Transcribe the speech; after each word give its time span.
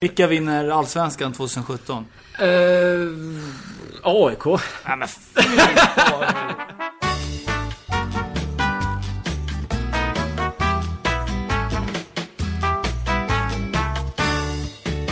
Vilka 0.00 0.26
vinner 0.26 0.68
Allsvenskan 0.68 1.32
2017? 1.32 2.04
Uh, 2.40 2.46
AIK. 4.02 4.44
Nej 4.86 4.96
men 4.96 5.08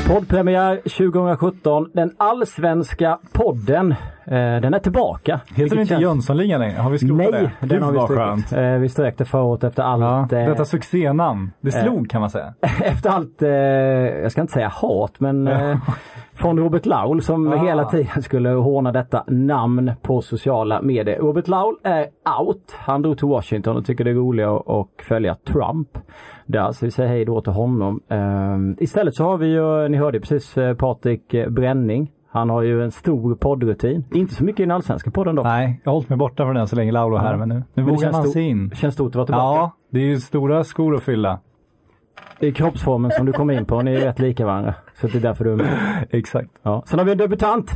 Poddpremiär 0.08 0.76
2017. 0.76 1.90
Den 1.92 2.10
allsvenska 2.16 3.18
podden. 3.32 3.90
Eh, 4.26 4.34
den 4.34 4.74
är 4.74 4.78
tillbaka. 4.78 5.40
Heter 5.54 5.76
det 5.76 5.82
inte 5.82 5.94
Jönssonligan 5.94 6.60
längre? 6.60 6.78
Har 6.78 6.90
vi 6.90 6.98
skrotat 6.98 7.16
Nej, 7.16 7.32
det? 7.32 7.50
den 7.60 7.68
Gud 7.68 7.82
har 7.82 7.92
vi 7.92 7.98
strukit. 7.98 8.16
skönt. 8.16 8.52
Eh, 8.52 8.78
vi 8.80 8.88
strök 8.88 9.18
det 9.18 9.24
förra 9.24 9.42
året 9.42 9.64
efter 9.64 9.82
allt. 9.82 10.02
Ja, 10.32 10.38
eh, 10.38 10.48
detta 10.48 10.64
succénamn. 10.64 11.50
Det 11.60 11.72
slog 11.72 12.10
kan 12.10 12.20
man 12.20 12.30
säga. 12.30 12.54
efter 12.82 13.10
allt, 13.10 13.42
jag 14.22 14.32
ska 14.32 14.40
inte 14.40 14.52
säga 14.52 14.68
hat, 14.68 15.20
men 15.20 15.50
från 16.34 16.58
Robert 16.58 16.86
Laul 16.86 17.22
som 17.22 17.52
Ah. 17.52 17.56
hela 17.64 17.84
tiden 17.84 18.22
skulle 18.22 18.48
håna 18.48 18.92
detta 18.92 19.24
namn 19.26 19.92
på 20.02 20.22
sociala 20.22 20.82
medier. 20.82 21.18
Robert 21.18 21.48
Laul 21.48 21.74
är 21.82 22.06
out. 22.40 22.74
Han 22.78 23.02
drog 23.02 23.18
till 23.18 23.28
Washington 23.28 23.76
och 23.76 23.86
tycker 23.86 24.04
det 24.04 24.10
är 24.10 24.14
roligare 24.14 24.56
att 24.80 25.06
följa 25.08 25.34
Trump. 25.34 25.88
Där, 26.46 26.72
så 26.72 26.84
vi 26.84 26.90
säger 26.90 27.08
hej 27.08 27.24
då 27.24 27.40
till 27.40 27.52
honom. 27.52 28.00
Eh, 28.08 28.82
istället 28.84 29.14
så 29.14 29.24
har 29.24 29.36
vi 29.36 29.46
ju, 29.46 29.88
ni 29.88 29.96
hörde 29.96 30.20
precis 30.20 30.58
eh, 30.58 30.76
Patrik 30.76 31.34
eh, 31.34 31.50
Bränning. 31.50 32.12
Han 32.30 32.50
har 32.50 32.62
ju 32.62 32.82
en 32.82 32.90
stor 32.90 33.34
poddrutin. 33.34 34.04
Inte 34.12 34.34
så 34.34 34.44
mycket 34.44 34.60
i 34.60 34.62
den 34.62 34.70
allsvenska 34.70 35.10
podden 35.10 35.34
dock. 35.34 35.44
Nej, 35.44 35.80
jag 35.84 35.90
har 35.90 35.94
hållit 35.94 36.08
mig 36.08 36.18
borta 36.18 36.44
från 36.44 36.54
den 36.54 36.68
så 36.68 36.76
länge 36.76 36.92
Lauro 36.92 37.14
är 37.16 37.20
här, 37.20 37.30
Ja. 37.32 37.36
men 37.36 37.48
nu, 37.48 37.54
nu 37.54 37.62
Men 37.74 37.84
det 37.84 37.90
vågar 37.92 38.12
man 38.12 38.24
sig 38.28 38.42
in. 38.42 38.70
Känns 38.74 38.94
stort 38.94 39.08
att 39.10 39.14
vara 39.14 39.26
tillbaka. 39.26 39.44
Ja, 39.60 39.70
det 39.90 39.98
är 39.98 40.04
ju 40.04 40.20
stora 40.20 40.64
skor 40.64 40.94
att 40.96 41.02
fylla. 41.02 41.38
I 42.40 42.52
kroppsformen 42.52 43.10
som 43.10 43.26
du 43.26 43.32
kom 43.32 43.50
in 43.50 43.64
på, 43.64 43.82
ni 43.82 43.94
är 43.94 44.00
rätt 44.00 44.18
lika 44.18 44.46
varandra. 44.46 44.74
Så 44.94 45.06
det 45.06 45.18
är 45.18 45.22
därför 45.22 45.44
du 45.44 45.52
är 45.52 45.56
med. 45.56 46.06
Exakt. 46.10 46.50
Ja. 46.62 46.82
Sen 46.86 46.98
har 46.98 47.06
vi 47.06 47.12
en 47.12 47.18
debutant. 47.18 47.70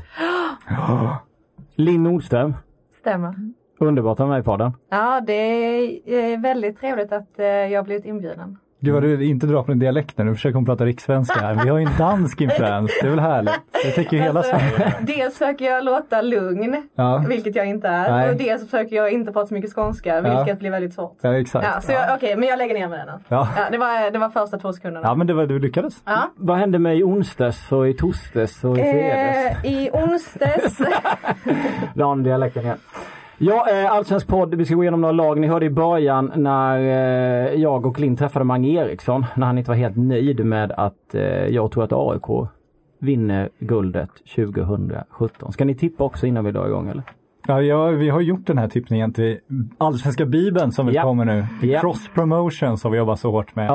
Linn 1.77 2.03
Nordström. 2.03 2.55
Stämmer. 3.01 3.35
Underbart 3.81 4.12
att 4.12 4.19
ha 4.19 4.27
med 4.27 4.41
i 4.41 4.42
podden. 4.42 4.73
Ja, 4.91 5.20
det 5.27 5.33
är 5.33 6.33
eh, 6.33 6.41
väldigt 6.41 6.81
trevligt 6.81 7.12
att 7.12 7.29
jag 7.37 7.79
har 7.79 7.85
blivit 7.85 8.05
inbjuden. 8.05 8.59
Gud 8.81 8.95
vad 8.95 9.03
du 9.03 9.25
inte 9.25 9.47
drar 9.47 9.62
på 9.62 9.71
din 9.73 9.79
dialekt 9.79 10.19
nu, 10.19 10.25
nu 10.25 10.34
försöker 10.34 10.55
hon 10.55 10.65
prata 10.65 10.84
rikssvenska 10.84 11.41
här. 11.41 11.55
Vi 11.65 11.69
har 11.71 11.79
ju 11.79 11.84
en 11.87 11.97
dansk 11.98 12.41
influens, 12.41 12.91
det 13.01 13.07
är 13.07 13.11
väl 13.11 13.19
härligt? 13.20 13.55
Det 13.85 13.91
täcker 13.91 14.17
ju 14.17 14.23
hela 14.23 14.41
Alltså, 14.41 14.57
Sverige. 14.59 14.95
dels 15.01 15.39
försöker 15.39 15.65
jag 15.65 15.85
låta 15.85 16.23
lugn, 16.23 16.89
Ja, 16.95 17.25
vilket 17.29 17.57
jag 17.57 17.67
inte 17.67 17.89
är. 17.89 18.11
Nej. 18.11 18.31
Och 18.31 18.37
dels 18.37 18.65
försöker 18.65 18.97
jag 18.97 19.12
inte 19.12 19.33
prata 19.33 19.47
så 19.47 19.55
mycket 19.55 19.73
skånska, 19.75 20.20
vilket 20.20 20.59
blir 20.59 20.70
väldigt 20.70 20.95
svårt. 20.95 21.19
ja 21.20 21.39
exakt. 21.39 21.67
Ja, 21.75 21.81
så 21.81 21.93
jag, 21.93 22.15
okej, 22.17 22.37
men 22.37 22.48
jag 22.48 22.59
lägger 22.59 22.75
ner 22.75 22.89
med 22.89 22.98
den. 23.07 23.20
Ja. 23.29 23.48
Ja, 23.57 23.62
det, 23.70 23.79
var, 23.79 24.11
det 24.11 24.19
var 24.19 24.29
första 24.31 24.59
två 24.59 24.73
sekunderna. 24.73 25.07
ja, 25.09 25.15
men 25.15 25.27
det 25.27 25.35
var, 25.35 25.47
du 25.47 25.59
lyckades. 25.59 25.95
Ja. 26.05 26.31
Vad 26.37 26.59
hände 26.59 26.79
med 26.79 26.97
i 26.97 27.03
onsdags 27.03 27.73
och 27.73 27.89
i 27.89 27.95
torsdags 27.95 28.65
och 28.65 28.79
i 28.79 28.83
fredags? 28.83 29.65
Eh, 29.65 29.73
I 29.73 29.91
onsdags. 29.92 30.79
Ni 31.95 32.23
dialekten 32.25 32.63
igen. 32.63 32.79
Ja, 33.39 33.67
eh, 33.70 33.92
Allsvensk 33.92 34.27
podd. 34.28 34.55
Vi 34.55 34.64
ska 34.64 34.75
gå 34.75 34.83
igenom 34.83 35.00
några 35.00 35.12
lag. 35.12 35.41
Ni 35.41 35.47
hörde 35.47 35.67
i 35.67 35.70
början 35.70 36.33
när 36.34 36.78
eh, 36.78 37.55
jag 37.62 37.86
och 37.86 38.00
Linn 38.00 38.17
träffade 38.17 38.45
Mange 38.45 38.69
Eriksson. 38.69 39.27
När 39.36 39.47
han 39.47 39.58
inte 39.58 39.70
var 39.70 39.77
helt 39.77 39.97
nöjd 39.97 40.47
med 40.47 40.72
att 40.72 41.14
eh, 41.14 41.22
jag 41.47 41.70
tror 41.72 41.84
att 41.84 41.92
AIK 41.92 42.48
vinner 43.00 43.48
guldet 43.58 44.11
2017. 44.36 45.53
Ska 45.53 45.64
ni 45.64 45.75
tippa 45.75 46.05
också 46.05 46.27
innan 46.27 46.45
vi 46.45 46.53
drar 46.53 46.67
igång 46.67 46.89
eller? 46.89 47.03
Ja, 47.47 47.62
ja, 47.62 47.86
vi 47.86 48.08
har 48.08 48.20
gjort 48.20 48.47
den 48.47 48.58
här 48.58 48.69
tippningen 48.69 49.12
till 49.12 49.39
Allsvenska 49.78 50.27
Bibeln 50.27 50.73
som 50.73 50.86
vi 50.86 50.95
Ja. 50.95 51.02
kommer 51.02 51.25
nu. 51.25 51.47
Ja. 51.62 51.80
Cross 51.80 52.08
promotion 52.14 52.78
som 52.78 52.92
vi 52.92 52.98
jobbar 52.98 53.17
så 53.17 53.30
hårt 53.30 53.56
med. 53.56 53.67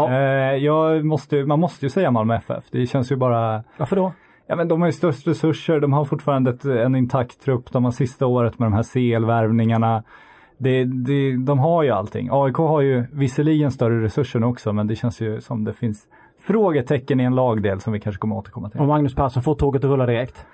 Ja. 0.60 0.94
Eh, 0.98 1.04
måste, 1.04 1.46
man 1.46 1.60
måste 1.60 1.86
ju 1.86 1.90
säga 1.90 2.12
Malmö 2.12 2.36
FF. 2.36 2.64
Det 2.72 2.86
känns 2.86 3.12
ju 3.12 3.16
bara 3.16 3.64
Varför 3.78 3.96
då? 3.96 4.14
Ja, 4.54 4.58
men 4.58 4.68
de 4.68 4.82
har 4.82 4.88
ju 4.88 4.94
störst 4.94 5.28
resurser, 5.28 5.80
de 5.80 5.94
har 5.94 6.06
fortfarande 6.06 6.50
ett, 6.52 6.66
en 6.66 6.96
intakt 6.96 7.42
trupp, 7.42 7.72
de 7.72 7.86
har 7.86 7.92
sista 7.92 8.26
året 8.26 8.60
med 8.60 8.66
de 8.66 8.74
här 8.74 8.84
CL-värvningarna. 8.84 10.04
Det, 10.58 10.84
det, 10.84 11.38
de 11.38 11.60
har 11.60 11.84
ju 11.84 11.90
allting. 11.90 12.30
AIK 12.32 12.56
har 12.58 12.82
ju 12.82 13.06
visserligen 13.12 13.72
större 13.72 14.04
resurser 14.04 14.40
nu 14.40 14.46
också, 14.46 14.74
men 14.74 14.88
det 14.88 14.96
känns 14.96 15.22
ju 15.22 15.42
som 15.42 15.64
det 15.64 15.74
finns 15.74 16.04
frågetecken 16.42 17.20
i 17.20 17.24
en 17.24 17.36
lagdel 17.36 17.82
som 17.82 17.94
vi 17.94 18.00
kanske 18.00 18.20
kommer 18.20 18.36
återkomma 18.36 18.70
till. 18.70 18.80
Om 18.80 18.88
Magnus 18.88 19.16
Persson 19.16 19.44
får 19.44 19.56
tåget 19.56 19.84
att 19.84 19.92
rulla 19.92 20.06
direkt. 20.06 20.46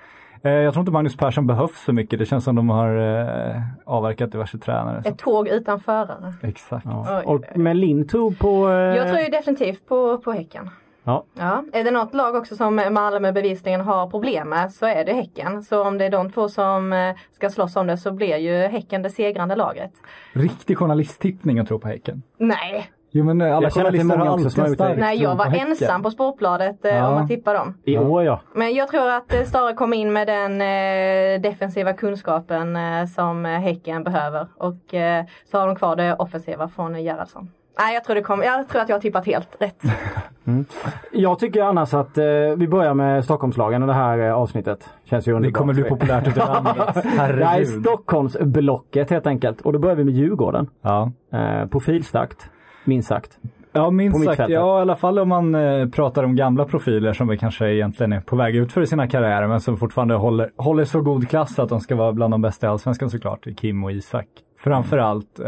Eh, 0.42 0.52
jag 0.52 0.74
tror 0.74 0.82
inte 0.82 0.92
Magnus 0.92 1.16
Persson 1.16 1.46
behövs 1.46 1.84
så 1.84 1.92
mycket, 1.92 2.18
det 2.18 2.26
känns 2.26 2.44
som 2.44 2.56
de 2.56 2.68
har 2.68 2.96
eh, 2.96 3.62
avverkat 3.86 4.32
diverse 4.32 4.58
tränare. 4.58 5.02
Ett 5.04 5.18
tåg 5.18 5.48
utan 5.48 5.80
förare. 5.80 6.34
Exakt. 6.42 6.84
Ja. 6.84 7.22
Och, 7.22 7.44
men 7.54 7.80
Linn 7.80 8.08
tror 8.08 8.32
på... 8.32 8.68
Eh, 8.68 8.74
Jag 8.74 9.08
tror 9.08 9.20
ju 9.20 9.28
definitivt 9.28 9.88
på, 9.88 10.18
på 10.18 10.32
Häcken. 10.32 10.70
Ja. 11.10 11.24
Ja. 11.38 11.64
Är 11.72 11.84
det 11.84 11.90
något 11.90 12.14
lag 12.14 12.34
också 12.34 12.56
som 12.56 12.76
Malmö 12.90 13.32
bevisligen 13.32 13.80
har 13.80 14.10
problem 14.10 14.48
med 14.48 14.72
så 14.72 14.86
är 14.86 15.04
det 15.04 15.12
Häcken. 15.12 15.62
Så 15.62 15.84
om 15.84 15.98
det 15.98 16.04
är 16.04 16.10
de 16.10 16.30
två 16.32 16.48
som 16.48 16.92
eh, 16.92 17.14
ska 17.32 17.50
slåss 17.50 17.76
om 17.76 17.86
det 17.86 17.96
så 17.96 18.12
blir 18.12 18.36
ju 18.36 18.56
Häcken 18.56 19.02
det 19.02 19.10
segrande 19.10 19.56
laget. 19.56 19.92
Riktig 20.32 20.78
journalisttippning 20.78 21.58
att 21.58 21.68
tro 21.68 21.78
på 21.78 21.88
Häcken. 21.88 22.22
Nej, 22.38 22.90
Jo 23.12 23.24
men 23.24 23.40
eh, 23.40 23.56
alla 23.56 23.62
Jag 23.66 23.72
journalister 23.72 24.16
har 24.16 24.26
alltid 24.26 24.52
som 24.52 24.60
har 24.60 24.66
en 24.66 24.70
gjort 24.70 24.78
det. 24.78 24.84
stark 24.84 24.98
nej 24.98 25.22
jag 25.22 25.32
på 25.32 25.36
var 25.38 25.44
Häcken. 25.44 25.68
ensam 25.68 26.02
på 26.02 26.10
Sportbladet 26.10 26.84
eh, 26.84 26.96
Ja. 26.96 27.08
om 27.08 27.22
att 27.22 27.28
tippa 27.28 27.52
dem. 27.52 27.74
I 27.84 27.98
år 27.98 28.24
ja. 28.24 28.40
Men 28.54 28.74
jag 28.74 28.88
tror 28.88 29.08
att 29.10 29.34
eh, 29.34 29.42
Stare 29.42 29.72
kom 29.74 29.92
in 29.92 30.12
med 30.12 30.26
den 30.26 30.60
eh, 30.60 31.40
defensiva 31.40 31.92
kunskapen 31.92 32.76
eh, 32.76 33.06
som 33.06 33.44
Häcken 33.44 34.04
behöver. 34.04 34.46
Och 34.56 34.94
eh, 34.94 35.24
så 35.50 35.58
har 35.58 35.66
de 35.66 35.76
kvar 35.76 35.96
det 35.96 36.14
offensiva 36.14 36.68
från 36.68 37.02
Gerhardsson. 37.02 37.50
Nej, 37.78 37.94
jag 37.94 38.04
tror, 38.04 38.14
det 38.14 38.22
kom, 38.22 38.42
jag 38.42 38.68
tror 38.68 38.82
att 38.82 38.88
jag 38.88 38.96
har 38.96 39.00
tippat 39.00 39.26
helt 39.26 39.56
rätt. 39.58 39.82
Jag 41.12 41.38
tycker 41.38 41.62
annars 41.62 41.94
att 41.94 42.18
eh, 42.18 42.24
vi 42.56 42.68
börjar 42.68 42.94
med 42.94 43.24
Stockholmslagen 43.24 43.82
och 43.82 43.88
det 43.88 43.94
här 43.94 44.18
eh, 44.18 44.34
avsnittet. 44.34 44.88
Känns 45.04 45.28
ju 45.28 45.38
Det 45.38 45.52
kommer 45.52 45.74
bli 45.74 45.82
populärt 45.82 46.28
ute 46.28 46.40
i 46.40 46.42
landet. 46.46 46.94
Det 46.94 47.08
här 47.08 47.60
är. 47.60 47.64
Stockholmsblocket 47.64 49.10
helt 49.10 49.26
enkelt. 49.26 49.60
Och 49.60 49.72
då 49.72 49.78
börjar 49.78 49.96
vi 49.96 50.04
med 50.04 50.14
Djurgården. 50.14 50.70
Ja. 50.82 51.12
Eh, 51.32 51.66
profilstarkt, 51.66 52.50
minst 52.84 53.08
sagt. 53.08 53.38
Ja, 53.72 53.90
minst 53.90 54.24
sagt. 54.24 54.48
Ja, 54.48 54.78
i 54.78 54.80
alla 54.80 54.96
fall 54.96 55.18
om 55.18 55.28
man 55.28 55.54
eh, 55.54 55.88
pratar 55.88 56.24
om 56.24 56.36
gamla 56.36 56.64
profiler 56.64 57.12
som 57.12 57.28
vi 57.28 57.38
kanske 57.38 57.70
egentligen 57.70 58.12
är 58.12 58.20
på 58.20 58.36
väg 58.36 58.56
ut 58.56 58.72
för 58.72 58.80
i 58.80 58.86
sina 58.86 59.08
karriärer, 59.08 59.46
men 59.46 59.60
som 59.60 59.76
fortfarande 59.76 60.14
håller, 60.14 60.50
håller 60.56 60.84
så 60.84 61.00
god 61.00 61.28
klass 61.28 61.58
att 61.58 61.68
de 61.68 61.80
ska 61.80 61.96
vara 61.96 62.12
bland 62.12 62.32
de 62.32 62.42
bästa 62.42 62.66
i 62.66 62.70
Allsvenskan 62.70 63.10
såklart. 63.10 63.46
Kim 63.56 63.84
och 63.84 63.92
Isak 63.92 64.26
framförallt. 64.64 65.38
Eh, 65.38 65.46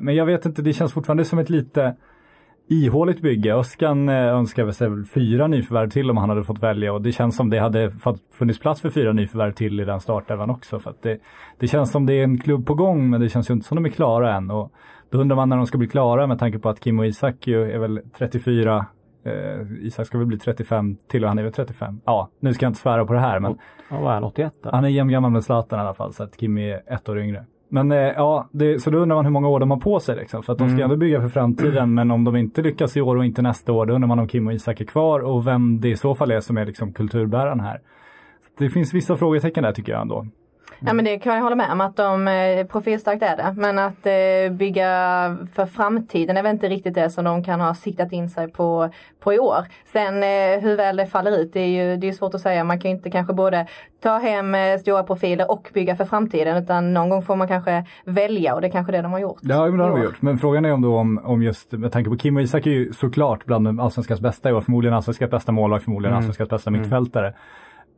men 0.00 0.14
jag 0.14 0.26
vet 0.26 0.46
inte, 0.46 0.62
det 0.62 0.72
känns 0.72 0.92
fortfarande 0.92 1.24
som 1.24 1.38
ett 1.38 1.50
lite 1.50 1.96
ihåligt 2.68 3.20
bygge. 3.20 3.54
Öskan 3.54 4.08
eh, 4.08 4.14
önskar 4.14 4.70
sig 4.70 4.88
fyra 5.14 5.46
nyförvärv 5.46 5.90
till 5.90 6.10
om 6.10 6.16
han 6.16 6.28
hade 6.28 6.44
fått 6.44 6.62
välja 6.62 6.92
och 6.92 7.02
det 7.02 7.12
känns 7.12 7.36
som 7.36 7.50
det 7.50 7.58
hade 7.58 7.92
funnits 8.32 8.60
plats 8.60 8.80
för 8.80 8.90
fyra 8.90 9.12
nyförvärv 9.12 9.52
till 9.52 9.80
i 9.80 9.84
den 9.84 10.00
startelvan 10.00 10.50
också. 10.50 10.78
För 10.78 10.94
det, 11.02 11.18
det 11.58 11.68
känns 11.68 11.90
som 11.90 12.06
det 12.06 12.14
är 12.14 12.24
en 12.24 12.40
klubb 12.40 12.66
på 12.66 12.74
gång 12.74 13.10
men 13.10 13.20
det 13.20 13.28
känns 13.28 13.50
ju 13.50 13.54
inte 13.54 13.66
som 13.66 13.74
de 13.74 13.84
är 13.84 13.90
klara 13.90 14.34
än. 14.34 14.50
Och 14.50 14.72
då 15.10 15.18
undrar 15.18 15.36
man 15.36 15.48
när 15.48 15.56
de 15.56 15.66
ska 15.66 15.78
bli 15.78 15.88
klara 15.88 16.26
med 16.26 16.38
tanke 16.38 16.58
på 16.58 16.68
att 16.68 16.80
Kim 16.80 16.98
och 16.98 17.06
Isak 17.06 17.46
ju 17.46 17.72
är 17.72 17.78
väl 17.78 18.00
34 18.18 18.86
Eh, 19.24 19.86
Isak 19.86 20.06
ska 20.06 20.18
väl 20.18 20.26
bli 20.26 20.38
35 20.38 20.96
till 21.08 21.24
och 21.24 21.28
han 21.28 21.38
är 21.38 21.42
väl 21.42 21.52
35. 21.52 22.00
Ja, 22.04 22.28
nu 22.40 22.54
ska 22.54 22.64
jag 22.64 22.70
inte 22.70 22.80
svära 22.80 23.04
på 23.06 23.12
det 23.12 23.20
här 23.20 23.40
men 23.40 23.58
Ja, 23.90 23.98
vad 24.00 24.10
är 24.10 24.14
han, 24.14 24.24
81 24.24 24.52
då? 24.62 24.70
han 24.70 24.84
är 24.84 24.88
jämngammal 24.88 25.30
med 25.30 25.44
Zlatan 25.44 25.78
i 25.78 25.82
alla 25.82 25.94
fall 25.94 26.12
så 26.12 26.22
att 26.22 26.36
Kim 26.36 26.58
är 26.58 26.82
ett 26.86 27.08
år 27.08 27.18
yngre. 27.18 27.44
Men 27.74 27.92
eh, 27.92 27.98
ja, 27.98 28.48
det, 28.52 28.82
så 28.82 28.90
då 28.90 28.98
undrar 28.98 29.16
man 29.16 29.24
hur 29.24 29.32
många 29.32 29.48
år 29.48 29.60
de 29.60 29.70
har 29.70 29.78
på 29.78 30.00
sig 30.00 30.16
liksom. 30.16 30.42
För 30.42 30.52
att 30.52 30.58
de 30.58 30.68
ska 30.68 30.74
Mm. 30.74 30.84
ändå 30.84 30.96
bygga 30.96 31.20
för 31.20 31.28
framtiden. 31.28 31.94
Men 31.94 32.10
om 32.10 32.24
de 32.24 32.36
inte 32.36 32.62
lyckas 32.62 32.96
i 32.96 33.00
år 33.00 33.16
och 33.16 33.24
inte 33.24 33.42
nästa 33.42 33.72
år, 33.72 33.86
då 33.86 33.94
undrar 33.94 34.08
man 34.08 34.18
om 34.18 34.28
Kim 34.28 34.46
och 34.46 34.52
Isak 34.52 34.80
är 34.80 34.84
kvar 34.84 35.20
och 35.20 35.46
vem 35.46 35.80
det 35.80 35.88
i 35.88 35.96
så 35.96 36.14
fall 36.14 36.30
är 36.30 36.40
som 36.40 36.58
är 36.58 36.66
liksom 36.66 36.92
kulturbäraren 36.92 37.60
här. 37.60 37.80
Så 38.58 38.64
det 38.64 38.70
finns 38.70 38.94
vissa 38.94 39.16
frågetecken 39.16 39.62
där 39.64 39.72
tycker 39.72 39.92
jag 39.92 40.02
ändå. 40.02 40.26
Ja 40.80 40.92
men 40.92 41.04
det 41.04 41.18
kan 41.18 41.34
jag 41.34 41.42
hålla 41.42 41.56
med 41.56 41.72
om 41.72 41.80
att 41.80 41.96
de 41.96 42.28
eh, 42.28 42.66
profilstarkt 42.66 43.22
är 43.22 43.36
det. 43.36 43.54
Men 43.56 43.78
att 43.78 44.06
eh, 44.06 44.56
bygga 44.56 44.86
för 45.54 45.66
framtiden 45.66 46.36
är 46.36 46.42
väl 46.42 46.52
inte 46.52 46.68
riktigt 46.68 46.94
det 46.94 47.10
som 47.10 47.24
de 47.24 47.44
kan 47.44 47.60
ha 47.60 47.74
siktat 47.74 48.12
in 48.12 48.30
sig 48.30 48.48
på, 48.48 48.90
på 49.20 49.32
i 49.34 49.38
år. 49.38 49.64
Sen 49.92 50.22
eh, 50.22 50.60
hur 50.62 50.76
väl 50.76 50.96
det 50.96 51.06
faller 51.06 51.38
ut 51.38 51.52
det 51.52 51.60
är 51.60 51.66
ju 51.66 51.96
det 51.96 52.08
är 52.08 52.12
svårt 52.12 52.34
att 52.34 52.40
säga. 52.40 52.64
Man 52.64 52.80
kan 52.80 52.90
ju 52.90 52.96
inte 52.96 53.10
kanske 53.10 53.32
både 53.34 53.66
ta 54.02 54.18
hem 54.18 54.54
eh, 54.54 54.78
stora 54.78 55.02
profiler 55.02 55.50
och 55.50 55.70
bygga 55.74 55.96
för 55.96 56.04
framtiden 56.04 56.56
utan 56.62 56.94
någon 56.94 57.08
gång 57.08 57.22
får 57.22 57.36
man 57.36 57.48
kanske 57.48 57.84
välja 58.04 58.54
och 58.54 58.60
det 58.60 58.66
är 58.66 58.70
kanske 58.72 58.92
det 58.92 59.02
de 59.02 59.12
har 59.12 59.18
gjort. 59.18 59.38
Ja, 59.42 59.66
men 59.66 59.78
det 59.78 59.84
har 59.84 59.90
de 59.90 60.02
gjort. 60.02 60.22
Men 60.22 60.38
frågan 60.38 60.64
är 60.64 60.72
om 60.72 60.82
då 60.82 60.96
om, 60.96 61.20
om 61.24 61.42
just 61.42 61.72
med 61.72 61.92
tanke 61.92 62.10
på 62.10 62.16
Kim 62.16 62.36
och 62.36 62.42
Isak 62.42 62.66
är 62.66 62.70
ju 62.70 62.92
såklart 62.92 63.44
bland 63.44 63.80
allsvenskans 63.80 64.20
bästa 64.20 64.50
i 64.50 64.52
år. 64.52 64.60
Förmodligen 64.60 64.94
allsvenskans 64.96 65.30
bästa 65.30 65.52
målvakt, 65.52 65.84
förmodligen 65.84 66.12
Mm. 66.12 66.18
allsvenskans 66.18 66.50
bästa 66.50 66.70
mittfältare. 66.70 67.34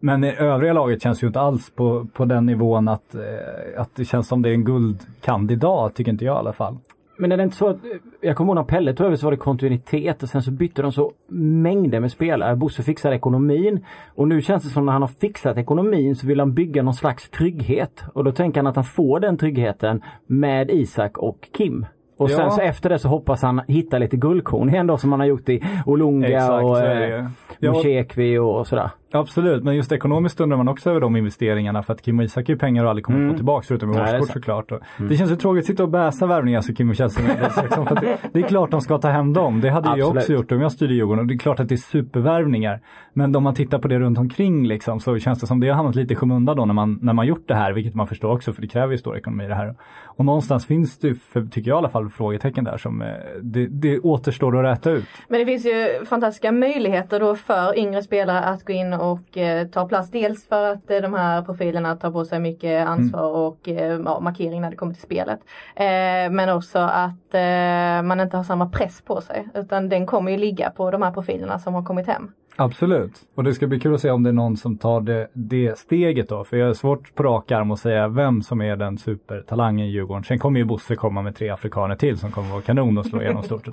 Men 0.04 0.24
i 0.24 0.36
övriga 0.38 0.72
laget 0.72 1.02
känns 1.02 1.22
ju 1.22 1.26
inte 1.26 1.40
alls 1.40 1.70
på, 1.70 2.06
på 2.12 2.24
den 2.24 2.46
nivån 2.46 2.88
att, 2.88 3.14
eh, 3.14 3.80
att 3.80 3.90
det 3.96 4.04
känns 4.04 4.28
som 4.28 4.42
det 4.42 4.48
är 4.48 4.52
en 4.54 4.64
guldkandidat, 4.64 5.94
tycker 5.94 6.12
inte 6.12 6.24
jag 6.24 6.34
i 6.36 6.38
alla 6.38 6.52
fall. 6.52 6.76
Men 7.18 7.32
är 7.32 7.36
det 7.36 7.42
inte 7.42 7.56
så 7.56 7.68
att, 7.68 7.76
jag 8.20 8.36
kommer 8.36 8.48
ihåg 8.48 8.56
när 8.56 8.64
Pelle 8.64 8.94
tog 8.94 9.06
över 9.06 9.16
så 9.16 9.26
var 9.26 9.30
det 9.30 9.36
kontinuitet 9.36 10.22
och 10.22 10.28
sen 10.28 10.42
så 10.42 10.50
bytte 10.50 10.82
de 10.82 10.92
så 10.92 11.12
mängder 11.28 12.00
med 12.00 12.10
spelare. 12.12 12.56
Bosse 12.56 12.82
fixade 12.82 13.16
ekonomin 13.16 13.84
och 14.14 14.28
nu 14.28 14.42
känns 14.42 14.62
det 14.64 14.68
som 14.70 14.86
när 14.86 14.92
han 14.92 15.02
har 15.02 15.08
fixat 15.08 15.58
ekonomin 15.58 16.16
så 16.16 16.26
vill 16.26 16.38
han 16.40 16.54
bygga 16.54 16.82
någon 16.82 16.94
slags 16.94 17.30
trygghet. 17.30 18.04
Och 18.12 18.24
då 18.24 18.32
tänker 18.32 18.60
han 18.60 18.66
att 18.66 18.76
han 18.76 18.84
får 18.84 19.20
den 19.20 19.36
tryggheten 19.36 20.02
med 20.26 20.70
Isak 20.70 21.18
och 21.18 21.48
Kim. 21.56 21.86
Och 22.16 22.30
Ja. 22.30 22.36
sen 22.36 22.50
så 22.50 22.60
efter 22.60 22.88
det 22.90 22.98
så 22.98 23.08
hoppas 23.08 23.42
han 23.42 23.60
hitta 23.68 23.98
lite 23.98 24.16
guldkorn 24.16 24.68
igen 24.68 24.86
då 24.86 24.96
som 24.96 25.12
han 25.12 25.20
har 25.20 25.26
gjort 25.26 25.48
i 25.48 25.62
Olunga 25.86 26.28
Exakt, 26.28 26.64
och 26.64 26.74
det 26.76 27.16
eh. 27.16 27.26
Ja, 27.58 27.72
Musekvi 27.72 28.38
och 28.38 28.66
sådär. 28.66 28.90
Absolut, 29.12 29.64
men 29.64 29.76
just 29.76 29.92
ekonomiskt 29.92 30.40
undrar 30.40 30.56
man 30.56 30.68
också 30.68 30.90
över 30.90 31.00
de 31.00 31.16
investeringarna 31.16 31.82
för 31.82 31.92
att 31.92 32.02
Kim 32.02 32.18
och 32.18 32.24
Isak 32.24 32.46
har 32.48 32.52
ju 32.54 32.58
pengar 32.58 32.84
och 32.84 32.90
aldrig 32.90 33.04
kommer 33.04 33.18
Mm. 33.18 33.30
få 33.30 33.36
tillbaka 33.36 33.64
förutom 33.68 33.92
i 33.92 33.94
Nej, 33.96 34.04
det 34.04 34.10
är 34.10 34.20
årskort 34.20 34.32
såklart. 34.32 34.72
Och 34.72 34.80
Det 35.08 35.16
känns 35.16 35.30
ju 35.30 35.36
tråkigt 35.36 35.60
att 35.62 35.66
sitta 35.66 35.82
och 35.82 35.88
bäsa 35.88 36.26
värvningar 36.26 36.60
så 36.60 36.74
Kim 36.74 36.90
och 36.90 36.96
Chelsea 36.96 37.24
med 37.26 37.52
liksom, 37.62 37.86
för 37.86 37.94
det, 37.94 38.16
det 38.32 38.38
är 38.38 38.42
klart 38.42 38.70
de 38.70 38.80
ska 38.80 38.98
ta 38.98 39.08
hem 39.08 39.32
dem. 39.32 39.60
Det 39.60 39.70
hade 39.70 39.88
jag 39.88 39.98
Absolut. 40.00 40.16
också 40.22 40.32
gjort 40.32 40.52
om 40.52 40.60
jag 40.60 40.72
styrde 40.72 40.94
Djurgården 40.94 41.20
och 41.20 41.26
det 41.26 41.34
är 41.34 41.38
klart 41.38 41.60
att 41.60 41.68
det 41.68 41.74
är 41.74 41.76
supervärvningar. 41.76 42.80
Men 43.12 43.36
om 43.36 43.42
man 43.42 43.54
tittar 43.54 43.78
på 43.78 43.88
det 43.88 43.98
runt 43.98 44.18
omkring 44.18 44.66
liksom, 44.66 45.00
så 45.00 45.18
känns 45.18 45.40
det 45.40 45.46
som 45.46 45.60
det 45.60 45.68
har 45.68 45.74
hamnat 45.76 45.94
lite 45.94 46.12
i 46.12 46.16
skymundan 46.16 46.56
då 46.56 46.64
när 46.64 46.74
man, 46.74 46.98
när 47.02 47.12
man 47.12 47.26
gjort 47.26 47.48
det 47.48 47.54
här, 47.54 47.72
vilket 47.72 47.94
man 47.94 48.06
förstår 48.06 48.32
också 48.32 48.52
för 48.52 48.62
det 48.62 48.68
kräver 48.68 48.92
ju 48.92 48.98
stor 48.98 49.16
ekonomi 49.16 49.46
det 49.48 49.54
här. 49.54 49.74
Och 50.04 50.24
någonstans 50.24 50.66
finns 50.66 50.98
det, 50.98 51.14
för, 51.14 51.42
tycker 51.46 51.70
jag 51.70 51.76
i 51.76 51.78
alla 51.78 51.88
fall, 51.88 52.08
frågetecken 52.08 52.64
där 52.64 52.76
som 52.76 53.02
eh, 53.02 53.08
det, 53.42 53.66
det 53.66 53.98
återstår 54.00 54.56
att 54.58 54.72
räta 54.72 54.90
ut. 54.90 55.04
Men 55.28 55.40
det 55.40 55.46
finns 55.46 55.66
ju 55.66 56.04
fantastiska 56.06 56.52
möjligheter 56.52 57.20
då 57.20 57.34
för 57.36 57.78
yngre 57.78 58.02
spelare 58.02 58.40
att 58.40 58.64
gå 58.64 58.72
in 58.72 58.92
och 58.92 59.03
eh, 59.36 59.68
ta 59.68 59.88
plats. 59.88 60.10
Dels 60.10 60.46
för 60.46 60.72
att 60.72 60.90
eh, 60.90 60.98
de 60.98 61.14
här 61.14 61.42
profilerna 61.42 61.96
tar 61.96 62.10
på 62.10 62.24
sig 62.24 62.40
mycket 62.40 62.86
ansvar 62.86 63.30
och 63.30 63.68
eh, 63.68 64.00
ja, 64.04 64.20
markering 64.20 64.60
när 64.60 64.70
det 64.70 64.76
kommer 64.76 64.94
till 64.94 65.02
spelet. 65.02 65.40
Eh, 65.76 66.30
men 66.30 66.48
också 66.48 66.78
att 66.78 67.34
eh, 67.34 68.02
man 68.02 68.20
inte 68.20 68.36
har 68.36 68.44
samma 68.44 68.68
press 68.68 69.02
på 69.02 69.20
sig. 69.20 69.48
Utan 69.54 69.88
den 69.88 70.06
kommer 70.06 70.30
ju 70.30 70.36
ligga 70.36 70.70
på 70.70 70.90
de 70.90 71.02
här 71.02 71.10
profilerna 71.10 71.58
som 71.58 71.74
har 71.74 71.82
kommit 71.82 72.06
hem. 72.06 72.32
Absolut. 72.56 73.12
Och 73.34 73.44
det 73.44 73.54
ska 73.54 73.66
bli 73.66 73.80
kul 73.80 73.94
att 73.94 74.00
se 74.00 74.10
om 74.10 74.22
det 74.22 74.30
är 74.30 74.32
någon 74.32 74.56
som 74.56 74.78
tar 74.78 75.00
det, 75.00 75.28
det 75.32 75.78
steget 75.78 76.28
då. 76.28 76.44
För 76.44 76.56
jag 76.56 76.68
är 76.68 76.74
svårt 76.74 77.14
på 77.14 77.22
rak 77.22 77.50
arm 77.50 77.70
att 77.70 77.78
säga 77.78 78.08
vem 78.08 78.42
som 78.42 78.60
är 78.60 78.76
den 78.76 78.98
supertalangen 78.98 79.86
i 79.86 79.90
Djurgården. 79.90 80.24
Sen 80.24 80.38
kommer 80.38 80.58
ju 80.58 80.64
Bosse 80.64 80.96
komma 80.96 81.22
med 81.22 81.36
tre 81.36 81.50
afrikaner 81.50 81.96
till 81.96 82.18
som 82.18 82.30
kommer 82.30 82.50
vara 82.50 82.62
kanon 82.62 82.98
och 82.98 83.06
slå 83.06 83.22
igenom 83.22 83.42
stort. 83.42 83.68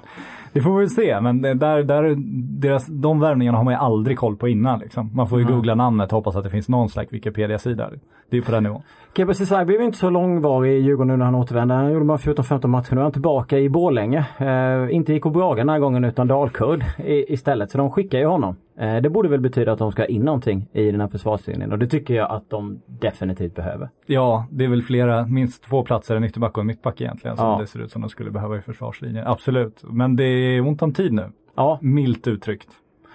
Det 0.54 0.62
får 0.62 0.74
vi 0.74 0.80
väl 0.80 0.90
se. 0.90 1.22
Men 1.22 1.42
där, 1.42 1.84
där, 1.84 2.16
deras, 2.62 2.86
de 2.88 3.20
värvningarna 3.20 3.58
har 3.58 3.66
man 3.66 3.74
ju 3.74 3.80
aldrig 3.80 4.18
koll 4.18 4.36
på 4.36 4.48
innan. 4.48 4.80
Liksom. 4.80 5.10
Man 5.14 5.30
får 5.30 5.40
ju 5.40 5.46
googla 5.46 5.76
namnet 5.76 6.12
och 6.12 6.16
hoppas 6.16 6.36
att 6.36 6.44
det 6.44 6.50
finns 6.50 6.70
någon 6.70 6.90
slags 6.90 7.14
Wikipedia-sida. 7.14 7.90
Det 8.30 8.38
är 8.38 8.42
på 8.42 8.52
den 8.52 8.64
nivån. 8.64 8.82
Kebbe 9.16 9.34
Ceesay 9.34 9.66
blev 9.66 9.82
inte 9.82 9.98
så 9.98 10.10
långvarig 10.10 10.72
i 10.72 10.78
Djurgården 10.78 11.08
nu 11.08 11.18
när 11.18 11.26
han 11.26 11.36
återvände. 11.36 11.74
Han 11.74 11.92
gjorde 11.92 12.06
bara 12.06 12.18
14-15 12.18 12.68
matcher. 12.68 12.96
Nu 12.96 13.00
är 13.00 13.04
han 13.04 13.12
tillbaka 13.12 13.60
i 13.60 13.70
Borlänge. 13.70 14.26
Eh, 14.38 14.96
inte 14.96 15.14
IK 15.14 15.24
Braga 15.24 15.56
den 15.56 15.70
här 15.70 15.80
gången 15.80 16.04
utan 16.04 16.28
Dalkurd 16.28 16.84
i, 17.06 17.34
istället. 17.34 17.72
Så 17.72 17.78
de 17.78 17.92
skickar 17.92 18.20
ju 18.20 18.26
honom. 18.26 18.56
Eh, 18.82 18.96
det 19.02 19.10
borde 19.10 19.30
väl 19.30 19.40
betyda 19.40 19.72
att 19.72 19.80
de 19.80 19.92
ska 19.92 20.06
in 20.06 20.22
någonting 20.22 20.68
i 20.74 20.92
den 20.92 21.02
här 21.02 21.08
försvarslinjen 21.08 21.72
och 21.72 21.80
det 21.80 21.88
tycker 21.88 22.14
jag 22.14 22.32
att 22.32 22.50
de 22.50 22.82
definitivt 22.86 23.56
behöver. 23.56 23.90
Ja, 24.06 24.46
det 24.52 24.66
är 24.66 24.70
väl 24.70 24.84
flera, 24.84 25.26
minst 25.28 25.64
två 25.64 25.84
platser, 25.84 26.16
en 26.16 26.24
ytterback 26.24 26.58
och 26.58 26.62
en 26.62 26.68
mittback 26.68 27.02
egentligen, 27.02 27.38
som 27.38 27.46
Ja. 27.46 27.58
det 27.62 27.68
ser 27.68 27.80
ut 27.80 27.92
som 27.92 28.02
de 28.02 28.10
skulle 28.10 28.32
behöva 28.32 28.58
i 28.58 28.62
försvarslinjen. 28.62 29.28
Absolut. 29.28 29.84
Men 29.84 30.16
det 30.16 30.24
är 30.24 30.62
ont 30.68 30.82
om 30.82 30.94
tid 30.94 31.14
nu. 31.14 31.32
Ja, 31.56 31.78
Milt 31.82 32.28
uttryckt. 32.28 32.68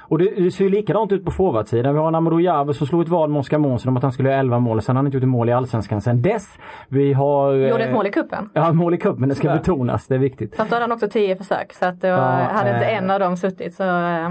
och 0.08 0.18
det, 0.18 0.24
det 0.44 0.50
ser 0.50 0.64
ju 0.64 0.70
likadant 0.70 1.12
ut 1.12 1.24
på 1.24 1.30
forwardsidan. 1.30 1.94
Vi 1.94 2.00
har 2.00 2.08
en 2.08 2.14
Amadou 2.14 2.40
Jave 2.40 2.74
som 2.74 2.86
slog 2.86 3.02
ett 3.02 3.08
vad 3.08 3.30
med 3.30 3.40
Oskar 3.40 3.58
Månsson 3.58 3.88
om 3.88 3.96
att 3.96 4.02
han 4.02 4.12
skulle 4.12 4.28
göra 4.28 4.40
11 4.40 4.58
mål. 4.58 4.82
Sen 4.82 4.96
har 4.96 4.98
han 4.98 5.06
inte 5.06 5.16
gjort 5.16 5.22
ett 5.24 5.28
mål 5.28 5.48
i 5.48 5.52
Allsvenskan 5.52 6.00
sen 6.00 6.22
dess. 6.22 6.58
Vi 6.88 7.12
har... 7.12 7.52
eh, 7.54 7.68
Gjorde 7.70 7.84
ett 7.84 7.92
mål 7.94 8.06
i 8.06 8.10
kuppen. 8.10 8.50
Ja, 8.52 8.72
mål 8.72 8.94
i 8.94 8.98
cupen. 8.98 9.28
Det 9.28 9.34
ska 9.34 9.48
Ja. 9.48 9.54
betonas. 9.56 10.06
Det 10.06 10.14
är 10.14 10.18
viktigt. 10.18 10.56
Fast 10.56 10.70
då 10.70 10.74
hade 10.76 10.84
han 10.84 10.92
också 10.92 11.08
tio 11.08 11.36
försök. 11.36 11.72
Så 11.72 11.84
att 11.86 12.00
det 12.00 12.10
var, 12.10 12.18
Ja, 12.18 12.48
hade 12.52 12.70
inte 12.74 12.86
eh. 12.86 12.98
en 12.98 13.10
av 13.10 13.20
dem 13.20 13.36
suttit 13.36 13.74
så... 13.74 13.82
Eh, 13.82 14.28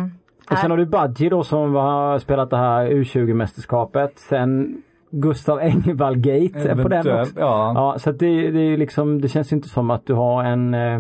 Och 0.52 0.58
sen 0.58 0.72
har 0.72 0.78
du 0.78 0.86
Badji 0.86 1.30
då 1.30 1.44
som 1.44 1.76
har 1.76 2.20
spelat 2.20 2.50
det 2.50 2.58
här 2.58 2.90
U20-mästerskapet. 2.90 4.10
Sen 4.16 4.82
Gustav 5.12 5.60
Engvall-gate 5.60 6.84
på 6.84 6.88
den 6.88 7.20
också. 7.20 7.40
Ja. 7.40 7.72
Ja, 7.76 8.00
så 8.00 8.10
att 8.10 8.20
det, 8.20 8.52
det, 8.52 8.60
är 8.60 8.78
liksom, 8.78 9.22
det 9.22 9.28
känns 9.28 9.54
inte 9.54 9.70
som 9.70 9.92
att 9.92 10.06
du 10.06 10.14
har 10.14 10.44
en, 10.44 10.74
eh, 10.74 11.00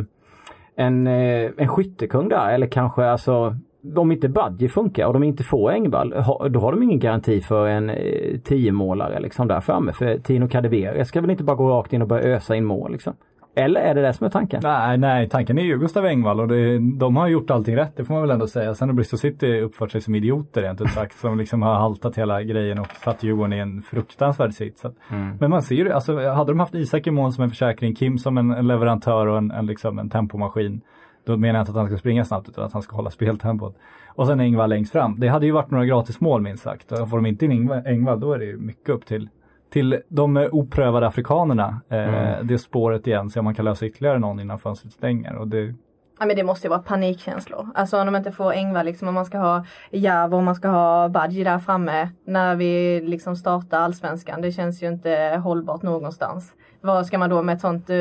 en, 0.75 1.07
eh, 1.07 1.51
en 1.57 1.67
skyttekung 1.67 2.29
där. 2.29 2.49
Eller 2.49 2.67
kanske 2.67 3.05
alltså 3.05 3.55
om 3.95 4.11
inte 4.11 4.29
Badji 4.29 4.69
funkar 4.69 5.07
och 5.07 5.13
de 5.13 5.23
inte 5.23 5.43
får 5.43 5.71
Engvall, 5.71 6.09
då 6.49 6.59
har 6.59 6.71
de 6.71 6.83
ingen 6.83 6.99
garanti 6.99 7.41
för 7.41 7.67
en 7.67 7.89
eh, 7.89 8.39
tiomålare 8.43 9.19
liksom 9.19 9.47
där 9.47 9.61
framme. 9.61 9.93
För 9.93 10.17
Tino 10.17 10.47
Kadewere 10.47 11.05
ska 11.05 11.21
väl 11.21 11.29
inte 11.29 11.43
bara 11.43 11.55
gå 11.55 11.69
rakt 11.69 11.93
in 11.93 12.01
och 12.01 12.07
börja 12.07 12.35
ösa 12.35 12.55
in 12.55 12.65
mål 12.65 12.91
liksom. 12.91 13.13
Eller 13.57 13.81
är 13.81 13.95
det 13.95 14.01
det 14.01 14.13
som 14.13 14.25
är 14.25 14.29
tanken? 14.29 14.59
Nej, 14.63 14.97
nej, 14.97 15.29
tanken 15.29 15.57
är 15.57 15.63
ju 15.63 15.77
Gustav 15.77 16.05
Engvall 16.05 16.39
och 16.39 16.47
det, 16.47 16.79
de 16.97 17.15
har 17.15 17.27
gjort 17.27 17.49
allting 17.49 17.75
rätt, 17.75 17.97
det 17.97 18.05
får 18.05 18.13
man 18.13 18.21
väl 18.21 18.31
ändå 18.31 18.47
säga. 18.47 18.75
Sen 18.75 18.89
har 18.89 18.93
Bristol 18.93 19.19
City 19.19 19.59
uppfört 19.59 19.91
sig 19.91 20.01
som 20.01 20.15
idioter 20.15 20.61
rent 20.61 20.81
ut 20.81 20.91
sagt, 20.91 21.19
som 21.19 21.37
liksom 21.37 21.61
har 21.61 21.75
haltat 21.75 22.17
hela 22.17 22.43
grejen 22.43 22.79
och 22.79 22.87
satt 23.03 23.23
Djurgården 23.23 23.53
i 23.53 23.57
en 23.57 23.81
fruktansvärd 23.81 24.53
sits. 24.53 24.85
Att, 24.85 24.95
Men 25.39 25.49
man 25.49 25.61
ser 25.61 25.75
ju 25.75 25.83
det, 25.83 25.95
alltså 25.95 26.29
hade 26.29 26.51
de 26.51 26.59
haft 26.59 26.75
Isak 26.75 27.07
i 27.07 27.11
mål 27.11 27.33
som 27.33 27.43
en 27.43 27.49
försäkring, 27.49 27.95
Kim 27.95 28.17
som 28.17 28.37
en, 28.37 28.51
en 28.51 28.67
leverantör 28.67 29.27
och 29.27 29.37
en, 29.37 29.51
en, 29.51 29.65
liksom 29.65 29.99
en 29.99 30.09
tempomaskin, 30.09 30.81
då 31.25 31.37
menar 31.37 31.59
jag 31.59 31.61
inte 31.61 31.71
att 31.71 31.77
han 31.77 31.87
ska 31.87 31.97
springa 31.97 32.25
snabbt 32.25 32.49
utan 32.49 32.63
att 32.63 32.73
han 32.73 32.81
ska 32.81 32.95
hålla 32.95 33.09
speltempot. 33.09 33.77
Och 34.07 34.27
sen 34.27 34.39
Engvall 34.39 34.69
längst 34.69 34.91
fram. 34.91 35.15
Det 35.19 35.27
hade 35.27 35.45
ju 35.45 35.51
varit 35.51 35.71
några 35.71 35.85
gratis 35.85 36.19
mål 36.19 36.41
minst 36.41 36.63
sagt. 36.63 36.91
Och 36.91 37.09
får 37.09 37.17
de 37.17 37.25
inte 37.25 37.45
in 37.45 37.71
Engvall 37.85 38.19
då 38.19 38.33
är 38.33 38.39
det 38.39 38.45
ju 38.45 38.57
mycket 38.57 38.89
upp 38.89 39.05
till 39.05 39.29
till 39.69 40.01
de 40.07 40.49
oprövade 40.51 41.07
afrikanerna, 41.07 41.81
eh, 41.89 42.43
det 42.43 42.57
spåret 42.57 43.07
igen, 43.07 43.29
se 43.29 43.39
om 43.39 43.43
man 43.43 43.55
kan 43.55 43.65
lösa 43.65 43.85
ytterligare 43.85 44.19
någon 44.19 44.39
innan 44.39 44.59
fönstret 44.59 44.93
stänger. 44.93 45.35
Och 45.35 45.47
det, 45.47 45.73
Ja, 46.19 46.25
men 46.25 46.35
det 46.35 46.43
måste 46.43 46.67
ju 46.67 46.69
vara 46.69 46.79
panikkänslor. 46.79 47.69
Alltså 47.75 47.99
om 47.99 48.05
de 48.05 48.15
inte 48.15 48.31
får 48.31 48.51
Engvall 48.51 48.85
liksom, 48.85 49.07
om 49.07 49.13
man 49.13 49.25
ska 49.25 49.37
ha 49.37 49.65
Jav 49.91 50.33
och 50.33 50.43
man 50.43 50.55
ska 50.55 50.67
ha 50.67 51.09
Badji 51.09 51.43
där 51.43 51.59
framme 51.59 52.09
när 52.25 52.55
vi 52.55 53.01
liksom 53.01 53.35
startar 53.35 53.79
allsvenskan. 53.79 54.41
Det 54.41 54.51
känns 54.51 54.83
ju 54.83 54.87
inte 54.87 55.41
hållbart 55.43 55.81
någonstans. 55.81 56.53
Vad 56.81 57.05
ska 57.05 57.17
man 57.17 57.29
då 57.29 57.43
med 57.43 57.55
ett 57.55 57.61
sånt 57.61 57.89
eh, 57.89 57.97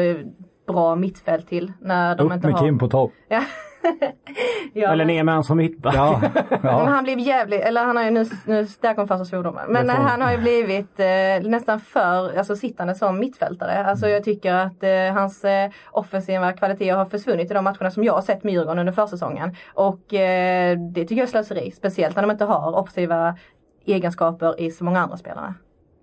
bra 0.67 0.96
mittfält 0.96 1.49
till? 1.49 1.72
När 1.81 2.17
de 2.17 2.26
upp 2.26 2.32
inte 2.32 2.46
med 2.46 2.56
har... 2.56 2.67
Kim 2.67 2.78
på 2.78 2.88
topp. 2.88 3.12
Ja. 3.28 3.43
ja, 4.72 4.92
Eller 4.92 5.04
ner 5.04 5.25
med 5.25 5.34
han 5.34 5.44
som 5.44 5.56
mittback. 5.56 5.94
Ja, 5.94 6.20
ja. 6.62 6.84
han 6.84 7.04
blev 7.04 7.19
jävligt, 7.19 7.60
eller 7.60 7.84
han 7.84 7.96
har 7.96 8.04
ju 8.04 8.10
nu, 8.10 8.25
nu 8.46 8.66
där 8.81 8.94
kom 8.94 9.08
första 9.08 9.25
svordomen. 9.25 9.64
Men 9.69 9.86
Det 9.86 9.92
får- 9.94 10.02
han 10.02 10.22
har 10.22 10.32
ju 10.32 10.38
blivit 10.38 11.00
eh, 11.00 11.50
nästan 11.50 11.81
för 11.81 12.38
alltså, 12.38 12.56
sittande 12.56 12.94
som 12.94 13.19
mittfältare. 13.19 13.84
Alltså 13.86 14.08
jag 14.08 14.25
tycker 14.25 14.54
att 14.54 14.82
eh, 14.82 15.14
hans 15.14 15.44
eh, 15.44 15.70
offensiva 15.90 16.52
kvaliteter 16.52 16.96
har 16.96 17.04
försvunnit 17.04 17.50
i 17.50 17.54
de 17.54 17.64
matcherna 17.64 17.90
som 17.90 18.04
jag 18.04 18.12
har 18.12 18.22
sett 18.22 18.44
med 18.44 18.52
Djurgården 18.54 18.78
under 18.78 18.92
försäsongen. 18.92 19.56
Och 19.75 20.14
eh, 20.14 20.78
det 20.78 21.00
tycker 21.00 21.14
jag 21.16 21.22
är 21.22 21.26
slöseri. 21.31 21.70
Speciellt 21.70 22.16
när 22.16 22.22
de 22.22 22.31
inte 22.31 22.44
har 22.44 22.76
offensiva 22.78 23.36
egenskaper 23.86 24.60
i 24.60 24.70
så 24.70 24.84
många 24.84 25.00
andra 25.00 25.16
spelare 25.16 25.54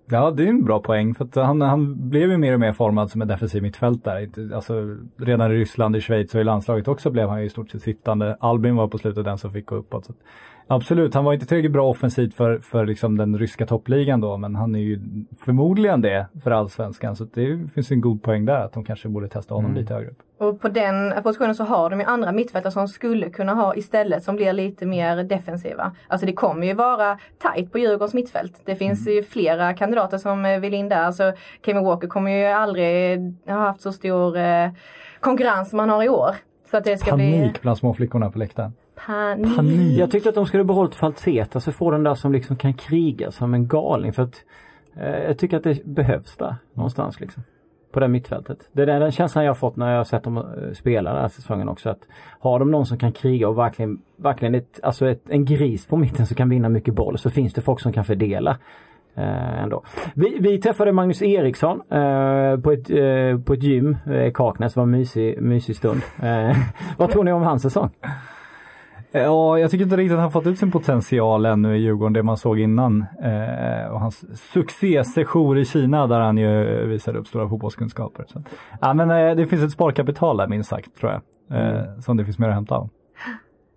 ja, 0.06 0.30
det 0.30 0.44
är 0.44 0.48
en 0.48 0.64
bra 0.64 0.80
poäng 0.80 1.14
för 1.14 1.24
att 1.24 1.34
han, 1.34 1.60
han 1.60 2.08
blev 2.10 2.30
ju 2.30 2.36
mer 2.36 2.54
och 2.54 2.60
mer 2.60 2.72
formad 2.72 3.10
som 3.10 3.22
en 3.22 3.28
defensiv 3.28 3.62
mittfältare. 3.62 4.28
Alltså, 4.54 4.96
redan 5.16 5.52
i 5.52 5.54
Ryssland, 5.54 5.96
i 5.96 6.00
Schweiz 6.00 6.34
och 6.34 6.40
i 6.40 6.44
landslaget 6.44 6.88
också 6.88 7.10
blev 7.10 7.28
han 7.28 7.40
ju 7.40 7.46
i 7.46 7.50
stort 7.50 7.70
sett 7.70 7.82
sittande. 7.82 8.36
Albin 8.40 8.76
var 8.76 8.88
på 8.88 8.98
slutet 8.98 9.24
den 9.24 9.38
som 9.38 9.52
fick 9.52 9.66
gå 9.66 9.74
uppåt. 9.74 10.04
Så 10.04 10.12
att, 10.12 10.18
absolut, 10.74 11.14
han 11.14 11.24
var 11.24 11.32
inte 11.32 11.46
tillräckligt 11.46 11.72
bra 11.72 11.88
offensivt 11.88 12.34
för, 12.34 12.58
för 12.58 12.86
liksom 12.86 13.16
den 13.16 13.38
ryska 13.38 13.66
toppligan 13.66 14.20
då, 14.20 14.36
men 14.36 14.54
han 14.54 14.74
är 14.74 14.78
ju 14.78 15.00
förmodligen 15.44 16.00
det 16.00 16.26
för 16.44 16.50
allsvenskan. 16.50 17.16
Så 17.16 17.24
det 17.24 17.72
finns 17.74 17.90
en 17.90 18.00
god 18.00 18.22
poäng 18.22 18.44
där 18.44 18.60
att 18.60 18.72
de 18.72 18.84
kanske 18.84 19.08
borde 19.08 19.28
testa 19.28 19.54
honom 19.54 19.74
lite 19.74 19.94
högre 19.94 20.10
upp. 20.10 20.18
Och 20.38 20.60
på 20.60 20.68
den 20.68 21.22
positionen 21.22 21.54
så 21.54 21.64
har 21.64 21.90
de 21.90 22.00
ju 22.00 22.06
andra 22.06 22.32
mittfältare 22.32 22.72
som 22.72 22.88
skulle 22.88 23.30
kunna 23.30 23.54
ha 23.54 23.76
istället 23.76 24.22
som 24.22 24.36
blir 24.36 24.52
lite 24.52 24.86
mer 24.86 25.24
defensiva. 25.24 25.92
Alltså 26.08 26.26
det 26.26 26.32
kommer 26.32 26.66
ju 26.66 26.74
vara 26.74 27.18
tight 27.38 27.72
på 27.72 27.78
Djurgårdens 27.78 28.14
mittfält. 28.14 28.60
Det 28.64 28.76
finns 28.76 29.08
ju 29.08 29.22
flera 29.22 29.74
kandidater 29.74 30.18
som 30.18 30.44
eh, 30.44 30.60
vill 30.60 30.74
in 30.74 30.88
där. 30.88 31.02
Alltså 31.02 31.32
Kevin 31.64 31.84
Walker 31.84 32.08
kommer 32.08 32.30
ju 32.30 32.46
aldrig 32.46 33.20
ha 33.46 33.58
haft 33.58 33.80
så 33.80 33.92
stor 33.92 34.36
eh, 34.36 34.70
konkurrens 35.20 35.70
som 35.70 35.78
han 35.78 35.90
har 35.90 36.04
i 36.04 36.08
år. 36.08 36.36
Så 36.70 36.76
att 36.76 36.84
det 36.84 36.98
ska 36.98 37.16
bli 37.16 37.32
Panik 37.32 37.62
bland 37.62 37.78
små 37.78 37.94
flickorna 37.94 38.30
på 38.30 38.38
läktaren. 38.38 38.72
Panik. 38.94 39.56
Panik. 39.56 39.98
Jag 39.98 40.10
tyckte 40.10 40.28
att 40.28 40.34
de 40.34 40.46
skulle 40.46 40.64
behållit 40.64 40.94
Falseta 40.94 41.60
så 41.60 41.72
få 41.72 41.90
den 41.90 42.02
där 42.02 42.14
som 42.14 42.32
liksom 42.32 42.56
kan 42.56 42.74
kriga 42.74 43.30
som 43.30 43.54
en 43.54 43.68
galning. 43.68 44.12
För 44.12 44.22
att 44.22 44.44
eh, 44.96 45.24
jag 45.24 45.38
tycker 45.38 45.56
att 45.56 45.62
det 45.62 45.84
behövs 45.84 46.36
där 46.36 46.56
någonstans 46.74 47.20
liksom. 47.20 47.42
På 47.92 48.00
det 48.00 48.08
mittfältet. 48.08 48.58
Det 48.72 48.82
är 48.82 49.00
den 49.00 49.12
känslan 49.12 49.44
jag 49.44 49.50
har 49.50 49.54
fått 49.54 49.76
när 49.76 49.90
jag 49.90 49.96
har 49.96 50.04
sett 50.04 50.24
dem 50.24 50.36
eh, 50.36 50.72
spela 50.72 51.12
den 51.12 51.22
här 51.22 51.28
säsongen 51.28 51.68
också. 51.68 51.90
Att 51.90 52.00
har 52.40 52.58
de 52.58 52.70
någon 52.70 52.86
som 52.86 52.98
kan 52.98 53.12
kriga 53.12 53.48
och 53.48 53.58
verkligen, 53.58 54.02
verkligen 54.16 54.54
ett, 54.54 54.80
alltså 54.82 55.08
ett, 55.08 55.22
en 55.28 55.44
gris 55.44 55.86
på 55.86 55.96
mitten 55.96 56.26
som 56.26 56.36
kan 56.36 56.48
vinna 56.48 56.68
mycket 56.68 56.94
boll 56.94 57.18
så 57.18 57.30
finns 57.30 57.52
det 57.54 57.60
folk 57.60 57.80
som 57.80 57.92
kan 57.92 58.04
fördela. 58.04 58.58
Eh, 59.14 59.62
ändå. 59.62 59.82
Vi, 60.14 60.38
vi 60.40 60.58
träffade 60.58 60.92
Magnus 60.92 61.22
Eriksson 61.22 61.82
eh, 61.90 62.60
på, 62.60 62.72
ett, 62.72 62.90
eh, 62.90 63.40
på 63.44 63.52
ett 63.52 63.62
gym 63.62 63.96
eh, 64.06 64.26
i 64.26 64.32
Kaknäs. 64.34 64.74
Det 64.74 64.80
var 64.80 64.84
en 64.84 64.90
mysig, 64.90 65.42
mysig 65.42 65.76
stund. 65.76 66.00
Eh, 66.22 66.56
vad 66.98 67.10
tror 67.10 67.24
ni 67.24 67.32
om 67.32 67.42
hans 67.42 67.62
säsong? 67.62 67.90
Ja, 69.14 69.58
jag 69.58 69.70
tycker 69.70 69.84
inte 69.84 69.96
riktigt 69.96 70.12
att 70.14 70.20
han 70.20 70.32
fått 70.32 70.46
ut 70.46 70.58
sin 70.58 70.70
potential 70.70 71.46
ännu 71.46 71.76
i 71.76 71.80
Djurgården, 71.80 72.12
det 72.12 72.22
man 72.22 72.36
såg 72.36 72.58
innan. 72.60 73.06
Eh, 73.22 73.92
och 73.92 74.00
hans 74.00 74.24
succésession 74.52 75.58
i 75.58 75.64
Kina 75.64 76.06
där 76.06 76.20
han 76.20 76.38
ju 76.38 76.86
visade 76.86 77.18
upp 77.18 77.26
stora 77.26 77.48
fotbollskunskaper. 77.48 78.24
Så. 78.28 78.42
Ja, 78.80 78.94
men 78.94 79.10
eh, 79.10 79.34
det 79.36 79.46
finns 79.46 79.62
ett 79.62 79.70
sparkapital 79.72 80.36
där 80.36 80.46
minst 80.46 80.70
sagt, 80.70 80.96
tror 81.00 81.12
jag. 81.12 81.22
Eh, 81.58 82.00
Som 82.00 82.16
det 82.16 82.24
finns 82.24 82.38
mer 82.38 82.48
att 82.48 82.54
hämta 82.54 82.74
av. 82.74 82.88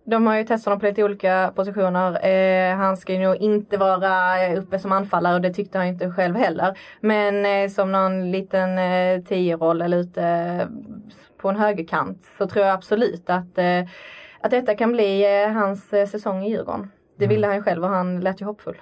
De 0.08 0.28
har 0.28 0.38
ju 0.38 0.44
testat 0.44 0.66
honom 0.66 0.80
på 0.80 0.86
lite 0.86 1.04
olika 1.04 1.52
positioner. 1.56 2.28
Eh, 2.28 2.76
han 2.78 2.98
ska 2.98 3.14
ju 3.14 3.20
nog 3.20 3.36
inte 3.36 3.78
vara 3.78 4.56
uppe 4.58 4.80
som 4.80 4.92
anfallare 4.92 5.36
och 5.36 5.42
det 5.42 5.54
tyckte 5.54 5.78
han 5.78 5.88
inte 5.88 6.12
själv 6.12 6.36
heller. 6.36 6.78
Men 7.02 7.46
eh, 7.46 7.70
som 7.70 7.92
någon 7.92 8.32
liten 8.32 8.78
eh, 8.78 9.22
tio-roll 9.24 9.82
eller 9.82 9.98
ute 9.98 10.68
på 11.38 11.46
på 11.46 11.50
en 11.50 11.56
högerkant 11.56 12.18
så 12.38 12.48
tror 12.48 12.66
jag 12.66 12.74
absolut 12.74 13.30
att, 13.30 13.58
eh, 13.58 13.84
att 14.46 14.52
detta 14.52 14.76
kan 14.76 14.92
bli 14.92 15.44
eh, 15.44 15.52
hans 15.52 15.94
eh, 15.94 16.08
säsong 16.08 16.44
i 16.44 16.50
Djurgården. 16.50 16.92
Det 17.18 17.28
ville 17.28 17.48
han 17.48 17.64
själv 17.64 17.84
och 17.84 17.90
han 17.90 18.20
lät 18.20 18.42
ju 18.42 18.46
hoppfull. 18.46 18.76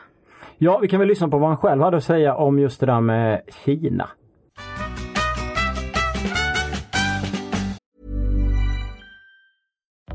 Ja, 0.57 0.79
vi 0.79 0.87
kan 0.87 0.99
väl 0.99 1.07
lyssna 1.07 1.27
på 1.27 1.37
vad 1.37 1.49
han 1.49 1.57
själv 1.57 1.81
hade 1.81 1.97
att 1.97 2.03
säga 2.03 2.35
om 2.35 2.59
just 2.59 2.79
det 2.79 2.85
där 2.85 3.01
med 3.01 3.41
Kina. 3.65 4.09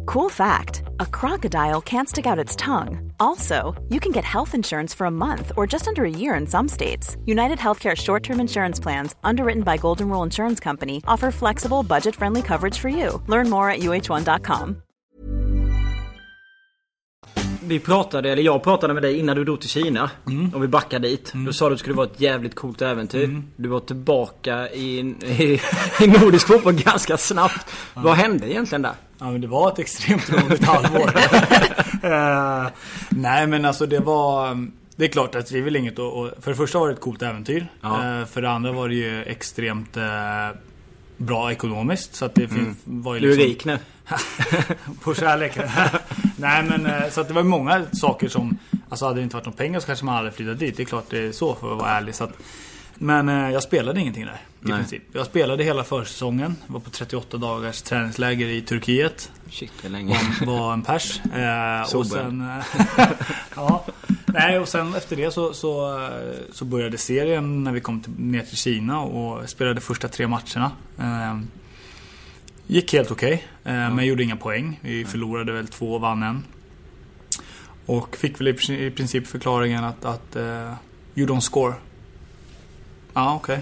Cool 0.07 0.31
fact 0.31 0.83
a 1.01 1.07
crocodile 1.21 1.83
can't 1.83 2.09
stick 2.09 2.27
out 2.27 2.45
its 2.45 2.57
tongue. 2.57 3.13
Also, 3.21 3.75
you 3.89 4.01
can 4.01 4.13
get 4.13 4.25
health 4.25 4.55
insurance 4.55 4.97
for 4.97 5.07
a 5.07 5.11
month 5.11 5.53
or 5.57 5.73
just 5.73 5.89
under 5.89 6.05
a 6.05 6.11
year 6.11 6.41
in 6.41 6.47
some 6.47 6.69
states. 6.69 7.17
United 7.27 7.59
Healthcare 7.59 7.97
short 7.97 8.23
term 8.23 8.41
insurance 8.41 8.83
plans, 8.83 9.17
underwritten 9.25 9.63
by 9.63 9.77
Golden 9.77 10.09
Rule 10.09 10.25
Insurance 10.25 10.65
Company, 10.65 11.03
offer 11.07 11.31
flexible, 11.31 11.83
budget 11.83 12.17
friendly 12.17 12.43
coverage 12.43 12.79
for 12.79 12.89
you. 12.89 13.23
Learn 13.27 13.51
more 13.51 13.71
at 13.71 13.81
uh1.com. 13.81 14.83
Vi 17.63 17.79
pratade, 17.79 18.33
eller 18.33 18.43
jag 18.43 18.63
pratade 18.63 18.95
med 18.95 19.03
dig 19.03 19.19
innan 19.19 19.37
du 19.37 19.45
drog 19.45 19.61
till 19.61 19.69
Kina. 19.71 20.11
Och 20.55 20.63
vi 20.63 20.69
backade 20.69 21.09
dit. 21.09 21.33
Du 21.35 21.53
sa 21.53 21.67
att 21.67 21.73
det 21.73 21.79
skulle 21.79 21.95
vara 21.95 22.07
ett 22.07 22.21
jävligt 22.21 22.55
coolt 22.55 22.83
äventyr. 22.83 23.43
Du 23.57 23.69
var 23.69 23.81
tillbaka 23.81 24.69
i, 24.71 24.99
i, 25.27 25.61
i 26.01 26.07
nordisk 26.07 26.47
fotboll 26.47 26.75
ganska 26.75 27.17
snabbt. 27.17 27.73
Vad 27.95 28.15
hände 28.15 28.51
egentligen 28.53 28.83
där? 28.83 28.93
Ja 29.19 29.31
men 29.31 29.41
det 29.41 29.47
var 29.47 29.73
ett 29.73 29.79
extremt 29.79 30.31
roligt 30.33 30.65
halvår. 30.65 31.11
Eh, 32.03 32.67
nej 33.09 33.47
men 33.47 33.65
alltså 33.65 33.87
det 33.87 33.99
var... 34.01 34.67
Det 34.97 35.05
är 35.05 35.09
klart 35.09 35.35
att 35.35 35.47
det 35.51 35.59
är 35.59 35.63
väl 35.63 35.77
inget 35.77 35.93
att- 35.99 36.13
och 36.13 36.31
För 36.41 36.51
det 36.51 36.57
första 36.57 36.79
var 36.79 36.89
det 36.89 36.95
ett 36.95 37.01
coolt 37.01 37.23
äventyr. 37.23 37.67
Ja. 37.81 38.21
Eh, 38.21 38.27
för 38.27 38.43
det 38.43 38.51
andra 38.51 38.73
var 38.73 38.89
det 38.89 38.95
ju 38.95 39.23
extremt 39.23 39.97
eh, 39.97 40.03
bra 41.19 41.53
ekonomiskt. 41.53 42.15
Så 42.15 42.25
att 42.25 42.35
det 42.35 42.49
finns, 42.49 42.79
var 42.85 43.15
ju 43.15 43.21
Du 43.21 43.33
är 43.33 43.37
liksom, 43.37 43.49
rik 43.49 43.65
nu. 43.65 43.79
På 45.03 45.15
kärleken. 45.15 45.69
Nej 46.37 46.63
men 46.63 46.87
eh, 46.87 47.11
så 47.11 47.21
att 47.21 47.29
det 47.29 47.35
var 47.35 47.43
många 47.43 47.85
saker 47.93 48.29
som 48.29 48.59
Alltså 48.89 49.07
hade 49.07 49.21
det 49.21 49.23
inte 49.23 49.37
varit 49.37 49.47
några 49.47 49.57
pengar 49.57 49.81
så 49.81 49.87
kanske 49.87 50.05
man 50.05 50.15
hade 50.15 50.31
flyttat 50.31 50.59
dit. 50.59 50.77
Det 50.77 50.83
är 50.83 50.85
klart 50.85 51.05
det 51.11 51.19
är 51.19 51.33
så 51.33 51.55
för 51.55 51.73
att 51.73 51.79
vara 51.79 51.91
ärlig. 51.91 52.15
Så 52.15 52.25
att, 52.25 52.33
men 52.99 53.29
eh, 53.29 53.51
jag 53.51 53.63
spelade 53.63 54.01
ingenting 54.01 54.25
där. 54.27 54.33
I 54.33 54.39
Nej. 54.61 54.73
princip. 54.77 55.03
Jag 55.13 55.27
spelade 55.27 55.65
hela 55.65 55.85
försäsongen. 55.85 56.57
Var 56.67 56.81
på 56.81 56.91
38 56.91 57.37
dagars 57.37 57.83
träningsläger 57.83 58.47
i 58.47 58.61
Turkiet. 58.63 59.33
Shit, 59.51 59.73
är 59.85 59.89
länge. 59.89 60.17
Var 60.47 60.73
en 60.73 60.83
pers. 60.83 61.21
Eh, 61.35 61.97
och 61.97 62.07
sen... 62.07 62.41
eh, 62.41 62.65
ja. 63.57 63.85
Nej 64.27 64.59
och 64.59 64.69
sen 64.69 64.95
efter 64.95 65.17
det 65.17 65.31
så, 65.31 65.53
så, 65.55 66.01
så 66.53 66.65
började 66.65 66.99
serien 66.99 67.65
när 67.65 67.73
vi 67.73 67.81
kom 67.81 68.01
till, 68.01 68.13
ner 68.19 68.43
till 68.43 68.57
Kina 68.57 69.01
och 69.01 69.49
spelade 69.51 69.81
första 69.81 70.09
tre 70.09 70.27
matcherna. 70.29 70.71
Gick 72.67 72.93
helt 72.93 73.11
okej, 73.11 73.45
eh, 73.65 73.73
men 73.73 74.07
gjorde 74.07 74.23
inga 74.23 74.37
poäng. 74.37 74.79
Vi 74.83 75.05
förlorade 75.05 75.53
väl 75.53 75.69
två 75.69 75.95
och 75.95 76.01
vann 76.01 76.23
en. 76.23 76.45
Och 77.87 78.17
fick 78.17 78.41
väl 78.41 78.49
i 78.49 78.53
pri- 78.53 78.87
i 78.87 78.91
princip 78.91 79.27
förklaringen 79.27 79.85
att, 79.85 80.05
att 80.05 80.37
eh, 80.37 80.73
you 81.15 81.27
don't 81.29 81.41
score. 81.41 81.75
Ja, 83.19 83.35
okej. 83.35 83.61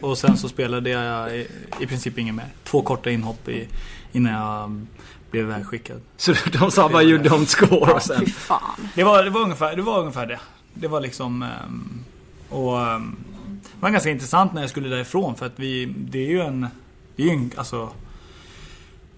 Och 0.00 0.18
sen 0.18 0.36
så 0.36 0.48
spelade 0.48 0.90
jag 0.90 1.36
i, 1.36 1.46
i 1.80 1.86
princip 1.86 2.18
inget 2.18 2.34
mer. 2.34 2.46
Två 2.64 2.82
korta 2.82 3.10
inhopp 3.10 3.48
i, 3.48 3.68
innan 4.12 4.32
jag 4.32 4.86
blev 5.30 5.44
ivägskickad. 5.44 6.00
Så 6.16 6.34
de 6.60 6.70
sa 6.70 6.88
bara 6.88 7.02
you 7.02 7.22
don't 7.22 7.44
score 7.44 7.92
och 7.92 8.02
sen... 8.02 8.26
Fan. 8.26 8.88
Det 8.94 9.04
var, 9.04 9.24
det 9.24 9.30
var, 9.30 9.40
ungefär, 9.40 9.76
det 9.76 9.82
var 9.82 9.98
ungefär 9.98 10.26
det. 10.26 10.40
Det 10.74 10.88
var 10.88 11.00
liksom... 11.00 11.42
ehm, 11.42 12.04
och 12.48 12.80
ehm, 12.80 13.16
Det 13.62 13.80
var 13.80 13.90
ganska 13.90 14.10
intressant 14.10 14.52
när 14.52 14.60
jag 14.60 14.70
skulle 14.70 14.88
därifrån 14.88 15.34
för 15.34 15.46
att 15.46 15.58
vi... 15.58 15.94
Det 15.98 16.18
är 16.18 16.28
ju 16.28 16.40
en... 16.40 16.66
Det 17.16 17.22
är 17.22 17.26
ju 17.26 17.32
en 17.32 17.52
alltså... 17.56 17.90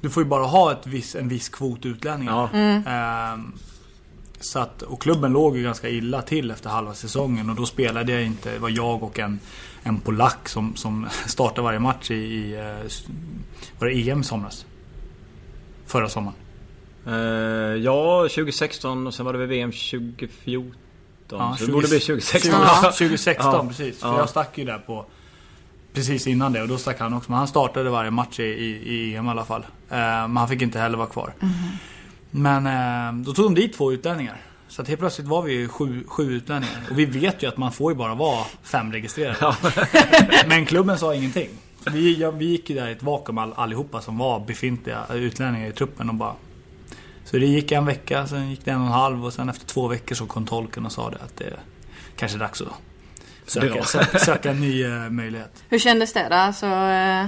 Du 0.01 0.11
får 0.11 0.23
ju 0.23 0.29
bara 0.29 0.45
ha 0.45 0.73
ett 0.73 0.87
viss, 0.87 1.15
en 1.15 1.29
viss 1.29 1.49
kvot 1.49 1.87
utlänningar. 1.87 2.49
Ja. 2.53 2.59
Ehm, 2.93 3.53
så 4.41 4.59
att, 4.59 4.83
och 4.83 5.03
klubben 5.03 5.33
låg 5.33 5.57
ju 5.57 5.63
ganska 5.63 5.89
illa 5.89 6.23
till 6.23 6.51
efter 6.51 6.71
halva 6.71 6.95
säsongen 6.95 7.51
och 7.51 7.57
då 7.57 7.67
spelade 7.67 8.13
jag 8.13 8.25
inte, 8.25 8.53
det 8.53 8.59
var 8.59 8.69
jag 8.69 9.03
och 9.03 9.19
en, 9.19 9.41
en 9.87 10.01
polack 10.01 10.49
som, 10.49 10.77
som 10.77 11.09
startade 11.27 11.63
varje 11.63 11.79
match 11.79 12.11
i, 12.11 12.15
i 12.15 12.55
eh, 12.55 12.91
var 13.79 13.89
det 13.89 14.11
EM 14.11 14.21
i 14.21 14.25
somras? 14.25 14.67
Förra 15.87 16.09
sommaren. 16.09 16.37
Eh, 17.07 17.13
ja, 17.83 18.21
2016 18.23 19.07
och 19.07 19.15
sen 19.15 19.27
var 19.27 19.33
det 19.33 19.39
väl 19.39 19.49
VM 19.49 19.73
2014. 19.73 20.75
Ja, 21.29 21.57
så 21.59 21.67
det 21.67 21.73
borde 21.73 21.89
bli 21.89 22.01
2016. 22.01 22.51
20, 22.53 22.57
Ja. 22.83 22.93
2016 22.93 23.53
Ja. 23.55 23.65
precis. 23.69 24.01
För 24.01 24.09
Ja. 24.09 24.19
jag 24.19 24.29
stack 24.29 24.59
ju 24.59 24.65
där 24.65 24.79
på 24.79 25.07
Precis 25.93 26.27
innan 26.27 26.53
det 26.53 26.63
och 26.63 26.69
då 26.69 26.79
stack 26.79 27.01
han 27.01 27.15
också. 27.15 27.31
Men 27.31 27.39
han 27.39 27.49
startade 27.49 27.91
varje 27.91 28.11
match 28.11 28.41
i, 28.41 28.43
i, 28.43 28.95
i 28.95 29.15
EM 29.17 29.27
i 29.27 29.31
alla 29.31 29.45
fall. 29.45 29.61
Eh, 29.91 29.97
men 29.99 30.37
han 30.37 30.49
fick 30.49 30.63
inte 30.63 30.79
heller 30.79 30.99
vara 30.99 31.09
kvar. 31.09 31.33
Men 32.31 32.67
eh, 32.67 33.25
då 33.25 33.33
tog 33.33 33.47
de 33.47 33.55
dit 33.55 33.73
två 33.77 33.93
utlänningar. 33.93 34.41
Så 34.75 34.83
att 34.83 34.89
helt 34.89 35.01
plötsligt 35.01 35.27
var 35.29 35.43
vi 35.43 35.53
ju 35.53 35.69
sju, 35.69 36.05
sju 36.07 36.33
utlänningar. 36.33 36.81
Och 36.91 36.99
vi 36.99 37.05
vet 37.05 37.43
ju 37.43 37.49
att 37.49 37.57
man 37.57 37.73
får 37.73 37.93
ju 37.93 37.97
bara 37.97 38.15
vara 38.15 38.45
fem 38.63 38.93
registrerade. 38.93 39.57
Men 40.47 40.67
klubben 40.67 40.99
sa 40.99 41.15
ingenting. 41.15 41.49
Så 41.85 41.91
vi, 41.91 42.21
ja, 42.21 42.31
vi 42.31 42.45
gick 42.45 42.71
ju 42.71 42.77
där 42.77 42.89
i 42.89 42.93
ett 42.93 43.03
vakuum 43.03 43.39
all, 43.39 43.53
allihopa 43.53 44.01
som 44.01 44.19
var 44.19 44.41
befintliga 44.41 45.07
utlänningar 45.13 45.69
i 45.69 45.73
truppen 45.73 46.09
och 46.09 46.15
bara 46.15 46.35
så 47.25 47.39
det 47.39 47.47
gick 47.47 47.73
en 47.73 47.87
vecka, 47.87 48.27
sen 48.27 48.51
gick 48.51 48.65
det 48.65 48.71
en 48.71 48.81
och 48.81 48.87
en 48.87 48.93
halv 48.93 49.25
och 49.25 49.33
sen 49.33 49.49
efter 49.49 49.67
två 49.67 49.89
veckor 49.89 50.15
så 50.15 50.27
kom 50.27 50.47
tolken 50.47 50.87
och 50.87 50.93
sa 50.93 51.11
det 51.11 51.17
att 51.17 51.37
det 51.37 51.57
kanske 52.17 52.39
är 52.39 52.41
dags 52.41 52.61
att 52.63 52.69
söka, 53.47 53.85
söka, 53.85 54.19
söka 54.19 54.51
en 54.51 54.61
ny 54.61 54.85
eh, 54.85 55.11
möjlighet. 55.11 55.65
Hur 55.69 55.79
kändes 55.79 56.13
det 56.13 56.27
då? 56.31 56.35
Alltså, 56.35 56.67
eh, 56.67 57.27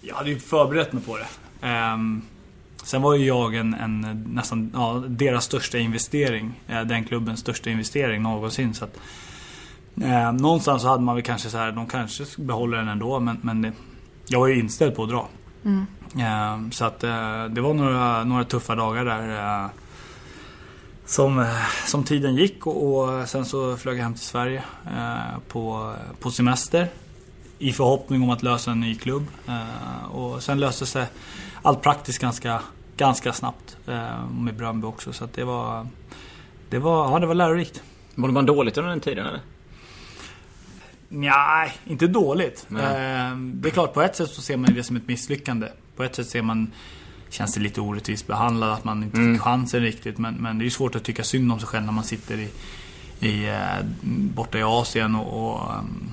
Jag 0.00 0.14
hade 0.14 0.30
ju 0.30 0.38
förberett 0.38 0.92
mig 0.92 1.02
på 1.02 1.16
det. 1.16 1.26
Ehm, 1.66 2.22
sen 2.84 3.02
var 3.02 3.14
ju 3.14 3.26
jag 3.26 3.54
en, 3.54 3.74
en 3.74 4.24
nästan 4.34 4.70
ja, 4.74 5.02
deras 5.08 5.44
största 5.44 5.78
investering. 5.78 6.60
eh, 6.68 6.80
den 6.80 7.04
klubbens 7.04 7.40
största 7.40 7.70
investering 7.70 8.22
någonsin. 8.22 8.74
Så 8.74 8.84
att, 8.84 8.96
eh, 10.02 10.32
någonstans 10.32 10.82
så 10.82 10.88
hade 10.88 11.02
man 11.02 11.14
väl 11.14 11.24
kanske 11.24 11.48
så 11.50 11.58
här, 11.58 11.72
de 11.72 11.86
kanske 11.86 12.24
behåller 12.36 12.78
den 12.78 12.88
ändå 12.88 13.20
men, 13.20 13.38
men 13.42 13.62
det, 13.62 13.72
jag 14.28 14.40
var 14.40 14.46
ju 14.46 14.58
inställd 14.60 14.94
på 14.96 15.02
att 15.02 15.08
dra. 15.08 15.28
Eh, 16.20 16.70
så 16.70 16.84
att 16.84 17.04
eh, 17.04 17.44
det 17.44 17.60
var 17.60 17.74
några, 17.74 18.24
några 18.24 18.44
tuffa 18.44 18.74
dagar 18.74 19.04
där. 19.04 19.62
eh, 19.64 19.70
som, 21.06 21.38
eh, 21.38 21.46
som 21.86 22.04
tiden 22.04 22.36
gick 22.36 22.66
och, 22.66 23.00
och 23.00 23.28
sen 23.28 23.44
så 23.44 23.76
flög 23.76 23.98
jag 23.98 24.02
hem 24.02 24.14
till 24.14 24.22
Sverige 24.22 24.62
på, 25.48 25.94
på 26.20 26.30
semester. 26.30 26.88
I 27.58 27.72
förhoppning 27.72 28.22
om 28.22 28.30
att 28.30 28.42
lösa 28.42 28.70
en 28.70 28.80
ny 28.80 28.94
klubb. 28.94 29.26
Och 30.10 30.42
sen 30.42 30.60
löste 30.60 30.86
sig 30.86 31.06
allt 31.62 31.82
praktiskt 31.82 32.18
ganska, 32.20 32.60
ganska 32.96 33.32
snabbt. 33.32 33.76
Eh, 33.86 34.28
med 34.28 34.54
Bröndby 34.56 34.86
också. 34.86 35.12
Så 35.12 35.28
det 35.34 35.44
var, 35.44 35.86
det 36.70 36.78
var, 36.78 37.10
ja, 37.10 37.18
det 37.18 37.26
var 37.26 37.34
lärorikt. 37.34 37.82
Mådde 38.14 38.32
man 38.32 38.46
dåligt 38.46 38.78
under 38.78 38.90
den 38.90 39.00
tiden 39.00 39.26
eller? 39.26 39.40
Nej, 41.08 41.72
inte 41.84 42.06
dåligt. 42.06 42.64
Nej. 42.68 42.82
Eh, 42.84 43.36
det 43.36 43.68
är 43.68 43.70
klart, 43.70 43.94
på 43.94 44.02
ett 44.02 44.16
sätt 44.16 44.30
så 44.30 44.42
ser 44.42 44.56
man 44.56 44.74
det 44.74 44.82
som 44.82 44.96
ett 44.96 45.08
misslyckande. 45.08 45.68
På 45.96 46.02
ett 46.02 46.14
sätt 46.16 46.28
ser 46.28 46.42
man 46.42 46.70
Känns 47.28 47.54
det 47.54 47.60
lite 47.60 47.80
orättvist 47.80 48.26
behandlad 48.26 48.72
att 48.72 48.84
man 48.84 49.02
inte 49.02 49.16
Mm. 49.18 49.34
fick 49.34 49.42
chansen 49.42 49.80
riktigt. 49.80 50.18
Men, 50.18 50.34
men 50.34 50.58
det 50.58 50.62
är 50.62 50.64
ju 50.64 50.70
svårt 50.70 50.94
att 50.94 51.04
tycka 51.04 51.24
synd 51.24 51.52
om 51.52 51.58
sig 51.60 51.68
själv 51.68 51.84
när 51.84 51.92
man 51.92 52.04
sitter 52.04 52.38
i, 52.38 52.48
i, 53.28 53.48
eh, 53.48 53.84
borta 54.34 54.58
i 54.58 54.62
Asien 54.62 55.14
och, 55.14 55.50
och, 55.52 55.60
um, 55.78 56.12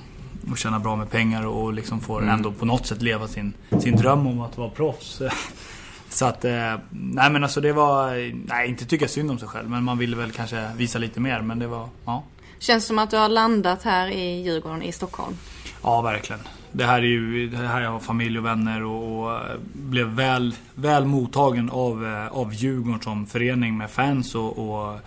och 0.50 0.58
tjänar 0.58 0.78
bra 0.78 0.96
med 0.96 1.10
pengar 1.10 1.46
och 1.46 1.72
liksom 1.72 2.00
får 2.00 2.18
Mm. 2.22 2.34
ändå 2.34 2.52
på 2.52 2.64
något 2.64 2.86
sätt 2.86 3.02
leva 3.02 3.28
sin, 3.28 3.52
sin 3.80 3.96
dröm 3.96 4.26
om 4.26 4.40
att 4.40 4.58
vara 4.58 4.70
proffs. 4.70 5.22
Så 6.08 6.24
att, 6.26 6.44
eh, 6.44 6.74
nej 6.90 7.30
men 7.30 7.42
alltså 7.42 7.60
det 7.60 7.72
var, 7.72 8.10
nej 8.48 8.68
inte 8.68 8.84
tycka 8.84 9.08
synd 9.08 9.30
om 9.30 9.38
sig 9.38 9.48
själv 9.48 9.70
men 9.70 9.84
man 9.84 9.98
ville 9.98 10.16
väl 10.16 10.30
kanske 10.32 10.70
visa 10.76 10.98
lite 10.98 11.20
mer 11.20 11.40
men 11.40 11.58
det 11.58 11.66
var, 11.66 11.88
ja. 12.04 12.22
känns 12.58 12.86
som 12.86 12.98
att 12.98 13.10
du 13.10 13.16
har 13.16 13.28
landat 13.28 13.82
här 13.82 14.08
i 14.08 14.42
Djurgården 14.42 14.82
i 14.82 14.92
Stockholm. 14.92 15.36
Ja, 15.82 16.00
verkligen. 16.02 16.40
Det 16.72 16.84
här 16.84 16.98
är 16.98 17.06
ju 17.06 17.48
det 17.48 17.56
här 17.56 17.80
jag 17.80 17.90
har 17.90 17.98
familj 17.98 18.38
och 18.38 18.44
vänner 18.44 18.82
och, 18.84 19.20
och 19.22 19.34
eh, 19.34 19.40
blev 19.72 20.06
väl, 20.06 20.54
väl 20.74 21.04
mottagen 21.04 21.70
av, 21.70 22.06
eh, 22.06 22.26
av 22.38 22.54
Djurgården 22.54 23.00
som 23.00 23.26
förening 23.26 23.78
med 23.78 23.90
fans 23.90 24.34
och, 24.34 24.58
och 24.58 24.98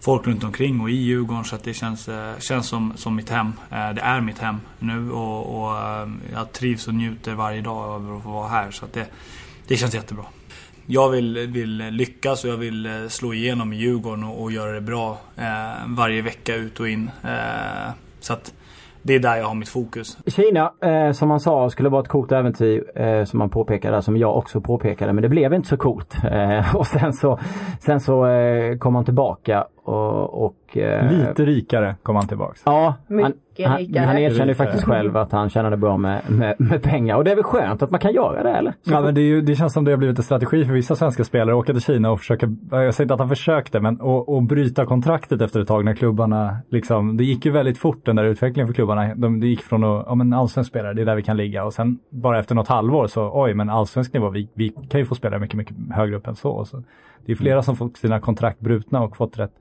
folk 0.00 0.26
runt 0.26 0.44
omkring 0.44 0.80
och 0.80 0.90
i 0.90 0.94
Djurgården 0.94 1.44
så 1.44 1.56
att 1.56 1.64
det 1.64 1.74
känns, 1.74 2.08
eh, 2.08 2.38
känns 2.38 2.66
som, 2.66 2.92
som 2.96 3.16
mitt 3.16 3.30
hem. 3.30 3.52
Eh, 3.70 3.90
det 3.90 4.00
är 4.00 4.20
mitt 4.20 4.38
hem 4.38 4.60
nu 4.78 5.10
och, 5.10 5.62
och 5.62 5.78
eh, 5.78 6.08
jag 6.32 6.52
trivs 6.52 6.88
och 6.88 6.94
njuter 6.94 7.34
varje 7.34 7.60
dag 7.60 7.94
över 7.94 8.16
att 8.16 8.22
få 8.22 8.30
vara 8.30 8.48
här 8.48 8.70
så 8.70 8.84
att 8.84 8.92
det, 8.92 9.06
det 9.66 9.76
känns 9.76 9.94
jättebra. 9.94 10.24
Jag 10.86 11.08
vill, 11.08 11.38
vill 11.38 11.76
lyckas 11.76 12.44
och 12.44 12.50
jag 12.50 12.56
vill 12.56 13.06
slå 13.08 13.34
igenom 13.34 13.72
i 13.72 13.76
Djurgården 13.76 14.24
och, 14.24 14.42
och 14.42 14.52
göra 14.52 14.72
det 14.72 14.80
bra 14.80 15.20
eh, 15.36 15.86
varje 15.86 16.22
vecka 16.22 16.54
ut 16.54 16.80
och 16.80 16.88
in. 16.88 17.10
Eh, 17.24 17.92
så 18.20 18.32
att 18.32 18.52
det 19.02 19.14
är 19.14 19.18
där 19.18 19.36
jag 19.36 19.46
har 19.46 19.54
mitt 19.54 19.68
fokus. 19.68 20.18
Kina, 20.26 20.72
eh, 20.82 21.12
som 21.12 21.28
man 21.28 21.40
sa, 21.40 21.70
skulle 21.70 21.88
vara 21.88 22.02
ett 22.02 22.08
coolt 22.08 22.32
äventyr 22.32 22.84
eh, 22.94 23.24
som 23.24 23.38
man 23.38 23.50
påpekade, 23.50 24.02
som 24.02 24.16
jag 24.16 24.36
också 24.36 24.60
påpekade, 24.60 25.12
men 25.12 25.22
det 25.22 25.28
blev 25.28 25.54
inte 25.54 25.68
så 25.68 25.76
coolt. 25.76 26.16
Eh, 26.24 26.76
och 26.76 26.86
sen 26.86 27.12
så, 27.12 27.38
sen 27.80 28.00
så 28.00 28.26
eh, 28.26 28.78
kom 28.78 28.94
han 28.94 29.04
tillbaka 29.04 29.66
och, 29.84 30.44
och 30.44 30.76
eh, 30.76 31.12
Lite 31.12 31.44
rikare 31.44 31.96
kom 32.02 32.16
han 32.16 32.28
tillbaks. 32.28 32.62
Ja, 32.64 32.94
han, 33.08 33.32
Mycket 33.68 33.88
rikare. 33.88 34.04
han 34.04 34.18
erkänner 34.18 34.46
ju 34.46 34.54
faktiskt 34.54 34.84
själv 34.84 35.16
att 35.16 35.32
han 35.32 35.50
tjänade 35.50 35.76
bra 35.76 35.96
med, 35.96 36.20
med, 36.28 36.54
med 36.58 36.82
pengar 36.82 37.16
och 37.16 37.24
det 37.24 37.30
är 37.30 37.34
väl 37.34 37.44
skönt 37.44 37.82
att 37.82 37.90
man 37.90 38.00
kan 38.00 38.12
göra 38.12 38.42
det 38.42 38.50
eller? 38.50 38.70
Så 38.70 38.92
Ja, 38.92 39.00
men 39.00 39.14
det, 39.14 39.20
är 39.20 39.24
ju, 39.24 39.40
det 39.40 39.56
känns 39.56 39.72
som 39.72 39.84
det 39.84 39.90
har 39.90 39.98
blivit 39.98 40.18
en 40.18 40.24
strategi 40.24 40.64
för 40.64 40.72
vissa 40.72 40.96
svenska 40.96 41.24
spelare 41.24 41.54
att 41.54 41.58
åka 41.58 41.72
till 41.72 41.82
Kina 41.82 42.10
och 42.10 42.18
försöka, 42.18 42.48
jag 42.70 42.94
säger 42.94 43.04
inte 43.04 43.14
att 43.14 43.20
han 43.20 43.28
försökte, 43.28 43.80
men 43.80 44.00
att 44.00 44.48
bryta 44.48 44.86
kontraktet 44.86 45.40
efter 45.40 45.60
ett 45.60 45.68
tag 45.68 45.84
när 45.84 45.94
klubbarna, 45.94 46.56
liksom, 46.70 47.16
det 47.16 47.24
gick 47.24 47.44
ju 47.44 47.52
väldigt 47.52 47.78
fort 47.78 48.06
den 48.06 48.16
där 48.16 48.24
utvecklingen 48.24 48.66
för 48.66 48.74
klubbarna. 48.74 49.14
De, 49.14 49.40
det 49.40 49.46
gick 49.46 49.62
från 49.62 49.84
att, 49.84 50.04
ja 50.06 50.14
men 50.14 50.32
allsvensk 50.32 50.70
spelare, 50.70 50.94
det 50.94 51.02
är 51.02 51.06
där 51.06 51.16
vi 51.16 51.22
kan 51.22 51.36
ligga 51.36 51.64
och 51.64 51.72
sen 51.72 51.98
bara 52.10 52.38
efter 52.38 52.54
något 52.54 52.68
halvår 52.68 53.06
så, 53.06 53.30
oj 53.34 53.54
men 53.54 53.70
allsvensk 53.70 54.12
nivå, 54.12 54.30
vi, 54.30 54.48
vi 54.54 54.68
kan 54.68 55.00
ju 55.00 55.06
få 55.06 55.14
spelare 55.14 55.40
mycket, 55.40 55.56
mycket 55.56 55.76
högre 55.90 56.16
upp 56.16 56.26
än 56.26 56.36
så. 56.36 56.64
så 56.64 56.82
det 57.26 57.32
är 57.32 57.36
flera 57.36 57.62
som 57.62 57.76
fått 57.76 57.96
sina 57.96 58.20
kontrakt 58.20 58.60
brutna 58.60 59.02
och 59.02 59.16
fått 59.16 59.38
rätt 59.38 59.52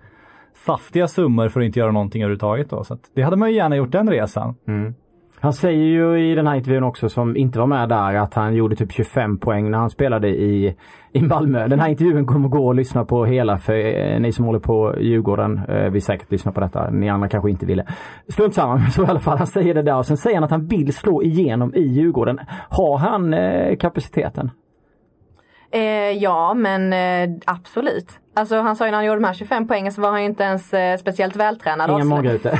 saftiga 0.65 1.07
summor 1.07 1.49
för 1.49 1.59
att 1.59 1.65
inte 1.65 1.79
göra 1.79 1.91
någonting 1.91 2.21
överhuvudtaget 2.21 2.69
då. 2.69 2.83
Så 2.83 2.93
att 2.93 2.99
det 3.15 3.21
hade 3.21 3.37
man 3.37 3.49
ju 3.49 3.55
gärna 3.55 3.75
gjort 3.75 3.91
den 3.91 4.09
resan. 4.09 4.55
Han 5.41 5.53
säger 5.53 5.85
ju 5.85 6.31
i 6.31 6.35
den 6.35 6.47
här 6.47 6.55
intervjun 6.55 6.83
också 6.83 7.09
som 7.09 7.37
inte 7.37 7.59
var 7.59 7.67
med 7.67 7.89
där 7.89 8.15
att 8.15 8.33
han 8.33 8.55
gjorde 8.55 8.75
typ 8.75 8.91
25 8.91 9.37
poäng 9.37 9.71
när 9.71 9.77
han 9.77 9.89
spelade 9.89 10.27
i, 10.29 10.75
i 11.13 11.21
Malmö. 11.21 11.67
Den 11.67 11.79
här 11.79 11.89
intervjun 11.89 12.25
kommer 12.25 12.49
gå 12.49 12.69
att 12.69 12.75
lyssna 12.75 13.05
på 13.05 13.25
hela 13.25 13.57
för 13.57 13.73
eh, 13.73 14.19
ni 14.19 14.31
som 14.31 14.45
håller 14.45 14.59
på 14.59 14.95
Djurgården 14.99 15.61
eh, 15.69 15.89
vill 15.89 16.01
säkert 16.01 16.31
lyssna 16.31 16.51
på 16.51 16.59
detta. 16.59 16.89
Ni 16.89 17.09
andra 17.09 17.29
kanske 17.29 17.49
inte 17.49 17.65
ville. 17.65 17.85
Strunt 18.27 18.53
samma, 18.53 18.79
så 18.91 19.03
i 19.03 19.07
alla 19.07 19.19
fall. 19.19 19.37
Han 19.37 19.47
säger 19.47 19.73
det 19.73 19.81
där 19.81 19.97
och 19.97 20.05
sen 20.05 20.17
säger 20.17 20.35
han 20.35 20.43
att 20.43 20.51
han 20.51 20.67
vill 20.67 20.93
slå 20.93 21.23
igenom 21.23 21.75
i 21.75 21.81
Djurgården. 21.81 22.39
Har 22.69 22.97
han 22.97 23.33
eh, 23.33 23.77
kapaciteten? 23.77 24.51
Eh, 25.71 26.11
ja, 26.11 26.53
men 26.53 26.93
eh, 26.93 27.37
absolut. 27.45 28.19
Alltså 28.33 28.62
han 28.62 28.75
sa 28.75 28.86
ju 28.86 28.91
när 28.91 28.98
han 28.98 29.05
gjorde 29.05 29.19
de 29.19 29.24
här 29.27 29.33
25 29.33 29.67
poängen 29.67 29.91
så 29.93 30.01
var 30.01 30.09
han 30.12 30.19
ju 30.19 30.25
inte 30.25 30.43
ens 30.43 30.74
eh, 30.74 30.98
speciellt 30.98 31.36
vältränad. 31.36 31.89
Ingen 31.89 32.01
avslö- 32.01 32.09
magrutor. 32.09 32.51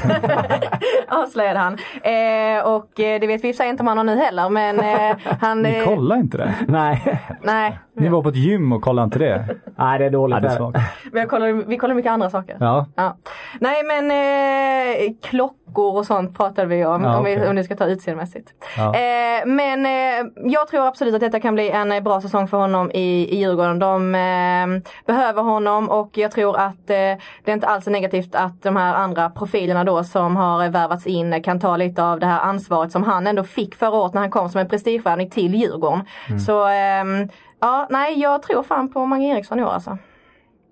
avslöjade 1.07 1.59
han. 1.59 1.73
Eh, 2.03 2.63
och 2.67 2.99
eh, 2.99 3.19
det 3.19 3.27
vet 3.27 3.43
vi 3.43 3.49
i 3.49 3.69
inte 3.69 3.83
om 3.83 3.88
han 3.88 3.97
har 3.97 4.03
nu 4.03 4.15
heller 4.15 4.49
men 4.49 4.79
eh, 4.79 5.17
han... 5.41 5.61
Ni 5.61 5.77
Eh, 5.77 5.85
kollar 5.85 6.15
inte 6.15 6.38
det? 6.38 6.53
Nej. 6.67 7.19
nej, 7.43 7.79
Ni 7.93 8.09
var 8.09 8.21
på 8.23 8.29
ett 8.29 8.35
gym 8.35 8.71
och 8.73 8.81
kollade 8.81 9.05
inte 9.05 9.19
det? 9.19 9.45
Nej, 9.77 9.99
det 9.99 10.05
är 10.05 10.09
dåligt. 10.09 10.35
Ja, 10.35 10.39
det 10.41 10.47
är 10.47 10.57
svagt. 10.57 10.77
vi 11.13 11.25
kollar, 11.25 11.47
vi 11.67 11.77
kollar 11.77 11.95
mycket 11.95 12.11
andra 12.11 12.29
saker. 12.29 12.57
Ja. 12.59 12.85
Ja. 12.95 13.15
Nej 13.59 13.83
men 13.83 14.11
eh, 14.11 15.13
klockor 15.29 15.97
och 15.97 16.05
sånt 16.05 16.38
pratade 16.38 16.67
vi 16.67 16.85
om, 16.85 17.03
Ja, 17.03 17.17
om, 17.17 17.23
vi, 17.25 17.35
okej. 17.38 17.49
om 17.49 17.55
ni 17.55 17.63
ska 17.63 17.75
ta 17.75 17.85
utseendemässigt. 17.85 18.49
Ja. 18.77 18.83
Eh, 18.95 19.45
men 19.45 19.85
eh, 19.85 20.25
jag 20.35 20.67
tror 20.67 20.88
absolut 20.88 21.13
att 21.13 21.21
detta 21.21 21.39
kan 21.39 21.55
bli 21.55 21.69
en 21.69 22.03
bra 22.03 22.21
säsong 22.21 22.47
för 22.47 22.57
honom 22.57 22.91
i, 22.91 23.27
i 23.31 23.38
Djurgården. 23.39 23.79
De 23.79 24.15
eh, 24.15 24.91
behöver 25.05 25.41
honom 25.41 25.58
och 25.67 26.17
jag 26.17 26.31
tror 26.31 26.57
att 26.57 26.89
eh, 26.89 26.95
det 27.43 27.45
är 27.45 27.53
inte 27.53 27.67
alls 27.67 27.87
är 27.87 27.91
negativt 27.91 28.35
att 28.35 28.63
de 28.63 28.75
här 28.75 28.93
andra 28.93 29.29
profilerna 29.29 29.83
då 29.83 30.03
som 30.03 30.35
har 30.35 30.63
eh, 30.63 30.71
värvats 30.71 31.07
in 31.07 31.33
eh, 31.33 31.41
kan 31.41 31.59
ta 31.59 31.77
lite 31.77 32.03
av 32.03 32.19
det 32.19 32.25
här 32.25 32.39
ansvaret 32.39 32.91
som 32.91 33.03
han 33.03 33.27
ändå 33.27 33.43
fick 33.43 33.75
förra 33.75 33.95
året 33.95 34.13
när 34.13 34.21
han 34.21 34.31
kom 34.31 34.49
som 34.49 34.61
en 34.61 34.67
prestigevärvning 34.67 35.29
till 35.29 35.55
Djurgården. 35.55 36.05
Så 36.45 36.67
ehm, 36.67 37.29
ja, 37.59 37.87
nej 37.89 38.19
jag 38.19 38.43
tror 38.43 38.63
fan 38.63 38.93
på 38.93 39.05
Mange 39.05 39.35
Eriksson 39.35 39.59
i 39.59 39.63
år 39.63 39.69
alltså. 39.69 39.97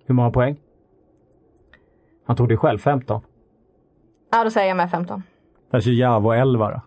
Hur 0.06 0.14
många 0.14 0.30
poäng? 0.30 0.56
Han 2.26 2.36
tog 2.36 2.48
det 2.48 2.56
själv 2.56 2.78
15. 2.78 3.20
Ja 4.32 4.44
då 4.44 4.50
säger 4.50 4.68
jag 4.68 4.76
med 4.76 4.90
15. 4.90 5.22
Där 5.70 5.80
kör 5.80 5.90
Javo 5.90 6.32
11 6.32 6.70
då. 6.70 6.80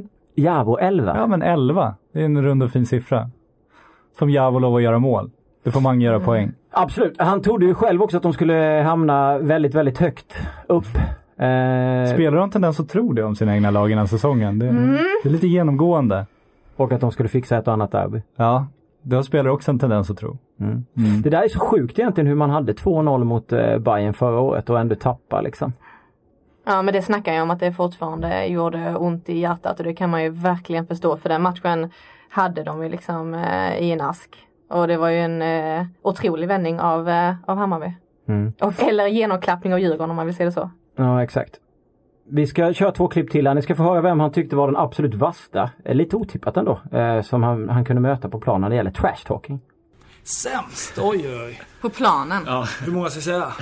Javo 0.34 0.78
11. 0.78 1.16
Ja 1.16 1.26
men 1.26 1.42
11, 1.42 1.94
det 2.12 2.20
är 2.20 2.24
en 2.24 2.42
rund 2.42 2.62
och 2.62 2.70
fin 2.70 2.86
siffra. 2.86 3.30
Som 4.18 4.30
Javo 4.30 4.58
lov 4.58 4.76
att 4.76 4.82
göra 4.82 4.98
mål. 4.98 5.30
Det 5.62 5.70
får 5.70 5.80
man 5.80 6.00
göra 6.00 6.20
poäng. 6.20 6.52
Absolut. 6.78 7.20
Han 7.20 7.42
trodde 7.42 7.66
ju 7.66 7.74
själv 7.74 8.02
också 8.02 8.16
att 8.16 8.22
de 8.22 8.32
skulle 8.32 8.82
hamna 8.86 9.38
väldigt, 9.38 9.74
väldigt 9.74 9.98
högt 9.98 10.34
upp. 10.66 10.86
Eh, 11.38 12.14
Spelar 12.14 12.32
de 12.36 12.50
tendens 12.50 12.80
att 12.80 12.88
tro 12.88 13.12
det 13.12 13.22
om 13.22 13.36
sina 13.36 13.54
egna 13.54 13.70
lag 13.70 13.90
innan 13.90 14.08
säsongen? 14.08 14.58
Det, 14.58 14.66
det 15.22 15.28
är 15.28 15.32
lite 15.32 15.46
genomgående. 15.46 16.26
och 16.76 16.92
att 16.92 17.00
de 17.00 17.12
skulle 17.12 17.28
fixa 17.28 17.56
ett 17.56 17.66
och 17.66 17.72
annat 17.72 17.92
derby. 17.92 18.22
Ja, 18.36 18.66
det 19.02 19.16
har 19.16 19.22
spelare 19.22 19.52
också 19.52 19.70
en 19.70 19.78
tendens 19.78 20.10
att 20.10 20.18
tro. 20.18 20.38
Det 21.22 21.30
där 21.30 21.42
är 21.42 21.48
så 21.48 21.58
sjukt 21.60 21.98
egentligen 21.98 22.26
hur 22.28 22.34
man 22.34 22.50
hade 22.50 22.72
2-0 22.72 23.24
mot 23.24 23.52
eh, 23.52 23.78
Bayern 23.78 24.14
förra 24.14 24.40
året 24.40 24.70
och 24.70 24.80
ändå 24.80 24.94
tappa 24.94 25.40
liksom. 25.40 25.72
Ja 26.66 26.82
men 26.82 26.94
det 26.94 27.02
snackar 27.02 27.32
jag 27.32 27.42
om 27.42 27.50
att 27.50 27.60
det 27.60 27.72
fortfarande 27.72 28.46
gjorde 28.46 28.94
ont 28.96 29.28
i 29.28 29.38
hjärtat 29.38 29.78
och 29.78 29.84
det 29.84 29.94
kan 29.94 30.10
man 30.10 30.22
ju 30.22 30.30
verkligen 30.30 30.86
förstå 30.86 31.16
för 31.16 31.28
den 31.28 31.42
matchen 31.42 31.90
hade 32.30 32.62
de 32.62 32.82
ju 32.82 32.88
liksom 32.88 33.34
eh, 33.34 33.78
i 33.78 33.92
en 33.92 34.00
ask. 34.00 34.45
Och 34.68 34.88
det 34.88 34.96
var 34.96 35.08
ju 35.08 35.18
en 35.18 35.42
eh, 35.42 35.86
otrolig 36.02 36.48
vändning 36.48 36.80
av, 36.80 37.08
eh, 37.08 37.34
av 37.46 37.58
Hammarby. 37.58 37.92
Mm. 38.28 38.52
Och, 38.60 38.82
eller 38.82 39.06
genomklappning 39.06 39.72
av 39.72 39.80
Djurgården 39.80 40.10
om 40.10 40.16
man 40.16 40.26
vill 40.26 40.36
säga 40.36 40.46
det 40.46 40.52
så. 40.52 40.70
Ja, 40.96 41.22
exakt. 41.22 41.60
Vi 42.28 42.46
ska 42.46 42.72
köra 42.72 42.92
två 42.92 43.08
klipp 43.08 43.30
till 43.30 43.46
här. 43.46 43.54
Ni 43.54 43.62
ska 43.62 43.74
få 43.74 43.82
höra 43.82 44.00
vem 44.00 44.20
han 44.20 44.32
tyckte 44.32 44.56
var 44.56 44.66
den 44.66 44.76
absolut 44.76 45.14
värsta, 45.14 45.70
eh, 45.84 45.94
lite 45.94 46.16
otippat 46.16 46.56
ändå, 46.56 46.80
eh, 46.92 47.22
som 47.22 47.42
han, 47.42 47.68
han 47.68 47.84
kunde 47.84 48.02
möta 48.02 48.28
på 48.28 48.40
plan 48.40 48.60
när 48.60 48.68
det 48.70 48.76
gäller 48.76 48.90
trash 48.90 49.24
talking. 49.26 49.60
Sämst? 50.24 50.98
Oj, 50.98 51.24
oj. 51.44 51.60
På 51.80 51.90
planen? 51.90 52.42
Ja, 52.46 52.66
hur 52.84 52.92
många 52.92 53.10
ska 53.10 53.16
jag 53.16 53.24
säga? 53.24 53.52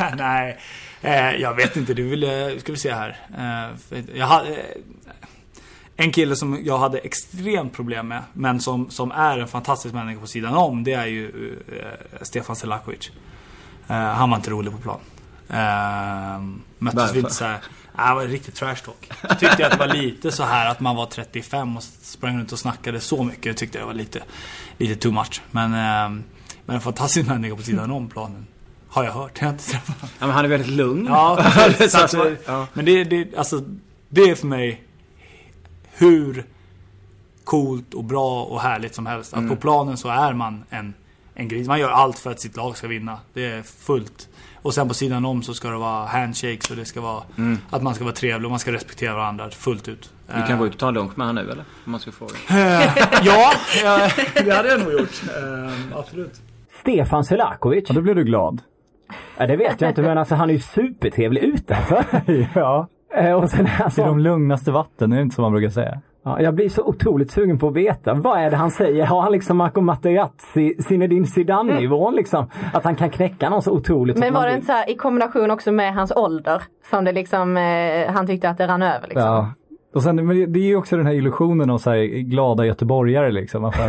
Nej, 0.16 0.58
eh, 1.02 1.30
jag 1.40 1.54
vet 1.54 1.76
inte. 1.76 1.94
Du 1.94 2.08
vill, 2.08 2.26
ska 2.60 2.72
vi 2.72 2.78
se 2.78 2.92
här. 2.92 3.16
Eh, 3.38 3.98
jag 4.14 4.26
hade, 4.26 4.48
eh, 4.48 4.56
en 5.96 6.12
kille 6.12 6.36
som 6.36 6.60
jag 6.64 6.78
hade 6.78 6.98
extremt 6.98 7.72
problem 7.72 8.08
med, 8.08 8.22
men 8.32 8.60
som, 8.60 8.90
som 8.90 9.10
är 9.10 9.38
en 9.38 9.48
fantastisk 9.48 9.94
människa 9.94 10.20
på 10.20 10.26
sidan 10.26 10.54
om, 10.54 10.84
det 10.84 10.92
är 10.92 11.06
ju 11.06 11.52
eh, 11.68 12.22
Stefan 12.22 12.56
Selakovic. 12.56 13.10
Eh, 13.86 13.96
han 13.96 14.30
var 14.30 14.36
inte 14.36 14.50
rolig 14.50 14.72
på 14.72 14.78
plan. 14.78 15.00
Eh, 15.48 16.40
möttes 16.78 17.00
Varför? 17.00 17.14
vi 17.14 17.22
lite 17.22 17.34
såhär, 17.34 17.60
äh, 17.98 18.08
det 18.08 18.14
var 18.14 18.24
riktigt 18.24 18.54
trash 18.54 18.76
talk. 18.84 19.10
Jag 19.28 19.38
tyckte 19.38 19.66
att 19.66 19.72
det 19.72 19.78
var 19.78 19.94
lite 19.94 20.32
så 20.32 20.42
här 20.42 20.70
att 20.70 20.80
man 20.80 20.96
var 20.96 21.06
35 21.06 21.76
och 21.76 21.82
sprang 21.82 22.38
runt 22.38 22.52
och 22.52 22.58
snackade 22.58 23.00
så 23.00 23.24
mycket. 23.24 23.42
Det 23.42 23.54
tyckte 23.54 23.78
jag 23.78 23.86
var 23.86 23.94
lite, 23.94 24.22
lite 24.78 24.96
too 24.96 25.12
much. 25.12 25.42
Men, 25.50 25.74
eh, 25.74 26.22
men 26.66 26.76
en 26.76 26.80
fantastisk 26.80 27.28
människa 27.28 27.56
på 27.56 27.62
sidan 27.62 27.90
om 27.90 28.08
planen. 28.08 28.46
Har 28.88 29.04
jag 29.04 29.12
hört. 29.12 29.32
Jag 29.34 29.46
har 29.46 29.52
inte 29.52 29.64
träffat 29.64 30.00
honom. 30.00 30.14
Ja, 30.18 30.26
men 30.26 30.36
han 30.36 30.44
är 30.44 30.48
väldigt 30.48 30.70
lugn. 30.70 31.06
Ja, 31.06 31.44
precis. 31.54 31.92
Så 31.92 32.08
Så 32.08 32.22
att, 32.22 32.28
ja. 32.46 32.66
Men 32.72 32.84
det, 32.84 33.04
det, 33.04 33.36
alltså, 33.36 33.62
det 34.08 34.20
är 34.20 34.34
för 34.34 34.46
mig 34.46 34.82
hur 35.96 36.44
coolt 37.44 37.94
och 37.94 38.04
bra 38.04 38.44
och 38.44 38.60
härligt 38.60 38.94
som 38.94 39.06
helst. 39.06 39.32
Att 39.32 39.38
Mm. 39.38 39.50
på 39.50 39.56
planen 39.56 39.96
så 39.96 40.08
är 40.08 40.32
man 40.32 40.64
en, 40.70 40.94
en 41.34 41.48
gris. 41.48 41.68
Man 41.68 41.80
gör 41.80 41.90
allt 41.90 42.18
för 42.18 42.30
att 42.30 42.40
sitt 42.40 42.56
lag 42.56 42.76
ska 42.76 42.88
vinna. 42.88 43.18
Det 43.34 43.44
är 43.46 43.62
fullt. 43.62 44.28
Och 44.62 44.74
sen 44.74 44.88
på 44.88 44.94
sidan 44.94 45.24
om 45.24 45.42
så 45.42 45.54
ska 45.54 45.68
det 45.68 45.76
vara 45.76 46.06
handshakes 46.06 46.70
och 46.70 46.76
det 46.76 46.84
ska 46.84 47.00
vara 47.00 47.22
att 47.70 47.82
man 47.82 47.94
ska 47.94 48.04
vara 48.04 48.14
trevlig 48.14 48.44
och 48.44 48.50
man 48.50 48.58
ska 48.60 48.72
respektera 48.72 49.14
varandra 49.14 49.50
fullt 49.50 49.88
ut. 49.88 50.10
Du 50.26 50.46
kan 50.46 50.58
gå 50.58 50.66
ut 50.66 50.72
och 50.72 50.78
ta 50.78 50.88
en 50.88 50.94
lunk 50.94 51.16
med 51.16 51.26
han 51.26 51.34
nu 51.34 51.40
eller? 51.40 51.64
Om 51.84 51.90
man 51.92 52.00
ska 52.00 52.12
fråga. 52.12 52.32
Ja, 53.22 53.52
eh, 53.84 54.12
det 54.44 54.50
hade 54.56 54.68
jag 54.68 54.80
nog 54.80 54.92
gjort. 54.92 55.22
Eh, 55.28 55.98
absolut. 55.98 56.40
Stefan 56.80 57.24
Selakovic. 57.24 57.88
Och 57.88 57.94
då 57.94 58.00
blev 58.00 58.14
du 58.16 58.24
glad. 58.24 58.60
Ja, 59.36 59.46
det 59.46 59.56
vet 59.56 59.80
jag 59.80 59.90
inte 59.90 60.02
men 60.02 60.18
alltså 60.18 60.34
han 60.34 60.50
är 60.50 60.54
ju 60.54 60.60
supertrevlig 60.60 61.40
utanför. 61.42 62.04
ja, 62.54 62.78
Eh, 62.78 62.93
och 63.42 63.50
sen 63.50 63.66
är 63.66 63.70
han 63.70 63.90
i 63.98 64.00
de 64.00 64.18
lugnaste 64.18 64.70
vatten, 64.72 65.10
det 65.10 65.16
är 65.16 65.20
inte 65.20 65.34
som 65.34 65.42
man 65.42 65.52
brukar 65.52 65.70
säga. 65.70 66.00
ja, 66.24 66.40
jag 66.40 66.54
blir 66.54 66.68
så 66.68 66.82
otroligt 66.82 67.30
sugen 67.30 67.58
på 67.58 67.68
att 67.68 67.74
veta. 67.74 68.14
Vad 68.14 68.38
är 68.38 68.50
det 68.50 68.56
han 68.56 68.70
säger? 68.70 69.06
Har 69.06 69.22
han 69.22 69.32
liksom 69.32 69.56
Marco 69.56 69.80
Materazzi, 69.80 70.82
Zinedine 70.82 71.26
Zidane-nivån 71.26 72.14
liksom? 72.14 72.50
Att 72.72 72.84
han 72.84 72.96
kan 72.96 73.10
knäcka 73.10 73.50
någon 73.50 73.62
så 73.62 73.72
otroligt. 73.72 74.18
Men 74.18 74.34
var 74.34 74.46
det 74.46 74.54
inte 74.54 74.66
så 74.66 74.72
här 74.72 74.90
i 74.90 74.94
kombination 74.96 75.50
också 75.50 75.72
med 75.72 75.94
hans 75.94 76.12
ålder 76.16 76.62
som 76.90 77.04
det 77.04 77.12
liksom, 77.12 77.56
eh, 77.56 78.12
han 78.12 78.26
tyckte 78.26 78.48
att 78.48 78.58
det 78.58 78.66
rann 78.66 78.82
över 78.82 79.08
liksom? 79.08 79.22
Ja. 79.22 79.52
Och 79.94 80.02
sen, 80.02 80.16
men 80.16 80.52
det- 80.52 80.58
är 80.58 80.64
ju 80.64 80.76
också 80.76 80.96
den 80.96 81.06
här 81.06 81.12
illusionen 81.12 81.70
av 81.70 81.78
så 81.78 81.90
här 81.90 82.04
glada 82.22 82.66
göteborgare 82.66 83.32
liksom. 83.32 83.64
Alltså, 83.64 83.82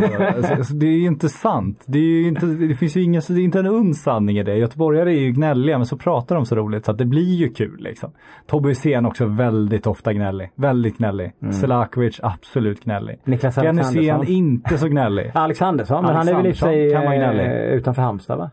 alltså, 0.56 0.74
det 0.74 0.86
är 0.86 0.98
ju 0.98 1.06
inte 1.06 1.28
sant. 1.28 1.84
Det, 1.86 1.98
är 1.98 2.02
ju 2.02 2.28
inte, 2.28 2.46
det 2.46 2.74
finns 2.74 2.96
ju 2.96 3.02
ingen, 3.02 3.22
det 3.28 3.40
är 3.40 3.44
inte 3.44 3.58
en 3.58 3.66
uns 3.66 4.02
sanning 4.02 4.38
i 4.38 4.42
det. 4.42 4.56
Göteborgare 4.56 5.10
är 5.10 5.20
ju 5.20 5.32
gnälliga 5.32 5.78
men 5.78 5.86
så 5.86 5.96
pratar 5.96 6.34
de 6.34 6.46
så 6.46 6.54
roligt 6.54 6.84
så 6.84 6.90
att 6.90 6.98
det 6.98 7.04
blir 7.04 7.34
ju 7.34 7.48
kul 7.48 7.76
liksom. 7.80 8.12
Tobbe 8.46 8.68
Hysén 8.68 9.06
också 9.06 9.26
väldigt 9.26 9.86
ofta 9.86 10.12
gnällig. 10.12 10.50
Väldigt 10.54 10.98
gnällig. 10.98 11.32
Selakovic 11.60 12.20
absolut 12.22 12.84
gnällig. 12.84 13.18
Niklas 13.24 13.58
Alexandersson. 13.58 14.26
inte 14.26 14.78
så 14.78 14.88
gnällig. 14.88 15.30
Alexandersson, 15.34 16.04
men 16.04 16.14
han 16.14 16.28
är 16.28 16.34
väl 16.34 16.46
i 16.46 16.54
sig 16.54 16.92
eh, 16.94 17.74
utanför 17.74 18.02
Halmstad 18.02 18.38
va? 18.38 18.50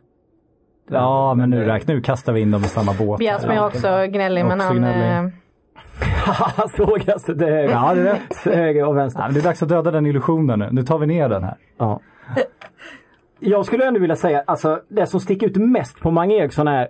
Ja 0.90 1.34
men 1.34 1.50
nu 1.50 1.64
räknar 1.64 1.96
nu 1.96 2.02
kastar 2.02 2.34
vi 2.34 2.42
in 2.42 2.52
dem 2.52 2.62
i 2.62 2.68
samma 2.68 2.94
båt. 2.94 3.20
Bjärsmyr 3.20 3.52
är 3.52 3.66
också 3.66 3.88
gnällig 4.12 4.46
men 4.46 4.60
han... 4.60 4.78
gnällig. 4.78 5.34
Sågas 6.78 7.24
till 7.24 7.40
höger. 7.40 7.70
Ja 7.72 7.94
det 7.94 8.02
är 8.02 8.04
rätt. 8.14 8.38
Höger 8.56 8.86
och 8.88 8.98
vänster. 8.98 9.20
Ja, 9.22 9.26
men 9.28 9.34
det 9.34 9.40
är 9.40 9.44
dags 9.44 9.64
att 9.64 9.70
döda 9.70 9.92
den 9.92 10.06
illusionen 10.06 10.60
nu. 10.60 10.70
Nu 10.72 10.84
tar 10.84 10.98
vi 10.98 11.08
ner 11.08 11.30
den 11.30 11.44
här. 11.44 11.56
Ja. 11.78 12.00
Jag 13.40 13.66
skulle 13.66 13.86
ändå 13.88 14.00
vilja 14.00 14.16
säga, 14.16 14.44
alltså 14.48 14.80
det 14.90 15.08
som 15.08 15.20
sticker 15.20 15.48
ut 15.48 15.56
mest 15.56 16.00
på 16.00 16.12
Mange 16.12 16.36
Eriksson 16.36 16.68
är 16.68 16.88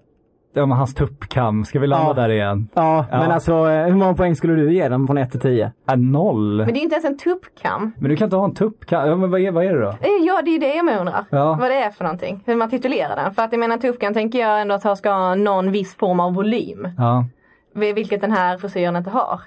Ja, 0.55 0.65
men 0.65 0.77
hans 0.77 0.93
tuppkam. 0.93 1.65
Ska 1.65 1.79
vi 1.79 1.87
landa 1.87 2.07
Ja. 2.07 2.13
där 2.13 2.29
igen? 2.29 2.67
Ja, 2.73 3.05
Ja. 3.11 3.17
men 3.19 3.31
alltså 3.31 3.51
eh, 3.69 3.85
hur 3.85 3.93
många 3.95 4.13
poäng 4.13 4.35
skulle 4.35 4.53
du 4.55 4.73
ge 4.73 4.89
den 4.89 5.07
från 5.07 5.17
1 5.17 5.31
till 5.31 5.39
10? 5.39 5.71
Äh, 5.89 5.95
noll. 5.97 6.57
Men 6.57 6.73
det 6.73 6.79
är 6.79 6.81
inte 6.83 6.95
ens 6.95 7.05
en 7.05 7.17
tuppkam. 7.17 7.91
Men 7.97 8.09
du 8.09 8.15
kan 8.15 8.25
inte 8.25 8.35
ha 8.35 8.45
en 8.45 8.53
tuppkam. 8.53 9.09
Ja, 9.09 9.15
men 9.15 9.31
vad 9.31 9.41
är, 9.41 9.51
vad 9.51 9.65
är 9.65 9.73
det 9.73 9.81
då? 9.81 9.89
Eh, 9.89 9.95
Ja, 10.27 10.41
det 10.45 10.55
är 10.55 10.59
det 10.59 10.75
jag 10.75 10.99
undrar. 10.99 11.25
Ja. 11.29 11.57
Vad 11.59 11.71
det 11.71 11.75
är 11.75 11.91
för 11.91 12.03
någonting. 12.03 12.43
Hur 12.45 12.55
man 12.55 12.69
titulerar 12.69 13.15
den. 13.15 13.33
För 13.33 13.41
att 13.41 13.51
jag 13.51 13.59
menar 13.59 13.77
tuppkam 13.77 14.13
tänker 14.13 14.39
jag 14.39 14.61
ändå 14.61 14.75
att 14.75 14.83
ha 14.83 14.95
ska 14.95 15.11
ha 15.11 15.35
någon 15.35 15.71
viss 15.71 15.95
form 15.95 16.19
av 16.19 16.33
volym. 16.33 16.87
Ja. 16.97 17.25
Vilket 17.73 18.21
den 18.21 18.31
här 18.31 18.57
frisyren 18.57 18.95
inte 18.95 19.09
har. 19.09 19.41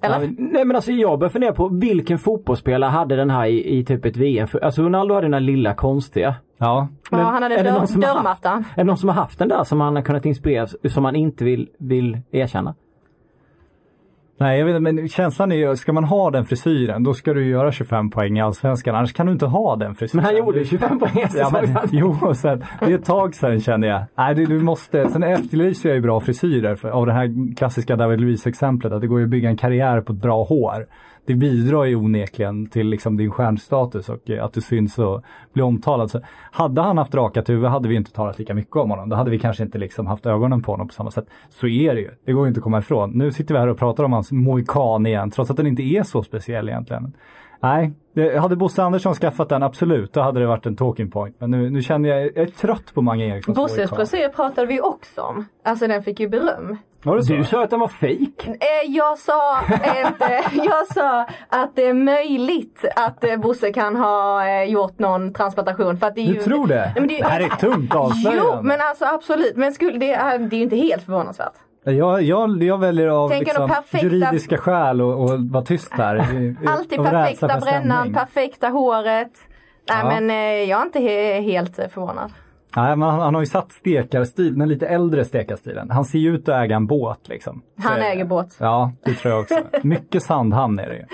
Eller? 0.00 0.20
Ja, 0.20 0.28
nej 0.38 0.64
men 0.64 0.76
alltså 0.76 0.92
jag 0.92 1.18
börjar 1.18 1.30
fundera 1.30 1.52
på 1.52 1.68
vilken 1.68 2.18
fotbollsspelare 2.18 2.90
hade 2.90 3.16
den 3.16 3.30
här 3.30 3.46
i, 3.46 3.78
i 3.78 3.84
typ 3.84 4.04
ett 4.04 4.16
VM? 4.16 4.48
Alltså 4.62 4.82
Ronaldo 4.82 5.14
hade 5.14 5.24
den 5.26 5.34
här 5.34 5.40
lilla 5.40 5.74
konstiga. 5.74 6.34
Ja. 6.58 6.88
Ja, 7.10 7.16
Men 7.16 7.26
han 7.26 7.42
hade 7.42 7.54
är 7.54 7.64
det 7.64 7.70
dörr, 7.70 7.78
någon 7.78 7.88
som 7.88 8.02
har 8.02 8.08
haft- 8.08 8.16
dörrmatta. 8.42 8.64
Är 8.74 8.76
det 8.76 8.84
någon 8.84 8.96
som 8.98 9.08
har 9.08 9.16
haft 9.16 9.38
den 9.38 9.48
där 9.48 9.64
som 9.64 9.80
han 9.80 9.96
har 9.96 10.02
kunnat 10.02 10.26
inspireras 10.26 10.76
som 10.92 11.04
han 11.04 11.16
inte 11.16 11.44
vill, 11.44 11.68
vill 11.78 12.18
erkänna? 12.30 12.74
Nej, 14.44 14.58
jag 14.58 14.66
vet 14.66 14.76
inte, 14.76 14.92
men 14.92 15.08
känslan 15.08 15.52
är 15.52 15.56
ju, 15.56 15.76
ska 15.76 15.92
man 15.92 16.04
ha 16.04 16.30
den 16.30 16.44
frisyren, 16.44 17.02
då 17.02 17.14
ska 17.14 17.34
du 17.34 17.46
göra 17.48 17.72
25 17.72 18.10
poäng 18.10 18.38
i 18.38 18.40
Allsvenskan. 18.40 18.94
Annars 18.94 19.12
kan 19.12 19.26
du 19.26 19.32
inte 19.32 19.46
ha 19.46 19.76
den 19.76 19.94
frisyren. 19.94 20.16
Men 20.16 20.24
han 20.24 20.36
gjorde 20.36 20.58
ju 20.58 20.64
25 20.64 20.98
poäng 20.98 21.18
i 21.18 21.26
Ja, 21.34 21.50
men, 21.52 21.76
jo, 21.92 22.16
och 22.22 22.36
sen, 22.36 22.64
det 22.80 22.86
är 22.86 22.94
ett 22.94 23.04
tag 23.04 23.34
sedan 23.34 23.60
kände 23.60 23.86
jag. 23.86 24.04
Nej, 24.18 24.34
du, 24.34 24.46
du 24.46 24.60
måste, 24.60 25.08
sen 25.08 25.22
efterlyser 25.22 25.88
jag 25.88 25.96
ju 25.96 26.02
bra 26.02 26.20
frisyrer 26.20 26.74
för, 26.74 26.88
av 26.88 27.06
det 27.06 27.12
här 27.12 27.56
klassiska 27.56 27.96
David 27.96 28.20
Luiz-exemplet. 28.20 28.92
Att 28.92 29.00
det 29.00 29.06
går 29.06 29.18
ju 29.18 29.24
att 29.24 29.30
bygga 29.30 29.48
en 29.48 29.56
karriär 29.56 30.00
på 30.00 30.12
ett 30.12 30.18
bra 30.18 30.44
hår. 30.44 30.86
Det 31.26 31.34
bidrar 31.34 31.84
ju 31.84 31.96
onekligen 31.96 32.66
till 32.66 32.86
liksom 32.86 33.16
din 33.16 33.30
stjärnstatus 33.30 34.08
och 34.08 34.30
eh, 34.30 34.44
att 34.44 34.52
du 34.52 34.60
syns 34.60 34.98
och 34.98 35.22
blir 35.52 35.64
omtalad. 35.64 36.10
Så 36.10 36.20
hade 36.52 36.80
han 36.80 36.98
haft 36.98 37.14
rakat 37.14 37.48
huvud 37.48 37.70
hade 37.70 37.88
vi 37.88 37.94
inte 37.94 38.12
talat 38.12 38.38
lika 38.38 38.54
mycket 38.54 38.76
om 38.76 38.90
honom. 38.90 39.08
Då 39.08 39.16
hade 39.16 39.30
vi 39.30 39.38
kanske 39.38 39.62
inte 39.62 39.78
liksom 39.78 40.06
haft 40.06 40.26
ögonen 40.26 40.62
på 40.62 40.72
honom 40.72 40.88
på 40.88 40.94
samma 40.94 41.10
sätt. 41.10 41.26
Så 41.48 41.66
är 41.66 41.94
det 41.94 42.00
ju. 42.00 42.10
Det 42.24 42.32
går 42.32 42.44
ju 42.44 42.48
inte 42.48 42.58
att 42.58 42.64
komma 42.64 42.78
ifrån. 42.78 43.10
Nu 43.10 43.32
sitter 43.32 43.54
vi 43.54 43.60
här 43.60 43.68
och 43.68 43.78
pratar 43.78 44.04
om 44.04 44.12
hans 44.12 44.32
mohikan 44.32 45.06
igen, 45.06 45.30
trots 45.30 45.50
att 45.50 45.56
den 45.56 45.66
inte 45.66 45.82
är 45.82 46.02
så 46.02 46.22
speciell 46.22 46.68
egentligen. 46.68 47.12
Nej, 47.64 47.92
det, 48.14 48.38
hade 48.38 48.56
Bosse 48.56 48.82
Andersson 48.82 49.14
skaffat 49.14 49.48
den, 49.48 49.62
absolut, 49.62 50.12
då 50.12 50.20
hade 50.20 50.40
det 50.40 50.46
varit 50.46 50.66
en 50.66 50.76
talking 50.76 51.10
point. 51.10 51.36
Men 51.38 51.50
nu, 51.50 51.70
nu 51.70 51.82
känner 51.82 52.08
jag, 52.08 52.26
jag 52.26 52.36
är 52.36 52.46
trött 52.46 52.94
på 52.94 53.02
Mange 53.02 53.24
Erikssons 53.26 53.56
Bosses 53.56 53.90
frisyr 53.90 54.28
pratade 54.28 54.66
vi 54.66 54.80
också 54.80 55.20
om. 55.20 55.44
Alltså 55.62 55.86
den 55.86 56.02
fick 56.02 56.20
ju 56.20 56.28
beröm. 56.28 56.76
Var 57.04 57.16
det 57.16 57.22
så? 57.24 57.32
Du 57.32 57.44
sa 57.44 57.64
att 57.64 57.70
den 57.70 57.80
var 57.80 57.88
fake. 57.88 58.50
Eh, 58.50 58.90
Jag 58.90 59.18
sa 59.18 59.60
inte, 60.06 60.42
jag 60.52 60.86
sa 60.94 61.26
att 61.48 61.76
det 61.76 61.86
är 61.86 61.94
möjligt 61.94 62.84
att 62.96 63.24
eh, 63.24 63.36
Bosse 63.36 63.72
kan 63.72 63.96
ha 63.96 64.46
eh, 64.48 64.64
gjort 64.64 64.98
någon 64.98 65.32
transplantation. 65.32 65.96
För 65.96 66.06
att 66.06 66.14
det 66.14 66.20
är 66.20 66.26
Du 66.26 66.32
ju, 66.34 66.40
tror 66.42 66.66
det? 66.66 66.74
Nej, 66.80 66.92
men 66.94 67.08
det 67.08 67.24
här 67.24 67.40
är 67.40 67.44
ett 67.46 67.58
tungt 67.60 67.94
avslöjande. 67.94 68.50
Jo, 68.56 68.62
men 68.62 68.80
alltså 68.80 69.04
absolut. 69.04 69.56
Men 69.56 69.72
skulle, 69.72 69.98
det, 69.98 70.12
är, 70.12 70.38
det 70.38 70.56
är 70.56 70.58
ju 70.58 70.64
inte 70.64 70.76
helt 70.76 71.02
förvånansvärt. 71.02 71.52
Jag, 71.84 72.22
jag, 72.22 72.62
jag 72.62 72.78
väljer 72.78 73.08
av 73.08 73.30
liksom, 73.30 73.68
perfekta- 73.70 74.02
juridiska 74.02 74.58
skäl 74.58 75.00
och, 75.02 75.22
och 75.22 75.30
vara 75.40 75.64
tyst 75.64 75.92
här. 75.92 76.16
Alltid 76.66 76.98
perfekta 77.02 77.60
brännan, 77.60 78.14
perfekta 78.14 78.68
håret. 78.68 79.32
Nej 79.88 79.98
Ja. 80.02 80.08
men 80.08 80.30
eh, 80.30 80.36
jag 80.70 80.80
är 80.80 80.84
inte 80.84 80.98
he- 80.98 81.40
helt 81.42 81.78
eh, 81.78 81.88
förvånad. 81.88 82.32
Nej, 82.76 82.96
men 82.96 83.08
han, 83.08 83.20
han 83.20 83.34
har 83.34 83.42
ju 83.42 83.46
satt 83.46 83.72
stekarstil, 83.72 84.58
den 84.58 84.68
lite 84.68 84.86
äldre 84.86 85.24
stekarstilen. 85.24 85.90
Han 85.90 86.04
ser 86.04 86.18
ju 86.18 86.34
ut 86.34 86.48
att 86.48 86.64
äga 86.64 86.76
en 86.76 86.86
båt 86.86 87.28
liksom. 87.28 87.62
Så 87.82 87.88
Han 87.88 87.96
är 87.96 88.00
det. 88.00 88.06
äger 88.06 88.24
båt. 88.24 88.56
Ja, 88.58 88.92
det 89.04 89.14
tror 89.14 89.34
jag 89.34 89.40
också. 89.42 89.60
Mycket 89.82 90.22
Sandhamn 90.22 90.78
är 90.78 90.88
det 90.88 90.96
ju. 90.96 91.04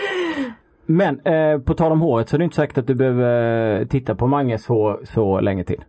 Men 0.87 1.21
eh, 1.21 1.59
på 1.59 1.75
tal 1.75 1.93
om 1.93 2.01
håret 2.01 2.29
så 2.29 2.37
är 2.37 2.39
det 2.39 2.45
inte 2.45 2.57
säkert 2.57 2.79
att 2.79 2.87
du 2.87 2.95
behöver 2.95 3.81
eh, 3.81 3.87
titta 3.87 4.15
på 4.15 4.27
Manges 4.27 4.67
hår 4.67 5.01
så 5.05 5.41
länge 5.41 5.65
till. 5.65 5.81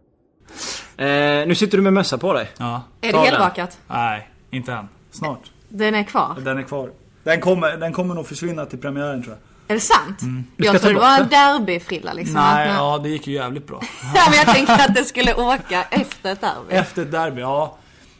Eh, 0.97 1.07
nu 1.47 1.55
sitter 1.55 1.77
du 1.77 1.83
med 1.83 1.93
mössa 1.93 2.17
på 2.17 2.33
dig. 2.33 2.49
Ja. 2.59 2.81
Är 3.01 3.07
det 3.11 3.17
den. 3.17 3.25
helrakat? 3.25 3.79
Nej, 3.87 4.29
inte 4.49 4.73
än. 4.73 4.87
Snart. 5.11 5.51
Den 5.69 5.95
är 5.95 6.03
kvar. 6.03 6.35
Den 6.45 6.57
är 6.57 6.63
kvar. 6.63 6.89
Den 7.23 7.39
kommer, 7.41 7.77
den 7.77 7.93
kommer 7.93 8.15
nog 8.15 8.25
försvinna 8.27 8.65
till 8.65 8.79
premiären 8.79 9.23
tror 9.23 9.35
jag. 9.35 9.50
Är 9.71 9.75
det 9.75 9.79
sant? 9.81 10.19
Ska 10.19 10.27
Jag 10.55 10.81
trodde 10.81 10.95
det 10.95 10.99
var 10.99 11.17
en 11.19 11.29
derbyfrilla 11.29 12.13
liksom. 12.13 12.33
Nej, 12.35 12.69
Att- 12.69 12.75
ja 12.75 12.99
det 13.03 13.09
gick 13.09 13.27
ju 13.27 13.33
jävligt 13.33 13.67
bra. 13.67 13.81
Ja, 14.15 14.21
men 14.29 14.37
jag 14.37 14.47
tänkte 14.55 14.73
att 14.73 14.95
det 14.95 15.03
skulle 15.03 15.33
åka 15.33 15.83
efter 15.91 16.31
ett 16.31 16.41
derby. 16.41 16.73
Efter 16.75 17.01
ett 17.01 17.11
derby, 17.11 17.41
ja. 17.41 17.77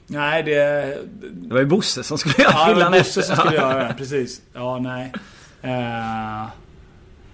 Nej, 0.08 0.44
det... 0.44 0.54
Det 1.32 1.54
var 1.54 1.60
ju 1.60 1.66
Bosse 1.66 2.04
som 2.04 2.18
skulle 2.18 2.44
göra 2.44 2.54
Ja, 2.54 2.60
det 2.60 2.66
var 2.68 2.74
frillan 2.74 2.92
Bosse 2.92 3.20
efter. 3.20 3.22
som 3.22 3.36
skulle 3.36 3.56
göra 3.56 3.88
det. 3.88 3.94
Precis. 3.98 4.42
Ja, 4.54 4.80
nej. 4.80 5.12
Eh, 5.62 6.50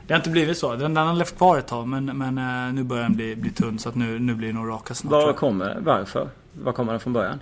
det 0.08 0.14
har 0.14 0.16
inte 0.16 0.30
blivit 0.30 0.58
så. 0.58 0.76
Den, 0.76 0.94
den 0.94 1.08
har 1.08 1.14
levt 1.14 1.38
kvar 1.38 1.58
ett 1.58 1.68
tag 1.68 1.88
men, 1.88 2.06
men 2.06 2.38
eh, 2.68 2.74
nu 2.74 2.84
börjar 2.84 3.04
den 3.04 3.16
bli, 3.16 3.36
bli 3.36 3.50
tunn 3.50 3.80
så 3.80 3.90
att 3.90 3.96
nu, 3.96 4.20
nu 4.20 4.34
blir 4.36 4.48
det 4.48 4.54
nog 4.54 4.70
raka 4.70 4.94
snart. 4.94 5.12
Var 5.12 5.34
kommer 5.34 5.78
Varför? 5.82 6.30
Var 6.64 6.72
kommer 6.74 6.92
den 6.94 7.00
från 7.00 7.14
början? 7.14 7.40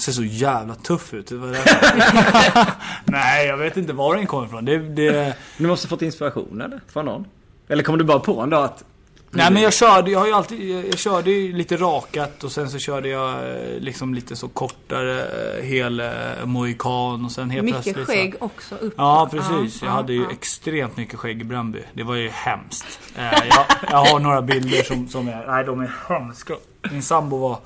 Ser 0.00 0.12
så 0.12 0.24
jävla 0.24 0.74
tuff 0.74 1.14
ut. 1.14 1.26
Det 1.26 1.36
var 1.36 1.46
därför- 1.48 2.72
Nej, 3.04 3.46
jag 3.46 3.56
vet 3.56 3.76
inte 3.76 3.92
var 3.92 4.16
den 4.16 4.26
kommer 4.26 4.46
ifrån. 4.46 4.64
Det, 4.64 4.78
det... 4.78 5.34
Du 5.58 5.66
måste 5.66 5.88
fått 5.88 6.02
inspiration 6.02 6.60
eller? 6.60 6.80
Från 6.92 7.04
någon? 7.04 7.24
Eller 7.68 7.82
kom 7.82 7.98
du 7.98 8.04
bara 8.04 8.18
på 8.20 8.40
en 8.40 8.50
dag 8.50 8.64
att... 8.64 8.84
Nej 9.32 9.50
men 9.52 9.62
jag 9.62 9.72
körde, 9.72 10.10
jag 10.10 10.18
har 10.18 10.26
ju 10.26 10.32
alltid, 10.32 10.70
jag, 10.70 10.86
jag 10.88 10.98
körde 10.98 11.30
ju 11.30 11.52
lite 11.56 11.76
rakat 11.76 12.44
och 12.44 12.52
sen 12.52 12.70
så 12.70 12.78
körde 12.78 13.08
jag 13.08 13.30
eh, 13.32 13.78
liksom 13.80 14.14
lite 14.14 14.36
så 14.36 14.48
kortare 14.48 15.22
eh, 15.58 15.64
hel 15.64 16.00
eh, 16.00 16.08
mohikan 16.44 17.24
och 17.24 17.32
sen 17.32 17.50
helt 17.50 17.64
Mycket 17.64 17.82
plötsligt 17.82 18.06
så- 18.06 18.12
skägg 18.12 18.34
också 18.40 18.74
upp. 18.74 18.94
Ja 18.96 19.28
precis, 19.30 19.50
Ja, 19.82 19.86
jag 19.86 19.88
ja, 19.88 19.90
hade 19.90 20.12
ju 20.12 20.22
ja. 20.22 20.30
extremt 20.30 20.96
mycket 20.96 21.18
skägg 21.18 21.40
i 21.40 21.44
Bröndby. 21.44 21.78
Det 21.92 22.02
var 22.02 22.14
ju 22.14 22.28
hemskt. 22.28 23.00
Jag, 23.16 23.64
jag 23.90 24.04
har 24.04 24.20
några 24.20 24.42
bilder 24.42 24.82
som, 24.82 25.08
som 25.08 25.28
är, 25.28 25.46
nej 25.46 25.64
de 25.64 25.80
är 25.80 25.92
hemska. 26.08 26.54
Min 26.90 27.02
sambo 27.02 27.36
var, 27.38 27.58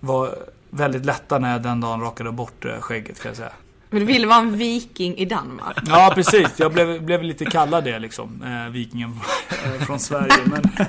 var 0.00 0.34
väldigt 0.74 1.04
lätta 1.04 1.38
när 1.38 1.52
jag 1.52 1.62
den 1.62 1.80
dagen 1.80 2.00
rakade 2.00 2.32
bort 2.32 2.64
eh, 2.64 2.80
skägget 2.80 3.22
kan 3.22 3.28
jag 3.28 3.36
säga. 3.36 3.52
Men 3.90 4.00
du 4.00 4.06
ville 4.06 4.26
vara 4.26 4.38
en 4.38 4.56
viking 4.56 5.16
i 5.16 5.24
Danmark. 5.24 5.78
Ja 5.86 6.12
precis, 6.14 6.48
jag 6.56 6.72
blev, 6.72 7.02
blev 7.02 7.22
lite 7.22 7.44
kallad 7.44 7.84
det 7.84 7.98
liksom. 7.98 8.42
Eh, 8.42 8.72
vikingen 8.72 9.20
från 9.86 9.98
Sverige. 9.98 10.32
Men, 10.44 10.86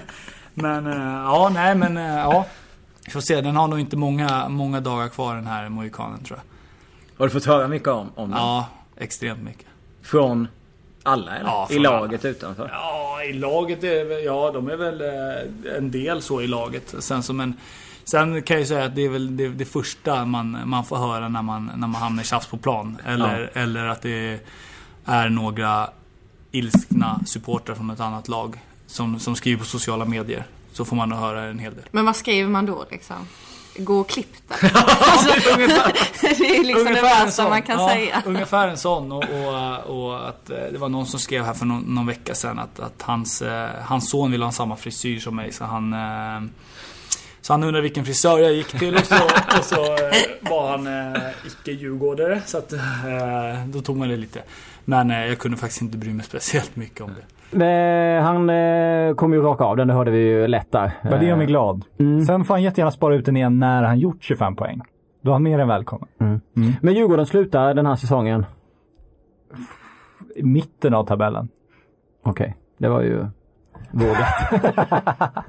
men 0.53 0.87
eh, 0.87 1.23
ja, 1.23 1.51
nej 1.53 1.75
men 1.75 1.97
eh, 1.97 2.03
ja. 2.03 2.45
Vi 3.05 3.11
får 3.11 3.21
se, 3.21 3.41
den 3.41 3.55
har 3.55 3.67
nog 3.67 3.79
inte 3.79 3.97
många, 3.97 4.49
många 4.49 4.79
dagar 4.79 5.09
kvar 5.09 5.35
den 5.35 5.47
här 5.47 5.69
mohikanen 5.69 6.23
tror 6.23 6.39
jag. 6.39 6.45
Har 7.17 7.27
du 7.27 7.33
fått 7.33 7.45
höra 7.45 7.67
mycket 7.67 7.87
om, 7.87 8.09
om 8.15 8.29
den? 8.29 8.39
Ja, 8.39 8.67
extremt 8.97 9.43
mycket. 9.43 9.65
Från 10.01 10.47
alla 11.03 11.35
eller? 11.35 11.49
Ja, 11.49 11.67
I 11.71 11.79
laget 11.79 12.25
utanför? 12.25 12.69
Ja, 12.73 13.23
i 13.23 13.33
laget 13.33 13.83
är 13.83 14.25
ja 14.25 14.51
de 14.51 14.69
är 14.69 14.75
väl 14.75 15.01
eh, 15.01 15.77
en 15.77 15.91
del 15.91 16.21
så 16.21 16.41
i 16.41 16.47
laget. 16.47 16.95
Sen 16.99 17.23
som 17.23 17.39
en 17.39 17.53
Sen 18.05 18.41
kan 18.41 18.57
jag 18.57 18.67
säga 18.67 18.85
att 18.85 18.95
det 18.95 19.01
är 19.01 19.09
väl 19.09 19.37
det, 19.37 19.47
det 19.49 19.65
första 19.65 20.25
man, 20.25 20.57
man 20.65 20.85
får 20.85 20.97
höra 20.97 21.29
när 21.29 21.41
man, 21.41 21.71
när 21.75 21.87
man 21.87 22.01
hamnar 22.01 22.23
i 22.23 22.25
tjafs 22.25 22.47
på 22.47 22.57
plan. 22.57 22.97
Eller, 23.05 23.51
eller 23.53 23.85
att 23.85 24.01
det 24.01 24.39
är 25.05 25.29
några 25.29 25.89
ilskna 26.51 27.19
supportrar 27.25 27.75
från 27.75 27.89
ett 27.89 27.99
annat 27.99 28.27
lag 28.27 28.59
som, 28.87 29.19
som 29.19 29.35
skriver 29.35 29.59
på 29.59 29.65
sociala 29.65 30.05
medier. 30.05 30.45
Så 30.71 30.85
får 30.85 30.95
man 30.95 31.09
nog 31.09 31.19
höra 31.19 31.43
en 31.43 31.59
hel 31.59 31.75
del. 31.75 31.83
Men 31.91 32.05
vad 32.05 32.15
skriver 32.15 32.49
man 32.49 32.65
då 32.65 32.85
liksom? 32.91 33.15
Gå 33.77 33.99
och 33.99 34.09
klipp 34.09 34.49
dig. 34.49 34.57
alltså, 34.73 35.29
det 36.21 36.57
är 36.57 36.63
liksom 36.63 36.93
det 36.93 37.01
värsta 37.01 37.49
man 37.49 37.61
kan 37.61 37.79
ja, 37.79 37.89
säga. 37.89 38.23
Ungefär 38.25 38.67
en 38.67 38.77
sån. 38.77 39.11
Och, 39.11 39.23
och, 39.23 40.05
och 40.05 40.29
att 40.29 40.49
eh, 40.49 40.57
det 40.71 40.77
var 40.77 40.89
någon 40.89 41.05
som 41.05 41.19
skrev 41.19 41.43
här 41.43 41.53
för 41.53 41.65
någon, 41.65 41.81
någon 41.81 42.07
vecka 42.07 42.35
sedan 42.35 42.59
att, 42.59 42.79
att 42.79 43.01
hans, 43.01 43.41
eh, 43.41 43.69
hans 43.83 44.09
son 44.09 44.31
ville 44.31 44.45
ha 44.45 44.51
samma 44.51 44.75
frisyr 44.75 45.19
som 45.19 45.35
mig. 45.35 45.51
Så 45.51 45.65
han, 45.65 45.93
eh, 45.93 46.49
så 47.43 47.53
han 47.53 47.63
undrade 47.63 47.81
vilken 47.81 48.05
frisör 48.05 48.39
jag 48.39 48.53
gick 48.53 48.79
till 48.79 48.95
och 48.95 49.05
så, 49.05 49.15
och 49.59 49.63
så 49.63 49.83
eh, 49.83 50.51
var 50.51 50.69
han 50.71 50.87
eh, 50.87 51.21
icke-djurgårdare. 51.47 52.41
Så 52.45 52.57
att, 52.57 52.73
eh, 52.73 52.79
då 53.67 53.81
tog 53.81 53.97
man 53.97 54.09
det 54.09 54.17
lite. 54.17 54.39
Men 54.85 55.11
eh, 55.11 55.27
jag 55.27 55.37
kunde 55.37 55.57
faktiskt 55.57 55.81
inte 55.81 55.97
bry 55.97 56.13
mig 56.13 56.25
speciellt 56.25 56.75
mycket 56.75 57.01
om 57.01 57.11
det. 57.51 58.21
Han 58.23 58.49
eh, 58.49 59.15
kommer 59.15 59.37
ju 59.37 59.41
raka 59.43 59.63
av 59.63 59.77
den, 59.77 59.87
det 59.87 59.93
hörde 59.93 60.11
vi 60.11 60.17
ju 60.19 60.47
lätt 60.47 60.71
där. 60.71 60.91
Var 61.03 61.19
det 61.19 61.25
gör 61.25 61.35
mig 61.35 61.43
Eh, 61.45 61.47
glad. 61.47 61.85
Mm. 61.99 62.25
Sen 62.25 62.45
får 62.45 62.53
han 62.53 62.63
jättegärna 62.63 62.91
spara 62.91 63.15
ut 63.15 63.25
den 63.25 63.37
igen 63.37 63.59
när 63.59 63.83
han 63.83 63.99
gjort 63.99 64.23
25 64.23 64.55
poäng. 64.55 64.81
Då 65.21 65.31
är 65.31 65.33
han 65.33 65.43
mer 65.43 65.59
än 65.59 65.67
välkommen. 65.67 66.07
Men 66.81 66.93
Djurgården 66.93 67.25
slutar 67.25 67.73
den 67.73 67.85
här 67.85 67.95
säsongen. 67.95 68.45
I 70.35 70.43
mitten 70.43 70.93
av 70.93 71.05
tabellen. 71.05 71.49
Okej, 72.23 72.55
det 72.77 72.89
var 72.89 73.01
ju 73.01 73.25
vågat. 73.93 74.63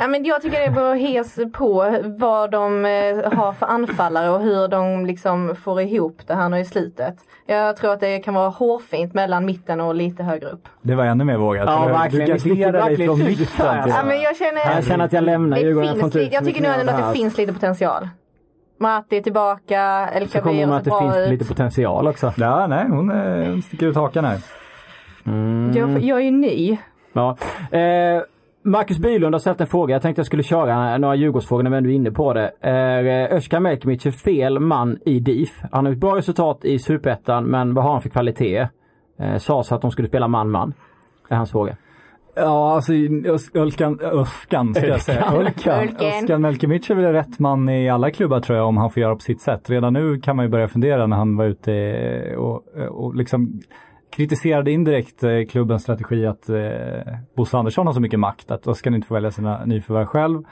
Ja, 0.00 0.06
men 0.08 0.24
jag 0.24 0.42
tycker 0.42 0.60
det 0.60 0.70
beror 0.70 0.94
hes 0.94 1.38
på 1.52 1.98
vad 2.18 2.50
de 2.50 2.84
eh, 2.84 3.32
har 3.38 3.52
för 3.52 3.66
anfallare 3.66 4.30
och 4.30 4.40
hur 4.40 4.68
de 4.68 5.06
liksom 5.06 5.56
får 5.64 5.80
ihop 5.80 6.18
det 6.26 6.34
här 6.34 6.48
nu 6.48 6.58
i 6.58 6.64
slutet. 6.64 7.14
Jag 7.46 7.76
tror 7.76 7.92
att 7.92 8.00
det 8.00 8.18
kan 8.18 8.34
vara 8.34 8.48
hårfint 8.48 9.14
mellan 9.14 9.44
mitten 9.44 9.80
och 9.80 9.94
lite 9.94 10.22
högre 10.22 10.48
upp. 10.48 10.68
Det 10.82 10.94
var 10.94 11.04
ännu 11.04 11.24
mer 11.24 11.36
vågat. 11.36 11.64
Ja, 11.66 11.86
Du- 11.86 11.92
verkligen. 11.92 12.38
Du 12.38 12.54
garderar 12.54 12.72
dig 12.72 12.80
verkligen 12.82 13.16
från 13.16 13.26
ut 13.26 13.38
mitten. 13.38 13.66
Ja, 13.88 14.02
men 14.04 14.20
jag 14.20 14.36
känner, 14.36 14.74
Jag 14.74 14.84
känner 14.84 15.04
att 15.04 15.12
jag 15.12 15.24
lämnar 15.24 15.56
det 15.56 15.62
Djurgården. 15.62 15.88
Jag 15.88 15.98
finns, 16.00 16.16
ut 16.16 16.32
jag 16.32 16.44
tycker 16.44 16.60
mer 16.62 16.68
ändå 16.70 16.92
att 16.92 16.98
det 16.98 17.04
här. 17.04 17.12
finns 17.14 17.38
lite 17.38 17.52
potential. 17.52 18.08
Matti 18.80 19.16
är 19.16 19.20
tillbaka, 19.22 20.08
El 20.14 20.28
Så 20.28 20.40
kommer 20.40 20.66
man 20.66 20.70
ser 20.70 20.76
att 20.78 20.84
det 20.84 20.90
bra 20.90 21.00
finns 21.00 21.16
ut. 21.16 21.28
lite 21.30 21.44
potential 21.44 22.08
också. 22.08 22.32
Ja, 22.36 22.66
nej, 22.66 22.84
hon, 22.88 23.10
eh, 23.10 23.48
hon 23.50 23.62
sticker 23.62 23.86
ut 23.86 23.96
hakan 23.96 24.24
här. 24.24 24.38
Mm. 25.26 25.72
Jag, 25.76 26.00
jag 26.02 26.18
är 26.18 26.22
ju 26.24 26.30
ny. 26.30 26.78
Ja. 27.12 27.36
Eh, 27.78 28.22
Marcus 28.62 28.98
Bylund 28.98 29.34
har 29.34 29.38
ställt 29.38 29.60
en 29.60 29.66
fråga. 29.66 29.94
Jag 29.94 30.02
tänkte 30.02 30.20
jag 30.20 30.26
skulle 30.26 30.42
köra 30.42 30.98
några 30.98 31.14
Djurgårdsfrågor 31.14 31.62
när 31.62 31.70
vi 31.70 31.76
ändå 31.76 31.90
är 31.90 31.94
inne 31.94 32.10
på 32.10 32.32
det. 32.32 32.52
Är 32.60 33.04
eh, 33.04 33.36
Özcan 33.36 33.62
Melkemic 33.62 34.02
fel 34.02 34.58
man 34.58 34.98
i 35.04 35.20
DIF? 35.20 35.62
Han 35.72 35.86
har 35.86 35.92
ett 35.92 35.98
bra 35.98 36.16
resultat 36.16 36.64
i 36.64 36.78
Superettan 36.78 37.44
men 37.44 37.74
vad 37.74 37.84
har 37.84 37.92
han 37.92 38.02
för 38.02 38.08
kvalitet? 38.08 38.68
Eh, 39.18 39.36
Sades 39.38 39.72
att 39.72 39.82
de 39.82 39.90
skulle 39.90 40.08
spela 40.08 40.28
man-man. 40.28 40.72
är 41.28 41.36
hans 41.36 41.50
fråga. 41.50 41.76
Ja, 42.34 42.74
alltså 42.74 42.92
Ölkan, 43.54 44.00
Öskan 44.00 44.74
ska 44.74 44.86
jag 44.86 45.02
säga. 45.02 45.32
Ölkan. 45.32 45.88
Özcan 46.00 46.40
Melkemic 46.42 46.90
är 46.90 46.94
väl 46.94 47.12
rätt 47.12 47.38
man 47.38 47.68
i 47.68 47.90
alla 47.90 48.10
klubbar 48.10 48.40
tror 48.40 48.58
jag 48.58 48.66
om 48.68 48.76
han 48.76 48.90
får 48.90 49.00
göra 49.00 49.14
på 49.14 49.20
sitt 49.20 49.40
sätt. 49.40 49.70
Redan 49.70 49.92
nu 49.92 50.20
kan 50.20 50.36
man 50.36 50.44
ju 50.44 50.50
börja 50.50 50.68
fundera 50.68 51.06
när 51.06 51.16
han 51.16 51.36
var 51.36 51.44
ute 51.44 52.36
och, 52.36 52.62
och 52.88 53.14
liksom 53.14 53.60
kritiserade 54.10 54.70
indirekt 54.70 55.24
eh, 55.24 55.30
klubbens 55.50 55.82
strategi 55.82 56.26
att 56.26 56.48
eh, 56.48 56.56
Bosse 57.36 57.56
Andersson 57.58 57.86
har 57.86 57.94
så 57.94 58.00
mycket 58.00 58.20
makt 58.20 58.50
att 58.50 58.66
Özcan 58.68 58.94
inte 58.94 59.06
får 59.08 59.14
välja 59.14 59.30
sina 59.30 59.64
nyförvärv 59.64 60.06
själv. 60.06 60.42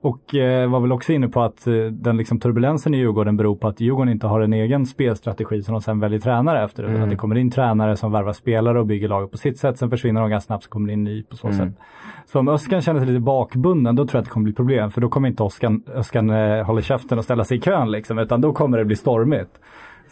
Och 0.00 0.34
eh, 0.34 0.70
var 0.70 0.80
väl 0.80 0.92
också 0.92 1.12
inne 1.12 1.28
på 1.28 1.42
att 1.42 1.64
den 1.90 2.16
liksom 2.16 2.40
turbulensen 2.40 2.94
i 2.94 2.98
Djurgården 2.98 3.36
beror 3.36 3.56
på 3.56 3.68
att 3.68 3.80
Djurgården 3.80 4.12
inte 4.12 4.26
har 4.26 4.40
en 4.40 4.52
egen 4.52 4.86
spelstrategi 4.86 5.62
som 5.62 5.72
de 5.72 5.80
sen 5.80 6.00
väljer 6.00 6.20
tränare 6.20 6.64
efter. 6.64 6.84
Mm. 6.84 7.02
Att 7.02 7.10
det 7.10 7.16
kommer 7.16 7.36
in 7.36 7.50
tränare 7.50 7.96
som 7.96 8.12
värvar 8.12 8.32
spelare 8.32 8.80
och 8.80 8.86
bygger 8.86 9.08
laget 9.08 9.30
på 9.30 9.38
sitt 9.38 9.58
sätt. 9.58 9.78
Sen 9.78 9.90
försvinner 9.90 10.20
de 10.20 10.30
ganska 10.30 10.46
snabbt 10.46 10.64
så 10.64 10.70
kommer 10.70 10.86
det 10.86 10.92
in 10.92 11.04
ny 11.04 11.22
på 11.22 11.36
så 11.36 11.46
Mm. 11.46 11.58
sätt. 11.58 11.78
Så 12.26 12.38
om 12.38 12.48
Öskan 12.48 12.80
känner 12.82 13.00
sig 13.00 13.08
lite 13.08 13.20
bakbunden 13.20 13.96
då 13.96 14.06
tror 14.06 14.14
jag 14.16 14.20
att 14.20 14.24
det 14.24 14.30
kommer 14.30 14.44
bli 14.44 14.54
problem. 14.54 14.90
För 14.90 15.00
då 15.00 15.08
kommer 15.08 15.28
inte 15.28 15.42
Öskan, 15.44 15.82
Öskan 15.94 16.30
eh, 16.30 16.64
hålla 16.64 16.80
käften 16.82 17.18
och 17.18 17.24
ställa 17.24 17.44
sig 17.44 17.56
i 17.56 17.60
kön 17.60 17.90
liksom. 17.90 18.18
Utan 18.18 18.40
då 18.40 18.52
kommer 18.52 18.78
det 18.78 18.84
bli 18.84 18.96
stormigt. 18.96 19.60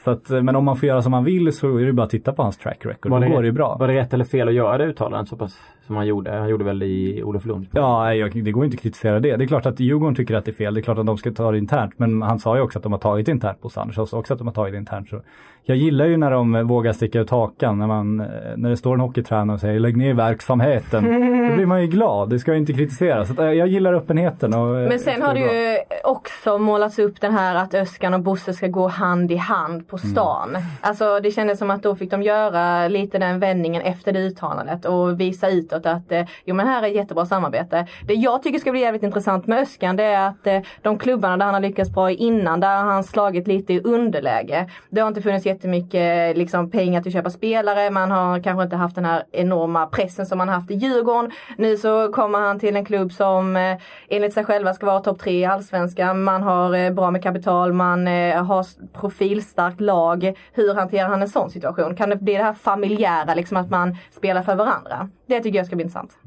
Så 0.05 0.11
att, 0.11 0.31
eh, 0.31 0.43
men 0.43 0.57
om 0.57 0.65
man 0.65 0.77
får 0.77 0.87
göra 0.87 1.03
som 1.03 1.11
man 1.11 1.25
vill 1.25 1.53
så 1.53 1.79
är 1.79 1.87
det 1.87 1.93
bara 1.93 2.03
att 2.03 2.11
titta 2.11 2.33
på 2.33 2.43
hans 2.43 2.59
track 2.59 2.87
record. 2.87 3.13
Då 3.13 3.29
går 3.29 3.43
det 3.43 3.47
ju 3.47 3.53
bra. 3.53 3.77
Var 3.81 3.89
det 3.89 3.95
rätt 3.95 4.15
eller 4.15 4.25
fel 4.25 4.49
att 4.49 4.55
göra 4.55 4.79
det 4.79 4.85
uttalandet 4.85 5.29
så 5.29 5.37
pass 5.37 5.59
som 5.87 5.97
han 5.97 6.07
gjorde? 6.07 6.31
Han 6.31 6.49
gjorde 6.49 6.65
väl 6.65 6.83
i 6.83 7.23
Olof 7.23 7.47
Lund? 7.47 7.67
Ja, 7.73 8.15
jag, 8.15 8.45
det 8.45 8.53
går 8.53 8.65
inte 8.65 8.75
att 8.75 8.83
kritisera 8.83 9.21
det. 9.21 9.37
Det 9.37 9.45
är 9.45 9.49
klart 9.49 9.67
att 9.67 9.81
Djurgården 9.81 10.15
tycker 10.15 10.35
att 10.35 10.45
det 10.45 10.51
är 10.51 10.53
fel. 10.53 10.75
Det 10.75 10.81
är 10.81 10.83
klart 10.83 10.99
att 10.99 11.07
de 11.07 11.19
ska 11.19 11.31
ta 11.33 11.53
det 11.53 11.59
internt. 11.59 11.99
Men 11.99 12.23
han 12.23 12.39
sa 12.39 12.57
ju 12.57 12.63
också 12.63 12.79
att 12.79 12.83
de 12.83 12.93
har 12.93 12.99
tagit 12.99 13.29
internt 13.29 13.61
på 13.63 13.69
Sanders. 13.69 13.97
Han 13.97 14.07
sa 14.07 14.19
också 14.19 14.33
att 14.33 14.39
de 14.39 14.47
har 14.47 14.55
tagit 14.55 14.73
det 14.75 14.79
internt. 14.79 15.09
Så 15.09 15.21
jag 15.67 15.77
gillar 15.77 16.07
ju 16.07 16.17
när 16.17 16.31
de 16.31 16.67
vågar 16.67 16.93
sticka 16.93 17.21
ut 17.21 17.31
hakan. 17.31 17.79
När, 17.79 17.87
man, 17.87 18.21
eh, 18.21 18.27
när 18.57 18.71
det 18.71 18.77
står 18.77 18.95
en 18.95 19.01
hockeytränare 19.01 19.55
och 19.55 19.61
säger 19.61 19.81
lägg 19.81 19.97
ner 19.97 20.15
verksamheten. 20.15 21.05
Då 21.49 21.55
blir 21.55 21.67
man 21.67 21.81
ju 21.81 21.87
glad. 21.87 22.31
Det 22.31 22.39
ska 22.39 22.51
jag 22.51 22.59
inte 22.59 22.73
kritisera. 22.73 23.25
Så 23.25 23.33
att, 23.33 23.39
eh, 23.39 23.47
jag 23.47 23.69
gillar 23.69 23.95
öppenheten. 23.95 24.55
Och, 24.55 24.81
eh, 24.81 24.89
Men 24.89 24.99
sen 24.99 25.23
har 25.23 25.35
det 25.35 25.41
det 25.41 25.73
ju 25.73 25.79
också 26.05 26.59
målats 26.59 26.99
upp 26.99 27.21
den 27.21 27.33
här 27.33 27.55
att 27.55 27.75
Öskan 27.75 28.15
och 28.15 28.21
Bosse 28.21 28.53
ska 28.53 28.67
gå 28.67 28.89
hand 28.89 29.33
i 29.33 29.37
hand 29.37 29.89
på 29.89 29.99
stan. 29.99 30.57
Alltså 30.81 31.21
det 31.21 31.31
kändes 31.31 31.59
som 31.59 31.71
att 31.71 31.83
då 31.83 31.95
fick 31.95 32.11
de 32.11 32.23
göra 32.23 32.89
lite 32.89 33.19
den 33.19 33.39
vändningen 33.41 33.83
efter 33.83 34.13
det 34.13 34.21
uttalandet 34.21 34.85
och 34.85 35.21
visa 35.21 35.49
utåt 35.75 35.87
att 35.87 36.13
eh, 36.13 36.25
jo 36.45 36.55
men 36.55 36.67
här 36.67 36.83
är 36.83 36.87
ett 36.87 36.95
jättebra 36.95 37.27
samarbete. 37.27 37.87
Det 38.07 38.15
jag 38.15 38.43
tycker 38.43 38.59
ska 38.59 38.71
bli 38.71 38.81
jävligt 38.81 39.03
intressant 39.03 39.47
med 39.47 39.59
Öskan 39.59 39.97
det 39.97 40.05
är 40.05 40.29
att 40.29 40.47
eh, 40.47 40.61
de 40.83 40.99
klubbarna 40.99 41.37
där 41.37 41.45
han 41.45 41.55
har 41.55 41.61
lyckats 41.61 41.91
bra 41.91 42.11
innan, 42.11 42.61
där 42.61 42.77
har 42.77 42.93
han 42.93 43.05
slagit 43.05 43.47
lite 43.47 43.73
i 43.73 43.81
underläge. 43.81 44.71
Det 44.91 45.01
har 45.01 45.09
inte 45.09 45.23
funnits 45.23 45.47
jättemycket 45.47 46.35
eh, 46.35 46.39
liksom, 46.39 46.71
pengar 46.71 47.03
till 47.03 47.11
att 47.11 47.13
köpa 47.13 47.31
spelare, 47.31 47.91
man 47.91 48.11
har 48.11 48.43
kanske 48.43 48.63
inte 48.63 48.77
haft 48.77 48.95
den 48.95 49.05
här 49.05 49.25
enorma 49.33 49.87
pressen 49.87 50.27
som 50.27 50.39
man 50.39 50.49
haft 50.49 50.71
i 50.71 50.75
Djurgården. 50.75 51.31
Nu 51.59 51.77
så 51.77 52.13
kommer 52.13 52.39
han 52.39 52.59
till 52.59 52.77
en 52.77 52.85
klubb 52.85 53.13
som 53.13 53.77
enligt 54.09 54.35
sig 54.35 54.45
själva 54.45 54.75
ska 54.75 54.87
vara 54.87 55.01
topp 55.01 55.19
tre 55.19 55.33
i 55.41 55.45
Allsvenskan. 55.45 56.25
Man 56.25 56.43
har 56.43 56.91
bra 56.91 57.11
med 57.11 57.23
kapital, 57.23 57.73
man 57.73 58.07
har 58.07 58.93
profilstarkt 59.01 59.81
lag. 59.81 60.39
Hur 60.53 60.75
hanterar 60.75 61.09
han 61.09 61.23
en 61.23 61.29
sån 61.29 61.51
situation? 61.51 61.97
Kan 61.97 62.11
det 62.11 62.17
bli 62.17 62.37
det 62.37 62.43
här 62.43 62.53
familjära, 62.53 63.35
liksom 63.35 63.57
att 63.57 63.71
man 63.71 63.97
spelar 64.11 64.43
för 64.43 64.55
varandra? 64.55 65.09
Det 65.27 65.41
tycker 65.41 65.59
jag 65.59 65.67
ska 65.67 65.77
bli 65.77 65.83
intressant. 65.83 66.19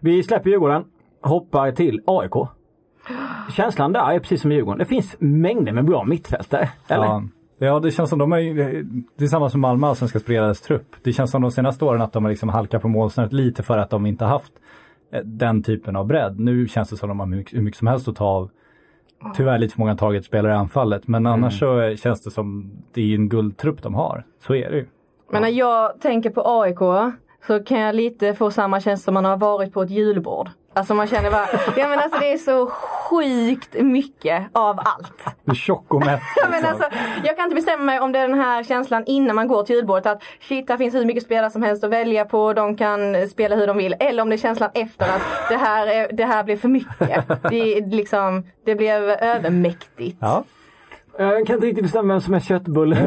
Vi 0.00 0.22
släpper 0.22 0.50
Djurgården. 0.50 0.84
Hoppar 1.22 1.72
till 1.72 2.00
AIK. 2.06 2.48
Känslan 3.56 3.92
där 3.92 4.12
är 4.12 4.18
precis 4.18 4.40
som 4.42 4.52
i 4.52 4.54
Djurgården. 4.54 4.78
Det 4.78 4.84
finns 4.84 5.16
mängder 5.18 5.72
med 5.72 5.84
bra 5.84 6.04
mittfältare. 6.04 6.68
Eller? 6.88 7.04
Ja. 7.04 7.22
Ja, 7.60 7.80
det 7.80 7.90
känns 7.90 8.10
som 8.10 8.18
de 8.18 8.32
är 8.32 8.84
tillsammans 9.18 9.54
med 9.54 9.60
Malmö 9.60 9.86
Allsvenska 9.86 10.18
spelades 10.18 10.60
trupp. 10.60 10.96
Det 11.02 11.12
känns 11.12 11.30
som 11.30 11.42
de 11.42 11.50
senaste 11.50 11.84
åren 11.84 12.00
att 12.02 12.12
de 12.12 12.24
har 12.24 12.30
liksom 12.30 12.48
halkat 12.48 12.82
på 12.82 12.88
målsnöret 12.88 13.32
lite 13.32 13.62
för 13.62 13.78
att 13.78 13.90
de 13.90 14.06
inte 14.06 14.24
haft 14.24 14.52
eh, 15.12 15.20
den 15.24 15.62
typen 15.62 15.96
av 15.96 16.06
bredd. 16.06 16.40
Nu 16.40 16.68
känns 16.68 16.90
det 16.90 16.96
som 16.96 17.08
de 17.08 17.20
har 17.20 17.26
hur 17.26 17.62
mycket, 17.62 17.78
som 17.78 17.86
helst 17.86 18.08
att 18.08 18.16
ta 18.16 18.24
av. 18.24 18.50
Tyvärr 19.34 19.58
lite 19.58 19.74
för 19.74 19.80
många 19.80 19.96
taget 19.96 20.24
spelare 20.24 20.52
i 20.52 20.56
anfallet. 20.56 21.08
Men 21.08 21.26
annars 21.26 21.58
så 21.58 21.80
eh, 21.80 21.96
känns 21.96 22.22
det 22.22 22.30
som 22.30 22.70
det 22.92 23.00
är 23.00 23.14
en 23.14 23.28
guldtrupp 23.28 23.82
de 23.82 23.94
har. 23.94 24.24
Så 24.46 24.54
är 24.54 24.70
det 24.70 24.76
ju. 24.76 24.86
Men 25.32 25.42
när 25.42 25.48
jag 25.48 26.00
tänker 26.00 26.30
på 26.30 26.42
AIK 26.44 26.80
så 27.46 27.64
kan 27.64 27.80
jag 27.80 27.94
lite 27.94 28.34
få 28.34 28.50
samma 28.50 28.80
känsla 28.80 29.04
som 29.04 29.14
man 29.14 29.24
har 29.24 29.36
varit 29.36 29.72
på 29.72 29.82
ett 29.82 29.90
julbord. 29.90 30.50
Alltså 30.74 30.94
man 30.94 31.06
känner 31.06 31.30
bara, 31.30 31.48
ja 31.76 31.88
men 31.88 31.98
alltså 31.98 32.18
det 32.18 32.32
är 32.32 32.38
så 32.38 32.66
sjukt 32.66 33.74
mycket 33.74 34.46
av 34.52 34.80
allt. 34.84 35.36
Du 35.44 35.50
är 35.52 35.54
tjock 35.54 35.94
och 35.94 36.06
mätt. 36.06 36.20
Ja, 36.36 36.48
men 36.50 36.62
liksom. 36.62 36.82
alltså, 36.82 36.98
jag 37.24 37.36
kan 37.36 37.44
inte 37.44 37.54
bestämma 37.54 37.84
mig 37.84 38.00
om 38.00 38.12
det 38.12 38.18
är 38.18 38.28
den 38.28 38.40
här 38.40 38.64
känslan 38.64 39.04
innan 39.06 39.36
man 39.36 39.48
går 39.48 39.62
till 39.62 39.76
julbordet 39.76 40.06
att 40.06 40.22
shit, 40.40 40.70
här 40.70 40.76
finns 40.76 40.94
hur 40.94 41.04
mycket 41.04 41.22
spelare 41.22 41.50
som 41.50 41.62
helst 41.62 41.84
att 41.84 41.90
välja 41.90 42.24
på, 42.24 42.52
de 42.52 42.76
kan 42.76 43.28
spela 43.28 43.56
hur 43.56 43.66
de 43.66 43.76
vill. 43.76 43.94
Eller 44.00 44.22
om 44.22 44.28
det 44.28 44.34
är 44.34 44.38
känslan 44.38 44.70
efter 44.74 45.04
att 45.04 45.22
det 45.48 45.56
här, 45.56 45.86
är, 45.86 46.12
det 46.12 46.24
här 46.24 46.44
blev 46.44 46.56
för 46.56 46.68
mycket. 46.68 47.28
Det, 47.50 47.76
är 47.76 47.86
liksom, 47.90 48.46
det 48.64 48.74
blev 48.74 49.02
övermäktigt. 49.10 50.18
Ja. 50.20 50.44
Jag 51.18 51.46
kan 51.46 51.56
inte 51.56 51.66
riktigt 51.66 51.84
bestämma 51.84 52.14
vem 52.14 52.20
som 52.20 52.34
är 52.34 52.40
köttbullen. 52.40 52.98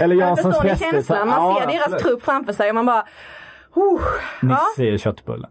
Eller 0.00 0.14
Jag 0.14 0.28
Janssons 0.28 0.56
förstår 0.60 0.92
känslan, 0.92 1.28
man 1.28 1.36
Ja, 1.38 1.58
ser 1.60 1.66
deras 1.66 1.82
absolut. 1.82 2.02
trupp 2.02 2.22
framför 2.22 2.52
sig 2.52 2.68
och 2.68 2.74
man 2.74 2.86
bara 2.86 3.04
oh, 3.74 4.00
Nisse 4.42 4.82
är 4.94 4.98
köttbullen. 4.98 5.50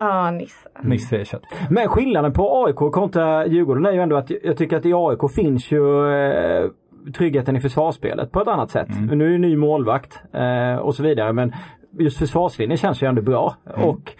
Ja, 0.00 0.30
Nisse. 0.30 0.68
Nisse 0.82 1.16
är 1.16 1.24
köttbullen. 1.24 1.66
Men 1.70 1.88
skillnaden 1.88 2.32
på 2.32 2.64
AIK 2.64 2.76
kontra 2.76 3.46
Djurgården 3.46 3.86
är 3.86 3.92
ju 3.92 4.00
ändå 4.00 4.16
att 4.16 4.30
jag 4.42 4.56
tycker 4.56 4.76
att 4.76 4.86
i 4.86 4.92
AIK 4.94 5.32
finns 5.34 5.70
ju 5.70 6.10
eh, 6.12 6.70
tryggheten 7.16 7.56
i 7.56 7.60
försvarsspelet 7.60 8.32
på 8.32 8.40
ett 8.40 8.48
annat 8.48 8.70
sätt. 8.70 8.88
Nu 9.10 9.26
är 9.26 9.30
det 9.30 9.38
ny 9.38 9.56
målvakt 9.56 10.20
eh, 10.32 10.76
och 10.76 10.94
så 10.94 11.02
vidare 11.02 11.32
men 11.32 11.52
just 11.98 12.18
försvarslinjen 12.18 12.76
känns 12.78 13.02
ju 13.02 13.06
ändå 13.06 13.22
bra. 13.22 13.56
Och 13.76 14.14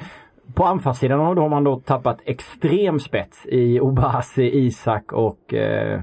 på 0.59 0.65
anfallssidan 0.65 1.21
har 1.21 1.35
då 1.35 1.43
har 1.43 1.49
man 1.49 1.65
då 1.65 1.81
tappat 1.81 2.19
extrem 2.25 3.01
spets 3.01 3.47
i 3.47 3.81
Obasi, 3.81 4.67
Isak 4.67 5.13
och 5.13 5.55
eh, 5.55 6.01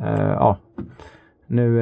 eh, 0.00 0.32
ja. 0.38 0.56
Nu, 1.54 1.80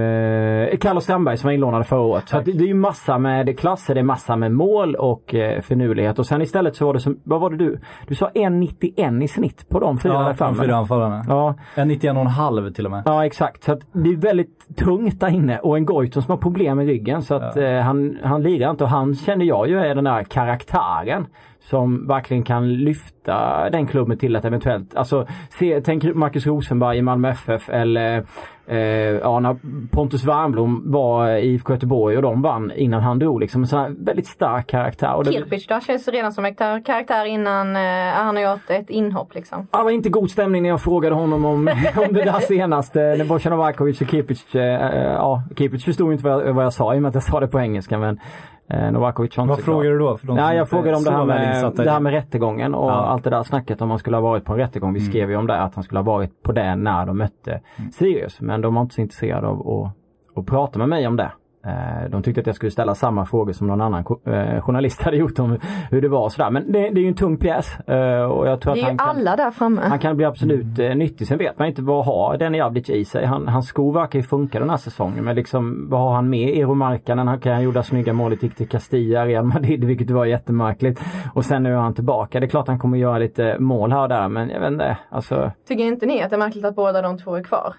eh, 0.70 0.76
Carlos 0.76 1.04
Strandberg 1.04 1.36
som 1.36 1.48
var 1.48 1.52
inlånad 1.52 1.86
förra 1.86 2.00
året. 2.00 2.28
Så 2.28 2.40
det, 2.40 2.52
det 2.52 2.64
är 2.64 2.68
ju 2.68 2.74
massa 2.74 3.18
med 3.18 3.58
klasser, 3.58 3.94
det 3.94 4.00
är 4.00 4.04
massa 4.04 4.36
med 4.36 4.52
mål 4.52 4.94
och 4.94 5.34
eh, 5.34 5.60
finurlighet. 5.60 6.18
Och 6.18 6.26
sen 6.26 6.42
istället 6.42 6.76
så 6.76 6.86
var 6.86 6.94
det 6.94 7.00
som, 7.00 7.20
vad 7.24 7.40
var 7.40 7.50
det 7.50 7.56
du? 7.56 7.80
Du 8.06 8.14
sa 8.14 8.28
1,91 8.34 9.22
i 9.22 9.28
snitt 9.28 9.68
på 9.68 9.80
de 9.80 9.98
fyra 9.98 10.12
där 10.12 10.20
Ja, 10.20 10.28
de 10.28 10.34
framme. 10.34 10.62
fyra 10.62 10.76
anfallarna. 10.76 11.24
Ja, 11.28 11.54
En 11.74 11.90
91,5 11.90 12.72
till 12.72 12.84
och 12.84 12.90
med. 12.90 13.02
ja 13.06 13.26
exakt. 13.26 13.62
Så 13.64 13.72
att 13.72 13.80
det 13.92 14.10
är 14.10 14.16
väldigt 14.16 14.76
tungt 14.76 15.20
där 15.20 15.28
inne 15.28 15.58
och 15.58 15.76
en 15.76 15.84
Goitom 15.86 16.22
som 16.22 16.30
har 16.30 16.38
problem 16.38 16.76
med 16.76 16.86
ryggen 16.86 17.22
så 17.22 17.34
att 17.34 17.56
eh, 17.56 17.74
han, 17.76 18.18
han 18.22 18.42
lirar 18.42 18.70
inte 18.70 18.84
och 18.84 18.90
han 18.90 19.14
känner 19.14 19.44
jag 19.44 19.68
ju 19.68 19.78
är 19.78 19.94
den 19.94 20.04
där 20.04 20.24
karaktären 20.24 21.26
som 21.60 22.06
verkligen 22.06 22.42
kan 22.42 22.74
lyfta 22.74 23.70
den 23.70 23.86
klubben 23.86 24.18
till 24.18 24.36
att 24.36 24.44
eventuellt, 24.44 24.94
alltså 24.96 25.26
se, 25.58 25.80
tänk 25.80 26.04
Marcus 26.14 26.46
Rosenberg 26.46 26.98
i 26.98 27.02
Malmö 27.02 27.28
FF 27.30 27.68
eller 27.70 28.24
ja, 29.22 29.40
när 29.40 29.56
Pontus 29.90 30.24
Wernbloom 30.24 30.82
var 30.92 31.28
i 31.28 31.54
IFK 31.54 31.72
Göteborg 31.72 32.16
och 32.16 32.22
de 32.22 32.42
vann 32.42 32.72
innan 32.72 33.02
han 33.02 33.18
drog 33.18 33.40
liksom. 33.40 33.62
En 33.62 33.68
sån 33.68 33.78
här 33.78 33.94
väldigt 33.98 34.26
stark 34.26 34.66
karaktär. 34.66 35.14
Och 35.14 35.24
det, 35.24 35.68
då 35.68 35.80
känns 35.80 36.08
redan 36.08 36.32
som 36.32 36.44
en 36.44 36.54
kar- 36.54 36.84
karaktär 36.84 37.24
innan 37.24 37.76
eh, 37.76 38.12
han 38.14 38.36
har 38.36 38.42
gjort 38.42 38.70
ett 38.70 38.90
inhopp 38.90 39.34
liksom. 39.34 39.66
Ja, 39.72 39.78
det 39.78 39.84
var 39.84 39.90
inte 39.90 40.08
god 40.08 40.30
stämning 40.30 40.62
när 40.62 40.68
jag 40.68 40.80
frågade 40.80 41.14
honom 41.14 41.44
om, 41.44 41.68
om 41.96 42.12
det 42.12 42.24
där 42.24 42.40
senaste. 42.40 42.98
När 42.98 43.24
Bojan 43.24 43.50
Novakovic 43.50 44.00
och 44.00 44.08
Kipic, 44.08 44.54
eh, 44.54 44.62
ja, 45.12 45.42
Kipic 45.56 45.84
förstod 45.84 46.12
inte 46.12 46.24
vad 46.24 46.46
jag, 46.46 46.52
vad 46.52 46.64
jag 46.64 46.72
sa 46.72 46.94
i 46.94 46.98
och 46.98 47.02
med 47.02 47.08
att 47.08 47.14
jag 47.14 47.24
sa 47.24 47.40
det 47.40 47.48
på 47.48 47.60
engelska 47.60 47.98
men 47.98 48.14
eh, 48.14 48.20
Novakovic 48.92 49.36
var 49.36 49.44
inte 49.44 49.50
Vad 49.50 49.64
frågar 49.64 49.90
du 49.90 49.98
då? 49.98 50.16
För 50.16 50.26
de 50.26 50.36
Nej, 50.36 50.56
jag 50.56 50.68
frågade 50.68 50.96
om 50.96 51.04
det 51.04 51.10
här, 51.10 51.24
med, 51.24 51.72
det 51.76 51.90
här 51.90 52.00
med 52.00 52.12
rättegången 52.12 52.74
och 52.74 52.90
Ja. 52.90 52.98
Mm. 52.98 53.10
allt 53.10 53.24
det 53.24 53.30
där 53.30 53.42
snacket 53.42 53.80
om 53.82 53.88
man 53.88 53.98
skulle 53.98 54.16
ha 54.16 54.22
varit 54.22 54.44
på 54.44 54.52
en 54.52 54.58
rättegång. 54.58 54.94
Vi 54.94 55.00
skrev 55.00 55.30
ju 55.30 55.36
om 55.36 55.46
det 55.46 55.60
att 55.62 55.74
han 55.74 55.84
skulle 55.84 55.98
ha 55.98 56.04
varit 56.04 56.42
på 56.42 56.52
det 56.52 56.74
när 56.76 57.06
de 57.06 57.18
mötte 57.18 57.60
Sirius. 57.92 58.40
Men 58.40 58.60
de 58.60 58.74
var 58.74 58.82
inte 58.82 58.94
så 58.94 59.00
intresserade 59.00 59.46
av 59.46 59.68
att, 59.68 59.92
att 60.38 60.46
prata 60.46 60.78
med 60.78 60.88
mig 60.88 61.06
om 61.06 61.16
det. 61.16 61.32
Eh, 61.66 62.10
De 62.10 62.22
tyckte 62.22 62.40
att 62.40 62.46
jag 62.46 62.56
skulle 62.56 62.70
ställa 62.70 62.94
samma 62.94 63.26
frågor 63.26 63.52
som 63.52 63.66
någon 63.66 63.80
annan 63.80 64.04
eh, 64.26 64.60
journalist 64.60 65.02
hade 65.02 65.16
gjort 65.16 65.38
om 65.38 65.58
hur 65.90 66.02
det 66.02 66.08
var 66.08 66.24
och 66.24 66.32
sådär. 66.32 66.50
Men 66.50 66.72
det, 66.72 66.78
det 66.78 67.00
är 67.00 67.02
ju 67.02 67.08
en 67.08 67.14
tung 67.14 67.36
pjäs. 67.36 67.80
eh, 67.80 68.22
Och 68.22 68.46
jag 68.48 68.60
tror 68.60 68.74
Det 68.74 68.80
att 68.80 68.84
är 68.84 68.88
han 68.88 68.98
kan... 68.98 69.08
alla 69.08 69.36
där 69.36 69.50
framme. 69.50 69.80
Han 69.84 69.98
kan 69.98 70.16
bli 70.16 70.24
absolut 70.24 70.78
eh, 70.78 70.94
nyttig. 70.94 71.26
Sen 71.28 71.38
vet 71.38 71.58
man 71.58 71.68
inte 71.68 71.82
vad 71.82 72.04
har 72.04 72.36
Denny 72.36 72.60
Avdic 72.60 72.90
i 72.90 73.04
sig. 73.04 73.26
Han, 73.26 73.48
hans 73.48 73.66
skor 73.68 73.92
verkar 73.92 74.18
ju 74.18 74.22
funka 74.22 74.58
den 74.58 74.70
här 74.70 74.76
säsongen. 74.76 75.24
Men 75.24 75.36
liksom 75.36 75.86
vad 75.90 76.00
har 76.00 76.12
han 76.14 76.30
med? 76.30 76.48
Eero 76.48 76.74
Markkanen, 76.74 77.28
han 77.28 77.40
kan 77.40 77.62
gjorde 77.62 77.82
snygga 77.82 78.12
målet 78.12 78.42
gick 78.42 78.54
till 78.54 78.68
Castilla, 78.68 79.26
Real 79.26 79.44
Madrid, 79.44 79.84
vilket 79.92 80.10
var 80.10 80.24
jättemärkligt. 80.24 81.00
Och 81.34 81.44
sen 81.44 81.62
nu 81.62 81.72
är 81.72 81.76
han 81.76 81.94
tillbaka. 81.94 82.40
Det 82.40 82.46
är 82.46 82.48
klart 82.48 82.68
han 82.68 82.78
kommer 82.78 82.98
göra 82.98 83.18
lite 83.18 83.56
mål 83.58 83.92
här 83.92 84.02
och 84.02 84.08
där 84.08 84.28
men 84.28 84.50
jag 84.50 84.60
vet 84.60 84.72
inte. 84.72 84.96
Alltså, 85.10 85.50
Tycker 85.68 85.84
inte 85.84 86.06
ni 86.06 86.22
att 86.22 86.30
det 86.30 86.36
är 86.36 86.38
märkligt 86.38 86.64
att 86.64 86.76
båda 86.76 87.02
de 87.02 87.18
två 87.18 87.36
är 87.36 87.42
kvar? 87.42 87.74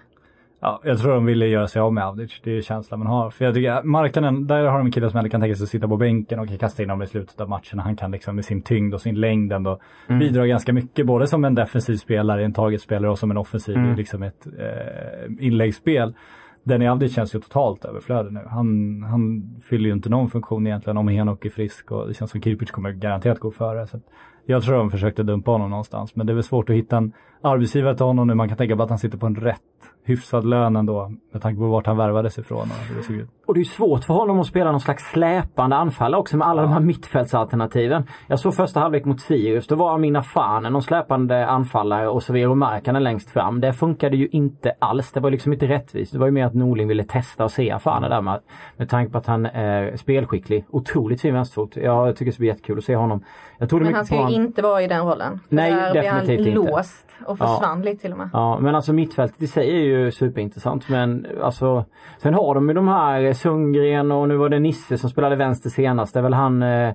Ja, 0.66 0.80
jag 0.84 0.98
tror 0.98 1.14
de 1.14 1.24
ville 1.26 1.46
göra 1.46 1.68
sig 1.68 1.80
av 1.82 1.92
med 1.92 2.04
Avdic. 2.04 2.40
Det 2.44 2.56
är 2.56 2.60
känslan 2.62 2.98
man 3.00 3.06
har. 3.08 3.30
För 3.30 3.44
jag 3.44 3.54
tycker 3.54 3.82
Markkanen, 3.82 4.46
där 4.46 4.64
har 4.64 4.78
de 4.78 4.86
en 4.86 4.92
kille 4.92 5.10
som 5.10 5.18
ändå 5.18 5.30
kan 5.30 5.40
tänka 5.40 5.56
sig 5.56 5.64
att 5.64 5.68
sitta 5.70 5.88
på 5.88 5.96
bänken 5.96 6.38
och 6.40 6.48
kan 6.48 6.58
kasta 6.58 6.82
in 6.82 6.88
dem 6.88 7.02
i 7.02 7.06
slutet 7.06 7.40
av 7.40 7.48
matchen. 7.48 7.78
Han 7.78 7.96
kan 7.96 8.10
liksom 8.10 8.34
med 8.36 8.44
sin 8.44 8.62
tyngd 8.62 8.94
och 8.94 9.00
sin 9.00 9.20
längd 9.20 9.52
ändå 9.52 9.78
Mm. 10.08 10.18
bidra 10.18 10.46
ganska 10.46 10.72
mycket. 10.72 11.06
Både 11.06 11.26
som 11.26 11.44
en 11.44 11.54
defensiv 11.54 11.96
spelare, 11.96 12.44
en 12.44 12.52
targetspelare 12.52 13.10
och 13.10 13.18
som 13.18 13.30
en 13.30 13.36
offensiv 13.36 13.76
Mm. 13.76 13.96
liksom 13.96 14.22
ett 14.22 14.46
eh, 14.58 15.46
inläggsspel. 15.46 16.14
Denny 16.62 16.86
Avdic 16.86 17.14
känns 17.14 17.34
ju 17.34 17.40
totalt 17.40 17.84
överflödig 17.84 18.32
nu. 18.32 18.40
Han, 18.50 19.02
han 19.02 19.42
fyller 19.64 19.86
ju 19.86 19.92
inte 19.92 20.08
någon 20.08 20.30
funktion 20.30 20.66
egentligen 20.66 20.96
om 20.96 21.08
Henok 21.08 21.44
är 21.44 21.50
frisk 21.50 21.90
och 21.92 22.08
det 22.08 22.14
känns 22.14 22.30
som 22.30 22.42
Kirpic 22.42 22.70
kommer 22.70 22.90
garanterat 22.92 23.38
gå 23.38 23.50
före. 23.50 23.86
Så 23.86 24.00
jag 24.46 24.62
tror 24.62 24.76
de 24.76 24.90
försökte 24.90 25.22
dumpa 25.22 25.50
honom 25.50 25.70
någonstans 25.70 26.16
men 26.16 26.26
det 26.26 26.32
är 26.32 26.34
väl 26.34 26.42
svårt 26.42 26.70
att 26.70 26.76
hitta 26.76 26.96
en 26.96 27.12
arbetsgivare 27.42 27.96
till 27.96 28.06
honom 28.06 28.26
nu. 28.26 28.34
Man 28.34 28.48
kan 28.48 28.56
tänka 28.56 28.76
på 28.76 28.82
att 28.82 28.88
han 28.88 28.98
sitter 28.98 29.18
på 29.18 29.26
en 29.26 29.36
rätt 29.36 29.60
hyfsad 30.04 30.44
lön 30.44 30.76
ändå 30.76 31.12
med 31.32 31.42
tanke 31.42 31.58
på 31.58 31.66
vart 31.66 31.86
han 31.86 31.96
värvades 31.96 32.38
ifrån 32.38 32.60
och 32.60 32.88
hur 32.88 32.96
det 32.96 33.02
såg 33.02 33.16
ut. 33.16 33.28
Och 33.46 33.54
det 33.54 33.60
är 33.60 33.64
svårt 33.64 34.04
för 34.04 34.14
honom 34.14 34.40
att 34.40 34.46
spela 34.46 34.70
någon 34.70 34.80
slags 34.80 35.10
släpande 35.10 35.76
anfallare 35.76 36.20
också 36.20 36.36
med 36.36 36.48
alla 36.48 36.62
de 36.62 36.72
här 36.72 36.80
mittfältsalternativen. 36.80 38.04
Jag 38.26 38.40
såg 38.40 38.54
första 38.54 38.80
halvlek 38.80 39.04
mot 39.04 39.20
Sirius. 39.20 39.66
Då 39.66 39.74
var 39.76 39.94
Amina 39.94 40.22
Fane 40.22 40.70
någon 40.70 40.82
släpande 40.82 41.46
anfallare 41.46 42.08
och 42.08 42.22
Severo 42.22 42.54
Markkanen 42.54 43.02
längst 43.02 43.30
fram. 43.30 43.60
Det 43.60 43.72
funkade 43.72 44.16
ju 44.16 44.28
inte 44.28 44.72
alls. 44.78 45.12
Det 45.12 45.20
var 45.20 45.30
liksom 45.30 45.52
inte 45.52 45.66
rättvist. 45.66 46.12
Det 46.12 46.18
var 46.18 46.26
ju 46.26 46.32
mer 46.32 46.46
att 46.46 46.54
Norling 46.54 46.88
ville 46.88 47.04
testa 47.04 47.44
och 47.44 47.50
se 47.50 47.78
Fane 47.78 48.08
där 48.08 48.20
med, 48.20 48.40
med 48.76 48.88
tanke 48.88 49.12
på 49.12 49.18
att 49.18 49.26
han 49.26 49.46
är 49.46 49.96
spelskicklig. 49.96 50.64
Otroligt 50.70 51.20
fin 51.20 51.34
vänsterfot. 51.34 51.76
Jag 51.76 52.16
tycker 52.16 52.24
det 52.24 52.32
ska 52.32 52.40
bli 52.40 52.48
jättekul 52.48 52.78
att 52.78 52.84
se 52.84 52.96
honom. 52.96 53.24
Jag 53.64 53.68
trodde 53.70 53.84
Men 53.84 53.88
mycket 53.92 53.96
han 53.96 54.06
ska 54.06 54.14
ju 54.14 54.20
honom. 54.22 54.34
inte 54.34 54.62
vara 54.62 54.82
i 54.82 54.86
den 54.86 55.06
rollen. 55.06 55.40
Nej, 55.48 55.72
där 55.72 55.90
blir 55.92 56.02
definitivt 56.02 56.38
han 56.40 56.48
inte. 56.48 56.70
låst 56.70 57.06
och 57.26 57.36
Ja. 57.40 57.46
försvann 57.46 57.82
lite 57.82 58.02
till 58.02 58.12
och 58.12 58.18
med. 58.18 58.28
Ja, 58.32 58.58
men 58.60 58.74
alltså 58.74 58.92
mittfältet 58.92 59.42
i 59.42 59.46
sig 59.46 59.70
är 59.70 59.80
ju 59.84 60.10
superintressant. 60.12 60.88
Men 60.88 61.26
alltså, 61.42 61.84
sen 62.18 62.34
har 62.34 62.54
de 62.54 62.68
ju 62.68 62.74
de 62.74 62.88
här 62.88 63.32
Sundgren 63.32 64.12
och 64.12 64.28
nu 64.28 64.36
var 64.36 64.48
det 64.48 64.58
Nisse 64.58 64.98
som 64.98 65.10
spelade 65.10 65.36
vänster 65.36 65.70
senast. 65.70 66.14
Det 66.14 66.20
är 66.20 66.22
väl 66.22 66.34
han 66.34 66.62
eh, 66.62 66.94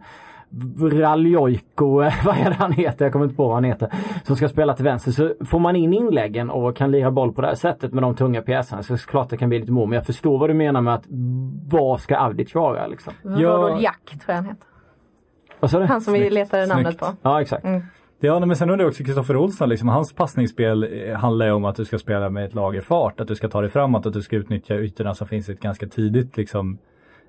Raljojko, 0.81 2.01
eh, 2.03 2.13
vad 2.25 2.37
är 2.37 2.49
det 2.49 2.55
han 2.55 2.71
heter? 2.71 3.05
Jag 3.05 3.11
kommer 3.11 3.25
inte 3.25 3.35
på 3.35 3.45
vad 3.45 3.53
han 3.55 3.63
heter. 3.63 3.89
Som 4.23 4.35
ska 4.35 4.49
spela 4.49 4.73
till 4.73 4.85
vänster. 4.85 5.11
Så 5.11 5.33
får 5.45 5.59
man 5.59 5.75
in 5.75 5.93
inläggen 5.93 6.49
och 6.49 6.75
kan 6.75 6.91
lira 6.91 7.11
boll 7.11 7.33
på 7.33 7.41
det 7.41 7.47
här 7.47 7.55
sättet 7.55 7.93
med 7.93 8.03
de 8.03 8.15
tunga 8.15 8.41
pjäserna 8.41 8.83
så 8.83 8.93
det 8.93 8.99
klart 9.05 9.29
det 9.29 9.37
kan 9.37 9.49
bli 9.49 9.59
lite 9.59 9.71
mål. 9.71 9.89
Men 9.89 9.95
jag 9.95 10.05
förstår 10.05 10.37
vad 10.37 10.49
du 10.49 10.53
menar 10.53 10.81
med 10.81 10.93
att 10.93 11.03
vad 11.69 11.99
ska 11.99 12.17
Avdic 12.17 12.55
vara 12.55 12.87
liksom? 12.87 13.13
Ja. 13.23 13.29
Rodol 13.31 13.83
Jack 13.83 14.05
tror 14.05 14.19
jag 14.25 14.35
han 14.35 14.45
heter. 14.45 14.65
Vad 15.59 15.71
sa 15.71 15.79
du? 15.79 15.85
Han 15.85 16.01
som 16.01 16.13
vi 16.13 16.19
Snyggt, 16.19 16.33
letade 16.33 16.65
namnet 16.65 16.87
snyggt. 16.87 16.99
på. 16.99 17.15
Ja, 17.21 17.41
exakt. 17.41 17.65
Mm. 17.65 17.81
Ja, 18.19 18.45
men 18.45 18.55
sen 18.55 18.69
undrar 18.69 18.83
jag 18.83 18.89
också 18.89 19.03
Kristoffer 19.03 19.37
Olsson, 19.37 19.69
liksom, 19.69 19.89
hans 19.89 20.13
passningsspel 20.13 20.83
eh, 20.83 21.15
handlar 21.17 21.45
ju 21.45 21.51
om 21.51 21.65
att 21.65 21.75
du 21.75 21.85
ska 21.85 21.97
spela 21.97 22.29
med 22.29 22.45
ett 22.45 22.53
lager 22.53 22.81
fart, 22.81 23.19
att 23.19 23.27
du 23.27 23.35
ska 23.35 23.49
ta 23.49 23.61
dig 23.61 23.69
framåt, 23.69 24.05
att 24.05 24.13
du 24.13 24.21
ska 24.21 24.35
utnyttja 24.35 24.75
ytorna 24.75 25.13
som 25.13 25.27
finns 25.27 25.49
i 25.49 25.51
ett 25.51 25.59
ganska 25.59 25.87
tidigt 25.87 26.37
liksom 26.37 26.77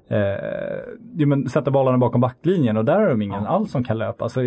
eh, 0.09 1.27
men 1.27 1.49
sätta 1.49 1.71
bollarna 1.71 1.99
bakom 1.99 2.21
backlinjen 2.21 2.77
och 2.77 2.85
där 2.85 3.01
är 3.01 3.09
de 3.09 3.23
ingen 3.23 3.47
alls 3.47 3.71
som 3.71 3.85
kan 3.85 3.99
löpa. 3.99 4.25
Alltså, 4.25 4.41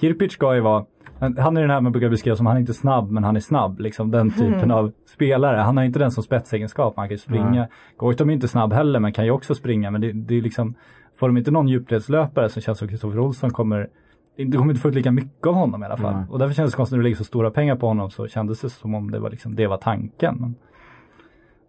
Kirpic 0.00 0.32
ska 0.32 0.54
ju 0.54 0.60
vara, 0.60 0.84
han 1.18 1.56
är 1.56 1.60
den 1.60 1.70
här 1.70 1.80
man 1.80 1.92
brukar 1.92 2.08
beskriva 2.08 2.36
som 2.36 2.46
han 2.46 2.56
är 2.56 2.60
inte 2.60 2.74
snabb 2.74 3.10
men 3.10 3.24
han 3.24 3.36
är 3.36 3.40
snabb. 3.40 3.80
Liksom 3.80 4.10
den 4.10 4.30
typen 4.30 4.70
av 4.70 4.92
spelare. 5.14 5.56
Han 5.56 5.76
har 5.76 5.84
inte 5.84 5.98
den 5.98 6.10
som 6.10 6.22
spetsegenskap, 6.22 6.94
han 6.96 7.08
kan 7.08 7.14
ju 7.14 7.18
springa. 7.18 7.50
Nej. 7.50 7.68
Goitom 7.96 8.30
är 8.30 8.34
inte 8.34 8.48
snabb 8.48 8.72
heller 8.72 9.00
men 9.00 9.12
kan 9.12 9.24
ju 9.24 9.30
också 9.30 9.54
springa. 9.54 9.90
Men 9.90 10.00
det, 10.00 10.12
det 10.12 10.36
är 10.38 10.42
liksom, 10.42 10.74
får 11.16 11.28
de 11.28 11.36
inte 11.36 11.50
någon 11.50 11.68
djupledslöpare 11.68 12.48
så 12.48 12.60
känns 12.60 12.78
som 12.78 12.88
Kristoffer 12.88 13.18
Olsson 13.18 13.50
kommer 13.50 13.88
du 14.36 14.58
kommer 14.58 14.70
inte 14.70 14.80
få 14.80 14.88
ut 14.88 14.94
lika 14.94 15.12
mycket 15.12 15.46
av 15.46 15.54
honom 15.54 15.82
i 15.82 15.86
alla 15.86 15.96
fall. 15.96 16.14
Nej. 16.14 16.24
Och 16.30 16.38
därför 16.38 16.54
kändes 16.54 16.72
det 16.72 16.76
konstigt 16.76 16.92
när 16.92 16.98
du 16.98 17.02
lägger 17.02 17.16
så 17.16 17.24
stora 17.24 17.50
pengar 17.50 17.76
på 17.76 17.86
honom 17.86 18.10
så 18.10 18.28
kändes 18.28 18.60
det 18.60 18.70
som 18.70 18.94
om 18.94 19.10
det 19.10 19.18
var, 19.18 19.30
liksom, 19.30 19.56
det 19.56 19.66
var 19.66 19.76
tanken. 19.76 20.36
Men 20.40 20.54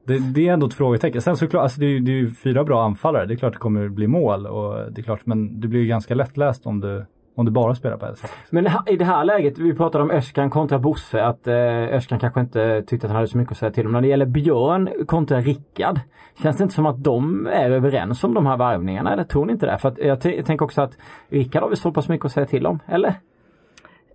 det, 0.08 0.34
det 0.34 0.48
är 0.48 0.54
ändå 0.54 0.68
ett 0.68 0.74
frågetecken. 0.74 1.22
Sen 1.22 1.38
såklart, 1.38 1.64
alltså 1.64 1.80
det, 1.80 1.86
är, 1.86 2.00
det 2.00 2.12
är 2.12 2.16
ju 2.16 2.32
fyra 2.32 2.64
bra 2.64 2.86
anfallare. 2.86 3.26
Det 3.26 3.34
är 3.34 3.36
klart 3.36 3.54
det 3.54 3.60
kommer 3.60 3.90
bli 3.90 4.08
mål. 4.08 4.48
Och 4.48 4.92
det 4.92 5.02
är 5.02 5.04
klart, 5.04 5.26
men 5.26 5.60
det 5.60 5.68
blir 5.68 5.80
ju 5.80 5.88
ganska 5.88 6.16
lättläst 6.16 6.68
om 6.68 6.80
du, 6.80 7.06
om 7.38 7.46
du 7.46 7.52
bara 7.52 7.76
spelar 7.76 7.98
på 7.98 8.06
ett. 8.06 8.34
Men 8.50 8.68
i 8.88 8.96
det 8.98 9.06
här 9.06 9.26
läget, 9.26 9.58
vi 9.58 9.74
pratade 9.74 10.04
om 10.04 10.12
Öskan 10.12 10.50
kontra 10.50 10.80
Bosse, 10.80 11.24
att 11.24 11.48
eh, 11.48 11.56
Öskan 11.96 12.20
kanske 12.20 12.40
inte 12.40 12.84
tyckte 12.88 13.08
att 13.08 13.12
han 13.12 13.16
hade 13.16 13.28
så 13.28 13.38
mycket 13.38 13.52
att 13.52 13.58
säga 13.58 13.72
till 13.72 13.86
om. 13.86 13.92
När 13.92 14.02
det 14.02 14.08
gäller 14.08 14.26
Björn 14.26 14.90
kontra 15.06 15.42
Rickard, 15.42 16.00
känns 16.44 16.58
det 16.58 16.64
inte 16.64 16.76
som 16.76 16.86
att 16.86 17.04
de 17.04 17.48
är 17.48 17.72
överens 17.72 18.24
om 18.24 18.34
de 18.34 18.46
här 18.46 18.58
värvningarna? 18.58 19.14
Eller 19.14 19.24
tror 19.24 19.46
ni 19.46 19.54
inte 19.54 19.66
det? 19.66 19.78
För 19.78 19.90
att 19.90 19.98
jag, 19.98 20.26
jag 20.26 20.46
tänker 20.46 20.66
också 20.66 20.82
att 20.82 20.98
Rickard 21.30 21.62
har 21.62 21.70
väl 21.70 21.78
så 21.78 21.92
pass 21.92 22.08
mycket 22.08 22.26
att 22.26 22.32
säga 22.32 22.46
till 22.46 22.66
om, 22.66 22.80
eller? 22.88 23.14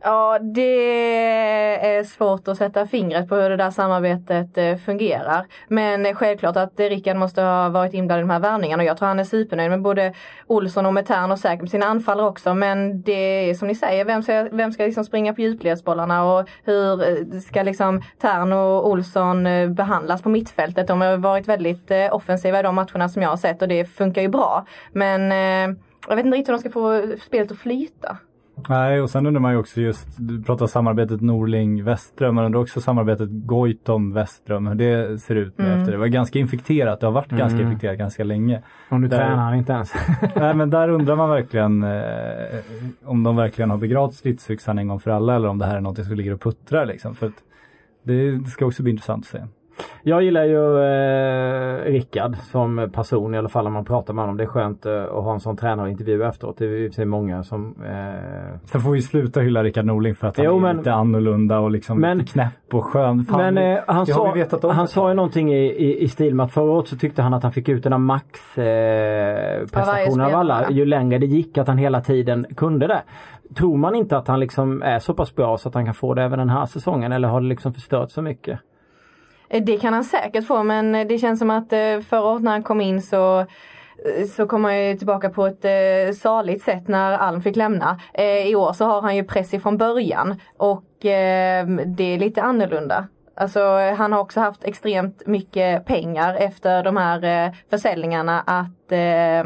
Ja, 0.04 0.38
det 0.38 1.96
är 1.96 2.04
svårt 2.04 2.48
att 2.48 2.58
sätta 2.58 2.86
fingret 2.86 3.28
på 3.28 3.36
hur 3.36 3.50
det 3.50 3.56
där 3.56 3.70
samarbetet 3.70 4.58
eh, 4.58 4.76
fungerar. 4.76 5.46
Men 5.68 6.14
självklart 6.14 6.56
att 6.56 6.80
Rickard 6.80 7.16
måste 7.16 7.42
ha 7.42 7.68
varit 7.68 7.94
inblandad 7.94 8.18
i 8.18 8.22
de 8.22 8.30
här 8.30 8.40
värvningarna 8.40 8.82
och 8.82 8.86
jag 8.88 8.96
tror 8.96 9.08
han 9.08 9.20
är 9.20 9.24
supernöjd 9.24 9.70
med 9.70 9.82
både 9.82 10.12
Olsson 10.46 10.86
och 10.86 10.94
Metern 10.94 11.30
och 11.30 11.38
säkert 11.38 11.60
med 11.60 11.70
sina 11.70 11.86
anfallare 11.86 12.26
också. 12.26 12.54
Men 12.54 13.02
det 13.02 13.50
är 13.50 13.54
som 13.54 13.68
ni 13.68 13.74
säger, 13.74 14.04
vem 14.04 14.22
ska, 14.22 14.48
vem 14.52 14.72
ska 14.72 14.84
liksom 14.84 15.04
springa 15.04 15.34
på 15.34 15.40
djupledsbollarna 15.40 16.24
och 16.24 16.48
hur 16.64 17.02
eh, 17.02 17.40
ska 17.40 17.62
liksom 17.62 18.02
Tern 18.20 18.52
och 18.52 18.88
Olsson 18.88 19.46
eh, 19.46 19.68
behandlas 19.68 20.22
på 20.22 20.28
mittfältet? 20.28 20.86
De 20.86 21.00
har 21.00 21.16
varit 21.16 21.48
väldigt 21.48 21.90
offensiva 22.10 22.60
i 22.60 22.62
de 22.62 22.74
matcherna 22.74 23.08
som 23.08 23.22
jag 23.22 23.30
har 23.30 23.36
sett 23.36 23.62
och 23.62 23.68
det 23.68 23.84
funkar 23.84 24.22
ju 24.22 24.28
bra. 24.28 24.66
Men 24.92 25.30
jag 26.08 26.16
vet 26.16 26.24
inte 26.24 26.36
riktigt 26.36 26.48
hur 26.48 26.52
de 26.52 26.58
ska 26.58 26.70
få 26.70 27.02
spelet 27.26 27.52
att 27.52 27.58
flyta. 27.58 28.18
Nej, 28.68 29.00
och 29.00 29.10
sen 29.10 29.26
undrar 29.26 29.40
man 29.40 29.52
ju 29.52 29.58
också 29.58 29.80
just, 29.80 30.08
du 30.18 30.42
pratar 30.42 30.66
samarbetet 30.66 31.20
Norling-Westström, 31.20 32.32
man 32.34 32.44
undrar 32.44 32.60
också 32.60 32.80
samarbetet 32.80 33.28
Goitom-Westström, 33.30 34.68
hur 34.68 34.74
det 34.74 35.18
ser 35.18 35.34
ut 35.34 35.58
nu 35.58 35.64
Mm. 35.66 35.78
efter. 35.80 35.92
Det 35.92 35.98
var 35.98 36.06
ganska 36.06 36.38
infekterat, 36.38 37.00
det 37.00 37.06
har 37.06 37.12
varit 37.12 37.30
ganska 37.30 37.58
Mm. 37.58 37.66
infekterat 37.66 37.98
ganska 37.98 38.24
länge. 38.24 38.62
Och 38.88 39.00
nu 39.00 39.08
Där- 39.08 39.18
tränar 39.18 39.36
han 39.44 39.54
inte 39.54 39.72
ens. 39.72 39.92
Nej 40.36 40.54
men 40.54 40.70
där 40.70 40.88
undrar 40.88 41.16
man 41.16 41.30
verkligen 41.30 41.82
eh, 41.82 42.00
om 43.04 43.22
de 43.22 43.36
verkligen 43.36 43.70
har 43.70 43.78
begravt 43.78 44.14
stridsyxan 44.14 44.78
en 44.78 44.88
gång 44.88 45.00
för 45.00 45.10
alla 45.10 45.36
eller 45.36 45.48
om 45.48 45.58
det 45.58 45.66
här 45.66 45.76
är 45.76 45.80
något 45.80 46.04
som 46.06 46.16
ligger 46.16 46.32
och 46.34 46.40
puttrar 46.40 46.86
liksom. 46.86 47.14
För 47.14 47.26
att 47.26 47.32
det 48.04 48.46
ska 48.48 48.66
också 48.66 48.82
bli 48.82 48.90
intressant 48.92 49.24
att 49.24 49.30
se. 49.30 49.38
Jag 50.02 50.22
gillar 50.22 50.44
ju 50.44 50.78
eh, 50.84 51.84
Rickard 51.92 52.36
som 52.36 52.90
person 52.94 53.34
i 53.34 53.38
alla 53.38 53.48
fall 53.48 53.64
när 53.64 53.70
man 53.70 53.84
pratar 53.84 54.14
med 54.14 54.22
honom. 54.22 54.36
Det 54.36 54.42
är 54.44 54.46
skönt 54.46 54.86
eh, 54.86 55.02
att 55.02 55.24
ha 55.24 55.32
en 55.32 55.40
sån 55.40 55.56
tränarintervju 55.56 56.24
efteråt. 56.24 56.58
Det 56.58 56.64
är 56.64 56.68
ju 56.68 56.90
sig 56.90 57.04
många 57.04 57.42
som 57.42 57.74
eh, 57.84 58.58
Sen 58.64 58.80
får 58.80 58.90
vi 58.90 59.02
sluta 59.02 59.40
hylla 59.40 59.62
Rickard 59.64 59.84
Norling 59.84 60.14
för 60.14 60.26
att 60.26 60.36
han 60.36 60.46
Jo, 60.46 60.56
är 60.56 60.60
men- 60.60 60.76
lite 60.76 60.92
annorlunda 60.92 61.58
och 61.58 61.70
liksom 61.70 62.00
Men- 62.00 62.18
lite 62.18 62.32
knäpp 62.32 62.74
och 62.74 62.84
skön. 62.84 63.24
Fan, 63.24 63.54
Men 63.54 63.58
eh, 63.76 63.80
han, 63.86 64.06
sa, 64.06 64.34
han 64.72 64.88
sa 64.88 65.08
ju 65.08 65.14
någonting 65.14 65.52
i, 65.54 65.66
i, 65.66 66.02
i 66.02 66.08
stil 66.08 66.34
med 66.34 66.44
att 66.46 66.52
förra 66.52 66.70
året 66.70 66.88
så 66.88 66.96
tyckte 66.96 67.22
han 67.22 67.34
att 67.34 67.42
han 67.42 67.52
fick 67.52 67.68
ut 67.68 67.82
den 67.82 67.92
här 67.92 67.98
max 67.98 68.58
eh, 68.58 69.60
prestationen 69.72 70.26
av 70.26 70.34
alla 70.34 70.70
ju 70.70 70.86
längre 70.86 71.18
det 71.18 71.26
gick. 71.26 71.58
Att 71.58 71.68
han 71.68 71.78
hela 71.78 72.00
tiden 72.00 72.46
kunde 72.56 72.86
det. 72.86 73.02
Tror 73.56 73.76
man 73.76 73.94
inte 73.94 74.16
att 74.16 74.28
han 74.28 74.40
liksom 74.40 74.82
är 74.82 74.98
så 74.98 75.14
pass 75.14 75.34
bra 75.34 75.56
så 75.58 75.68
att 75.68 75.74
han 75.74 75.84
kan 75.84 75.94
få 75.94 76.14
det 76.14 76.22
även 76.22 76.38
den 76.38 76.48
här 76.50 76.66
säsongen 76.66 77.12
eller 77.12 77.28
har 77.28 77.40
det 77.40 77.46
liksom 77.46 77.74
förstört 77.74 78.10
så 78.10 78.22
mycket? 78.22 78.58
Eh, 79.52 79.62
det 79.62 79.78
kan 79.78 79.94
han 79.94 80.04
säkert 80.04 80.46
få 80.46 80.62
men 80.62 80.94
eh, 80.94 81.06
det 81.06 81.18
känns 81.18 81.38
som 81.38 81.50
att 81.50 81.72
eh, 81.72 82.00
förra 82.00 82.24
året 82.24 82.42
när 82.42 82.50
han 82.50 82.62
kom 82.62 82.80
in 82.80 83.02
så 83.02 83.46
så 84.36 84.46
kom 84.46 84.64
han 84.64 84.84
ju 84.84 84.96
tillbaka 84.96 85.30
på 85.30 85.46
ett 85.46 85.64
eh, 85.64 86.14
saligt 86.14 86.64
sätt 86.64 86.88
när 86.88 87.12
Alm 87.12 87.42
fick 87.42 87.56
lämna. 87.56 88.00
Eh, 88.14 88.46
I 88.48 88.54
år 88.56 88.72
så 88.72 88.84
har 88.84 89.02
han 89.02 89.16
ju 89.16 89.24
press 89.24 89.54
ifrån 89.54 89.78
början 89.78 90.40
och 90.56 91.06
eh, 91.06 91.66
det 91.66 92.04
är 92.04 92.18
lite 92.18 92.42
annorlunda. 92.42 93.08
Alltså 93.34 93.60
han 93.96 94.12
har 94.12 94.20
också 94.20 94.40
haft 94.40 94.64
extremt 94.64 95.26
mycket 95.26 95.86
pengar 95.86 96.34
efter 96.34 96.82
de 96.82 96.96
här 96.96 97.24
eh, 97.24 97.52
försäljningarna 97.70 98.40
att 98.40 98.92
eh, 98.92 99.44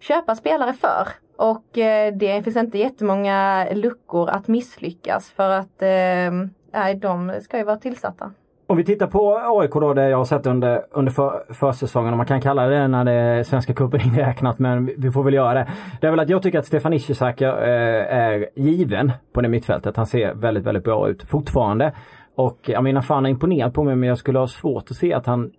köpa 0.00 0.36
spelare 0.36 0.72
för. 0.72 1.08
Och 1.36 1.78
eh, 1.78 2.14
det 2.14 2.42
finns 2.42 2.56
inte 2.56 2.78
jättemånga 2.78 3.66
luckor 3.72 4.30
att 4.30 4.48
misslyckas 4.48 5.30
för 5.30 5.50
att 5.50 5.82
eh, 5.82 6.94
de 6.96 7.40
ska 7.42 7.58
ju 7.58 7.64
vara 7.64 7.76
tillsatta. 7.76 8.32
Om 8.72 8.78
vi 8.78 8.84
tittar 8.84 9.06
på 9.06 9.38
AIK 9.60 9.70
då, 9.72 9.94
det 9.94 10.08
jag 10.08 10.18
har 10.18 10.24
sett 10.24 10.46
under, 10.46 10.82
under 10.90 11.12
för, 11.12 11.42
försäsongen, 11.54 12.12
om 12.12 12.16
man 12.16 12.26
kan 12.26 12.40
kalla 12.40 12.66
det 12.66 12.88
när 12.88 13.04
det 13.04 13.12
är 13.12 13.42
Svenska 13.42 13.74
cupen 13.74 14.00
inräknat, 14.04 14.58
men 14.58 14.90
vi 14.98 15.10
får 15.10 15.22
väl 15.22 15.34
göra 15.34 15.54
det. 15.54 15.66
Det 16.00 16.06
är 16.06 16.10
väl 16.10 16.20
att 16.20 16.28
jag 16.28 16.42
tycker 16.42 16.58
att 16.58 16.66
Stefan 16.66 16.92
Ishizaki 16.92 17.44
eh, 17.44 17.50
är 17.52 18.46
given 18.56 19.12
på 19.32 19.40
det 19.40 19.48
mittfältet. 19.48 19.96
Han 19.96 20.06
ser 20.06 20.34
väldigt, 20.34 20.64
väldigt 20.66 20.84
bra 20.84 21.08
ut 21.08 21.22
fortfarande. 21.22 21.92
Och 22.36 22.58
jag 22.62 22.84
menar, 22.84 23.00
fan 23.00 23.24
har 23.24 23.30
imponerat 23.30 23.74
på 23.74 23.84
mig, 23.84 23.96
men 23.96 24.08
jag 24.08 24.18
skulle 24.18 24.38
ha 24.38 24.46
svårt 24.46 24.90
att 24.90 24.96
se 24.96 25.14
att 25.14 25.26
han 25.26 25.50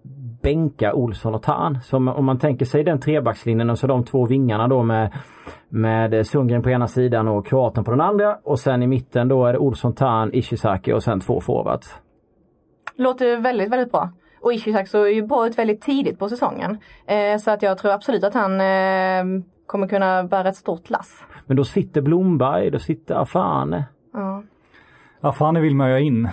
bänkar 0.41 0.93
Olsson 0.93 1.36
och 1.36 1.43
Tan. 1.43 1.78
Så 1.84 1.97
om- 1.97 2.26
man 2.26 2.39
tänker 2.39 2.65
sig 2.65 2.84
den 2.84 2.99
trebackslinjen 2.99 3.69
och 3.69 3.80
så 3.80 3.88
de 3.88 4.04
två 4.04 4.26
vingarna 4.26 4.67
då 4.67 4.84
med, 4.84 5.12
med 5.69 6.28
Sundgren 6.28 6.62
på 6.62 6.69
ena 6.69 6.88
sidan 6.88 7.28
och 7.28 7.45
Kroaten 7.47 7.84
på 7.84 7.91
den 7.91 8.02
andra. 8.02 8.38
Och 8.43 8.60
sen 8.60 8.84
i 8.84 8.88
mitten 8.88 9.28
då 9.28 9.45
är 9.45 9.54
det 9.54 9.60
Olsson, 9.60 9.93
Tan, 9.93 10.34
Ishizaki 10.34 10.93
och 10.93 11.04
sen 11.04 11.19
två 11.19 11.41
forwards. 11.41 11.95
Låter 12.95 13.38
väldigt, 13.38 13.69
väldigt 13.69 13.91
bra. 13.91 14.10
Och 14.41 14.53
Ishizak 14.53 14.88
såg 14.88 15.10
ju 15.10 15.27
bra 15.27 15.47
ut 15.47 15.58
väldigt 15.58 15.82
tidigt 15.82 16.19
på 16.19 16.29
säsongen. 16.29 16.77
Eh, 17.06 17.38
så 17.38 17.51
att 17.51 17.62
jag 17.62 17.77
tror 17.77 17.91
absolut 17.91 18.23
att 18.23 18.34
han 18.34 18.62
eh, 18.62 19.43
kommer 19.65 19.88
kunna 19.88 20.23
bära 20.23 20.50
ett 20.50 20.56
stort 20.56 20.89
lass. 20.89 21.23
Men 21.46 21.58
då 21.58 21.63
sitter 21.63 22.02
Blomberg, 22.02 22.71
då 22.71 22.79
sitter 22.79 23.15
Afane. 23.15 23.85
Ja. 25.21 25.31
Fan 25.33 25.62
vill 25.62 25.75
man 25.75 25.87
ju 25.87 25.94
ha 25.94 26.00
in. 26.00 26.29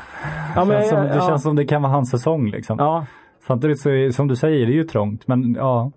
Ja, 0.57 0.65
men, 0.65 0.79
känns 0.79 0.89
som, 0.89 1.03
det 1.03 1.15
ja. 1.15 1.29
känns 1.29 1.43
som 1.43 1.57
det 1.57 1.65
kan 1.65 1.83
vara 1.83 1.93
hans 1.93 2.11
säsong 2.11 2.51
liksom. 2.51 2.79
Ja, 2.79 3.07
Samtidigt 3.47 3.81
så 3.81 3.91
är, 3.91 4.11
som 4.11 4.29
du 4.29 4.37
säger, 4.37 4.67
det 4.67 4.73
är 4.73 4.77
ju 4.77 4.85
trångt. 4.85 5.27
Men 5.27 5.55
ja. 5.55 5.93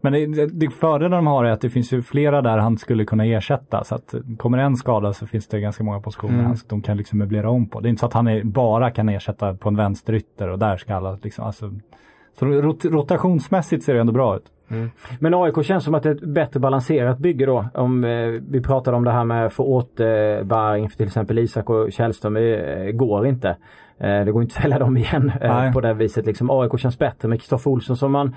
Men 0.00 0.12
det, 0.12 0.46
det, 0.46 0.70
fördelen 0.70 1.10
de 1.10 1.26
har 1.26 1.44
är 1.44 1.50
att 1.50 1.60
det 1.60 1.70
finns 1.70 1.92
ju 1.92 2.02
flera 2.02 2.42
där 2.42 2.58
han 2.58 2.78
skulle 2.78 3.04
kunna 3.04 3.24
ersätta. 3.24 3.84
Så 3.84 3.94
att 3.94 4.14
kommer 4.38 4.58
en 4.58 4.76
skada 4.76 5.12
så 5.12 5.26
finns 5.26 5.48
det 5.48 5.60
ganska 5.60 5.84
många 5.84 6.00
positioner 6.00 6.34
Mm. 6.34 6.46
han, 6.46 6.56
de 6.68 6.82
kan 6.82 6.96
liksom 6.96 7.18
möblera 7.18 7.50
om 7.50 7.68
på. 7.68 7.80
Det 7.80 7.88
är 7.88 7.90
inte 7.90 8.00
så 8.00 8.06
att 8.06 8.12
han 8.12 8.28
är, 8.28 8.44
bara 8.44 8.90
kan 8.90 9.08
ersätta 9.08 9.54
på 9.54 9.68
en 9.68 9.76
vänsterytter 9.76 10.48
och 10.48 10.58
där 10.58 10.76
ska 10.76 10.94
alla 10.94 11.18
liksom, 11.22 11.44
alltså. 11.44 11.72
Så 12.38 12.46
rot, 12.46 12.84
rotationsmässigt 12.84 13.84
ser 13.84 13.94
det 13.94 14.00
ändå 14.00 14.12
bra 14.12 14.36
ut. 14.36 14.44
Men 15.18 15.34
AIK 15.34 15.64
känns 15.64 15.84
som 15.84 15.94
att 15.94 16.02
det 16.02 16.08
är 16.08 16.14
ett 16.14 16.20
bättre 16.20 16.60
balanserat 16.60 17.18
bygge 17.18 17.46
då. 17.46 17.68
Om 17.74 18.04
eh, 18.04 18.28
vi 18.50 18.60
pratade 18.60 18.96
om 18.96 19.04
det 19.04 19.10
här 19.10 19.24
med 19.24 19.52
få 19.52 19.64
återbäring 19.64 20.88
för 20.90 20.96
till 20.96 21.06
exempel 21.06 21.38
Isak 21.38 21.70
och 21.70 21.92
Källström. 21.92 22.34
Det 22.34 22.92
går 22.92 23.26
inte. 23.26 23.48
Eh, 23.98 24.24
det 24.24 24.32
går 24.32 24.42
inte 24.42 24.56
att 24.56 24.62
sälja 24.62 24.78
dem 24.78 24.96
igen 24.96 25.32
eh, 25.40 25.72
på 25.72 25.80
det 25.80 25.94
viset. 25.94 26.26
Liksom. 26.26 26.50
AIK 26.50 26.80
känns 26.80 26.98
bättre 26.98 27.28
med 27.28 27.40
Kristoffer 27.40 27.70
Olsson 27.70 27.96
som 27.96 28.12
man 28.12 28.36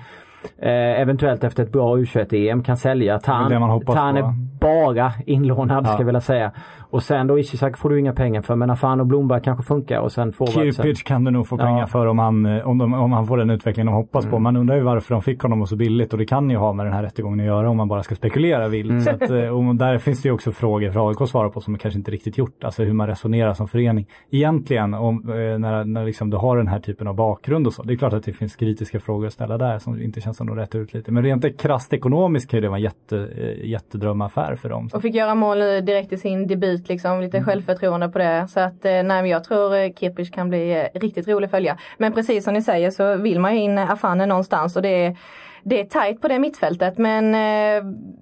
eh, 0.58 1.00
eventuellt 1.00 1.44
efter 1.44 1.62
ett 1.62 1.72
bra 1.72 1.96
U21-EM 1.96 2.62
kan 2.62 2.76
sälja. 2.76 3.18
Tan, 3.18 3.50
Tan 3.86 4.16
är 4.16 4.22
bara 4.60 5.12
inlånad 5.26 5.84
Ja. 5.86 5.88
ska 5.88 6.00
jag 6.00 6.06
vilja 6.06 6.20
säga. 6.20 6.52
Och 6.92 7.02
sen 7.02 7.26
då 7.26 7.38
Ishizak 7.38 7.78
får 7.78 7.90
du 7.90 7.98
inga 8.00 8.12
pengar 8.12 8.42
för 8.42 8.56
men 8.56 8.70
Afan 8.70 9.00
och 9.00 9.06
Blomberg 9.06 9.40
kanske 9.44 9.64
funkar 9.64 10.00
och 10.00 10.12
sen 10.12 10.32
forwardsen. 10.32 10.72
Cupid 10.72 11.04
kan 11.04 11.24
du 11.24 11.30
nog 11.30 11.46
få 11.48 11.56
Ja. 11.58 11.64
pengar 11.64 11.86
för 11.86 12.06
om 12.06 12.18
han, 12.18 12.46
eh, 12.46 12.68
om, 12.68 12.78
de, 12.78 12.94
om 12.94 13.12
han 13.12 13.26
får 13.26 13.36
den 13.38 13.50
utveckling 13.50 13.86
de 13.86 13.94
hoppas 13.94 14.24
Mm. 14.24 14.30
på. 14.30 14.38
Man 14.38 14.56
undrar 14.56 14.76
ju 14.76 14.82
varför 14.82 15.14
de 15.14 15.22
fick 15.22 15.40
honom 15.42 15.66
så 15.66 15.76
billigt 15.76 16.12
och 16.12 16.18
det 16.18 16.24
kan 16.26 16.50
ju 16.50 16.56
ha 16.56 16.72
med 16.72 16.86
den 16.86 16.92
här 16.92 17.02
rättegången 17.02 17.40
att 17.40 17.46
göra 17.46 17.70
om 17.70 17.76
man 17.76 17.88
bara 17.88 18.02
ska 18.02 18.14
spekulera 18.14 18.68
vilt. 18.68 18.90
Mm. 18.90 19.02
Så 19.02 19.10
att, 19.10 19.30
eh, 19.30 19.48
och 19.48 19.74
där 19.74 19.98
finns 19.98 20.22
det 20.22 20.28
ju 20.28 20.32
också 20.34 20.52
frågor 20.52 20.90
för 20.90 21.08
AIK 21.08 21.20
att 21.20 21.28
svara 21.28 21.48
på 21.48 21.60
som 21.60 21.78
kanske 21.78 21.98
inte 21.98 22.10
riktigt 22.10 22.38
gjort. 22.38 22.64
Alltså 22.64 22.82
hur 22.82 22.92
man 22.92 23.06
resonerar 23.06 23.54
som 23.54 23.68
förening. 23.68 24.06
Egentligen 24.30 24.94
om, 24.94 25.28
eh, 25.28 25.58
när, 25.58 25.84
när 25.84 26.04
liksom 26.04 26.30
du 26.30 26.36
har 26.36 26.56
den 26.56 26.68
här 26.68 26.80
typen 26.80 27.06
av 27.06 27.14
bakgrund 27.14 27.66
och 27.66 27.72
så. 27.72 27.82
Det 27.82 27.92
är 27.92 27.96
klart 27.96 28.12
att 28.12 28.24
det 28.24 28.32
finns 28.32 28.56
kritiska 28.56 29.00
frågor 29.00 29.26
att 29.26 29.32
ställa 29.32 29.58
där 29.58 29.78
som 29.78 30.02
inte 30.02 30.20
känns 30.20 30.36
som 30.36 30.46
de 30.46 30.56
rätt 30.56 30.74
ut 30.74 30.94
lite. 30.94 31.12
Men 31.12 31.22
rent 31.22 31.60
krasst 31.60 31.92
ekonomiskt 31.92 32.50
kan 32.50 32.56
ju 32.58 32.60
det 32.62 32.68
vara 32.68 32.78
en 32.78 32.82
jätte, 32.82 33.28
jättedrömaffär 33.64 34.54
för 34.56 34.68
dem. 34.68 34.88
Och 34.94 35.02
fick 35.02 35.14
göra 35.14 35.34
mål 35.34 35.58
direkt 35.58 36.12
i 36.12 36.16
sin 36.18 36.46
debut 36.46 36.81
liksom. 36.88 37.20
Lite 37.20 37.36
Mm. 37.36 37.46
självförtroende 37.46 38.08
på 38.08 38.18
det. 38.18 38.46
Så 38.48 38.60
att 38.60 38.84
eh, 38.84 38.90
nej 38.92 39.02
men 39.02 39.26
jag 39.26 39.44
tror 39.44 39.74
eh, 39.76 39.92
Kirpich 39.92 40.30
kan 40.30 40.48
bli 40.48 40.70
eh, 40.94 41.00
riktigt 41.00 41.28
rolig 41.28 41.44
att 41.44 41.50
följa. 41.50 41.78
Men 41.98 42.12
precis 42.12 42.44
som 42.44 42.54
ni 42.54 42.62
säger 42.62 42.90
så 42.90 43.16
vill 43.16 43.40
man 43.40 43.54
ju 43.54 43.60
in 43.60 43.78
Afane 43.78 44.26
någonstans 44.26 44.76
och 44.76 44.82
det 44.82 45.06
är 45.06 45.16
det 45.64 45.80
är 45.80 45.84
tajt 45.84 46.20
på 46.20 46.28
det 46.28 46.38
mittfältet 46.38 46.98
men 46.98 47.34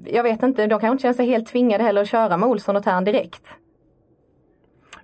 jag 0.07 0.23
vet 0.23 0.43
inte, 0.43 0.67
de 0.67 0.81
kanske 0.81 0.93
inte 0.93 1.03
känner 1.03 1.15
sig 1.15 1.27
helt 1.27 1.49
tvingade 1.49 1.85
heller 1.85 2.03
att 2.03 2.09
köra 2.09 2.37
med 2.37 2.49
Olsson 2.49 2.77
och 2.77 2.85
Tern 2.85 3.05
direkt. 3.05 3.43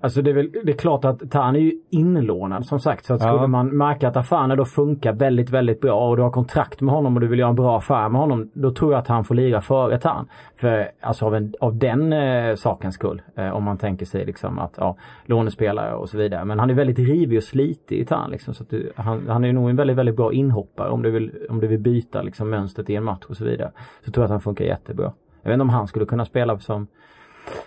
Alltså 0.01 0.23
det 0.23 0.31
är, 0.31 0.35
väl, 0.35 0.51
det 0.65 0.73
är 0.73 0.77
klart 0.77 1.05
att 1.05 1.31
Tan 1.31 1.57
är 1.57 1.61
ju 1.61 1.73
inlånad 1.91 2.67
som 2.67 2.81
sagt. 2.81 3.05
Så 3.05 3.15
att 3.15 3.23
Ja. 3.23 3.29
skulle 3.33 3.47
man 3.49 3.77
märka 3.77 4.09
att 4.09 4.17
Afane 4.17 4.57
då 4.57 4.65
funkar 4.65 5.13
väldigt, 5.13 5.51
väldigt 5.51 5.81
bra 5.81 6.09
och 6.09 6.17
du 6.17 6.23
har 6.23 6.31
kontrakt 6.31 6.81
med 6.81 6.95
honom 6.95 7.15
och 7.15 7.21
du 7.21 7.27
vill 7.27 7.39
göra 7.39 7.51
en 7.51 7.57
bra 7.57 7.79
affär 7.79 8.09
med 8.09 8.21
honom. 8.21 8.51
Då 8.55 8.71
tror 8.71 8.93
jag 8.93 8.99
att 8.99 9.09
han 9.09 9.25
får 9.25 9.35
lira 9.35 9.61
före 9.61 9.99
Tan. 9.99 10.29
För 10.57 10.89
alltså 11.01 11.27
av, 11.27 11.35
en, 11.35 11.55
av 11.61 11.77
den 11.79 12.13
eh, 12.13 12.55
sakens 12.55 12.95
skull. 12.95 13.23
Eh, 13.37 13.51
om 13.51 13.65
man 13.65 13.79
tänker 13.79 14.07
sig 14.07 14.25
liksom 14.27 14.59
att 14.59 14.75
ja, 14.79 14.97
lånespelare 15.25 15.95
och 15.95 16.09
så 16.09 16.19
vidare. 16.19 16.45
Men 16.45 16.59
han 16.59 16.71
är 16.71 16.75
väldigt 16.75 16.99
rivig 16.99 17.37
och 17.39 17.45
slitig 17.45 17.99
i 17.99 18.05
Tan 18.05 18.31
liksom. 18.31 18.55
Så 18.55 18.63
att 18.63 18.71
du, 18.71 18.93
han, 18.97 19.29
han 19.29 19.45
är 19.45 19.53
nog 19.53 19.71
en 19.71 19.77
väldigt, 19.77 19.97
väldigt 19.97 20.17
bra 20.17 20.33
inhoppare 20.33 20.91
om 20.91 21.03
du 21.03 21.11
vill, 21.11 21.33
om 21.51 21.61
du 21.61 21.67
vill 21.67 21.81
byta 21.81 22.23
liksom 22.23 22.51
mönstret 22.51 22.91
i 22.91 22.95
en 22.95 23.05
match 23.05 23.25
och 23.29 23.37
så 23.37 23.45
vidare. 23.45 23.71
Så 24.05 24.11
tror 24.11 24.23
jag 24.23 24.25
att 24.25 24.31
han 24.31 24.41
funkar 24.41 24.65
jättebra. 24.65 25.13
Jag 25.43 25.51
vet 25.51 25.55
inte 25.55 25.63
om 25.63 25.69
han 25.71 25.87
skulle 25.87 26.07
kunna 26.07 26.25
spela 26.25 26.59
som 26.59 26.87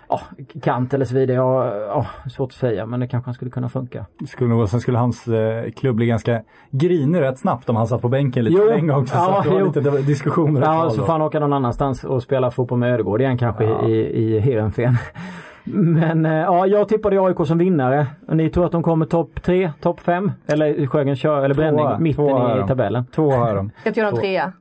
ja, 0.09 0.21
kant 0.63 0.93
eller 0.93 1.05
så 1.05 1.15
vidare. 1.15 1.37
Ja, 1.37 1.75
ja, 1.75 2.05
svårt 2.29 2.49
att 2.49 2.53
säga 2.53 2.85
men 2.85 2.99
det 2.99 3.07
kanske 3.07 3.27
han 3.27 3.33
skulle 3.33 3.51
kunna 3.51 3.69
funka. 3.69 4.05
Skulle 4.27 4.49
nog, 4.49 4.69
sen 4.69 4.79
skulle 4.81 4.97
hans 4.97 5.27
eh, 5.27 5.71
klubb 5.71 5.95
bli 5.95 6.05
ganska 6.05 6.41
grinig 6.71 7.21
rätt 7.21 7.39
snabbt 7.39 7.69
om 7.69 7.75
han 7.75 7.87
satt 7.87 8.01
på 8.01 8.09
bänken 8.09 8.43
lite 8.43 8.57
Jo, 8.61 8.67
för 8.67 8.73
en 8.73 8.87
gång. 8.87 9.07
Så, 9.07 9.15
ja, 9.15 9.25
så 9.25 9.37
att 9.67 9.73
det 9.73 9.81
var 9.89 9.97
lite 9.97 10.07
diskussioner. 10.07 10.61
Ja, 10.61 10.89
så 10.89 11.05
får 11.05 11.11
han 11.13 11.21
åka 11.21 11.39
någon 11.39 11.53
annanstans 11.53 12.03
och 12.03 12.23
spela 12.23 12.51
fotboll 12.51 12.79
med 12.79 12.93
Ödegård 12.93 13.21
igen 13.21 13.37
kanske 13.37 13.63
Ja. 13.63 13.87
i, 13.87 13.93
i 14.23 14.39
Heerenveen. 14.39 14.97
Men 15.73 16.25
eh, 16.25 16.31
ja, 16.33 16.67
jag 16.67 16.89
tippade 16.89 17.21
AIK 17.21 17.37
som 17.47 17.57
vinnare. 17.57 18.07
Ni 18.27 18.49
tror 18.49 18.65
att 18.65 18.71
de 18.71 18.83
kommer 18.83 19.05
topp 19.05 19.43
tre, 19.43 19.71
topp 19.81 19.99
fem? 19.99 20.31
Eller 20.47 20.87
Sjögren 20.87 21.15
kör, 21.15 21.43
eller 21.45 21.55
Bränning, 21.55 21.79
Tvåa, 21.85 21.99
mitten 21.99 22.25
tvåa 22.25 22.63
i 22.63 22.67
tabellen? 22.67 23.05
Två 23.15 23.31
har 23.31 23.55
de. 23.55 23.71
Jag 23.83 23.95
tror 23.95 24.03
de 24.11 24.17
trea. 24.17 24.53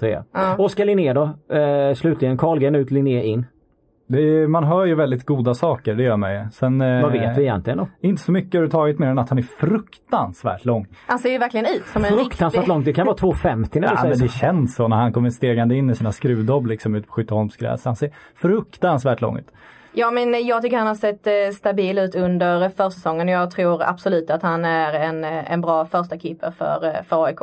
Trea. 0.00 0.24
Ja. 0.32 0.56
Oskar 0.58 0.84
Linné 0.84 1.12
då? 1.12 1.22
Eh, 1.56 1.94
slutligen, 1.94 2.36
Karlgren 2.38 2.74
ut, 2.74 2.90
Linné 2.90 3.22
in. 3.24 3.46
Det 4.08 4.18
är, 4.18 4.46
man 4.46 4.64
hör 4.64 4.84
ju 4.84 4.94
väldigt 4.94 5.26
goda 5.26 5.54
saker, 5.54 5.94
det 5.94 6.02
gör 6.02 6.16
man 6.16 6.32
ju. 6.34 6.40
Sen, 6.52 6.80
eh, 6.80 7.02
Vad 7.02 7.12
vet 7.12 7.38
vi 7.38 7.42
egentligen 7.42 7.78
då? 7.78 7.88
Inte 8.00 8.22
så 8.22 8.32
mycket 8.32 8.54
överhuvudtaget 8.54 8.98
mer 8.98 9.06
än 9.06 9.18
att 9.18 9.28
han 9.28 9.38
är 9.38 9.42
fruktansvärt 9.42 10.64
lång. 10.64 10.86
Han 11.06 11.18
ser 11.18 11.30
ju 11.30 11.38
verkligen 11.38 11.66
ut 11.66 11.86
som 11.92 12.04
en 12.04 12.08
Fruktansvärt 12.12 12.54
riktig... 12.60 12.68
långt, 12.68 12.84
det 12.84 12.92
kan 12.92 13.06
vara 13.06 13.16
2,50 13.16 13.80
när 13.80 13.86
Ja, 13.86 13.90
vi 13.90 13.96
säger 13.96 14.02
men 14.02 14.10
det 14.10 14.28
så. 14.32 14.38
känns 14.38 14.74
så 14.74 14.88
när 14.88 14.96
han 14.96 15.12
kommer 15.12 15.30
stegande 15.30 15.74
in 15.74 15.90
i 15.90 15.94
sina 15.94 16.12
skruvdobb 16.12 16.66
liksom 16.66 16.94
ut 16.94 17.06
på 17.06 17.12
Skytteholmsgräs. 17.12 17.84
Han 17.84 17.96
ser 17.96 18.10
fruktansvärt 18.34 19.20
lång 19.20 19.38
ut. 19.38 19.48
Ja 19.92 20.10
men 20.10 20.46
jag 20.46 20.62
tycker 20.62 20.78
han 20.78 20.86
har 20.86 20.94
sett 20.94 21.26
eh, 21.26 21.32
stabil 21.56 21.98
ut 21.98 22.14
under 22.14 22.68
försäsongen. 22.68 23.28
Jag 23.28 23.50
tror 23.50 23.82
absolut 23.82 24.30
att 24.30 24.42
han 24.42 24.64
är 24.64 24.92
en, 24.92 25.24
en 25.24 25.60
bra 25.60 25.84
första 25.86 26.18
keeper 26.18 26.50
för, 26.50 26.84
eh, 26.84 27.02
för 27.08 27.24
AIK. 27.24 27.38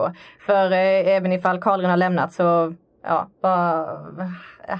För 0.45 0.71
eh, 0.71 0.77
även 1.15 1.31
ifall 1.31 1.59
Karlgren 1.61 1.89
har 1.89 1.97
lämnat 1.97 2.33
så 2.33 2.73
ja, 3.03 3.29
bara, 3.41 3.85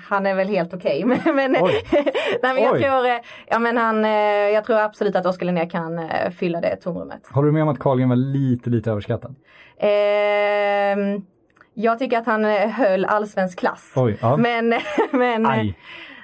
han 0.07 0.25
är 0.25 0.35
väl 0.35 0.47
helt 0.47 0.73
okej. 0.73 1.05
men 1.25 1.35
men, 1.35 1.55
Oj. 1.61 1.83
nej, 2.43 2.53
men 2.53 2.63
jag, 2.63 2.73
Oj. 2.73 2.81
tror, 2.81 3.05
eh, 3.05 3.19
ja, 3.47 3.59
men 3.59 3.77
han, 3.77 4.05
eh, 4.05 4.11
jag 4.53 4.63
tror 4.63 4.79
absolut 4.79 5.15
att 5.15 5.25
Oskar 5.25 5.45
Linnér 5.45 5.69
kan 5.69 5.99
eh, 5.99 6.31
fylla 6.31 6.61
det 6.61 6.75
tomrummet. 6.75 7.27
Håller 7.31 7.45
du 7.45 7.51
med 7.51 7.63
om 7.63 7.69
att 7.69 7.79
Carlgren 7.79 8.09
var 8.09 8.15
lite, 8.15 8.69
lite 8.69 8.91
överskattad? 8.91 9.35
Ehm, 9.77 11.21
jag 11.73 11.99
tycker 11.99 12.17
att 12.17 12.25
han 12.25 12.45
eh, 12.45 12.69
höll 12.69 13.05
allsvensk 13.05 13.59
klass. 13.59 13.91
Oj, 13.95 14.17
ja. 14.21 14.37
Men, 14.37 14.73
men 15.11 15.45
Aj. 15.45 15.77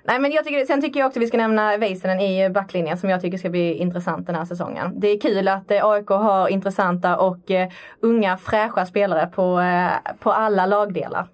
Nej 0.03 0.19
men 0.19 0.31
jag 0.31 0.45
tycker, 0.45 0.65
sen 0.65 0.81
tycker 0.81 0.99
jag 0.99 1.07
också 1.07 1.19
vi 1.19 1.27
ska 1.27 1.37
nämna 1.37 1.77
Väisänen 1.77 2.19
i 2.19 2.49
backlinjen 2.49 2.97
som 2.97 3.09
jag 3.09 3.21
tycker 3.21 3.37
ska 3.37 3.49
bli 3.49 3.73
intressant 3.73 4.27
den 4.27 4.35
här 4.35 4.45
säsongen. 4.45 4.99
Det 4.99 5.07
är 5.07 5.19
kul 5.19 5.47
att 5.47 5.71
eh, 5.71 5.85
AIK 5.85 6.09
har 6.09 6.47
intressanta 6.47 7.17
och 7.17 7.51
eh, 7.51 7.69
unga 7.99 8.37
fräscha 8.37 8.85
spelare 8.85 9.27
på, 9.27 9.59
eh, 9.59 10.13
på 10.19 10.31
alla 10.31 10.65
lagdelar. 10.65 11.27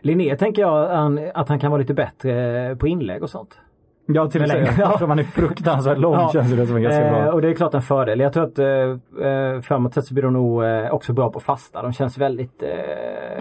Linné 0.00 0.36
tänker 0.36 0.62
jag 0.62 0.88
han, 0.88 1.20
att 1.34 1.48
han 1.48 1.58
kan 1.60 1.70
vara 1.70 1.78
lite 1.80 1.94
bättre 1.94 2.76
på 2.76 2.88
inlägg 2.88 3.22
och 3.22 3.30
sånt. 3.30 3.58
Ja, 4.06 4.30
till 4.30 4.42
och 4.42 4.48
Men 4.48 4.56
med. 4.56 4.66
längre. 4.66 4.80
Jag 4.90 4.98
tror 4.98 5.08
man 5.08 5.18
är 5.18 5.22
fruktansvärt 5.24 5.98
lång 5.98 6.14
Ja. 6.14 6.30
känns 6.32 6.52
det 6.52 6.66
som 6.66 6.76
en 6.76 6.82
ganska 6.82 7.04
Eh, 7.04 7.22
bra. 7.24 7.32
och 7.32 7.42
det 7.42 7.48
är 7.48 7.54
klart 7.54 7.74
en 7.74 7.82
fördel. 7.82 8.20
Jag 8.20 8.32
tror 8.32 8.44
att 8.44 8.58
eh, 8.58 8.66
eh, 9.26 9.60
framåt 9.60 9.94
sett 9.94 10.04
så 10.04 10.14
blir 10.14 10.22
de 10.24 10.32
nog 10.32 10.64
eh, 10.64 10.90
också 10.90 11.12
bra 11.12 11.30
på 11.32 11.40
fasta. 11.40 11.82
De 11.82 11.92
känns 11.92 12.18
väldigt 12.18 12.62
eh, 12.62 12.68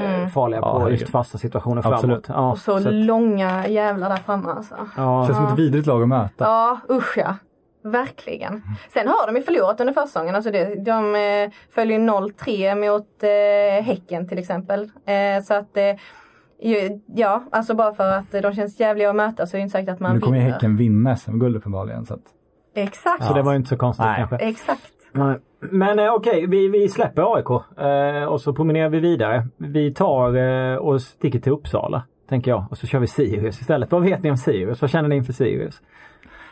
Mm. 0.06 0.30
farliga 0.30 0.60
Ja, 0.60 0.72
på 0.74 0.80
herregud. 0.80 1.00
just 1.00 1.12
fasta 1.12 1.38
situationer 1.38 1.78
Absolut. 1.94 2.26
framåt. 2.26 2.42
Ja, 2.46 2.52
Och 2.52 2.58
så, 2.58 2.80
så 2.80 2.90
långa 2.92 3.68
jävlar 3.68 4.10
där 4.10 4.18
framme 4.18 4.50
alltså. 4.50 4.76
ja. 4.98 5.26
Känns 5.26 5.38
som 5.38 5.48
ett 5.48 5.60
vidrigt 5.60 5.88
lag 5.88 6.02
att 6.02 6.08
möta. 6.08 6.44
Ja 6.46 6.80
usch 6.90 7.18
ja. 7.18 7.36
Verkligen. 7.84 8.62
Sen 8.94 9.08
har 9.08 9.28
de 9.28 9.36
ju 9.36 9.42
förlorat 9.44 9.80
under 9.82 9.94
försäsongen. 9.94 10.36
Alltså 10.36 10.52
det, 10.52 10.76
de 10.76 11.16
eh, 11.16 11.52
följer 11.76 12.00
0-3 12.00 12.76
mot 12.92 13.24
eh, 13.24 13.84
Häcken 13.86 14.28
till 14.28 14.38
exempel. 14.40 14.90
Så 15.44 15.54
att 15.54 15.78
ja, 17.16 17.44
alltså 17.52 17.76
bara 17.76 17.94
för 17.94 18.12
att 18.12 18.32
de 18.32 18.54
känns 18.54 18.80
jävliga 18.80 19.10
att 19.10 19.16
möta 19.16 19.46
så 19.46 19.58
är 19.58 19.60
det 19.60 19.64
inte 19.64 19.72
säkert 19.72 19.90
att 19.90 20.00
man 20.00 20.16
nu 20.16 20.22
kommer 20.22 20.38
ju 20.38 20.44
vinner. 20.44 20.54
Häcken 20.54 20.78
vinna 20.78 21.16
SM-guld 21.16 21.56
uppenbarligen. 21.56 22.06
Så 22.06 22.14
att, 22.14 22.24
Exakt. 22.76 23.26
Så 23.26 23.34
det 23.34 23.42
var 23.42 23.52
ju 23.52 23.58
inte 23.58 23.70
så 23.70 23.78
konstigt 23.78 24.06
Nej. 24.06 24.16
kanske. 24.18 24.36
Exakt. 24.36 24.92
Nej. 25.12 25.38
Men 25.60 26.00
eh, 26.00 26.14
okej, 26.14 26.48
vi, 26.48 26.68
vi 26.68 26.90
släpper 26.90 27.36
AIK 27.36 27.50
eh, 27.80 28.24
och 28.24 28.42
så 28.42 28.54
promenerar 28.54 28.90
vi 28.90 29.00
vidare. 29.00 29.48
Vi 29.58 29.94
tar 29.94 30.36
eh, 30.36 30.76
och 30.76 31.02
sticker 31.02 31.40
till 31.40 31.52
Uppsala, 31.52 32.04
tänker 32.30 32.52
jag. 32.52 32.66
Och 32.72 32.78
så 32.78 32.88
kör 32.88 33.00
vi 33.00 33.08
Sirius 33.08 33.62
istället. 33.62 33.92
Vad 33.92 34.02
vet 34.02 34.24
ni 34.24 34.32
om 34.32 34.38
Sirius? 34.38 34.82
Vad 34.82 34.90
känner 34.90 35.10
ni 35.10 35.16
inför 35.16 35.34
Sirius? 35.34 35.82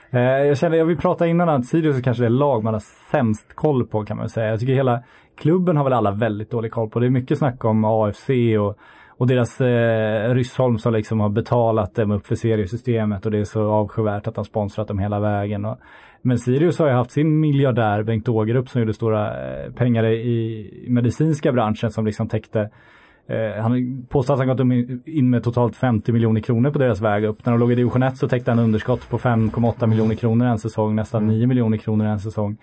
Eh, 0.10 0.22
jag 0.22 0.58
kände, 0.58 0.78
jag 0.78 0.86
vill 0.86 0.98
prata 0.98 1.28
innan 1.28 1.50
att 1.50 1.66
Sirius 1.66 1.98
är 1.98 2.02
kanske 2.02 2.24
det 2.24 2.30
lag 2.30 2.64
man 2.64 2.74
har 2.74 2.84
sämst 3.12 3.56
koll 3.56 3.88
på 3.88 4.06
kan 4.06 4.18
man 4.18 4.30
säga. 4.30 4.50
Jag 4.50 4.60
tycker 4.60 4.74
hela 4.74 5.04
klubben 5.38 5.78
har 5.78 5.84
väl 5.84 5.94
alla 5.94 6.12
väldigt 6.12 6.52
dålig 6.52 6.72
koll 6.72 6.90
på. 6.90 7.00
Det 7.00 7.06
är 7.06 7.10
mycket 7.10 7.38
snack 7.38 7.66
om 7.66 7.86
AFC 7.86 8.30
och, 8.60 8.78
och 9.18 9.28
deras 9.28 9.62
eh, 9.62 10.34
Ryssholm 10.34 10.78
som 10.78 10.94
liksom 10.94 11.20
har 11.20 11.30
betalat 11.30 11.96
dem 11.96 12.12
upp 12.12 12.28
för 12.28 12.36
seriesystemet 12.36 13.26
och 13.26 13.32
det 13.32 13.40
är 13.40 13.44
så 13.44 13.72
avskyvärt 13.72 14.28
att 14.28 14.36
de 14.36 14.46
sponsrat 14.46 14.88
dem 14.88 15.00
hela 15.00 15.20
vägen. 15.20 15.66
Och, 15.66 15.78
men 16.22 16.40
Sirius 16.40 16.80
har 16.80 16.88
ju 16.88 16.94
haft 16.94 17.12
sin 17.12 17.40
miljardär 17.40 18.04
Bengt 18.04 18.30
Ågerup 18.30 18.70
som 18.70 18.82
gjorde 18.82 18.94
stora 18.94 19.50
eh, 19.50 19.72
pengar 19.72 20.06
i, 20.06 20.86
medicinska 20.88 21.52
branschen 21.52 21.92
som 21.92 22.06
liksom 22.06 22.28
täckte 22.28 22.70
Eh, 23.30 23.62
han 23.62 24.06
påstår 24.10 24.34
att 24.34 24.40
han 24.40 24.48
gått 24.48 24.88
in 25.06 25.30
med 25.30 25.44
totalt 25.44 25.76
50 25.76 26.12
miljoner 26.12 26.42
kronor 26.42 26.72
på 26.72 26.80
deras 26.80 27.02
väg 27.02 27.24
upp. 27.24 27.46
När 27.46 27.54
de 27.54 27.60
låg 27.60 27.72
i 27.72 27.76
division 27.76 28.04
1 28.04 28.18
så 28.18 28.28
täckte 28.28 28.52
han 28.52 28.60
underskott 28.60 29.10
på 29.10 29.18
5,8 29.18 29.88
miljoner 29.88 30.16
kronor 30.16 30.48
en 30.48 30.60
säsong, 30.60 30.96
nästan 30.96 31.28
9 31.28 31.48
miljoner 31.48 31.78
kronor 31.78 32.06
en 32.06 32.20
säsong. 32.20 32.58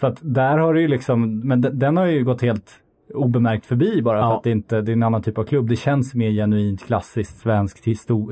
Så 0.00 0.06
att 0.06 0.18
där 0.22 0.58
har 0.58 0.74
det 0.74 0.80
ju 0.80 0.88
liksom, 0.88 1.40
men 1.40 1.60
de- 1.60 1.70
den 1.70 1.96
har 1.96 2.06
ju 2.06 2.24
gått 2.24 2.42
helt 2.42 2.72
obemärkt 3.14 3.66
förbi 3.66 4.02
bara 4.02 4.20
för 4.20 4.28
Ja. 4.28 4.36
att 4.36 4.42
det 4.42 4.50
inte 4.50 4.80
det 4.80 4.90
är 4.92 4.96
en 4.96 5.02
annan 5.02 5.22
typ 5.22 5.38
av 5.38 5.44
klubb. 5.44 5.68
Det 5.68 5.76
känns 5.76 6.14
mer 6.14 6.30
genuint 6.30 6.84
klassiskt 6.86 7.38
svenskt. 7.38 7.84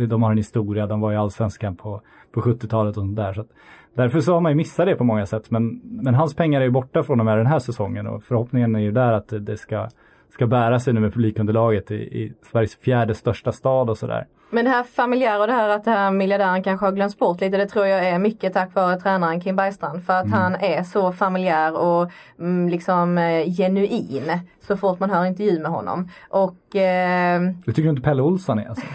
De 0.09 0.23
har 0.23 0.31
en 0.31 0.37
historia, 0.37 0.87
de 0.87 1.01
var 1.01 1.13
i 1.13 1.17
allsvenskan 1.17 1.77
på, 1.77 2.01
på 2.33 2.41
70-talet 2.41 2.97
och 2.97 3.03
sånt 3.03 3.17
där. 3.17 3.33
Så 3.33 3.41
att 3.41 3.49
Därför 3.97 4.21
så 4.21 4.33
har 4.35 4.41
man 4.41 4.53
ju 4.53 4.57
missat 4.57 4.87
det 4.87 4.95
på 4.97 5.05
många 5.05 5.27
sätt. 5.27 5.51
Men, 5.51 5.81
men 5.85 6.15
hans 6.15 6.35
pengar 6.35 6.61
är 6.61 6.65
ju 6.65 6.71
borta 6.71 7.03
från 7.03 7.21
och 7.21 7.27
med 7.27 7.39
den 7.39 7.47
här 7.47 7.59
säsongen 7.59 8.07
och 8.07 8.23
förhoppningen 8.23 8.75
är 8.75 8.81
ju 8.81 8.93
där 8.93 9.13
att 9.13 9.29
det- 9.29 9.39
det 9.39 9.57
ska, 9.57 9.89
ska 10.33 10.47
bära 10.47 10.81
sig 10.81 10.93
nu 10.95 11.01
med 11.01 11.15
publikunderlaget 11.15 11.91
i, 11.91 11.95
i 11.95 12.33
Sveriges 12.53 12.77
fjärde 12.77 13.15
största 13.15 13.53
stad 13.53 13.91
och 13.91 13.99
sådär. 13.99 14.27
Men 14.55 14.65
det 14.65 14.71
här 14.71 14.83
familjära 14.83 15.41
och 15.41 15.47
det 15.47 15.53
här 15.53 15.69
att 15.69 15.85
det 15.85 15.91
här 15.91 16.11
miljardären 16.11 16.63
kanske 16.63 16.87
har 16.87 16.93
glömts 16.93 17.19
bort 17.19 17.41
lite. 17.41 17.57
Det 17.57 17.67
tror 17.67 17.87
jag 17.87 18.09
är 18.09 18.19
mycket 18.19 18.53
tack 18.53 18.75
vare 18.75 19.01
tränaren 19.01 19.41
Kim 19.41 19.57
Bergstrand. 19.57 20.05
För 20.05 20.13
att 20.13 20.31
han 20.31 20.55
är 20.55 20.83
så 20.83 21.13
familjär 21.13 21.77
och 21.77 22.11
mm, 22.39 22.69
liksom 22.69 23.19
eh, 23.19 23.55
genuin. 23.57 24.39
Så 24.61 24.77
fort 24.77 25.01
man 25.01 25.11
hör 25.11 25.25
intervju 25.25 25.59
med 25.63 25.71
honom. 25.71 26.09
Och 26.29 26.77
eh, 26.77 27.41
Det 27.67 27.73
tycker 27.73 27.89
inte 27.89 28.03
Pelle 28.03 28.23
Olsson 28.23 28.59
är 28.59 28.69
alltså? 28.69 28.87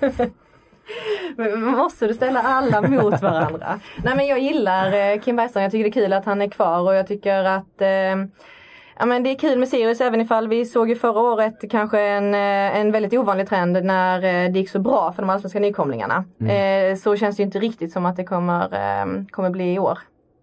Men 1.36 1.64
Måste 1.64 2.06
du 2.06 2.14
ställa 2.14 2.42
alla 2.42 2.82
mot 2.82 3.22
varandra? 3.22 3.80
Nej 4.04 4.16
men 4.16 4.26
jag 4.26 4.38
gillar 4.38 4.92
eh, 4.92 5.20
Kim 5.20 5.36
Bergstrand. 5.36 5.64
Jag 5.64 5.72
tycker 5.72 5.84
det 5.84 5.90
är 5.90 6.02
kul 6.02 6.12
att 6.12 6.24
han 6.24 6.42
är 6.42 6.48
kvar 6.48 6.80
och 6.80 6.94
jag 6.94 7.06
tycker 7.06 7.44
att 7.44 7.80
eh, 7.80 8.16
Ja 8.98 9.06
men 9.06 9.22
det 9.22 9.30
är 9.30 9.38
kul 9.38 9.58
med 9.58 9.68
Sirius 9.68 10.00
även 10.00 10.20
ifall 10.20 10.48
vi 10.48 10.64
såg 10.64 10.88
ju 10.88 10.96
förra 10.96 11.20
året 11.20 11.64
kanske 11.70 12.00
en, 12.00 12.34
eh, 12.34 12.80
en 12.80 12.92
väldigt 12.92 13.12
ovanlig 13.12 13.48
trend 13.48 13.84
när 13.84 14.16
eh, 14.16 14.52
det 14.52 14.58
gick 14.58 14.70
så 14.70 14.78
bra 14.78 15.12
för 15.12 15.22
de 15.22 15.30
allsvenska 15.30 15.60
nykomlingarna. 15.60 16.24
Eh, 16.40 16.96
så 16.96 17.16
känns 17.16 17.36
det 17.36 17.40
ju 17.40 17.44
inte 17.44 17.58
riktigt 17.58 17.92
som 17.92 18.06
att 18.06 18.16
det 18.16 18.24
kommer, 18.24 18.62
eh, 18.62 19.24
kommer 19.30 19.50
bli 19.50 19.74
i 19.74 19.78
år. 19.78 19.98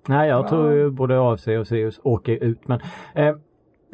Nej, 0.07 0.29
jag 0.29 0.47
tror 0.47 0.73
ju 0.73 0.89
både 0.89 1.21
AFC 1.21 1.47
och 1.47 1.67
Sirius 1.67 1.99
åker 2.03 2.43
ut. 2.43 2.67
Men 2.67 2.79
eh, 3.15 3.35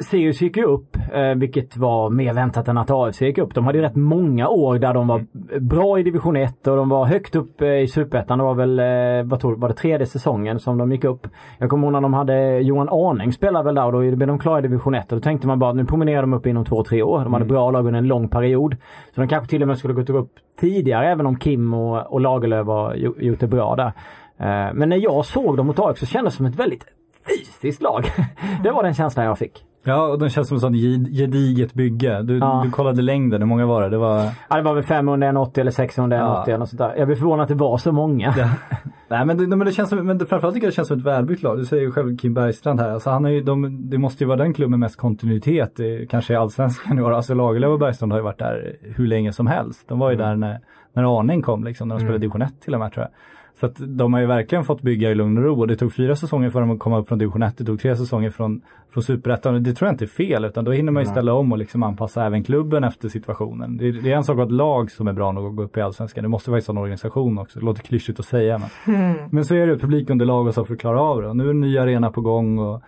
Sirius 0.00 0.40
gick 0.42 0.56
ju 0.56 0.64
upp, 0.64 0.96
eh, 1.12 1.34
vilket 1.36 1.76
var 1.76 2.10
mer 2.10 2.32
väntat 2.32 2.68
än 2.68 2.78
att 2.78 2.90
AFC 2.90 3.20
gick 3.22 3.38
upp. 3.38 3.54
De 3.54 3.64
hade 3.66 3.78
ju 3.78 3.84
rätt 3.84 3.96
många 3.96 4.48
år 4.48 4.78
där 4.78 4.94
de 4.94 5.08
var 5.08 5.24
bra 5.60 5.98
i 5.98 6.02
division 6.02 6.36
1 6.36 6.66
och 6.66 6.76
de 6.76 6.88
var 6.88 7.04
högt 7.06 7.36
upp 7.36 7.60
eh, 7.62 7.68
i 7.68 7.88
Superettan. 7.88 8.38
Det 8.38 8.44
var 8.44 8.54
väl, 8.54 8.78
eh, 8.78 9.30
vad 9.30 9.40
tror 9.40 9.56
var 9.56 9.68
det 9.68 9.74
tredje 9.74 10.06
säsongen 10.06 10.58
som 10.60 10.78
de 10.78 10.92
gick 10.92 11.04
upp. 11.04 11.26
Jag 11.58 11.70
kommer 11.70 11.84
ihåg 11.86 11.92
när 11.92 12.00
de 12.00 12.14
hade 12.14 12.58
Johan 12.60 12.88
Arning 12.90 13.32
spelade 13.32 13.64
väl 13.64 13.74
där 13.74 13.86
och 13.86 13.92
då 13.92 13.98
blev 14.16 14.28
de 14.28 14.38
klara 14.38 14.58
i 14.58 14.62
division 14.62 14.94
1 14.94 15.12
och 15.12 15.18
då 15.18 15.22
tänkte 15.22 15.46
man 15.46 15.58
bara 15.58 15.70
att 15.70 15.76
nu 15.76 15.84
promenerar 15.84 16.20
de 16.20 16.34
upp 16.34 16.46
inom 16.46 16.64
två, 16.64 16.84
tre 16.84 17.02
år. 17.02 17.24
De 17.24 17.32
hade 17.32 17.44
bra 17.44 17.70
lag 17.70 17.86
under 17.86 17.98
en 17.98 18.06
lång 18.08 18.28
period. 18.28 18.76
Så 19.14 19.20
de 19.20 19.28
kanske 19.28 19.50
till 19.50 19.62
och 19.62 19.68
med 19.68 19.78
skulle 19.78 19.94
gått 19.94 20.10
upp 20.10 20.32
tidigare 20.60 21.08
även 21.08 21.26
om 21.26 21.36
Kim 21.38 21.74
och, 21.74 22.12
och 22.12 22.20
Lagerlöf 22.20 22.66
har 22.66 22.94
gjo- 22.94 23.20
gjort 23.22 23.40
det 23.40 23.46
bra 23.48 23.76
där. 23.76 23.92
Men 24.74 24.88
när 24.88 24.96
jag 24.96 25.24
såg 25.24 25.56
dem 25.56 25.66
mot 25.66 25.78
AIK 25.78 25.98
så 25.98 26.06
kändes 26.06 26.34
det 26.34 26.36
som 26.36 26.46
ett 26.46 26.56
väldigt 26.60 26.84
fysiskt 27.28 27.82
lag. 27.82 28.04
det 28.62 28.70
var 28.70 28.82
den 28.82 28.94
känslan 28.94 29.24
jag 29.26 29.38
fick. 29.38 29.64
Ja, 29.84 30.06
och 30.06 30.18
den 30.18 30.30
känns 30.30 30.48
som 30.48 30.54
ett 30.56 30.60
sånt 30.60 30.76
ged- 30.76 31.10
gediget 31.16 31.74
bygge. 31.74 32.22
Du, 32.22 32.38
Ja. 32.38 32.60
du 32.64 32.70
kollade 32.70 33.02
längden, 33.02 33.40
hur 33.42 33.46
många 33.48 33.66
var 33.66 33.82
det? 33.82 33.88
Det 33.88 33.98
var... 33.98 34.28
Ja, 34.50 34.56
det 34.56 34.62
var 34.62 34.74
väl 34.74 34.84
500, 34.84 35.26
180 35.26 35.60
eller 35.60 35.70
600, 35.70 36.16
Ja. 36.16 36.22
180 36.24 36.54
eller 36.54 36.64
sånt 36.66 36.78
där. 36.78 36.94
Jag 36.96 37.06
blev 37.08 37.16
förvånad 37.16 37.42
att 37.42 37.48
det 37.48 37.54
var 37.54 37.78
så 37.78 37.92
många. 37.92 38.34
Nej 39.08 39.24
men 39.26 39.36
det, 39.38 39.56
men 39.56 39.66
det 39.66 39.72
känns 39.72 39.88
som, 39.88 40.06
men 40.06 40.18
framförallt 40.18 40.54
tycker 40.54 40.66
jag 40.66 40.72
det 40.72 40.76
känns 40.76 40.88
som 40.88 40.98
ett 40.98 41.04
välbyggt 41.04 41.42
lag. 41.42 41.58
Du 41.58 41.64
säger 41.64 41.82
ju 41.82 41.90
själv 41.92 42.16
Kim 42.16 42.34
Bergstrand 42.34 42.80
här. 42.80 42.90
Alltså 42.90 43.10
han 43.10 43.24
är 43.24 43.30
ju, 43.30 43.42
de, 43.42 43.90
det 43.90 43.98
måste 43.98 44.24
ju 44.24 44.28
vara 44.28 44.36
den 44.38 44.54
klubben 44.54 44.70
med 44.70 44.78
mest 44.80 44.96
kontinuitet 44.96 45.80
i, 45.80 46.06
kanske 46.10 46.32
i 46.32 46.36
allsvenskan 46.36 46.98
år. 46.98 47.12
Alltså 47.12 47.34
Lagerlöf 47.34 47.70
och 47.70 47.78
Bergstrand 47.78 48.12
har 48.12 48.18
ju 48.18 48.24
varit 48.24 48.38
där 48.38 48.76
hur 48.96 49.06
länge 49.06 49.32
som 49.32 49.46
helst. 49.46 49.88
De 49.88 49.98
var 49.98 50.10
ju 50.10 50.16
där 50.16 50.36
när, 50.36 50.58
när 50.92 51.18
Arning 51.20 51.42
kom 51.42 51.64
liksom, 51.64 51.88
när 51.88 51.94
de 51.94 52.00
spelade 52.00 52.18
division 52.18 52.42
1 52.42 52.60
till 52.60 52.74
och 52.74 52.80
med 52.80 52.92
tror 52.92 53.02
jag. 53.06 53.10
Så 53.60 53.66
att 53.66 53.76
de 53.78 54.12
har 54.12 54.20
ju 54.20 54.26
verkligen 54.26 54.64
fått 54.64 54.82
bygga 54.82 55.10
i 55.10 55.14
lugn 55.14 55.38
och 55.38 55.44
ro 55.44 55.60
och 55.60 55.66
det 55.66 55.76
tog 55.76 55.94
fyra 55.94 56.16
säsonger 56.16 56.50
för 56.50 56.60
dem 56.60 56.70
att 56.70 56.78
komma 56.78 56.98
upp 56.98 57.08
från 57.08 57.18
division 57.18 57.42
1. 57.42 57.58
Det 57.58 57.64
tog 57.64 57.80
tre 57.80 57.96
säsonger 57.96 58.30
från, 58.30 58.60
från 58.90 59.02
superettan. 59.02 59.62
Det 59.62 59.74
tror 59.74 59.86
jag 59.86 59.94
inte 59.94 60.04
är 60.04 60.06
fel 60.06 60.44
utan 60.44 60.64
då 60.64 60.72
hinner 60.72 60.92
man 60.92 61.02
ju 61.02 61.08
ställa 61.08 61.32
om 61.34 61.52
och 61.52 61.58
liksom 61.58 61.82
anpassa 61.82 62.26
även 62.26 62.44
klubben 62.44 62.84
efter 62.84 63.08
situationen. 63.08 63.76
Det, 63.76 63.92
det 63.92 64.12
är 64.12 64.16
en 64.16 64.24
sak 64.24 64.34
att 64.34 64.38
ha 64.38 64.44
ett 64.44 64.52
lag 64.52 64.90
som 64.90 65.08
är 65.08 65.12
bra 65.12 65.32
nog 65.32 65.46
att 65.46 65.56
gå 65.56 65.62
upp 65.62 65.76
i 65.76 65.80
allsvenskan. 65.80 66.22
Det 66.22 66.28
måste 66.28 66.50
vara 66.50 66.62
en 66.68 66.78
organisation 66.78 67.38
också. 67.38 67.58
Det 67.58 67.64
låter 67.64 67.82
klyschigt 67.82 68.20
att 68.20 68.26
säga 68.26 68.60
men, 68.84 69.14
men 69.30 69.44
så 69.44 69.54
är 69.54 69.66
det 69.66 69.78
publikunderlag 69.78 70.46
och 70.46 70.54
så 70.54 70.64
för 70.64 70.74
att 70.74 70.80
klara 70.80 71.00
av 71.00 71.22
det. 71.22 71.28
Och 71.28 71.36
nu 71.36 71.46
är 71.46 71.50
en 71.50 71.60
ny 71.60 71.78
arena 71.78 72.10
på 72.10 72.20
gång. 72.20 72.58
Och, 72.58 72.82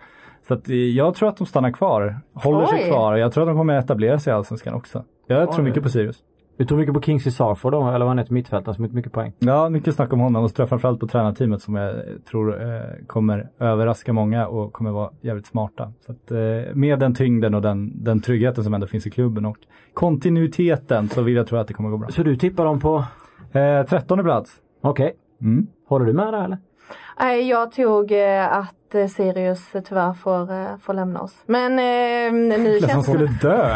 så 0.47 0.53
att 0.53 0.69
eh, 0.69 0.75
jag 0.75 1.15
tror 1.15 1.29
att 1.29 1.37
de 1.37 1.47
stannar 1.47 1.71
kvar. 1.71 2.19
Håller 2.33 2.65
sig 2.65 2.83
Oj. 2.83 2.89
kvar. 2.89 3.15
Jag 3.15 3.31
tror 3.33 3.43
att 3.43 3.49
de 3.49 3.57
kommer 3.57 3.77
att 3.77 3.85
etablera 3.85 4.19
sig 4.19 4.31
i 4.31 4.33
allsvenskan 4.33 4.73
också. 4.73 5.03
Jag 5.27 5.51
tror 5.51 5.61
Oj. 5.63 5.69
mycket 5.69 5.83
på 5.83 5.89
Sirius. 5.89 6.23
Du 6.57 6.65
tror 6.65 6.77
mycket 6.77 6.93
på 6.93 7.01
Kingsley 7.01 7.31
Sarford 7.31 7.71
då, 7.73 7.87
eller 7.87 7.99
vad 7.99 8.07
han 8.07 8.17
heter, 8.19 8.33
mittfältaren 8.33 8.75
som 8.75 8.85
gjort 8.85 8.93
mycket 8.93 9.11
poäng. 9.11 9.33
Ja, 9.39 9.69
mycket 9.69 9.95
snack 9.95 10.13
om 10.13 10.19
honom 10.19 10.43
och 10.43 10.51
framförallt 10.51 10.99
på 10.99 11.07
tränarteamet 11.07 11.61
som 11.61 11.75
jag 11.75 11.95
tror 12.29 12.61
eh, 12.61 12.81
kommer 13.07 13.49
överraska 13.59 14.13
många 14.13 14.47
och 14.47 14.73
kommer 14.73 14.91
vara 14.91 15.11
jävligt 15.21 15.45
smarta. 15.45 15.93
Så 16.05 16.11
att, 16.11 16.31
eh, 16.31 16.75
med 16.75 16.99
den 16.99 17.15
tyngden 17.15 17.53
och 17.53 17.61
den, 17.61 18.03
den 18.03 18.21
tryggheten 18.21 18.63
som 18.63 18.73
ändå 18.73 18.87
finns 18.87 19.07
i 19.07 19.09
klubben 19.09 19.45
och 19.45 19.57
kontinuiteten 19.93 21.09
så 21.09 21.21
vill 21.21 21.35
jag 21.35 21.47
tro 21.47 21.57
att 21.57 21.67
det 21.67 21.73
kommer 21.73 21.89
gå 21.89 21.97
bra. 21.97 22.09
Så 22.09 22.23
du 22.23 22.35
tippar 22.35 22.65
dem 22.65 22.79
på... 22.79 23.05
Eh, 23.51 23.85
13 23.85 24.23
plats. 24.23 24.51
Okej. 24.81 25.15
Mm. 25.41 25.67
Håller 25.87 26.05
du 26.05 26.13
med 26.13 26.33
där 26.33 26.43
eller? 26.43 26.57
Nej, 27.21 27.49
jag 27.49 27.71
tog 27.71 28.11
eh, 28.11 28.57
att 28.57 28.95
eh, 28.95 29.07
Sirius 29.07 29.71
tyvärr 29.87 30.13
får, 30.13 30.51
eh, 30.51 30.77
får 30.83 30.93
lämna 30.93 31.21
oss. 31.21 31.35
Men 31.45 31.71
eh, 31.79 32.33
nu 32.33 32.73
Det 32.73 32.79
som 32.79 32.89
känns 32.89 33.05
skulle 33.05 33.25
dö. 33.25 33.75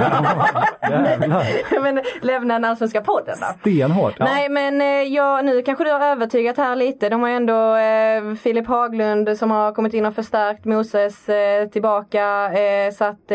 Men 1.82 2.02
lämna 2.22 2.54
den 2.54 2.66
allsvenska 2.66 3.02
podden 3.02 3.38
då. 3.42 3.46
Stenhårt. 3.60 4.14
Ja. 4.18 4.26
Nej 4.26 4.50
men 4.50 4.82
ja, 5.14 5.42
nu 5.42 5.62
kanske 5.62 5.84
du 5.84 5.92
har 5.92 6.00
övertygat 6.02 6.58
här 6.58 6.76
lite. 6.76 7.10
De 7.10 7.22
har 7.22 7.30
ju 7.30 7.36
ändå 7.36 7.76
eh, 7.76 8.36
Filip 8.36 8.68
Haglund 8.68 9.38
som 9.38 9.52
har 9.52 9.72
kommit 9.72 9.94
in 9.94 10.06
och 10.06 10.16
förstärkt 10.16 10.66
Moses 10.66 11.30
eh, 11.30 11.68
tillbaka. 11.70 12.54
Eh, 12.54 12.92
så 12.92 13.04
att, 13.06 13.32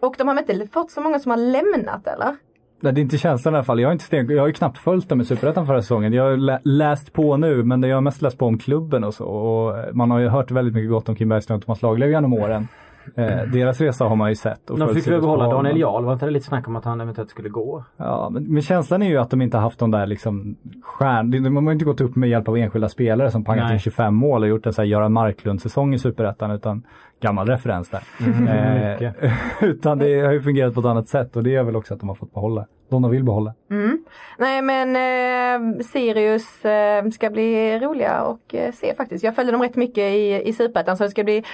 och 0.00 0.14
de 0.18 0.28
har 0.28 0.38
inte 0.38 0.66
fått 0.72 0.90
så 0.90 1.00
många 1.00 1.18
som 1.18 1.30
har 1.30 1.38
lämnat 1.38 2.06
eller? 2.06 2.36
Nej, 2.80 2.92
det 2.92 3.00
är 3.00 3.02
inte 3.02 3.18
känslan 3.18 3.54
i 3.54 3.56
alla 3.56 3.64
fall. 3.64 3.80
Jag 3.80 3.88
har, 3.88 3.92
inte 3.92 4.04
sten... 4.04 4.28
jag 4.30 4.42
har 4.42 4.46
ju 4.46 4.52
knappt 4.52 4.78
följt 4.78 5.08
dem 5.08 5.20
i 5.20 5.24
Superettan 5.24 5.66
förra 5.66 5.82
säsongen. 5.82 6.12
Jag 6.12 6.24
har 6.24 6.36
lä- 6.36 6.60
läst 6.64 7.12
på 7.12 7.36
nu, 7.36 7.62
men 7.64 7.82
jag 7.82 7.96
har 7.96 8.00
mest 8.00 8.22
läst 8.22 8.38
på 8.38 8.46
om 8.46 8.58
klubben 8.58 9.04
och 9.04 9.14
så. 9.14 9.24
Och 9.24 9.96
man 9.96 10.10
har 10.10 10.18
ju 10.18 10.28
hört 10.28 10.50
väldigt 10.50 10.74
mycket 10.74 10.90
gott 10.90 11.08
om 11.08 11.16
Kim 11.16 11.28
Bergström 11.28 11.56
och 11.56 11.64
Thomas 11.64 11.82
Lagerlöf 11.82 12.10
genom 12.10 12.32
åren. 12.32 12.68
Eh, 13.14 13.42
deras 13.52 13.80
resa 13.80 14.04
har 14.04 14.16
man 14.16 14.28
ju 14.28 14.34
sett. 14.34 14.70
Och 14.70 14.78
De 14.78 14.94
fick 14.94 15.06
väl 15.06 15.20
behålla 15.20 15.44
håll, 15.44 15.54
Daniel 15.54 15.80
Jarl, 15.80 16.04
var 16.04 16.12
inte 16.12 16.24
det 16.24 16.30
lite 16.30 16.46
snack 16.46 16.68
om 16.68 16.76
att 16.76 16.84
han 16.84 17.00
eventuellt 17.00 17.30
skulle 17.30 17.48
gå? 17.48 17.84
Ja, 17.96 18.28
men, 18.32 18.44
men 18.44 18.62
känslan 18.62 19.02
är 19.02 19.08
ju 19.08 19.16
att 19.16 19.30
de 19.30 19.42
inte 19.42 19.56
har 19.56 19.62
haft 19.62 19.78
de 19.78 19.90
där 19.90 20.06
liksom 20.06 20.56
stjärn... 20.82 21.30
De 21.30 21.38
de 21.38 21.66
har 21.66 21.72
inte 21.72 21.84
gått 21.84 22.00
upp 22.00 22.16
med 22.16 22.28
hjälp 22.28 22.48
av 22.48 22.56
enskilda 22.56 22.88
spelare 22.88 23.30
som 23.30 23.44
pangat 23.44 23.72
in 23.72 23.78
25 23.78 24.14
mål 24.14 24.42
och 24.42 24.48
gjort 24.48 24.66
en 24.66 24.72
sån 24.72 24.82
här 24.82 24.90
Göran 24.90 25.12
Marklund-säsong 25.12 25.94
i 25.94 25.98
Superettan 25.98 26.50
utan 26.50 26.82
gammal 27.20 27.46
referens 27.46 27.90
där. 27.90 28.02
Mm, 28.20 28.48
Eh, 28.48 29.12
utan 29.60 29.98
det 29.98 30.20
har 30.20 30.32
ju 30.32 30.42
fungerat 30.42 30.74
på 30.74 30.80
ett 30.80 30.86
annat 30.86 31.08
sätt 31.08 31.36
och 31.36 31.42
det 31.42 31.54
är 31.54 31.62
väl 31.62 31.76
också 31.76 31.94
att 31.94 32.00
de 32.00 32.08
har 32.08 32.16
fått 32.16 32.34
behålla. 32.34 32.66
De 32.90 33.02
de 33.02 33.10
vill 33.10 33.24
behålla. 33.24 33.54
Mm. 33.70 34.04
Nej 34.38 34.62
men 34.62 34.88
eh, 34.96 35.78
Sirius 35.84 36.64
eh, 36.64 37.08
ska 37.10 37.30
bli 37.30 37.78
roliga 37.78 38.22
och 38.22 38.54
eh, 38.54 38.72
se 38.72 38.94
faktiskt. 38.94 39.24
Jag 39.24 39.34
följde 39.34 39.52
dem 39.52 39.62
rätt 39.62 39.76
mycket 39.76 40.04
i, 40.12 40.42
i 40.48 40.52
Superettan 40.52 40.96
så 40.96 41.04
det 41.04 41.10
ska 41.10 41.24
bli 41.24 41.44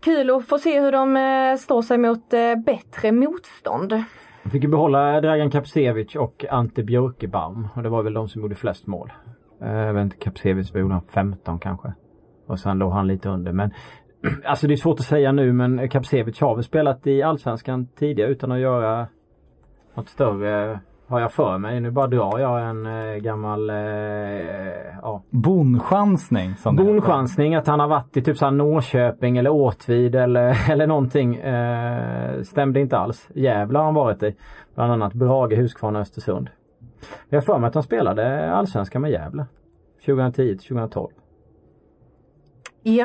kul 0.00 0.30
att 0.30 0.48
få 0.48 0.58
se 0.58 0.80
hur 0.80 0.92
de 0.92 1.16
eh, 1.16 1.56
står 1.56 1.82
sig 1.82 1.98
mot 1.98 2.32
eh, 2.32 2.54
bättre 2.66 3.12
motstånd. 3.12 4.04
De 4.42 4.50
fick 4.50 4.62
ju 4.62 4.68
behålla 4.68 5.20
Dragan 5.20 5.50
Kapsevic 5.50 6.16
och 6.16 6.44
Ante 6.50 6.82
Björkebaum. 6.82 7.68
Och 7.74 7.82
det 7.82 7.88
var 7.88 8.02
väl 8.02 8.14
de 8.14 8.28
som 8.28 8.42
gjorde 8.42 8.54
flest 8.54 8.86
mål. 8.86 9.12
Jag 9.60 9.94
vet 9.94 10.02
inte, 10.02 10.16
Kapsevic, 10.16 10.74
gjorde 10.74 10.94
han? 10.94 11.02
15 11.14 11.58
kanske? 11.58 11.92
Och 12.46 12.58
sen 12.58 12.78
låg 12.78 12.92
han 12.92 13.06
lite 13.06 13.28
under. 13.28 13.52
Men 13.52 13.70
alltså 14.44 14.66
det 14.66 14.74
är 14.74 14.76
svårt 14.76 15.00
att 15.00 15.06
säga 15.06 15.32
nu 15.32 15.52
men 15.52 15.88
Kapsevic 15.88 16.40
har 16.40 16.54
väl 16.54 16.64
spelat 16.64 17.06
i 17.06 17.22
Allsvenskan 17.22 17.86
tidigare 17.86 18.30
utan 18.30 18.52
att 18.52 18.58
göra 18.58 19.06
något 19.94 20.08
större. 20.08 20.80
Har 21.06 21.20
jag 21.20 21.32
för 21.32 21.58
mig. 21.58 21.80
Nu 21.80 21.90
bara 21.90 22.06
drar 22.06 22.38
jag 22.38 22.62
en 22.62 22.86
eh, 22.86 23.16
gammal 23.16 23.70
eh, 23.70 23.76
ja, 25.02 25.22
Bonchansning. 25.30 26.54
som 26.56 26.76
bonchansning 26.76 27.54
att 27.54 27.66
han 27.66 27.80
har 27.80 27.88
varit 27.88 28.16
i 28.16 28.22
typ 28.22 28.36
så 28.36 28.44
här 28.44 28.52
Norrköping 28.52 29.38
eller 29.38 29.50
Åtvid 29.50 30.14
eller, 30.14 30.70
eller 30.70 30.86
någonting. 30.86 31.36
Eh, 31.36 32.42
stämde 32.42 32.80
inte 32.80 32.98
alls. 32.98 33.28
Gävle 33.34 33.78
har 33.78 33.84
han 33.84 33.94
varit 33.94 34.22
i. 34.22 34.36
Bland 34.74 34.92
annat 34.92 35.12
Brage, 35.12 35.56
Huskvarna, 35.56 36.00
Östersund. 36.00 36.50
Jag 37.28 37.36
har 37.36 37.42
för 37.42 37.58
mig 37.58 37.68
att 37.68 37.74
han 37.74 37.82
spelade 37.82 38.52
allsvenskan 38.52 39.02
med 39.02 39.10
Gävle. 39.10 39.46
2010 40.06 40.36
till 40.36 40.58
2012. 40.58 41.08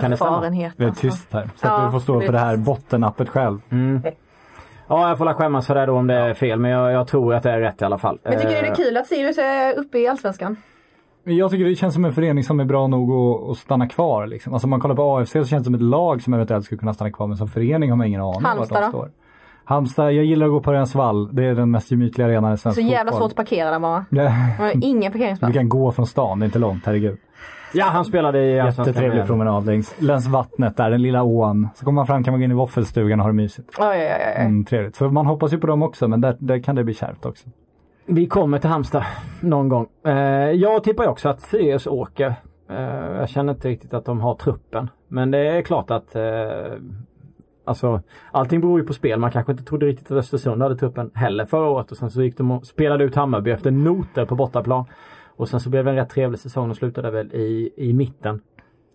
Kan 0.01 0.11
det 0.11 0.17
stämma? 0.17 0.35
Erfarenhet 0.35 0.73
Det 0.77 0.83
är 0.83 0.87
alltså. 0.87 1.01
tyst 1.01 1.33
här. 1.33 1.49
Så 1.55 1.67
Ja, 1.67 1.71
att 1.77 1.87
du 1.87 1.91
får 1.91 1.99
stå 1.99 2.21
för 2.21 2.31
det 2.33 2.39
här 2.39 2.57
bottenappet 2.57 3.29
själv. 3.29 3.59
Mm. 3.69 4.01
Ja, 4.87 5.09
jag 5.09 5.17
får 5.17 5.25
la 5.25 5.33
skämmas 5.33 5.67
för 5.67 5.75
det 5.75 5.85
då 5.85 5.93
om 5.93 6.07
det 6.07 6.13
är 6.15 6.33
fel. 6.33 6.59
Men 6.59 6.71
jag, 6.71 6.91
jag 6.91 7.07
tror 7.07 7.33
att 7.33 7.43
det 7.43 7.51
är 7.51 7.59
rätt 7.59 7.81
i 7.81 7.85
alla 7.85 7.97
fall. 7.97 8.19
Men 8.23 8.33
tycker 8.33 8.47
du 8.47 8.53
det 8.53 8.59
Eh, 8.61 8.71
är 8.71 8.75
kul 8.75 8.97
att 8.97 9.07
Sirius 9.07 9.37
är 9.37 9.73
uppe 9.79 9.99
i 9.99 10.07
Allsvenskan? 10.07 10.55
Jag 11.23 11.51
tycker 11.51 11.65
det 11.65 11.75
känns 11.75 11.93
som 11.93 12.05
en 12.05 12.13
förening 12.13 12.43
som 12.43 12.59
är 12.59 12.65
bra 12.65 12.87
nog 12.87 13.11
att, 13.11 13.49
att 13.51 13.57
stanna 13.57 13.87
kvar. 13.87 14.27
Liksom. 14.27 14.53
Alltså 14.53 14.65
om 14.65 14.69
man 14.69 14.79
kollar 14.79 14.95
på 14.95 15.17
AFC 15.17 15.31
så 15.31 15.45
känns 15.45 15.49
det 15.61 15.63
som 15.63 15.75
ett 15.75 15.81
lag 15.81 16.21
som 16.21 16.33
eventuellt 16.33 16.65
skulle 16.65 16.79
kunna 16.79 16.93
stanna 16.93 17.11
kvar 17.11 17.27
men 17.27 17.37
som 17.37 17.47
förening 17.47 17.89
har 17.89 17.97
man 17.97 18.07
ingen 18.07 18.21
aning 18.21 18.41
Halmstad 18.43 18.81
vart 18.81 18.91
de 18.91 18.97
då? 18.97 19.03
står. 19.03 19.11
Halmstad, 19.65 20.13
jag 20.13 20.25
gillar 20.25 20.45
att 20.45 20.51
gå 20.51 20.59
på 20.61 20.71
Örjansvall. 20.71 21.35
Det 21.35 21.45
är 21.45 21.55
den 21.55 21.71
mest 21.71 21.91
gemytliga 21.91 22.27
arenan 22.27 22.53
i 22.53 22.57
svensk 22.57 22.79
Så 22.81 22.85
jävla 22.87 23.11
fotboll. 23.11 23.29
svårt 23.29 23.31
att 23.31 23.35
parkera 23.35 23.71
där 23.71 23.79
bara. 23.79 24.05
Ja, 24.09 24.71
ingen 24.81 25.11
Du 25.11 25.17
parkeringsplats. 25.17 25.53
kan 25.53 25.69
gå 25.69 25.91
från 25.91 26.05
stan, 26.07 26.39
det 26.39 26.43
är 26.43 26.45
inte 26.45 26.59
långt, 26.59 26.85
herregud. 26.85 27.17
Ja, 27.73 27.85
han 27.85 28.05
spelade 28.05 28.45
i 28.45 28.59
Allsvenskan. 28.59 28.85
Jättetrevlig 28.85 29.25
promenad 29.25 29.65
längs, 29.65 30.01
längs 30.01 30.27
vattnet 30.27 30.77
där, 30.77 30.89
den 30.89 31.01
lilla 31.01 31.23
ån. 31.23 31.67
Så 31.75 31.85
kommer 31.85 31.95
man 31.95 32.07
fram 32.07 32.23
kan 32.23 32.33
man 32.33 32.39
gå 32.39 32.45
in 32.45 32.51
i 32.51 32.53
våffelstugan 32.53 33.19
och 33.19 33.23
ha 33.23 33.31
det 33.31 33.35
mysigt. 33.35 33.69
Oj, 33.79 33.87
oj, 33.87 34.33
oj. 34.35 34.41
Mm, 34.41 34.65
trevligt. 34.65 34.95
Så 34.95 35.09
man 35.09 35.25
hoppas 35.25 35.53
ju 35.53 35.57
på 35.57 35.67
dem 35.67 35.83
också 35.83 36.07
men 36.07 36.21
där, 36.21 36.35
där 36.39 36.59
kan 36.59 36.75
det 36.75 36.83
bli 36.83 36.93
kärvt 36.93 37.25
också. 37.25 37.49
Vi 38.05 38.27
kommer 38.27 38.59
till 38.59 38.69
Halmstad 38.69 39.03
någon 39.41 39.69
gång. 39.69 39.87
Eh, 40.05 40.13
jag 40.51 40.83
tippar 40.83 41.03
ju 41.03 41.09
också 41.09 41.29
att 41.29 41.41
Sirius 41.41 41.87
åker. 41.87 42.33
Eh, 42.69 43.17
jag 43.19 43.29
känner 43.29 43.53
inte 43.53 43.67
riktigt 43.67 43.93
att 43.93 44.05
de 44.05 44.21
har 44.21 44.35
truppen. 44.35 44.89
Men 45.07 45.31
det 45.31 45.47
är 45.47 45.61
klart 45.61 45.91
att 45.91 46.15
eh, 46.15 46.21
Alltså 47.65 48.01
allting 48.31 48.61
beror 48.61 48.79
ju 48.79 48.85
på 48.85 48.93
spel. 48.93 49.19
Man 49.19 49.31
kanske 49.31 49.51
inte 49.51 49.63
trodde 49.63 49.85
riktigt 49.85 50.11
att 50.11 50.17
Östersund 50.17 50.61
hade 50.61 50.75
truppen 50.75 51.11
heller 51.13 51.45
förra 51.45 51.69
året 51.69 51.91
och 51.91 51.97
sen 51.97 52.11
så 52.11 52.21
gick 52.21 52.37
de 52.37 52.51
och 52.51 52.65
spelade 52.65 53.03
ut 53.03 53.15
Hammarby 53.15 53.51
efter 53.51 53.71
noter 53.71 54.25
på 54.25 54.35
bortaplan. 54.35 54.85
Och 55.37 55.49
sen 55.49 55.59
så 55.59 55.69
blev 55.69 55.85
det 55.85 55.91
en 55.91 55.97
rätt 55.97 56.09
trevlig 56.09 56.39
säsong 56.39 56.69
och 56.69 56.75
slutade 56.75 57.11
väl 57.11 57.33
i, 57.33 57.73
i 57.77 57.93
mitten. 57.93 58.41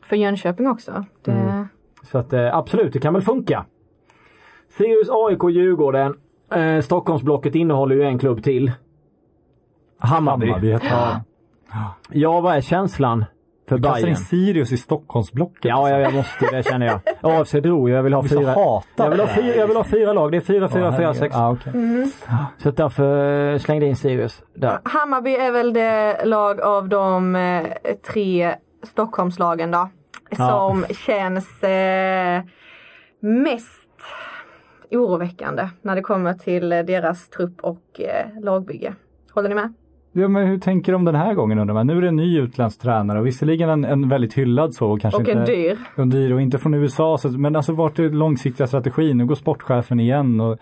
För 0.05 0.17
Jönköping 0.17 0.69
också. 0.69 1.05
Det... 1.23 1.33
Mm. 1.33 1.69
Så 2.03 2.19
att 2.19 2.33
eh, 2.33 2.57
absolut, 2.57 2.93
det 2.93 2.99
kan 2.99 3.13
väl 3.13 3.23
funka. 3.23 3.65
Sirius, 4.69 5.09
AIK, 5.11 5.55
Djurgården. 5.57 6.17
Eh, 6.55 6.81
Stockholmsblocket 6.81 7.55
innehåller 7.55 7.97
ju 7.97 8.03
en 8.03 8.19
klubb 8.19 8.43
till. 8.43 8.73
Hammarby. 9.99 10.47
Hammarby 10.47 10.71
det. 10.71 11.23
Ja, 12.11 12.41
vad 12.41 12.57
är 12.57 12.61
känslan 12.61 13.25
för 13.73 13.79
Du 13.79 13.89
kastar 13.89 13.99
in 13.99 14.05
Bayern? 14.05 14.17
Sirius 14.17 14.73
i 14.73 14.77
Stockholmsblocket. 14.77 15.65
Ja, 15.65 15.91
jag, 15.91 16.01
jag 16.01 16.15
måste 16.15 16.47
det 16.51 16.63
känner 16.63 16.87
jag. 16.87 17.01
AFC 17.41 17.53
drog. 17.53 17.91
Jag 17.91 18.03
vill 18.03 18.13
ha 18.13 18.23
så 18.23 18.29
fyra. 18.41 18.49
hatad. 18.55 18.85
Jag 18.97 19.11
vill 19.11 19.21
ha 19.21 19.27
fyra, 19.27 19.55
jag 19.57 19.67
vill 19.67 19.77
ha 19.77 19.85
fyra 19.85 20.13
lag. 20.13 20.33
Det 20.33 20.37
är 20.37 20.41
fyra, 20.41 20.69
fyra, 20.69 20.85
Ja, 20.85 20.97
fyra, 20.97 21.15
sex. 21.15 21.35
Ja, 21.35 21.51
okej. 21.51 21.73
Så 22.59 22.69
att 22.69 22.77
därför 22.77 23.53
eh, 23.53 23.59
slängde 23.59 23.85
jag 23.85 23.91
in 23.91 23.97
Sirius 23.97 24.43
där. 24.55 24.79
Hammarby 24.85 25.35
är 25.35 25.53
väl 25.53 25.73
det 25.73 26.25
lag 26.25 26.61
av 26.61 26.89
de 26.89 27.37
eh, 27.37 27.67
tre 28.13 28.55
Stockholmslagen 28.83 29.71
då. 29.71 29.89
Ja. 30.31 30.49
Som 30.49 30.85
känns 30.95 31.63
eh, 31.63 32.43
mest 33.21 33.79
oroväckande 34.91 35.69
när 35.83 35.95
det 35.97 36.03
kommer 36.03 36.35
till 36.35 36.73
eh, 36.73 36.81
deras 36.83 37.29
trupp 37.29 37.61
och 37.61 38.01
eh, 38.01 38.43
lagbygge. 38.43 38.95
Håller 39.35 39.49
ni 39.49 39.55
med? 39.55 39.75
Ja, 40.13 40.29
men 40.29 40.47
hur 40.47 40.59
tänker 40.59 40.93
de 40.93 41.05
den 41.05 41.15
här 41.15 41.35
gången 41.35 41.59
undrar 41.59 41.75
man? 41.75 41.87
Nu 41.87 41.97
är 41.97 42.01
det 42.01 42.09
en 42.09 42.17
ny 42.17 42.39
utländsk 42.39 42.81
tränare 42.81 43.21
och 43.21 43.27
visserligen 43.27 43.69
en, 43.69 43.85
en 43.85 44.09
väldigt 44.09 44.35
hyllad 44.35 44.75
så 44.75 44.91
och 44.91 45.01
kanske 45.01 45.23
Och 45.23 45.29
inte 45.29 45.41
en 45.41 45.47
dyr. 45.47 45.79
och 45.97 46.07
dyr 46.07 46.33
och 46.33 46.41
inte 46.41 46.59
från 46.59 46.75
USA. 46.75 47.19
Så, 47.19 47.29
men 47.29 47.57
alltså 47.57 47.73
vart 47.73 47.99
är 47.99 48.11
långsiktiga 48.11 48.67
strategin? 48.67 49.19
Nu 49.19 49.27
går 49.27 49.35
sportchefen 49.35 50.01
igen 50.01 50.41
och 50.41 50.59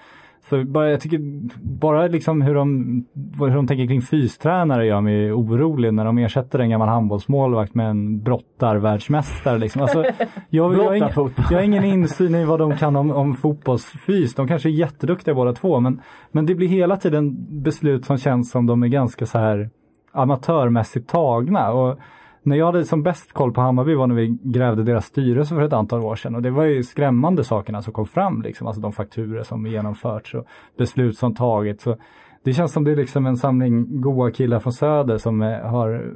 så 0.49 0.64
bara, 0.64 0.91
jag 0.91 1.01
tycker 1.01 1.18
bara 1.62 2.07
liksom 2.07 2.43
hur 2.43 2.55
de, 2.55 3.05
hur 3.38 3.55
de 3.55 3.66
tänker 3.66 3.86
kring 3.86 4.03
fystränare 4.03 4.86
gör 4.86 5.01
mig 5.01 5.32
orolig 5.32 5.95
när 5.95 6.05
de 6.05 6.18
ersätter 6.18 6.59
en 6.59 6.70
gammal 6.70 6.88
handbollsmålvakt 6.88 7.74
med 7.74 7.91
en 7.91 8.22
brottarvärldsmästare. 8.22 9.59
Liksom. 9.59 9.82
Alltså, 9.82 10.05
jag, 10.49 10.74
jag, 10.74 10.84
har 10.84 10.95
ingen, 10.95 11.11
jag 11.51 11.59
har 11.59 11.62
ingen 11.62 11.84
insyn 11.84 12.34
i 12.34 12.45
vad 12.45 12.59
de 12.59 12.76
kan 12.76 12.97
om, 12.97 13.11
om 13.11 13.34
fotbollsfys. 13.34 14.34
De 14.34 14.49
kanske 14.49 14.68
är 14.68 14.70
jätteduktiga 14.70 15.34
båda 15.34 15.53
två 15.53 15.80
men, 15.80 16.01
men 16.32 16.47
det 16.47 16.55
blir 16.55 16.68
hela 16.68 16.97
tiden 16.97 17.47
beslut 17.62 18.05
som 18.05 18.18
känns 18.18 18.51
som 18.51 18.66
de 18.66 18.82
är 18.82 18.88
ganska 18.88 19.26
så 19.26 19.38
här 19.38 19.70
amatörmässigt 20.12 21.11
tagna. 21.11 21.72
Och 21.72 21.99
när 22.43 22.57
jag 22.57 22.66
hade 22.66 22.84
som 22.84 23.03
bäst 23.03 23.32
koll 23.32 23.53
på 23.53 23.61
Hammarby 23.61 23.95
var 23.95 24.07
när 24.07 24.14
vi 24.14 24.38
grävde 24.43 24.82
deras 24.82 25.07
styrelse 25.07 25.55
för 25.55 25.62
ett 25.62 25.72
antal 25.72 26.01
år 26.01 26.16
sedan 26.16 26.34
och 26.34 26.43
det 26.43 26.51
var 26.51 26.64
ju 26.64 26.82
skrämmande 26.82 27.45
sakerna 27.45 27.82
som 27.82 27.93
kom 27.93 28.07
fram, 28.07 28.43
liksom, 28.43 28.66
alltså 28.66 28.82
de 28.82 28.93
fakturer 28.93 29.43
som 29.43 29.66
genomförts 29.66 30.34
och 30.34 30.47
beslut 30.78 31.18
som 31.18 31.34
tagits. 31.34 31.84
Så 31.84 31.97
det 32.43 32.53
känns 32.53 32.72
som 32.72 32.84
det 32.84 32.93
är 32.93 32.97
liksom 32.97 33.26
en 33.26 33.36
samling 33.36 34.01
goa 34.01 34.30
killar 34.30 34.59
från 34.61 34.72
Söder 34.72 35.18
som 35.18 35.43
eh, 35.43 35.59
har 35.59 36.12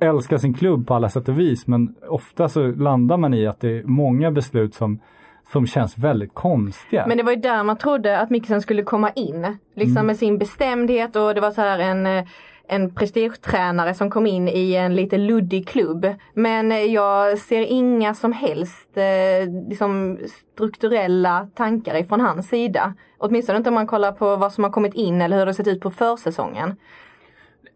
älskar 0.00 0.38
sin 0.38 0.54
klubb 0.54 0.86
på 0.86 0.94
alla 0.94 1.08
sätt 1.08 1.28
och 1.28 1.38
vis 1.38 1.66
men 1.66 1.94
ofta 2.08 2.48
så 2.48 2.66
landar 2.66 3.16
man 3.16 3.34
i 3.34 3.46
att 3.46 3.60
det 3.60 3.78
är 3.78 3.82
många 3.84 4.30
beslut 4.30 4.74
som, 4.74 5.00
som 5.52 5.66
känns 5.66 5.98
väldigt 5.98 6.34
konstiga. 6.34 7.04
Men 7.06 7.16
det 7.16 7.22
var 7.22 7.32
ju 7.32 7.40
där 7.40 7.62
man 7.62 7.76
trodde 7.76 8.20
att 8.20 8.30
Mikkelsen 8.30 8.60
skulle 8.62 8.82
komma 8.82 9.10
in. 9.10 9.56
Liksom 9.74 9.96
Mm. 9.96 10.06
med 10.06 10.16
sin 10.16 10.38
bestämdhet 10.38 11.16
och 11.16 11.34
det 11.34 11.40
var 11.40 11.50
så 11.50 11.60
här 11.60 11.78
en 11.78 12.06
eh, 12.06 12.24
en 12.68 12.94
prestigetränare 12.94 13.94
som 13.94 14.10
kom 14.10 14.26
in 14.26 14.48
i 14.48 14.74
en 14.74 14.94
lite 14.96 15.18
luddig 15.18 15.68
klubb. 15.68 16.06
Men 16.34 16.72
eh, 16.72 16.78
jag 16.78 17.38
ser 17.38 17.60
inga 17.60 18.14
som 18.14 18.32
helst 18.32 18.96
eh, 18.96 19.68
liksom 19.68 20.18
strukturella 20.54 21.48
tankar 21.54 21.96
ifrån 21.96 22.20
hans 22.20 22.48
sida. 22.48 22.94
Åtminstone 23.18 23.58
inte 23.58 23.70
om 23.70 23.74
man 23.74 23.86
kollar 23.86 24.12
på 24.12 24.36
vad 24.36 24.52
som 24.52 24.64
har 24.64 24.70
kommit 24.70 24.94
in 24.94 25.22
eller 25.22 25.38
hur 25.38 25.46
det 25.46 25.54
sett 25.54 25.66
ut 25.68 25.80
på 25.80 25.90
försäsongen. 25.90 26.76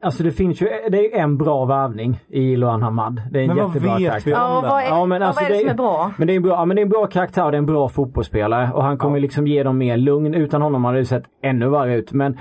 Alltså 0.00 0.22
det 0.22 0.32
finns 0.32 0.62
ju, 0.62 0.68
det 0.90 1.14
är 1.14 1.22
en 1.22 1.36
bra 1.38 1.64
värvning 1.64 2.20
i 2.28 2.56
Lohan 2.56 2.82
Hamad. 2.82 3.22
Det 3.30 3.38
är 3.38 3.42
en 3.42 3.48
Men 3.48 3.56
vad 3.56 3.66
jättebra 3.66 3.94
vet 3.98 4.08
karaktär. 4.08 4.30
vi 4.30 4.34
om 4.36 4.40
Ja, 4.40 4.60
vad 4.70 4.82
är, 4.82 4.86
Ja, 4.86 5.06
men 5.06 5.20
ja, 5.20 5.26
alltså 5.26 5.42
vad 5.42 5.50
är 5.50 5.54
det 5.54 5.58
det- 5.58 5.60
som 5.60 5.70
är 5.70 5.74
bra? 5.74 6.10
Men 6.16 6.26
det 6.26 6.32
är 6.32 6.36
en 6.36 6.42
bra, 6.42 6.52
ja, 6.52 6.64
men 6.64 6.74
det 6.76 6.80
är 6.80 6.84
en 6.84 6.88
bra 6.88 7.06
karaktär 7.06 7.44
och 7.44 7.50
det 7.50 7.56
är 7.56 7.58
en 7.58 7.66
bra 7.66 7.88
fotbollsspelare. 7.88 8.70
Och 8.74 8.82
han 8.84 8.98
kommer 8.98 9.20
liksom 9.20 9.46
ge 9.46 9.62
dem 9.62 9.78
mer 9.78 9.96
lugn. 9.96 10.34
Utan 10.34 10.62
honom 10.62 10.84
hade 10.84 10.98
det 10.98 11.04
sett 11.04 11.24
ännu 11.42 11.68
värre 11.68 11.96
ut. 11.96 12.12
Men 12.12 12.38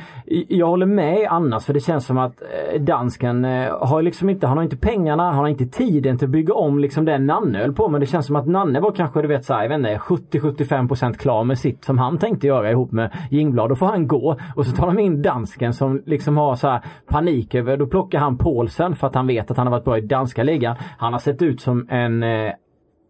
jag 0.47 0.67
håller 0.67 0.85
med 0.85 1.27
annars 1.29 1.65
för 1.65 1.73
det 1.73 1.79
känns 1.79 2.05
som 2.05 2.17
att 2.17 2.33
eh, 2.73 2.81
dansken 2.81 3.45
eh, 3.45 3.77
har 3.87 4.01
liksom 4.01 4.29
inte, 4.29 4.47
han 4.47 4.57
har 4.57 4.63
inte 4.63 4.77
pengarna, 4.77 5.23
han 5.23 5.35
har 5.35 5.47
inte 5.47 5.65
tiden 5.65 6.17
till 6.17 6.25
att 6.25 6.31
bygga 6.31 6.53
om 6.53 6.79
liksom 6.79 7.05
det 7.05 7.17
Nanne 7.19 7.57
höll 7.59 7.73
på 7.73 7.89
med. 7.89 8.01
Det 8.01 8.07
känns 8.07 8.25
som 8.25 8.35
att 8.35 8.47
Nanne 8.47 8.79
var 8.79 8.91
kanske 8.91 9.21
du 9.21 9.27
vet 9.27 9.45
såhär, 9.45 9.61
jag 9.61 9.69
vet 9.69 9.77
inte, 9.77 9.97
70-75% 9.97 11.13
klar 11.13 11.43
med 11.43 11.59
sitt 11.59 11.83
som 11.85 11.97
han 11.97 12.17
tänkte 12.17 12.47
göra 12.47 12.71
ihop 12.71 12.91
med 12.91 13.11
Jingblad. 13.31 13.69
Då 13.69 13.75
får 13.75 13.85
han 13.85 14.07
gå 14.07 14.35
och 14.55 14.65
så 14.65 14.75
tar 14.75 14.87
de 14.87 14.99
in 14.99 15.21
dansken 15.21 15.73
som 15.73 16.01
liksom 16.05 16.37
har 16.37 16.55
så 16.55 16.67
här 16.67 16.81
panik 17.09 17.46
över, 17.55 17.77
då 17.77 17.87
plockar 17.87 18.19
han 18.19 18.37
Paulsen 18.37 18.95
för 18.95 19.07
att 19.07 19.15
han 19.15 19.27
vet 19.27 19.51
att 19.51 19.57
han 19.57 19.67
har 19.67 19.71
varit 19.71 19.85
bra 19.85 19.97
i 19.97 20.01
danska 20.01 20.43
ligan. 20.43 20.75
Han 20.97 21.13
har 21.13 21.19
sett 21.19 21.41
ut 21.41 21.61
som 21.61 21.87
en 21.89 22.23
eh, 22.23 22.51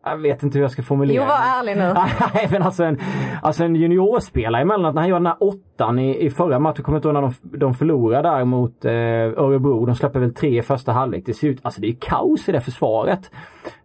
jag 0.10 0.18
vet 0.18 0.44
inte 0.44 0.58
hur 0.58 0.64
jag 0.64 0.72
ska 0.72 0.84
formulera 0.84 1.18
Jo, 1.18 1.28
var 1.28 1.60
ärlig 1.60 1.78
nu. 1.78 1.94
Nej 2.34 2.48
men 2.52 2.62
alltså 2.62 2.84
en, 2.84 3.00
alltså 3.42 3.64
en 3.64 3.76
juniorspelare 3.76 4.62
emellanåt. 4.62 4.96
När 4.96 5.02
han 5.02 5.10
gör 5.10 5.16
den 5.16 5.26
här 5.26 5.38
åttan 5.40 6.00
i, 6.00 6.26
i 6.26 6.30
förra 6.30 6.60
matchen, 6.60 6.84
kommer 6.84 6.98
inte 6.98 7.08
ihåg 7.08 7.14
när 7.14 7.22
de, 7.22 7.34
de 7.58 7.74
förlorade 7.74 8.30
där 8.30 8.46
mot 8.46 8.86
eh, 8.86 8.92
Örebro. 8.92 9.86
De 9.86 9.96
släpper 9.96 10.20
väl 10.20 10.34
tre 10.34 10.60
i 10.60 10.62
första 10.62 10.92
halvlek. 10.92 11.24
Det 11.26 11.34
ser 11.34 11.48
ut, 11.48 11.60
alltså 11.62 11.82
det 11.82 11.88
är 11.88 11.96
kaos 12.00 12.50
i 12.50 12.52
det 12.52 12.62
försvaret. 12.62 13.32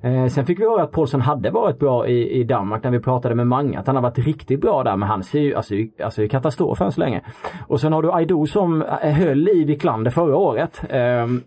Eh, 0.01 0.27
sen 0.27 0.47
fick 0.47 0.61
vi 0.61 0.65
höra 0.65 0.83
att 0.83 0.93
Paulsson 0.93 1.21
hade 1.21 1.51
varit 1.51 1.79
bra 1.79 2.07
i, 2.07 2.41
i 2.41 2.45
Danmark 2.45 2.85
när 2.85 2.91
vi 2.91 3.01
pratade 3.01 3.35
med 3.35 3.47
Mange. 3.47 3.79
Att 3.79 3.87
han 3.87 3.97
har 3.97 4.03
varit 4.03 4.19
riktigt 4.19 4.61
bra 4.61 4.83
där 4.83 4.97
men 4.97 5.09
han 5.09 5.23
ser 5.23 5.41
ju, 5.41 5.55
alltså, 5.55 5.75
alltså 6.05 6.21
det 6.21 6.27
är 6.27 6.29
katastrof 6.29 6.81
än 6.81 6.93
så 6.93 7.01
länge. 7.01 7.21
Och 7.67 7.81
sen 7.81 7.93
har 7.93 8.03
du 8.03 8.13
Aido 8.13 8.47
som 8.47 8.83
eh, 8.83 9.13
höll 9.13 9.49
i 9.49 9.65
Wiklander 9.65 10.11
förra 10.11 10.37
året. 10.37 10.83
Ehm, 10.91 11.43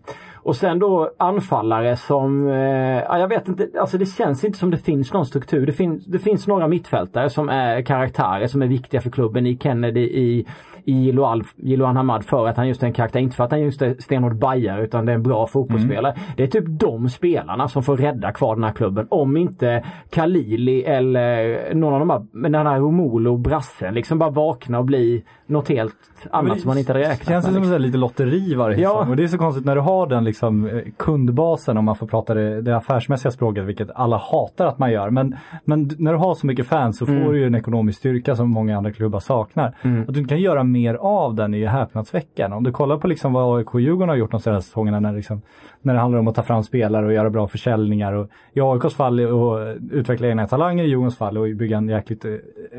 och 0.46 0.56
sen 0.56 0.78
då 0.78 1.10
anfallare 1.18 1.96
som, 1.96 2.48
eh, 2.48 3.02
ja, 3.02 3.18
jag 3.18 3.28
vet 3.28 3.48
inte, 3.48 3.68
alltså 3.80 3.98
det 3.98 4.06
känns 4.06 4.44
inte 4.44 4.58
som 4.58 4.70
det 4.70 4.78
finns 4.78 5.12
någon 5.12 5.26
struktur. 5.26 5.66
Det, 5.66 5.72
fin 5.72 6.02
det 6.06 6.18
finns 6.18 6.46
några 6.46 6.68
mittfältare 6.68 7.30
som 7.30 7.48
är 7.48 7.82
karaktärer 7.82 8.46
som 8.46 8.62
är 8.62 8.66
viktiga 8.66 9.00
för 9.00 9.10
klubben 9.10 9.46
i 9.46 9.58
Kennedy, 9.58 10.00
i, 10.00 10.46
i 10.84 11.12
Loal, 11.12 11.44
i 11.56 11.76
Loan 11.76 11.96
Hamad 11.96 12.24
för 12.24 12.46
att 12.46 12.56
han 12.56 12.68
just 12.68 12.82
är 12.82 12.86
en 12.86 12.92
karaktär. 12.92 13.20
Inte 13.20 13.36
för 13.36 13.44
att 13.44 13.50
han 13.50 13.60
just 13.60 13.82
är 13.82 13.94
stenhård 13.98 14.38
bajare 14.38 14.84
utan 14.84 15.06
det 15.06 15.12
är 15.12 15.16
en 15.16 15.22
bra 15.22 15.46
fotbollsspelare. 15.46 16.14
Det 16.36 16.42
är 16.42 16.46
typ 16.46 16.64
de 16.68 17.08
spelarna 17.08 17.68
som 17.68 17.82
får 17.82 17.96
rädda 17.96 18.32
kvar 18.32 18.54
den 18.54 18.64
här 18.64 18.72
klubben. 18.72 19.06
Om 19.10 19.36
inte 19.36 19.84
Khalili 20.10 20.82
eller 20.82 21.74
någon 21.74 21.92
av 21.94 22.00
de 22.00 22.10
här, 22.10 22.50
den 22.50 22.66
här 22.66 22.80
Romolo, 22.80 23.36
brassen, 23.36 23.94
liksom 23.94 24.18
bara 24.18 24.30
vakna 24.30 24.78
och 24.78 24.84
bli 24.84 25.24
något 25.46 25.68
helt 25.68 25.94
annat 26.30 26.60
som 26.60 26.68
man 26.68 26.78
inte 26.78 26.94
räknat 26.94 27.28
Känns 27.28 27.44
det 27.44 27.50
med. 27.52 27.54
som 27.54 27.62
liksom. 27.62 27.82
lite 27.82 27.98
lotteri 27.98 28.54
varje 28.54 28.80
Ja. 28.80 29.06
Och 29.10 29.16
det 29.16 29.22
är 29.22 29.28
så 29.28 29.38
konstigt 29.38 29.64
när 29.64 29.74
du 29.74 29.80
har 29.80 30.06
den 30.06 30.24
liksom 30.24 30.66
eh, 30.66 30.82
kundbasen 30.96 31.76
om 31.76 31.84
man 31.84 31.96
får 31.96 32.06
prata 32.06 32.34
det, 32.34 32.62
det 32.62 32.76
affärsmässiga 32.76 33.32
språket, 33.32 33.64
vilket 33.64 33.90
alla 33.94 34.16
hatar 34.16 34.66
att 34.66 34.78
man 34.78 34.92
gör. 34.92 35.10
Men, 35.10 35.36
men 35.64 35.90
när 35.98 36.12
du 36.12 36.18
har 36.18 36.34
så 36.34 36.46
mycket 36.46 36.66
fans 36.66 36.98
så 36.98 37.06
får 37.06 37.12
Mm. 37.16 37.32
du 37.32 37.38
ju 37.38 37.46
en 37.46 37.54
ekonomisk 37.54 37.98
styrka 37.98 38.36
som 38.36 38.50
många 38.50 38.76
andra 38.76 38.92
klubbar 38.92 39.20
saknar. 39.20 39.74
Att 40.08 40.14
du 40.14 40.24
kan 40.24 40.38
göra 40.40 40.64
mer 40.64 40.94
av 40.94 41.34
den 41.34 41.54
är 41.54 41.58
ju 41.58 41.66
häpnadsväckande. 41.66 42.56
Om 42.56 42.64
du 42.64 42.72
kollar 42.72 42.98
på 42.98 43.08
liksom 43.08 43.32
vad 43.32 43.58
AIK 43.58 43.74
och 43.74 43.80
Djurgården 43.80 44.08
har 44.08 44.16
gjort 44.16 44.30
de 44.30 44.40
senaste 44.40 44.68
säsongerna 44.68 45.00
när, 45.00 45.12
liksom, 45.12 45.42
när 45.82 45.94
det 45.94 46.00
handlar 46.00 46.18
om 46.18 46.28
att 46.28 46.34
ta 46.34 46.42
fram 46.42 46.62
spelare 46.62 47.06
och 47.06 47.12
göra 47.12 47.30
bra 47.30 47.48
försäljningar. 47.48 48.12
Och 48.12 48.28
I 48.52 48.60
AIKs 48.60 48.94
fall 48.94 49.20
och 49.20 49.74
utveckla 49.90 50.28
egna 50.28 50.46
talanger, 50.46 50.84
i 50.84 50.86
Djurgårdens 50.86 51.16
fall 51.18 51.38
och 51.38 51.56
bygga 51.56 51.76
en 51.76 51.88
jäkligt 51.88 52.24
eh, 52.24 52.32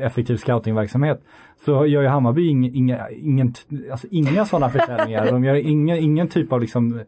effektiv 0.04 0.36
scoutingverksamhet. 0.36 1.20
Så 1.64 1.86
gör 1.86 2.02
ju 2.02 2.08
Hammarby 2.08 2.48
inga, 2.48 2.68
inga, 2.68 3.10
ingen, 3.10 3.54
alltså 3.90 4.06
inga 4.10 4.44
sådana 4.44 4.68
försäljningar. 4.68 5.26
De 5.26 5.44
gör 5.44 5.54
inga, 5.54 5.96
ingen 5.96 6.28
typ 6.28 6.52
av 6.52 6.60
liksom 6.60 7.00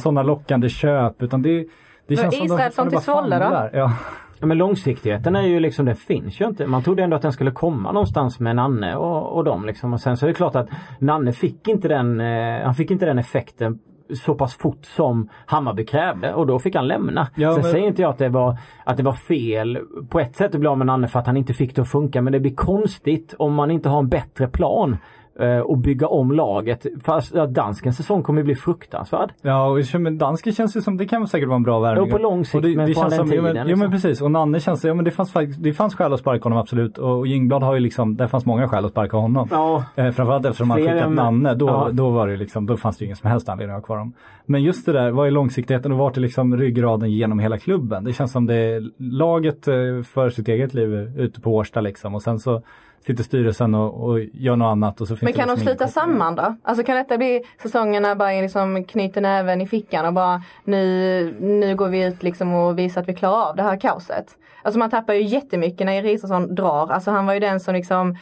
sådana 0.00 0.22
lockande 0.22 0.68
köp 0.68 1.22
utan 1.22 1.42
det, 1.42 1.66
det 2.06 2.16
känns 2.16 2.36
som 2.36 2.46
de 2.46 2.54
Israelsson 2.54 2.72
som 2.72 2.84
de 2.84 2.90
till 2.90 3.06
bara 3.06 3.20
Svolle 3.20 3.38
då? 3.38 3.78
Ja. 3.78 3.92
Ja, 4.40 4.46
men 4.46 4.58
långsiktigheten 4.58 5.36
är 5.36 5.42
ju 5.42 5.60
liksom, 5.60 5.86
det 5.86 5.94
finns 5.94 6.40
ju 6.40 6.44
inte. 6.44 6.66
Man 6.66 6.82
trodde 6.82 7.02
ändå 7.02 7.16
att 7.16 7.22
den 7.22 7.32
skulle 7.32 7.50
komma 7.50 7.92
någonstans 7.92 8.40
med 8.40 8.56
Nanne 8.56 8.96
och, 8.96 9.36
och 9.36 9.44
dem 9.44 9.66
liksom. 9.66 9.92
Och 9.92 10.00
sen 10.00 10.16
så 10.16 10.26
är 10.26 10.28
det 10.28 10.34
klart 10.34 10.56
att 10.56 10.68
Nanne 10.98 11.32
fick 11.32 11.68
inte 11.68 11.88
den, 11.88 12.20
eh, 12.20 12.64
han 12.64 12.74
fick 12.74 12.90
inte 12.90 13.06
den 13.06 13.18
effekten 13.18 13.78
så 14.14 14.34
pass 14.34 14.54
fort 14.56 14.84
som 14.84 15.28
Hammarby 15.46 15.84
krävde 15.86 16.34
och 16.34 16.46
då 16.46 16.58
fick 16.58 16.74
han 16.74 16.86
lämna. 16.88 17.28
Ja, 17.34 17.52
Sen 17.54 17.62
men- 17.62 17.70
säger 17.72 17.86
inte 17.86 18.02
jag 18.02 18.10
att 18.10 18.18
det, 18.18 18.28
var, 18.28 18.56
att 18.84 18.96
det 18.96 19.02
var 19.02 19.12
fel 19.12 19.78
på 20.08 20.20
ett 20.20 20.36
sätt 20.36 20.54
att 20.54 20.60
bli 20.60 20.68
av 20.68 20.78
med 20.78 20.86
Nanne 20.86 21.08
för 21.08 21.18
att 21.18 21.26
han 21.26 21.36
inte 21.36 21.54
fick 21.54 21.74
det 21.76 21.82
att 21.82 21.88
funka 21.90 22.22
men 22.22 22.32
det 22.32 22.40
blir 22.40 22.54
konstigt 22.54 23.34
om 23.38 23.54
man 23.54 23.70
inte 23.70 23.88
har 23.88 23.98
en 23.98 24.08
bättre 24.08 24.48
plan 24.48 24.96
och 25.64 25.78
bygga 25.78 26.06
om 26.06 26.32
laget. 26.32 26.86
Fast 27.04 27.34
ja, 27.34 27.46
danskens 27.46 27.96
säsong 27.96 28.22
kommer 28.22 28.40
ju 28.40 28.44
bli 28.44 28.54
fruktansvärd. 28.54 29.32
Ja, 29.42 29.66
och 29.66 30.00
men 30.00 30.18
dansken 30.18 30.52
känns 30.52 30.76
ju 30.76 30.80
som, 30.80 30.96
det 30.96 31.06
kan 31.06 31.28
säkert 31.28 31.48
vara 31.48 31.56
en 31.56 31.62
bra 31.62 31.80
värvning. 31.80 32.06
Jo, 32.10 32.16
på 32.16 32.22
lång 32.22 32.44
sikt, 32.44 32.54
Och 32.54 32.62
det, 32.62 32.76
men 32.76 32.86
det 32.86 32.94
känns 32.94 33.08
den 33.10 33.18
som, 33.18 33.36
jo, 33.36 33.42
men, 33.42 33.52
tiden, 33.52 33.68
jo 33.68 33.76
men 33.76 33.90
liksom. 33.90 33.90
precis, 34.10 34.22
och 34.22 34.30
Nanne 34.30 34.60
känns, 34.60 34.84
ja 34.84 34.94
men 34.94 35.04
det 35.04 35.10
fanns 35.10 35.32
faktiskt, 35.32 35.62
det 35.62 35.72
fanns 35.72 35.94
skäl 35.94 36.12
att 36.12 36.20
sparka 36.20 36.42
honom 36.42 36.58
absolut. 36.58 36.98
Och 36.98 37.26
Jingblad 37.26 37.62
har 37.62 37.74
ju 37.74 37.80
liksom, 37.80 38.16
det 38.16 38.28
fanns 38.28 38.46
många 38.46 38.68
skäl 38.68 38.84
att 38.84 38.90
sparka 38.90 39.16
honom. 39.16 39.48
Ja, 39.50 39.84
Eh, 39.96 40.10
framförallt 40.10 40.46
eftersom 40.46 40.68
man 40.68 40.78
Fler 40.78 40.92
skickat 40.92 41.12
Nanne, 41.12 41.54
då, 41.54 41.66
Ja. 41.66 41.88
då 41.92 42.10
var 42.10 42.28
det 42.28 42.36
liksom, 42.36 42.66
då 42.66 42.76
fanns 42.76 42.96
det 42.98 43.02
ju 43.02 43.06
ingen 43.06 43.16
som 43.16 43.30
helst 43.30 43.48
anledning 43.48 43.76
att 43.76 43.82
ha 43.82 43.86
kvar 43.86 43.96
honom. 43.96 44.12
Men 44.46 44.62
just 44.62 44.86
det 44.86 44.92
där, 44.92 45.10
vad 45.10 45.26
är 45.26 45.30
långsiktigheten 45.30 45.92
och 45.92 45.98
vart 45.98 46.16
är 46.16 46.20
liksom 46.20 46.56
ryggraden 46.56 47.10
genom 47.12 47.38
hela 47.38 47.58
klubben? 47.58 48.04
Det 48.04 48.12
känns 48.12 48.32
som 48.32 48.46
det 48.46 48.54
är 48.54 48.90
laget 48.98 49.68
eh, 49.68 49.74
för 50.04 50.30
sitt 50.30 50.48
eget 50.48 50.74
liv 50.74 51.12
ute 51.18 51.40
på 51.40 51.54
Årsta 51.56 51.80
liksom 51.80 52.14
och 52.14 52.22
sen 52.22 52.38
så 52.38 52.62
sitter 53.08 53.24
styrelsen 53.24 53.74
och, 53.74 54.08
och 54.08 54.20
gör 54.20 54.56
något 54.56 54.72
annat 54.72 55.00
och 55.00 55.08
så 55.08 55.16
finns 55.16 55.22
Men 55.22 55.32
kan 55.32 55.56
de 55.56 55.62
sluta 55.64 55.88
samman 55.88 56.34
då? 56.34 56.56
Alltså 56.62 56.84
kan 56.84 56.96
detta 56.96 57.18
bli 57.18 57.42
säsongen 57.62 58.02
när 58.02 58.14
Bayern 58.14 58.42
liksom 58.42 58.84
knyter 58.84 59.20
näven 59.20 59.60
i 59.60 59.66
fickan 59.66 60.06
och 60.06 60.12
bara 60.12 60.42
nu, 60.64 61.36
nu 61.40 61.76
går 61.76 61.88
vi 61.88 62.04
ut 62.04 62.22
liksom 62.22 62.54
och 62.54 62.78
visar 62.78 63.00
att 63.00 63.08
vi 63.08 63.14
klarar 63.14 63.48
av 63.48 63.56
det 63.56 63.62
här 63.62 63.80
kaoset. 63.80 64.26
Alltså 64.62 64.78
man 64.78 64.90
tappar 64.90 65.14
ju 65.14 65.22
jättemycket 65.22 65.86
när 65.86 66.06
Isaksson 66.06 66.54
drar. 66.54 66.92
Alltså 66.92 67.10
han 67.10 67.26
var 67.26 67.34
ju 67.34 67.40
den 67.40 67.60
som 67.60 67.74
liksom 67.74 68.16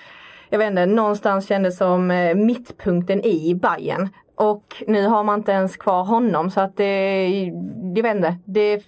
jag 0.51 0.59
vet 0.59 0.70
inte, 0.70 0.87
någonstans 0.87 1.49
kändes 1.49 1.76
som 1.76 2.11
eh, 2.11 2.34
mittpunkten 2.34 3.24
i 3.24 3.55
Bayern. 3.55 4.09
Och 4.34 4.82
nu 4.87 5.07
har 5.07 5.24
man 5.24 5.39
inte 5.39 5.53
ens 5.53 5.76
kvar 5.76 6.05
honom 6.05 6.51
så 6.51 6.61
att 6.61 6.76
det, 6.76 7.28
jag 7.95 8.03
vet 8.03 8.16
inte, 8.16 8.37
det, 8.45 8.82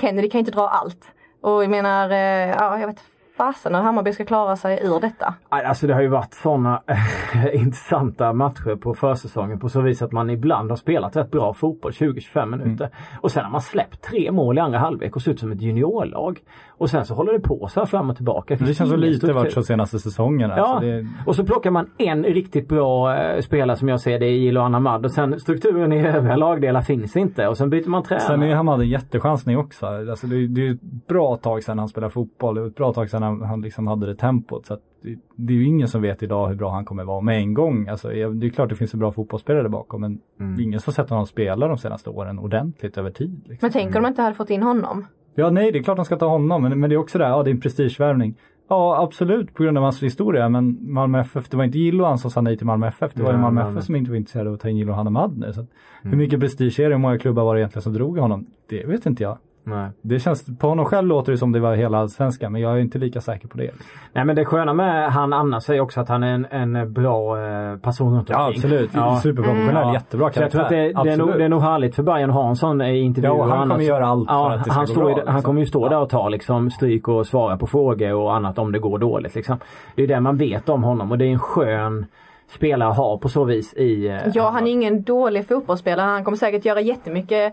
Kennedy 0.00 0.30
kan 0.30 0.38
inte 0.38 0.50
dra 0.50 0.68
allt. 0.68 1.04
Och 1.40 1.64
jag 1.64 1.70
menar, 1.70 2.10
eh, 2.10 2.48
ja 2.50 2.78
jag 2.78 2.86
vet 2.86 3.00
fasen 3.36 3.74
hur 3.74 3.82
Hammarby 3.82 4.12
ska 4.12 4.24
klara 4.24 4.56
sig 4.56 4.78
ur 4.82 5.00
detta. 5.00 5.34
Nej, 5.52 5.64
Alltså 5.64 5.86
det 5.86 5.94
har 5.94 6.00
ju 6.00 6.08
varit 6.08 6.34
sådana 6.34 6.82
intressanta 7.52 8.32
matcher 8.32 8.76
på 8.76 8.94
försäsongen 8.94 9.58
på 9.58 9.68
så 9.68 9.80
vis 9.80 10.02
att 10.02 10.12
man 10.12 10.30
ibland 10.30 10.70
har 10.70 10.76
spelat 10.76 11.16
rätt 11.16 11.30
bra 11.30 11.54
fotboll 11.54 11.92
20-25 11.92 12.46
minuter. 12.46 12.88
Och 13.20 13.30
sen 13.30 13.44
har 13.44 13.50
man 13.50 13.60
släppt 13.60 14.02
tre 14.02 14.32
mål 14.32 14.58
i 14.58 14.60
andra 14.60 14.78
halvlek 14.78 15.16
och 15.16 15.22
ser 15.22 15.30
ut 15.30 15.40
som 15.40 15.52
ett 15.52 15.62
juniorlag. 15.62 16.38
Och 16.68 16.90
sen 16.90 17.04
så 17.06 17.14
håller 17.14 17.32
det 17.32 17.40
på 17.40 17.68
så 17.68 17.80
här 17.80 17.86
fram 17.86 18.10
och 18.10 18.16
tillbaka. 18.16 18.56
Det 18.56 18.74
känns 18.74 18.90
så 18.90 18.96
lite 18.96 19.26
varit 19.26 19.40
struktur. 19.40 19.60
så 19.62 19.66
senaste 19.66 19.98
säsongen. 19.98 20.50
Ja, 20.50 20.56
Alltså 20.64 20.86
det, 20.86 21.06
och 21.26 21.36
så 21.36 21.44
plockar 21.44 21.70
man 21.70 21.90
en 21.98 22.24
riktigt 22.24 22.68
bra 22.68 23.16
eh, 23.16 23.40
spelare 23.40 23.76
som 23.76 23.88
jag 23.88 24.00
ser 24.00 24.18
det 24.18 24.26
i 24.26 24.36
Gilo 24.38 24.60
Anamad 24.60 25.04
och 25.04 25.12
sen 25.12 25.40
strukturen 25.40 25.92
i 25.92 26.06
övriga 26.06 26.36
lagdelar 26.36 26.82
finns 26.82 27.16
inte 27.16 27.48
och 27.48 27.56
sen 27.56 27.70
byter 27.70 27.88
man 27.88 28.02
tränare. 28.02 28.26
Sen 28.26 28.42
är 28.42 28.46
ju 28.46 28.54
Hamad 28.54 28.80
en 28.80 28.88
jättechansning 28.88 29.58
också. 29.58 29.86
Alltså 29.86 30.26
det, 30.26 30.46
det 30.46 30.66
är 30.66 30.70
ett 30.70 30.80
bra 31.08 31.36
tag 31.36 31.62
sedan 31.62 31.78
han 31.78 31.88
spelade 31.88 32.12
fotboll. 32.12 32.54
Det 32.54 32.60
är 32.60 32.66
ett 32.66 32.74
bra 32.76 32.92
tag 32.92 33.10
sedan 33.10 33.23
han, 33.24 33.42
han 33.42 33.60
liksom 33.60 33.86
hade 33.86 34.06
det 34.06 34.14
tempot. 34.14 34.66
Så 34.66 34.74
att 34.74 34.80
det, 35.02 35.18
det 35.36 35.52
är 35.52 35.56
ju 35.56 35.66
ingen 35.66 35.88
som 35.88 36.02
vet 36.02 36.22
idag 36.22 36.48
hur 36.48 36.54
bra 36.54 36.70
han 36.70 36.84
kommer 36.84 37.04
vara 37.04 37.20
med 37.20 37.38
en 37.38 37.54
gång. 37.54 37.88
Alltså, 37.88 38.08
det 38.08 38.46
är 38.46 38.50
klart 38.50 38.68
det 38.68 38.76
finns 38.76 38.94
en 38.94 39.00
bra 39.00 39.12
fotbollsspelare 39.12 39.62
där 39.62 39.68
bakom 39.68 40.00
men 40.00 40.20
är 40.38 40.62
ingen 40.62 40.80
som 40.80 40.92
sett 40.92 41.10
honom 41.10 41.26
spela 41.26 41.68
de 41.68 41.78
senaste 41.78 42.10
åren 42.10 42.38
ordentligt 42.38 42.98
över 42.98 43.10
tid. 43.10 43.42
Liksom. 43.46 43.58
Men 43.66 43.72
tänk 43.72 43.96
om 43.96 44.02
de 44.02 44.08
inte 44.08 44.22
hade 44.22 44.34
fått 44.34 44.50
in 44.50 44.62
honom. 44.62 45.06
Ja, 45.34 45.50
nej, 45.50 45.72
det 45.72 45.78
är 45.78 45.82
klart 45.82 45.96
de 45.96 46.04
ska 46.04 46.16
ta 46.16 46.26
honom, 46.26 46.62
men, 46.62 46.80
men 46.80 46.90
det 46.90 46.96
är 46.96 46.98
också 46.98 47.18
det 47.18 47.24
här, 47.24 47.30
ja 47.30 47.42
det 47.42 47.50
är 47.50 47.54
en 47.54 47.60
prestigevärvning. 47.60 48.36
Ja, 48.68 49.02
absolut 49.02 49.54
på 49.54 49.62
grund 49.62 49.78
av 49.78 49.84
hans 49.84 50.02
historia, 50.02 50.48
men 50.48 50.92
Malmö 50.92 51.20
FF, 51.20 51.48
det 51.48 51.56
var 51.56 51.64
inte 51.64 51.78
Gilloan 51.78 52.18
som 52.18 52.30
sa 52.30 52.40
nej 52.40 52.56
till 52.56 52.66
Malmö 52.66 52.86
FF, 52.86 53.12
det 53.14 53.22
var 53.22 53.32
ju 53.32 53.38
Malmö 53.38 53.60
nej, 53.60 53.68
FF 53.68 53.74
nej. 53.74 53.82
som 53.82 53.96
inte 53.96 54.10
var 54.10 54.16
intresserade 54.16 54.50
av 54.50 54.54
att 54.54 54.60
ta 54.60 54.68
in 54.68 54.76
Gillo 54.76 54.92
Hanemad 54.92 55.38
nu. 55.38 55.52
Så 55.52 55.60
att, 55.60 55.66
Hur 56.02 56.16
mycket 56.16 56.40
prestige 56.40 56.80
är 56.80 56.88
det, 56.88 56.94
hur 56.94 57.02
många 57.02 57.18
klubbar 57.18 57.44
var 57.44 57.54
det 57.54 57.60
egentligen 57.60 57.82
som 57.82 57.92
drog 57.92 58.18
honom? 58.18 58.46
Det 58.68 58.86
vet 58.86 59.06
inte 59.06 59.22
jag. 59.22 59.38
Nej. 59.66 59.88
Det 60.02 60.18
känns, 60.20 60.58
på 60.58 60.68
honom 60.68 60.84
själv 60.84 61.08
låter 61.08 61.32
det 61.32 61.38
som 61.38 61.52
det 61.52 61.60
var 61.60 61.74
hela 61.74 61.98
allsvenskan, 61.98 62.52
men 62.52 62.60
jag 62.60 62.72
är 62.72 62.78
inte 62.78 62.98
lika 62.98 63.20
säker 63.20 63.48
på 63.48 63.58
det. 63.58 63.70
Nej 64.12 64.24
men 64.24 64.36
det 64.36 64.44
sköna 64.44 64.72
med 64.72 65.12
han 65.12 65.32
annars 65.32 65.70
är 65.70 65.80
också 65.80 66.00
att 66.00 66.08
han 66.08 66.22
är 66.22 66.34
en, 66.34 66.46
en 66.74 66.92
bra 66.92 67.38
eh, 67.46 67.76
person 67.78 68.14
runt 68.16 68.28
Ja, 68.30 68.46
omkring. 68.46 68.58
absolut. 68.64 68.90
Ja. 68.94 69.20
Superprofessionell, 69.22 69.74
Ja. 69.86 69.92
jättebra 69.92 70.32
Så 70.32 70.40
jag 70.40 70.50
tror 70.50 70.60
karaktär. 70.60 70.88
att 70.88 70.94
det, 70.96 71.04
det, 71.04 71.12
är 71.12 71.16
nog, 71.16 71.28
det 71.38 71.44
är 71.44 71.48
nog 71.48 71.62
härligt 71.62 71.94
för 71.96 72.02
Bayern 72.02 72.30
att 72.30 72.36
ha 72.36 72.48
en 72.48 72.56
sån 72.56 72.80
eh, 72.80 73.04
intervju. 73.04 73.28
Ja, 73.30 73.44
han 73.46 73.68
kommer 73.70 73.84
göra 73.84 74.06
allt 74.06 74.28
för 74.28 74.34
ja, 74.34 74.52
att 74.52 74.58
det 74.64 74.70
ska 74.70 74.72
han, 74.72 74.86
gå 74.86 74.92
står 74.92 75.00
bra, 75.02 75.10
ju, 75.10 75.14
han 75.16 75.24
liksom. 75.24 75.42
kommer 75.42 75.60
ju 75.60 75.66
stå 75.66 75.88
där 75.88 75.96
Ja. 75.96 76.00
och 76.02 76.08
ta 76.10 76.28
liksom, 76.28 76.70
stryk 76.70 77.08
och 77.08 77.26
svara 77.26 77.56
på 77.56 77.66
frågor 77.66 78.14
och 78.14 78.34
annat 78.36 78.58
om 78.58 78.72
det 78.72 78.78
går 78.78 78.98
dåligt. 78.98 79.34
Liksom. 79.34 79.56
Det 79.94 80.02
är 80.02 80.06
det 80.06 80.20
man 80.20 80.36
vet 80.36 80.68
om 80.68 80.82
honom 80.84 81.10
och 81.10 81.18
det 81.18 81.24
är 81.24 81.30
en 81.32 81.38
skön 81.38 82.06
spelare 82.48 82.88
att 82.90 82.96
ha 82.96 83.18
på 83.18 83.28
så 83.28 83.44
vis 83.44 83.74
i... 83.74 84.08
eh, 84.08 84.16
Ja, 84.34 84.50
han 84.50 84.66
är 84.66 84.70
ingen 84.70 85.02
dålig 85.02 85.48
fotbollsspelare. 85.48 86.06
Han 86.06 86.24
kommer 86.24 86.38
säkert 86.38 86.64
göra 86.64 86.80
jättemycket 86.80 87.52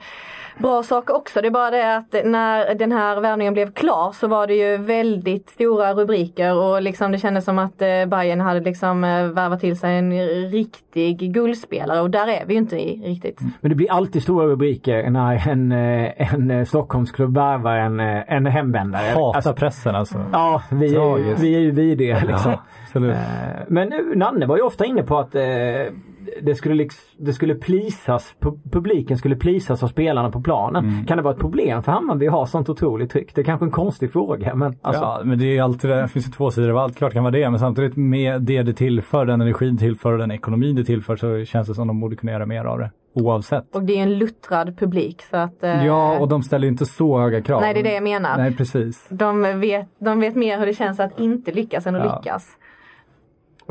bra 0.57 0.83
saker 0.83 1.15
också. 1.15 1.41
Det 1.41 1.47
är 1.47 1.51
bara 1.51 1.71
det 1.71 1.95
att 1.95 2.25
när 2.25 2.75
den 2.75 2.91
här 2.91 3.21
värvningen 3.21 3.53
blev 3.53 3.71
klar 3.71 4.11
så 4.11 4.27
var 4.27 4.47
det 4.47 4.53
ju 4.55 4.77
väldigt 4.77 5.49
stora 5.49 5.93
rubriker 5.93 6.55
och 6.57 6.81
liksom 6.81 7.11
det 7.11 7.17
kändes 7.17 7.45
som 7.45 7.59
att 7.59 7.81
eh, 7.81 8.05
Bayern 8.05 8.41
hade 8.41 8.59
liksom 8.59 9.03
eh, 9.03 9.27
värvat 9.27 9.59
till 9.59 9.79
sig 9.79 9.97
en 9.97 10.11
riktig 10.49 11.33
guldspelare 11.33 12.01
och 12.01 12.09
där 12.09 12.27
är 12.27 12.45
vi 12.45 12.53
ju 12.53 12.59
inte 12.59 12.75
i 12.77 13.01
riktigt. 13.05 13.39
Men 13.61 13.69
det 13.69 13.75
blir 13.75 13.91
alltid 13.91 14.23
stora 14.23 14.45
rubriker 14.47 15.09
när 15.09 15.47
en, 15.47 15.71
eh, 15.71 16.33
en 16.33 16.65
Stockholmsklubb 16.65 17.37
värvar 17.37 17.75
en, 17.75 17.99
en 17.99 18.45
hemvändare. 18.45 19.07
Hatar 19.07 19.35
Alltså, 19.35 19.53
pressen 19.53 19.95
alltså. 19.95 20.25
Ja, 20.31 20.61
vi 20.71 20.95
är, 20.95 21.35
vi 21.41 21.55
är 21.55 21.59
ju 21.59 21.71
vid 21.71 21.97
det 21.97 22.23
liksom. 22.27 22.51
Ja, 22.93 23.13
Men 23.67 23.93
Nanne 24.15 24.45
var 24.45 24.57
ju 24.57 24.63
ofta 24.63 24.85
inne 24.85 25.03
på 25.03 25.19
att 25.19 25.35
eh, 25.35 25.41
det 26.41 26.55
skulle, 26.55 26.75
liksom, 26.75 27.25
det 27.25 27.33
skulle 27.33 27.55
plisas, 27.55 28.35
pu- 28.39 28.59
publiken 28.71 29.17
skulle 29.17 29.35
plisas 29.35 29.83
av 29.83 29.87
spelarna 29.87 30.29
på 30.31 30.41
planen. 30.41 30.85
Mm. 30.89 31.05
Kan 31.05 31.17
det 31.17 31.23
vara 31.23 31.33
ett 31.33 31.39
problem 31.39 31.83
för 31.83 31.91
Hammarby 31.91 32.27
att 32.27 32.33
ha 32.33 32.45
sånt 32.45 32.69
otroligt 32.69 33.11
tryck? 33.11 33.35
Det 33.35 33.41
är 33.41 33.45
kanske 33.45 33.65
en 33.65 33.71
konstig 33.71 34.11
fråga 34.11 34.55
men 34.55 34.75
alltså. 34.81 35.01
ja, 35.03 35.21
men 35.23 35.39
det 35.39 35.45
är 35.45 35.51
ju 35.53 35.59
alltid 35.59 35.89
det, 35.89 36.01
det 36.01 36.07
finns 36.07 36.27
ju 36.27 36.31
två 36.31 36.51
sidor 36.51 36.69
av 36.69 36.77
allt, 36.77 36.95
klart 36.97 37.13
kan 37.13 37.23
vara 37.23 37.31
det. 37.31 37.49
Men 37.49 37.59
samtidigt 37.59 37.95
med 37.97 38.41
det 38.41 38.63
det 38.63 38.73
tillför, 38.73 39.25
den 39.25 39.41
energin 39.41 39.77
tillför 39.77 40.11
och 40.11 40.17
den 40.19 40.31
ekonomin 40.31 40.75
det 40.75 40.83
tillför 40.83 41.15
så 41.15 41.45
känns 41.45 41.67
det 41.67 41.75
som 41.75 41.87
de 41.87 41.99
borde 41.99 42.15
kunna 42.15 42.31
göra 42.31 42.45
mer 42.45 42.65
av 42.65 42.79
det. 42.79 42.91
Oavsett. 43.13 43.75
Och 43.75 43.83
det 43.83 43.97
är 43.97 44.03
en 44.03 44.17
luttrad 44.17 44.77
publik 44.79 45.21
så 45.31 45.37
att... 45.37 45.63
eh, 45.63 45.85
Ja, 45.85 46.19
och 46.19 46.27
de 46.27 46.43
ställer 46.43 46.67
inte 46.67 46.85
så 46.85 47.19
höga 47.19 47.41
krav. 47.41 47.61
Nej, 47.61 47.73
det 47.73 47.79
är 47.79 47.83
det 47.83 47.93
jag 47.93 48.03
menar. 48.03 48.37
Nej, 48.37 48.55
precis. 48.55 49.07
De, 49.09 49.59
vet, 49.59 49.87
de 49.99 50.19
vet 50.19 50.35
mer 50.35 50.59
hur 50.59 50.65
det 50.65 50.73
känns 50.73 50.99
att 50.99 51.19
inte 51.19 51.51
lyckas 51.51 51.87
än 51.87 51.95
att 51.95 52.05
Ja. 52.05 52.15
lyckas. 52.15 52.47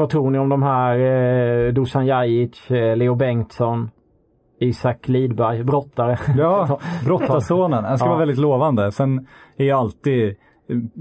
Vad 0.01 0.11
tror 0.11 0.31
ni 0.31 0.39
om 0.39 0.49
de 0.49 0.63
här 0.63 0.99
eh, 0.99 1.73
Dusan 1.73 2.07
Jajic, 2.07 2.71
eh, 2.71 2.97
Leo 2.97 3.15
Bengtsson, 3.15 3.91
Isak 4.61 5.09
Lidberg, 5.09 5.65
brottare? 5.65 6.19
Ja, 6.37 6.81
brottarsonen. 7.05 7.83
Den 7.85 7.99
ska 7.99 8.07
Ja. 8.07 8.11
vara 8.11 8.19
väldigt 8.19 8.39
lovande. 8.39 8.93
Sen 8.93 9.27
är 9.57 9.65
ju 9.65 9.71
alltid 9.71 10.35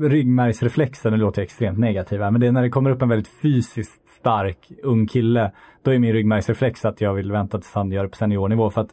ryggmärgsreflexen, 0.01 1.11
det 1.11 1.17
låter 1.17 1.41
extremt 1.41 1.79
negativ 1.79 2.21
här, 2.21 2.31
men 2.31 2.41
det 2.41 2.47
är 2.47 2.51
när 2.51 2.61
det 2.61 2.69
kommer 2.69 2.89
upp 2.89 3.01
en 3.01 3.09
väldigt 3.09 3.41
fysiskt 3.41 4.07
stark 4.19 4.71
ung 4.83 5.07
kille, 5.07 5.51
då 5.83 5.91
är 5.93 5.99
min 5.99 6.13
ryggmärgsreflex 6.13 6.85
att 6.85 7.01
jag 7.01 7.13
vill 7.13 7.31
vänta 7.31 7.57
tills 7.57 7.73
han 7.73 7.91
gör 7.91 8.03
det 8.03 8.09
på 8.09 8.15
seniornivå. 8.17 8.69
För 8.69 8.81
att 8.81 8.89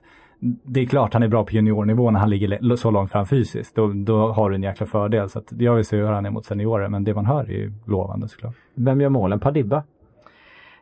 det 0.64 0.80
är 0.80 0.86
klart 0.86 1.12
han 1.12 1.22
är 1.22 1.28
bra 1.28 1.44
på 1.44 1.52
juniornivå 1.52 2.10
när 2.10 2.20
han 2.20 2.30
ligger 2.30 2.76
så 2.76 2.90
långt 2.90 3.12
fram 3.12 3.26
fysiskt. 3.26 3.76
Då, 3.76 3.92
då 3.94 4.28
har 4.28 4.50
du 4.50 4.56
en 4.56 4.62
jäkla 4.62 4.86
fördel. 4.86 5.28
Så 5.28 5.38
att 5.38 5.52
jag 5.58 5.74
vill 5.74 5.84
se 5.84 5.96
hur 5.96 6.06
han 6.06 6.26
är 6.26 6.30
mot 6.30 6.44
seniorer, 6.44 6.88
men 6.88 7.04
det 7.04 7.14
man 7.14 7.26
hör 7.26 7.44
är 7.44 7.48
ju 7.58 7.72
lovande 7.86 8.28
såklart. 8.28 8.54
Vem 8.74 9.00
gör 9.00 9.08
målen? 9.08 9.40
Padibba? 9.40 9.82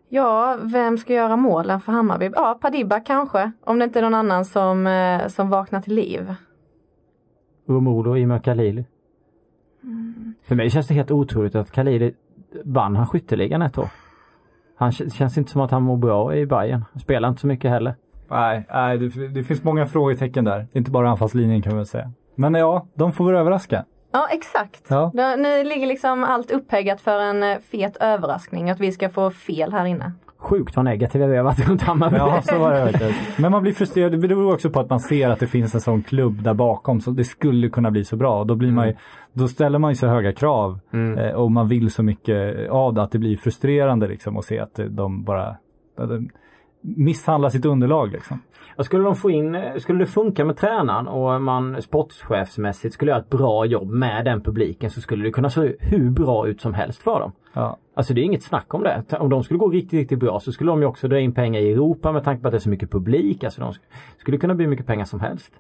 Ja, 0.09 0.59
vem 0.63 0.99
ska 0.99 1.13
göra 1.13 1.37
målen 1.37 1.81
för 1.81 1.93
Hammarby? 1.93 2.31
Ja, 2.35 2.59
Padibba 2.61 3.01
kanske. 3.01 3.53
Om 3.65 3.79
det 3.79 3.85
inte 3.85 3.99
är 3.99 4.03
någon 4.03 4.15
annan 4.15 4.45
som, 4.45 4.87
eh, 4.87 5.27
som 5.27 5.51
vaknar 5.51 5.81
till 5.81 5.95
liv. 5.95 6.35
Romodo, 7.69 8.17
Ima 8.17 8.41
Khalili? 8.41 8.85
För 10.43 10.55
mig 10.55 10.71
känns 10.71 10.87
det 10.87 10.95
helt 10.95 11.11
otroligt 11.11 11.55
att 11.55 11.71
Khalili 11.71 12.15
vann 12.65 12.97
han 12.97 13.07
skytteligan 13.07 13.63
ett 13.63 13.79
år. 13.79 13.89
Han 14.77 14.93
känns 14.93 15.39
inte 15.39 15.51
som 15.51 15.61
att 15.61 15.71
han 15.71 15.83
mår 15.83 15.97
bra 15.97 16.37
i 16.37 16.47
Bayern. 16.47 16.85
Han 16.93 17.01
spelar 17.01 17.29
inte 17.29 17.41
så 17.41 17.47
mycket 17.47 17.71
heller. 17.71 17.95
Nej, 18.31 18.67
nej 18.73 18.99
det, 18.99 19.29
det 19.29 19.45
finns 19.45 19.65
många 19.65 19.87
frågetecken 19.87 20.45
där. 20.45 20.67
Inte 20.73 20.91
bara 20.91 21.11
anfallslinjen 21.11 21.63
kan 21.63 21.71
man 21.73 21.77
väl 21.77 21.87
säga. 21.87 22.13
Men 22.35 22.55
ja, 22.55 22.87
de 22.95 23.13
får 23.13 23.27
väl 23.27 23.35
överraska. 23.35 23.85
Ja, 24.15 24.29
exakt. 24.31 24.87
Ja. 24.89 25.11
Då, 25.15 25.43
nu 25.43 25.65
ligger 25.65 25.87
liksom 25.87 26.25
allt 26.25 26.51
upphäggat 26.51 27.01
för 27.01 27.21
en 27.21 27.43
eh, 27.43 27.59
fet 27.59 27.97
överraskning. 27.97 28.71
Att 28.71 28.81
vi 28.81 28.93
ska 28.93 29.09
få 29.09 29.31
fel 29.31 29.73
här 29.73 29.85
inne. 29.85 30.13
Sjukt 30.39 30.77
vad 30.77 30.85
negativa 30.85 31.27
vi 31.27 31.37
har 31.37 31.45
varit 31.45 31.69
runt 31.69 31.83
Hammarby. 31.83 32.17
Ja, 32.17 32.43
så 32.43 32.59
var 32.59 32.73
det. 32.73 33.15
Men 33.39 33.53
man 33.53 33.63
blir 33.63 33.73
frustrerad. 33.73 34.13
Det 34.13 34.19
beror 34.19 34.55
också 34.55 34.71
på 34.71 34.81
att 34.81 34.91
man 34.91 35.01
ser 35.01 35.29
att 35.29 35.41
det 35.41 35.47
finns 35.47 35.75
en 35.75 35.81
sån 35.81 36.03
klubb 36.03 36.43
där 36.43 36.55
bakom. 36.55 37.01
Så 37.01 37.11
det 37.11 37.25
skulle 37.25 37.69
kunna 37.69 37.91
bli 37.91 38.05
så 38.05 38.17
bra. 38.17 38.45
Då, 38.45 38.55
blir 38.55 38.73
man 38.73 38.89
ju, 38.89 38.95
då 39.33 39.49
ställer 39.49 39.79
man 39.79 39.91
ju 39.91 39.95
så 39.95 40.07
höga 40.07 40.33
krav. 40.33 40.79
Eh, 41.19 41.31
och 41.31 41.53
man 41.53 41.69
vill 41.69 41.91
så 41.91 42.03
mycket 42.03 42.71
av 42.71 42.95
det 42.95 43.03
att 43.03 43.11
det 43.11 43.19
blir 43.19 43.37
frustrerande 43.37 44.09
liksom 44.09 44.37
att 44.37 44.45
se 44.45 44.59
att 44.59 44.81
de 44.89 45.25
bara 45.25 45.57
att 45.99 46.09
de 46.09 46.31
misshandlar 46.81 47.51
sitt 47.51 47.65
underlag 47.65 48.13
liksom. 48.13 48.41
Skulle 48.79 49.05
de 49.05 49.17
få 49.17 49.31
in, 49.31 49.57
skulle 49.79 49.99
det 49.99 50.07
funka 50.07 50.45
med 50.45 50.57
tränaren 50.57 51.09
och 51.09 51.43
man 51.43 51.83
sportchefsmässigt 51.83 52.95
skulle 52.95 53.11
göra 53.11 53.21
ett 53.21 53.31
bra 53.31 53.67
jobb 53.67 53.91
med 53.91 54.25
den 54.25 54.41
publiken 54.41 54.91
så 54.91 55.01
skulle 55.01 55.25
det 55.25 55.31
kunna 55.31 55.51
se 55.51 55.75
hur 55.81 56.11
bra 56.11 56.49
ut 56.49 56.61
som 56.61 56.75
helst 56.75 57.03
för 57.03 57.21
dem. 57.21 57.33
Ja. 57.53 57.77
Alltså 57.95 58.15
det 58.15 58.21
är 58.21 58.25
inget 58.25 58.43
snack 58.43 58.75
om 58.75 58.83
det. 58.83 59.03
Om 59.19 59.31
de 59.31 59.45
skulle 59.45 59.59
gå 59.59 59.69
riktigt, 59.69 59.93
riktigt 59.93 60.19
bra 60.19 60.41
så 60.41 60.53
skulle 60.53 60.71
de 60.71 60.81
ju 60.81 60.87
också 60.87 61.09
dra 61.09 61.19
in 61.21 61.33
pengar 61.35 61.61
i 61.61 61.73
Europa 61.73 62.13
med 62.13 62.25
tanke 62.25 62.43
på 62.43 62.49
att 62.49 62.53
det 62.53 62.59
är 62.59 62.61
så 62.61 62.69
mycket 62.69 62.91
publik. 62.91 63.45
Alltså 63.45 63.61
de 63.61 63.71
sk- 63.73 63.79
skulle 64.19 64.39
kunna 64.39 64.55
bli 64.55 64.67
mycket 64.67 64.87
pengar 64.87 65.05
som 65.05 65.21
helst. 65.21 65.53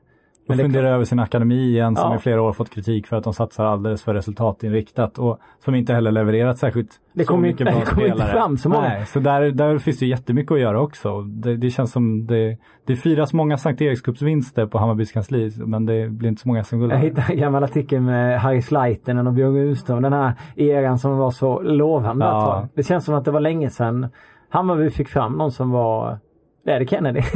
Och 0.49 0.57
det 0.57 0.63
är 0.63 0.65
fundera 0.65 0.89
över 0.91 1.05
sin 1.05 1.19
akademi 1.19 1.55
igen 1.69 1.97
som 1.97 2.11
Ja. 2.11 2.17
i 2.17 2.19
flera 2.19 2.43
år 2.43 2.53
fått 2.53 2.71
kritik 2.71 3.07
för 3.07 3.17
att 3.17 3.25
de 3.25 3.35
satsar 3.35 3.65
alldeles 3.65 4.03
för 4.03 4.15
resultatinriktat 4.15 5.19
och 5.19 5.39
som 5.65 5.75
inte 5.75 5.95
heller 5.95 6.11
levererat 6.13 6.59
särskilt 6.59 6.89
Det 7.13 7.25
så 7.25 7.37
mycket 7.37 7.61
inte- 7.61 7.65
bra 7.73 7.81
det 7.81 7.87
kommer 7.87 8.03
inte 8.07 8.17
spelare. 8.17 8.33
fram 8.33 8.59
så 8.59 8.69
många. 8.69 8.81
Nej, 8.89 9.07
så 9.07 9.21
där, 9.21 9.51
där 9.51 9.79
finns 9.79 9.99
det 9.99 10.07
jättemycket 10.07 10.53
att 10.53 10.61
göra 10.61 10.81
också. 10.81 11.21
Det, 11.23 11.57
det 11.57 11.71
känns 11.71 11.93
som 11.93 12.27
det, 12.27 12.57
det 12.87 12.97
firas 12.97 13.33
många 13.33 13.59
Sankt 13.59 13.81
Erikscupsvinster 13.83 14.67
på 14.67 14.79
Hammarbys 14.79 15.13
kansli 15.13 15.53
men 15.57 15.87
det 15.87 16.09
blir 16.09 16.29
inte 16.29 16.43
så 16.43 16.49
många 16.49 16.65
som 16.65 16.81
Jag 16.81 16.89
gullar. 16.91 17.03
hittade 17.03 17.27
en 17.33 17.39
gammal 17.39 17.65
artikel 17.65 18.01
med 18.01 18.41
Harry 18.41 18.63
Sleitenen 18.63 19.27
och 19.27 19.33
Björn 19.33 19.55
Rudström. 19.55 20.03
Den 20.03 20.13
här 20.13 20.33
eran 20.57 20.99
som 20.99 21.19
var 21.19 21.31
så 21.31 21.61
lovande. 21.61 22.25
Ja. 22.25 22.69
Det 22.75 22.83
känns 22.83 23.05
som 23.05 23.15
att 23.15 23.25
det 23.25 23.31
var 23.31 23.41
länge 23.41 23.71
sedan 23.71 24.07
Hammarby 24.49 24.91
fick 24.91 25.09
fram 25.09 25.33
någon 25.33 25.53
som 25.53 25.71
var... 25.71 26.19
Det 26.65 26.73
är 26.73 26.81
det 26.81 26.87
Kennedy. 26.87 27.21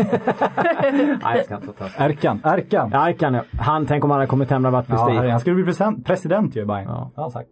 Nej, 1.22 1.36
jag 1.36 1.44
ska 1.44 1.54
inte 1.54 1.66
ta 1.72 1.84
det. 1.84 2.04
Erkan, 2.04 2.40
Erkan! 2.44 2.90
Ja, 2.92 2.98
Arkan 2.98 3.34
ja. 3.34 3.42
Han, 3.58 3.86
tänk 3.86 4.04
om 4.04 4.10
han 4.10 4.18
hade 4.20 4.26
kommit 4.30 4.50
hem 4.50 4.64
och 4.66 4.72
varit 4.72 4.86
Ja, 4.88 4.94
prestige. 4.96 5.16
herre, 5.18 5.30
han 5.30 5.40
skulle 5.40 5.54
bli 5.54 5.64
president, 5.64 6.06
president 6.06 6.56
ju 6.56 6.64
Bayern. 6.66 6.88
Ja. 6.88 7.10
Ja. 7.16 7.30
sagt. 7.30 7.48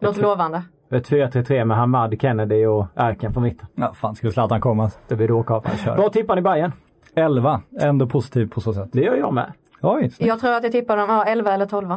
Låter 0.00 0.22
lovande. 0.22 0.62
Ett 0.90 1.08
4-3-3 1.10 1.64
med 1.64 1.76
Hamad, 1.76 2.20
Kennedy 2.20 2.66
och 2.66 2.86
Arkan 2.94 3.32
på 3.32 3.40
mitten. 3.40 3.66
Ja, 3.74 3.92
fan 3.94 4.14
skulle 4.14 4.32
Zlatan 4.32 4.60
komma. 4.60 4.90
Det 5.08 5.16
blir 5.16 5.28
råkapare. 5.28 5.76
kör. 5.76 5.96
Vad 5.96 6.12
tippar 6.12 6.36
ni 6.36 6.42
Bayern? 6.42 6.72
11, 7.14 7.60
ändå 7.80 8.06
positiv 8.06 8.46
på 8.50 8.60
så 8.60 8.72
sätt. 8.72 8.88
Det 8.92 9.00
gör 9.00 9.16
jag 9.16 9.34
med. 9.34 9.52
Oj, 9.82 10.10
snyggt. 10.10 10.28
Jag 10.28 10.40
tror 10.40 10.52
att 10.52 10.62
jag 10.62 10.72
tippar 10.72 10.96
dem 10.96 11.10
ja, 11.10 11.24
11 11.24 11.52
eller 11.52 11.66
12. 11.66 11.88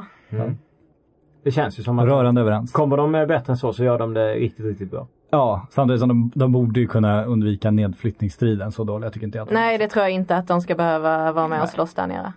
Det 1.43 1.51
känns 1.51 1.79
ju 1.79 1.83
som 1.83 1.99
att 1.99 2.05
Rörande 2.05 2.41
överens. 2.41 2.71
kommer 2.71 2.97
de 2.97 3.11
med 3.11 3.27
bättre 3.27 3.53
än 3.53 3.57
så 3.57 3.73
så 3.73 3.83
gör 3.83 3.97
de 3.99 4.13
det 4.13 4.33
riktigt, 4.33 4.65
riktigt 4.65 4.91
bra. 4.91 5.07
Ja, 5.29 5.67
samtidigt 5.69 5.99
som 5.99 6.09
de, 6.09 6.31
de 6.35 6.51
borde 6.51 6.79
ju 6.79 6.87
kunna 6.87 7.23
undvika 7.23 7.71
nedflyttningsstriden 7.71 8.71
så 8.71 8.83
dåligt. 8.83 9.03
Jag 9.03 9.13
tycker 9.13 9.25
inte 9.25 9.37
jag 9.37 9.51
Nej, 9.51 9.77
det 9.77 9.87
tror 9.87 10.03
jag 10.03 10.11
inte 10.11 10.35
att 10.35 10.47
de 10.47 10.61
ska 10.61 10.75
behöva 10.75 11.31
vara 11.31 11.47
med 11.47 11.61
och 11.61 11.69
slåss 11.69 11.93
där 11.93 12.07
nere. 12.07 12.33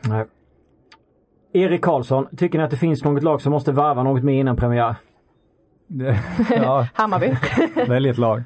Nej. 0.00 0.26
Erik 1.52 1.82
Karlsson, 1.82 2.26
tycker 2.36 2.58
ni 2.58 2.64
att 2.64 2.70
det 2.70 2.76
finns 2.76 3.04
något 3.04 3.22
lag 3.22 3.42
som 3.42 3.52
måste 3.52 3.72
varva 3.72 4.02
något 4.02 4.22
mer 4.22 4.40
innan 4.40 4.56
premiär? 4.56 4.94
Ja, 6.50 6.86
Hammarby. 6.94 7.34
välj 7.88 8.08
ett 8.08 8.18
lag. 8.18 8.42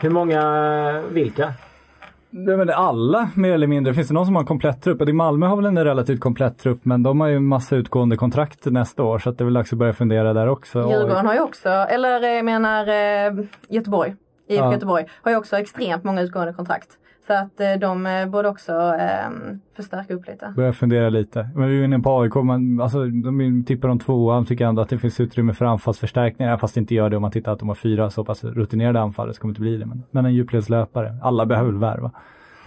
Hur 0.00 0.10
många, 0.10 1.02
vilka? 1.10 1.54
Nej, 2.34 2.56
men 2.56 2.70
alla 2.70 3.30
mer 3.34 3.52
eller 3.52 3.66
mindre. 3.66 3.94
Finns 3.94 4.08
det 4.08 4.14
någon 4.14 4.26
som 4.26 4.34
har 4.34 4.42
en 4.42 4.46
komplett 4.46 4.82
trupp? 4.82 5.06
Det 5.06 5.12
Malmö 5.12 5.46
har 5.46 5.56
väl 5.56 5.64
en 5.64 5.84
relativt 5.84 6.20
komplett 6.20 6.58
trupp 6.58 6.84
men 6.84 7.02
de 7.02 7.20
har 7.20 7.28
ju 7.28 7.36
en 7.36 7.46
massa 7.46 7.76
utgående 7.76 8.16
kontrakt 8.16 8.64
nästa 8.64 9.02
år 9.02 9.18
så 9.18 9.30
att 9.30 9.38
det 9.38 9.42
är 9.42 9.44
väl 9.44 9.54
dags 9.54 9.72
att 9.72 9.78
börja 9.78 9.92
fundera 9.92 10.32
där 10.32 10.46
också. 10.46 10.78
Djurgården 10.78 11.26
har 11.26 11.34
ju 11.34 11.40
också, 11.40 11.68
eller 11.68 12.28
jag 12.28 12.44
menar 12.44 12.88
eh, 12.88 13.44
Göteborg. 13.68 14.14
IFK 14.48 14.64
Ja. 14.64 14.72
Göteborg 14.72 15.04
har 15.22 15.30
ju 15.30 15.36
också 15.36 15.56
extremt 15.56 16.04
många 16.04 16.22
utgående 16.22 16.52
kontrakt. 16.52 16.88
Så 17.26 17.32
att 17.32 17.60
eh, 17.60 17.72
de 17.80 18.06
eh, 18.06 18.26
borde 18.26 18.48
också 18.48 18.72
eh, 18.72 19.30
förstärka 19.76 20.14
upp 20.14 20.26
lite. 20.26 20.52
Börja 20.56 20.72
fundera 20.72 21.08
lite. 21.08 21.48
Men 21.54 21.68
vi 21.68 21.80
är 21.80 21.84
inne 21.84 21.98
på 21.98 22.20
AIK, 22.20 22.34
man, 22.34 22.80
alltså, 22.80 23.04
de 23.04 23.64
tippar 23.66 23.88
de 23.88 23.98
tvåan, 23.98 24.46
tycker 24.46 24.66
ändå 24.66 24.82
att 24.82 24.88
det 24.88 24.98
finns 24.98 25.20
utrymme 25.20 25.54
för 25.54 25.64
anfallsförstärkningar, 25.64 26.56
fast 26.56 26.74
det 26.74 26.80
inte 26.80 26.94
gör 26.94 27.10
det 27.10 27.16
om 27.16 27.22
man 27.22 27.30
tittar 27.30 27.52
att 27.52 27.58
de 27.58 27.68
har 27.68 27.74
fyra 27.74 28.10
så 28.10 28.24
pass 28.24 28.44
rutinerade 28.44 29.00
anfallare, 29.00 29.34
så 29.34 29.40
kommer 29.40 29.54
det 29.54 29.56
inte 29.56 29.60
bli 29.60 29.76
det. 29.76 29.86
Men, 29.86 30.02
men 30.10 30.24
en 30.26 30.34
djupledslöpare, 30.34 31.16
alla 31.22 31.46
behöver 31.46 31.70
väl 31.70 31.80
värva. 31.80 32.10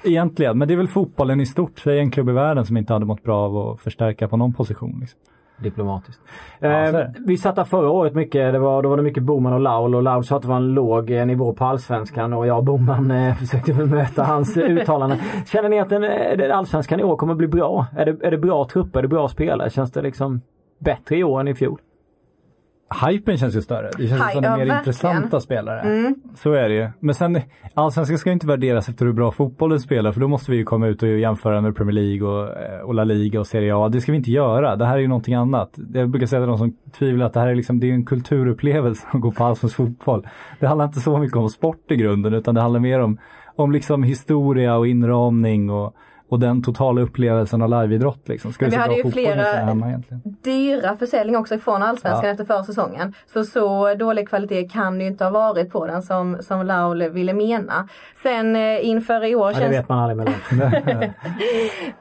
Egentligen, 0.04 0.58
men 0.58 0.68
det 0.68 0.74
är 0.74 0.78
väl 0.78 0.88
fotbollen 0.88 1.42
i 1.42 1.46
stort, 1.46 1.84
det 1.84 1.94
är 1.94 1.98
en 1.98 2.12
klubb 2.12 2.30
i 2.30 2.32
världen 2.32 2.66
som 2.66 2.78
inte 2.78 2.94
hade 2.94 3.06
mått 3.06 3.24
bra 3.24 3.38
av 3.38 3.58
att 3.58 3.82
förstärka 3.82 4.28
på 4.28 4.38
någon 4.38 4.54
position. 4.54 4.98
Liksom. 5.00 5.20
Diplomatiskt. 5.58 6.22
Ja, 6.60 7.00
eh, 7.00 7.08
vi 7.26 7.38
satt 7.38 7.56
där 7.56 7.64
förra 7.64 7.90
året 7.90 8.14
mycket. 8.16 8.54
Det 8.54 8.60
var, 8.60 8.84
då 8.84 8.90
var 8.90 8.98
det 8.98 9.04
mycket 9.04 9.24
Boman 9.24 9.54
och 9.54 9.60
Laul 9.60 9.96
och 9.96 10.04
Laul 10.04 10.24
sa 10.24 10.36
att 10.36 10.42
det 10.42 10.48
var 10.48 10.56
en 10.56 10.74
låg 10.74 11.12
eh, 11.12 11.26
nivå 11.26 11.54
på 11.54 11.66
allsvenskan 11.66 12.34
och 12.34 12.48
jag 12.48 12.58
och 12.58 12.64
Boman 12.64 13.12
eh, 13.12 13.36
försökte 13.40 13.74
bemöta 13.74 14.24
hans 14.24 14.58
eh, 14.58 14.64
uttalanden. 14.64 15.18
Känner 15.48 15.70
ni 15.70 15.80
att 15.80 15.90
den, 15.90 16.04
eh, 16.04 16.38
den 16.38 16.52
allsvenskan 16.52 17.00
i 17.00 17.04
år 17.04 17.16
kommer 17.16 17.36
bli 17.36 17.48
bra? 17.48 17.86
Är 17.98 18.06
det, 18.06 18.28
är 18.28 18.32
det 18.32 18.38
bra 18.38 18.68
trupper? 18.68 19.00
Är 19.00 19.02
det 19.02 19.08
bra 19.08 19.28
spelare? 19.28 19.70
Känns 19.70 19.92
det 19.92 20.02
liksom 20.02 20.42
bättre 20.80 21.18
i 21.18 21.24
år 21.24 21.40
än 21.40 21.48
i 21.48 21.56
fjol? 21.56 21.80
Hypen 23.08 23.38
känns 23.38 23.56
ju 23.56 23.62
större. 23.62 23.90
Det 23.98 24.08
känns 24.08 24.22
Hy- 24.22 24.32
som 24.34 24.44
är 24.44 24.48
ja, 24.48 24.52
mer 24.52 24.58
verkligen. 24.58 24.78
intressanta 24.78 25.40
spelare. 25.40 25.80
Mm. 25.80 26.16
Så 26.36 26.52
är 26.52 26.70
det 26.70 26.76
ju. 26.76 26.90
Men 27.00 27.16
sen, 27.16 27.42
allsvenskan 27.74 28.18
ska 28.18 28.32
inte 28.32 28.48
värderas 28.48 28.90
efter 28.90 29.06
hur 29.06 29.14
bra 29.14 29.32
fotbollen 29.32 29.80
spelar 29.80 30.12
för 30.12 30.22
då 30.22 30.28
måste 30.28 30.52
vi 30.52 30.58
ju 30.58 30.64
komma 30.64 30.88
ut 30.88 31.04
och 31.04 31.10
jämföra 31.10 31.62
med 31.62 31.76
Premier 31.76 31.94
League 31.94 32.28
och, 32.28 32.62
eh, 32.62 32.80
och 32.82 32.94
La 32.94 33.04
Liga 33.04 33.40
och 33.40 33.48
Serie 33.48 33.76
A. 33.76 33.90
Det 33.90 34.02
ska 34.02 34.12
vi 34.12 34.18
inte 34.18 34.32
göra. 34.32 34.76
Det 34.76 34.86
här 34.86 34.96
är 34.96 35.00
ju 35.02 35.08
någonting 35.08 35.34
annat. 35.34 35.80
Jag 35.94 36.10
brukar 36.10 36.28
säga 36.28 36.42
till 36.42 36.48
de 36.48 36.58
som 36.58 36.76
tvivlar 37.00 37.26
att 37.26 37.34
det 37.34 37.40
här 37.40 37.48
är 37.48 37.56
liksom, 37.56 37.80
det 37.80 37.90
är 37.90 37.94
en 37.94 38.06
kulturupplevelse 38.06 39.08
att 39.12 39.22
gå 39.22 39.32
på 39.32 39.44
allsvensk 39.44 39.76
fotboll. 39.76 40.28
Det 40.60 40.68
handlar 40.68 40.86
inte 40.86 41.00
så 41.00 41.18
mycket 41.18 41.38
om 41.38 41.50
sport 41.50 41.92
i 41.92 41.96
grunden 41.96 42.34
utan 42.34 42.56
det 42.56 42.62
handlar 42.62 42.80
mer 42.80 43.00
om, 43.00 43.18
om 43.56 43.72
liksom 43.72 44.04
historia 44.04 44.78
och 44.78 44.88
inramning 44.88 45.70
och, 45.70 45.96
och 46.30 46.40
den 46.40 46.64
totala 46.64 47.02
upplevelsen 47.02 47.62
av 47.62 47.70
liveidrott 47.70 48.28
liksom. 48.28 48.54
Ska 48.54 48.66
det 48.66 48.70
vi 48.72 48.76
se 48.76 48.82
hade 48.82 48.96
ju 48.96 49.12
flera- 49.12 49.36
det 49.36 49.42
är 49.50 49.66
hemma 49.66 49.88
egentligen? 49.88 50.22
Dyra 50.44 50.96
försäljning 50.98 51.36
också 51.38 51.56
ifrån 51.56 51.84
allsvenskan 51.84 52.26
Ja. 52.26 52.32
efter 52.32 52.46
förra 52.46 52.64
säsongen. 52.64 53.14
Så 53.34 53.44
så 53.44 53.94
dålig 53.94 54.30
kvalitet 54.30 54.70
kan 54.70 54.98
det 54.98 55.04
ju 55.04 55.10
inte 55.10 55.24
ha 55.24 55.32
varit 55.32 55.72
på 55.72 55.88
den 55.88 56.02
som, 56.04 56.38
som 56.42 56.66
Laul 56.66 57.10
ville 57.10 57.34
mena. 57.34 57.88
Sen 58.24 58.56
eh, 58.56 58.88
inför 58.88 59.24
i 59.26 59.36
år 59.36 59.48
Ja, 59.52 59.54
det 59.58 59.62
känns... 59.62 59.76
vet 59.78 59.90
man 59.90 60.00
aldrig 60.00 60.18
med. 60.18 61.14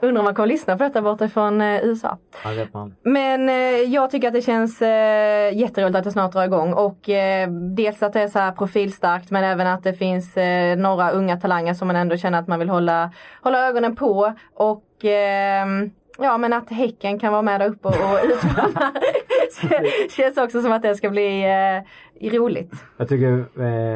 Undrar 0.01 0.19
om 0.21 0.25
man 0.25 0.35
kommer 0.35 0.47
lyssna 0.47 0.77
på 0.77 0.85
detta 0.85 1.03
borta 1.03 1.29
från 1.29 1.61
eh, 1.61 1.81
USA. 1.85 2.19
Ja, 2.45 2.51
det 2.51 2.57
vet 2.57 2.75
man. 2.75 2.95
Men 3.03 3.49
eh, 3.49 3.55
jag 3.95 4.11
tycker 4.11 4.29
att 4.29 4.35
det 4.35 4.43
känns 4.43 4.83
eh, 4.83 5.57
jätteroligt 5.59 5.97
att 5.99 6.05
det 6.05 6.11
snart 6.11 6.33
drar 6.33 6.45
igång 6.45 6.73
och 6.73 7.09
eh, 7.09 7.51
dels 7.51 8.03
att 8.03 8.13
det 8.13 8.21
är 8.21 8.29
så 8.29 8.39
här 8.39 8.53
profilstarkt 8.53 9.31
men 9.31 9.45
även 9.45 9.67
att 9.67 9.83
det 9.83 9.93
finns 9.95 10.37
eh, 10.37 10.77
några 10.77 11.11
unga 11.11 11.37
talanger 11.37 11.75
som 11.75 11.87
man 11.89 11.97
ändå 11.97 12.17
känner 12.17 12.39
att 12.39 12.49
man 12.49 12.59
vill 12.59 12.69
hålla, 12.71 13.11
hålla 13.43 13.69
ögonen 13.69 13.97
på 13.97 14.24
och 14.55 15.05
eh, 15.05 15.67
ja 16.19 16.39
men 16.39 16.53
att 16.53 16.71
Häcken 16.71 17.19
kan 17.19 17.33
vara 17.33 17.43
med 17.43 17.61
där 17.61 17.69
uppe 17.69 17.89
och, 17.89 17.95
och 17.95 18.19
utmana. 18.25 18.93
Kän- 19.61 20.11
Känns 20.17 20.37
också 20.37 20.63
som 20.63 20.73
att 20.73 20.83
det 20.83 20.95
ska 20.95 21.11
bli 21.11 21.43
eh, 22.21 22.31
roligt. 22.31 22.73
Jag 22.97 23.09
tycker 23.09 23.45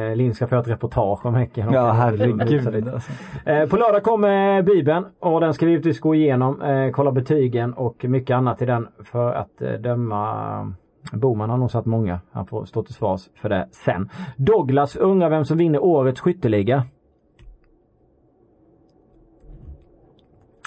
eh, 0.09 0.15
Lind 0.15 0.35
ska 0.35 0.47
få 0.47 0.59
ett 0.59 0.67
reportage 0.67 1.25
om 1.25 1.35
Häcken. 1.35 1.73
Ja, 1.73 1.91
herregud. 1.91 2.87
Alltså. 2.87 3.11
Eh, 3.45 3.69
på 3.69 3.77
lördag 3.77 4.03
kommer 4.03 4.61
Bibeln 4.61 5.05
och 5.19 5.41
den 5.41 5.53
ska 5.53 5.65
vi 5.65 5.71
givetvis 5.71 5.99
gå 5.99 6.15
igenom. 6.15 6.61
Eh, 6.61 6.91
kolla 6.91 7.11
betygen 7.11 7.73
och 7.73 8.05
mycket 8.05 8.35
annat 8.35 8.61
i 8.61 8.65
den 8.65 8.87
för 9.03 9.33
att 9.33 9.61
eh, 9.61 9.71
döma 9.71 10.73
Boman 11.11 11.49
har 11.49 11.57
nog 11.57 11.71
satt 11.71 11.85
många. 11.85 12.19
Han 12.31 12.45
får 12.45 12.65
stå 12.65 12.83
till 12.83 12.93
svars 12.93 13.21
för 13.41 13.49
det 13.49 13.67
sen. 13.71 14.09
Douglas 14.37 14.95
undrar 14.95 15.29
vem 15.29 15.45
som 15.45 15.57
vinner 15.57 15.83
årets 15.83 16.21
skytteliga. 16.21 16.83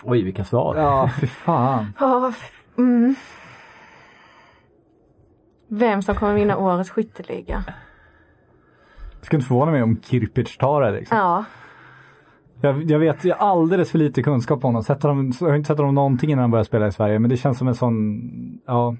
Oj, 0.02 0.22
vilka 0.22 0.44
svar. 0.44 0.76
Ja, 0.76 1.10
fy 1.20 1.26
fan. 1.26 1.92
Ja, 2.00 2.32
mm. 2.78 3.14
Vem 5.68 6.02
som 6.02 6.14
kommer 6.14 6.34
vinna 6.34 6.56
årets 6.56 6.90
skytteliga? 6.90 7.64
Jag 9.18 9.26
skulle 9.26 9.38
inte 9.38 9.48
förvåna 9.48 9.70
mig 9.72 9.82
om 9.82 10.00
Kirpic 10.02 10.56
tar 10.56 10.82
det. 10.82 10.90
Liksom. 10.90 11.16
Ja, 11.18 11.44
Jag, 12.60 12.90
jag 12.90 12.98
vet, 12.98 13.24
jag 13.24 13.36
har 13.36 13.50
alldeles 13.50 13.90
för 13.90 13.98
lite 13.98 14.22
kunskap 14.22 14.60
på 14.60 14.68
honom. 14.68 14.82
Sett 14.82 15.02
honom. 15.02 15.32
Jag 15.40 15.48
har 15.48 15.56
inte 15.56 15.68
sett 15.68 15.78
honom 15.78 15.94
någonting 15.94 16.30
innan 16.30 16.42
han 16.42 16.50
började 16.50 16.66
spela 16.66 16.86
i 16.86 16.92
Sverige. 16.92 17.18
Men 17.18 17.30
det 17.30 17.36
känns 17.36 17.58
som 17.58 17.68
en 17.68 17.74
sån, 17.74 18.20
ja. 18.66 18.96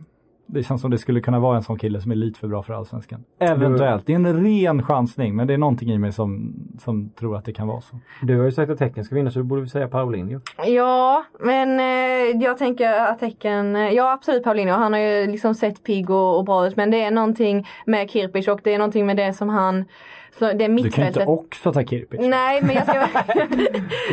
Det 0.52 0.62
känns 0.62 0.80
som 0.80 0.90
det 0.90 0.98
skulle 0.98 1.20
kunna 1.20 1.40
vara 1.40 1.56
en 1.56 1.62
sån 1.62 1.78
kille 1.78 2.00
som 2.00 2.10
är 2.10 2.14
lite 2.14 2.40
för 2.40 2.48
bra 2.48 2.62
för 2.62 2.74
allsvenskan. 2.74 3.24
Eventuellt. 3.38 4.06
Det 4.06 4.12
är 4.12 4.16
en 4.16 4.44
ren 4.44 4.82
chansning. 4.82 5.36
Men 5.36 5.46
det 5.46 5.54
är 5.54 5.58
någonting 5.58 5.90
i 5.90 5.98
mig 5.98 6.12
som, 6.12 6.54
som 6.78 7.10
tror 7.10 7.36
att 7.36 7.44
det 7.44 7.52
kan 7.52 7.66
vara 7.66 7.80
så. 7.80 7.96
Du 8.22 8.38
har 8.38 8.44
ju 8.44 8.52
sagt 8.52 8.70
att 8.70 8.80
Häcken 8.80 9.04
ska 9.04 9.14
vinna 9.14 9.30
så 9.30 9.38
du 9.38 9.44
borde 9.44 9.62
vi 9.62 9.68
säga 9.68 9.88
Paulinho. 9.88 10.40
Ja, 10.66 11.24
men 11.40 11.80
eh, 11.80 12.42
jag 12.42 12.58
tänker 12.58 12.92
att 12.92 13.20
Häcken, 13.20 13.76
eh, 13.76 13.90
ja 13.90 14.12
absolut 14.12 14.44
Paulinho, 14.44 14.74
han 14.74 14.92
har 14.92 15.00
ju 15.00 15.26
liksom 15.26 15.54
sett 15.54 15.84
pigg 15.84 16.10
och, 16.10 16.38
och 16.38 16.44
bra 16.44 16.66
ut 16.66 16.76
men 16.76 16.90
det 16.90 17.02
är 17.02 17.10
någonting 17.10 17.66
med 17.86 18.10
Kirpic 18.10 18.48
och 18.48 18.60
det 18.64 18.74
är 18.74 18.78
någonting 18.78 19.06
med 19.06 19.16
det 19.16 19.32
som 19.32 19.48
han, 19.48 19.84
så 20.38 20.44
det 20.44 20.50
är 20.50 20.54
Du 20.54 20.64
kan 20.64 20.74
mittfältet. 20.74 21.16
inte 21.16 21.32
också 21.32 21.72
ta 21.72 21.82
Kirpic. 21.84 22.20
Nej 22.20 22.62
men 22.62 22.74
jag 22.74 22.84
ska... 22.86 23.06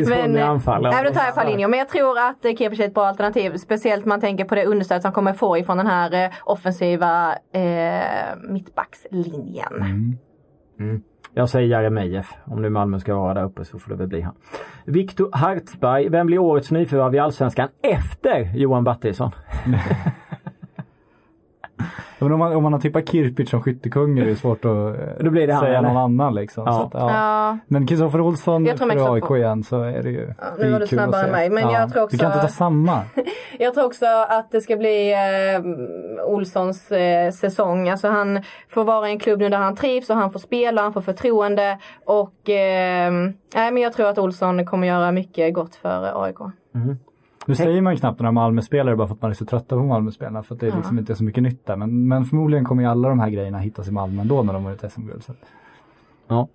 Med 0.28 0.46
anfall. 0.50 0.82
Nej, 0.82 0.92
men 0.96 1.04
då 1.06 1.20
tar 1.20 1.26
jag 1.26 1.36
Paulinho. 1.36 1.68
Men 1.68 1.80
jag 1.80 1.90
tror 1.90 2.20
att 2.20 2.46
eh, 2.46 2.56
Kirpic 2.56 2.80
är 2.80 2.84
ett 2.84 2.94
bra 2.94 3.06
alternativ. 3.06 3.58
Speciellt 3.58 4.06
man 4.06 4.22
tänker 4.22 4.46
på 4.46 4.56
det 4.56 4.66
understöd 4.66 5.02
som 5.02 5.12
kommer 5.12 5.34
få 5.34 5.58
ifrån 5.58 5.78
den 5.78 5.88
här 5.88 6.24
eh, 6.26 6.30
offensiva 6.44 7.32
eh, 7.54 8.38
mittbackslinjen. 8.50 9.74
Mm. 10.80 11.02
Jag 11.34 11.50
säger 11.50 11.68
Jeremejeff. 11.68 12.34
Om 12.46 12.62
nu 12.62 12.70
Malmö 12.70 13.00
ska 13.00 13.16
vara 13.16 13.34
där 13.34 13.44
uppe 13.44 13.66
så 13.66 13.80
får 13.80 13.90
det 13.92 13.98
väl 13.98 14.08
bli 14.08 14.22
han. 14.22 14.36
Viktor 14.86 15.30
Hartsberg. 15.34 16.10
Vem 16.10 16.28
blir 16.28 16.40
årets 16.40 16.72
nyförvärv 16.72 17.16
i 17.16 17.20
Allsvenskan 17.20 17.70
efter 17.82 18.56
Johan 18.56 18.84
Battisson? 18.84 19.32
Men 22.20 22.32
om, 22.32 22.40
man, 22.40 22.56
om 22.56 22.64
man 22.64 22.74
har 22.74 22.80
tippat 22.80 23.10
Kirpic 23.10 23.50
som 23.50 23.62
skyttekung 23.62 24.20
är 24.20 24.26
det 24.26 24.36
svårt 24.36 24.66
att 24.66 24.72
eh, 24.72 24.94
Då 25.20 25.30
blir 25.30 25.48
det 25.48 25.54
han, 25.54 25.64
säga 25.64 25.78
eller? 25.78 25.88
någon 25.88 25.98
annan 25.98 26.36
liksom. 26.36 26.64
Ja. 26.68 26.74
Så 26.74 26.82
att, 26.98 27.04
ja. 27.04 27.12
Ja. 27.14 27.58
Men 27.68 27.88
Kristoffer 27.88 28.22
Olsson 28.22 28.66
för 28.78 29.14
AIK 29.16 29.26
får- 29.28 29.38
igen 29.38 29.64
så 29.64 29.82
är 29.82 30.04
det 30.04 30.10
ju 30.10 30.34
Ja, 30.40 30.46
nu 30.60 30.72
var 30.72 30.80
du 30.80 30.88
snabbare 30.88 31.26
än 31.26 31.32
mig, 31.32 31.50
men 31.50 31.70
jag 31.70 31.92
tror 31.94 32.04
också- 32.04 32.18
Du 32.18 32.22
kan 32.24 32.32
inte 32.32 32.42
ta 32.42 32.48
samma. 32.48 33.02
Jag 33.60 33.74
tror 33.74 33.86
också 33.86 34.06
att 34.30 34.52
det 34.52 34.62
ska 34.62 34.78
bli 34.78 35.12
eh, 35.14 36.26
Olssons 36.26 36.92
eh, 36.92 37.32
säsong. 37.32 37.90
Alltså 37.90 38.08
han 38.08 38.44
får 38.70 38.84
vara 38.84 39.10
i 39.10 39.12
en 39.12 39.20
klubb 39.20 39.40
nu 39.40 39.50
där 39.50 39.58
han 39.58 39.76
trivs 39.76 40.10
och 40.10 40.16
han 40.16 40.32
får 40.32 40.40
spela, 40.40 40.82
han 40.82 40.94
får 40.94 41.02
förtroende. 41.02 41.78
Och 42.06 42.50
eh, 42.50 43.12
nej, 43.56 43.72
men 43.72 43.78
jag 43.78 43.94
tror 43.94 44.08
att 44.10 44.18
Olsson 44.18 44.66
kommer 44.66 44.88
göra 44.88 45.12
mycket 45.12 45.54
gott 45.54 45.76
för 45.76 46.06
eh, 46.08 46.22
AIK. 46.22 46.38
Nu 47.50 47.56
säger 47.56 47.82
man 47.82 47.94
ju 47.94 48.00
knappt 48.00 48.20
några 48.20 48.32
Malmö-spelare 48.32 48.96
bara 48.96 49.08
för 49.08 49.16
att 49.16 49.22
man 49.22 49.32
är 49.32 49.36
så 49.36 49.46
trött 49.46 49.68
på 49.68 49.84
Malmö-spelarna 49.84 50.44
för 50.44 50.56
att 50.56 50.62
det 50.62 50.68
är 50.68 50.76
liksom 50.76 51.00
inte 51.00 51.16
så 51.16 51.24
mycket 51.24 51.44
nytt 51.44 51.66
där. 51.66 51.76
Men, 51.76 52.08
men 52.08 52.26
förmodligen 52.26 52.66
kommer 52.66 52.84
ju 52.84 52.90
alla 52.90 53.10
de 53.10 53.20
här 53.20 53.30
grejerna 53.30 53.58
hittas 53.58 53.88
i 53.88 53.92
Malmö 53.92 54.22
ändå 54.22 54.44
när 54.44 54.54
de 54.54 54.66
har 54.66 54.72
ett 54.72 54.92
SM-guld. 54.92 55.24
Ja. 56.28 56.48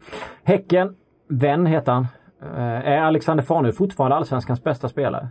Häcken, 0.42 0.95
vän 1.28 1.66
heter 1.66 1.92
han. 1.92 2.07
Eh, 2.42 2.88
Är 2.88 3.01
Alexander 3.01 3.45
Farnerud 3.45 3.76
fortfarande 3.76 4.16
allsvenskans 4.16 4.64
bästa 4.64 4.88
spelare? 4.88 5.28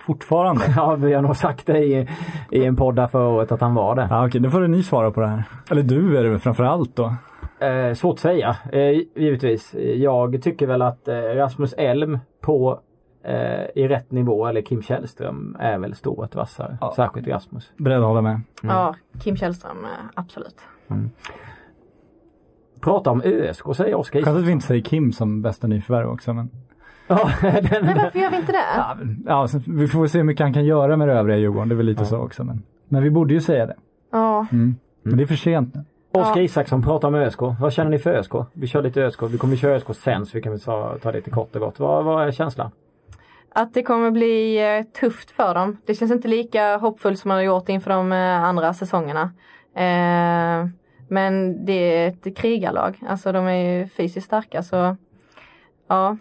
Fortfarande? 0.00 0.64
Ja, 0.76 0.94
vi 0.94 1.12
har 1.12 1.22
nog 1.22 1.36
sagt 1.36 1.66
det 1.66 1.78
i, 1.78 2.08
i 2.50 2.64
en 2.64 2.76
podd 2.76 2.96
där 2.96 3.06
förra 3.06 3.28
året 3.28 3.52
att 3.52 3.60
han 3.60 3.74
var 3.74 3.94
det. 3.94 4.06
Ja, 4.10 4.26
okej, 4.26 4.40
då 4.40 4.50
får 4.50 4.60
du 4.60 4.68
ni 4.68 4.82
svara 4.82 5.10
på 5.10 5.20
det 5.20 5.26
här. 5.26 5.44
Eller 5.70 5.82
du 5.82 6.18
är 6.18 6.22
det 6.22 6.30
väl 6.30 6.38
framförallt 6.38 6.96
då? 6.96 7.14
Eh, 7.66 7.94
svårt 7.94 8.14
att 8.14 8.20
säga, 8.20 8.56
eh, 8.72 9.02
givetvis. 9.16 9.74
Jag 9.96 10.42
tycker 10.42 10.66
väl 10.66 10.82
att 10.82 11.08
eh, 11.08 11.14
Rasmus 11.14 11.74
Elm 11.78 12.18
på 12.40 12.80
eh, 13.24 13.64
i 13.74 13.88
rätt 13.88 14.10
nivå 14.12 14.46
eller 14.46 14.62
Kim 14.62 14.82
Källström 14.82 15.56
är 15.60 15.78
väl 15.78 15.94
stået 15.94 16.34
vassare. 16.34 16.78
Ja. 16.80 16.92
Särskilt 16.96 17.28
Rasmus. 17.28 17.72
Beredd 17.76 17.98
att 17.98 18.04
hålla 18.04 18.22
med. 18.22 18.40
Ja, 18.62 18.94
Kim 19.20 19.36
Källström, 19.36 19.84
eh, 19.84 19.90
absolut. 20.14 20.56
Prata 22.80 23.10
om 23.10 23.22
ÖSK 23.24 23.76
säger 23.76 23.94
Oskar 23.94 24.22
Skönt 24.22 24.38
att 24.38 24.44
vi 24.44 24.52
inte 24.52 24.66
säger 24.66 24.82
Kim 24.82 25.12
som 25.12 25.42
bästa 25.42 25.66
nyförvärv 25.66 26.08
också. 26.10 26.32
Men, 26.34 26.50
Ja, 27.06 27.30
den, 27.42 27.86
Men 27.86 27.96
varför 27.98 28.18
gör 28.18 28.30
vi 28.30 28.36
inte 28.36 28.52
det? 28.52 28.58
ja, 28.76 28.96
ja, 29.26 29.48
vi 29.66 29.88
får 29.88 30.06
se 30.06 30.18
hur 30.18 30.24
mycket 30.24 30.42
han 30.44 30.52
kan 30.52 30.64
göra 30.64 30.96
med 30.96 31.08
det 31.08 31.14
övriga 31.14 31.38
Djurgården. 31.38 31.68
Det 31.68 31.74
är 31.74 31.76
väl 31.76 31.86
lite 31.86 32.04
så 32.04 32.18
också. 32.18 32.44
Men, 32.44 32.62
men 32.88 33.02
vi 33.02 33.10
borde 33.10 33.34
ju 33.34 33.40
säga 33.40 33.66
det. 33.66 33.76
Ja, 34.12 34.46
Mm. 34.52 34.76
Men 35.02 35.16
det 35.16 35.22
är 35.24 35.26
för 35.26 35.34
sent 35.34 35.74
nu. 35.74 35.84
Oskar 36.12 36.36
Ja. 36.36 36.42
Isaksson 36.42 36.82
pratar 36.82 37.08
om 37.08 37.14
ÖSK. 37.14 37.40
Vad 37.60 37.72
känner 37.72 37.90
ni 37.90 37.98
för 37.98 38.10
ÖSK? 38.10 38.32
Vi 38.52 38.66
kör 38.66 38.82
lite 38.82 39.02
ÖSK. 39.02 39.22
Vi 39.22 39.38
kommer 39.38 39.56
köra 39.56 39.76
ÖSK 39.76 39.94
sen 39.94 40.26
så 40.26 40.30
vi 40.36 40.42
kan 40.42 40.52
väl 40.52 40.60
ta, 40.60 40.96
ta 41.02 41.12
det 41.12 41.18
lite 41.18 41.30
kort 41.30 41.54
och 41.54 41.60
gott. 41.60 41.78
Vad, 41.80 42.04
vad 42.04 42.26
är 42.28 42.32
känslan? 42.32 42.70
Att 43.54 43.74
det 43.74 43.82
kommer 43.82 44.10
bli 44.10 44.56
eh, 44.56 44.82
tufft 45.00 45.30
för 45.30 45.54
dem. 45.54 45.76
Det 45.86 45.94
känns 45.94 46.12
inte 46.12 46.28
lika 46.28 46.76
hoppfullt 46.76 47.20
som 47.20 47.28
man 47.28 47.36
har 47.36 47.42
gjort 47.42 47.68
inför 47.68 47.90
de 47.90 48.12
eh, 48.12 48.44
andra 48.44 48.74
säsongerna. 48.74 49.22
Eh, 49.74 50.68
men 51.08 51.64
det 51.64 51.72
är 51.72 52.08
ett 52.08 52.36
krigarlag. 52.36 52.98
Alltså 53.08 53.32
de 53.32 53.46
är 53.46 53.78
ju 53.78 53.88
fysiskt 53.88 54.26
starka 54.26 54.62
så 54.62 54.96
ja. 55.88 56.16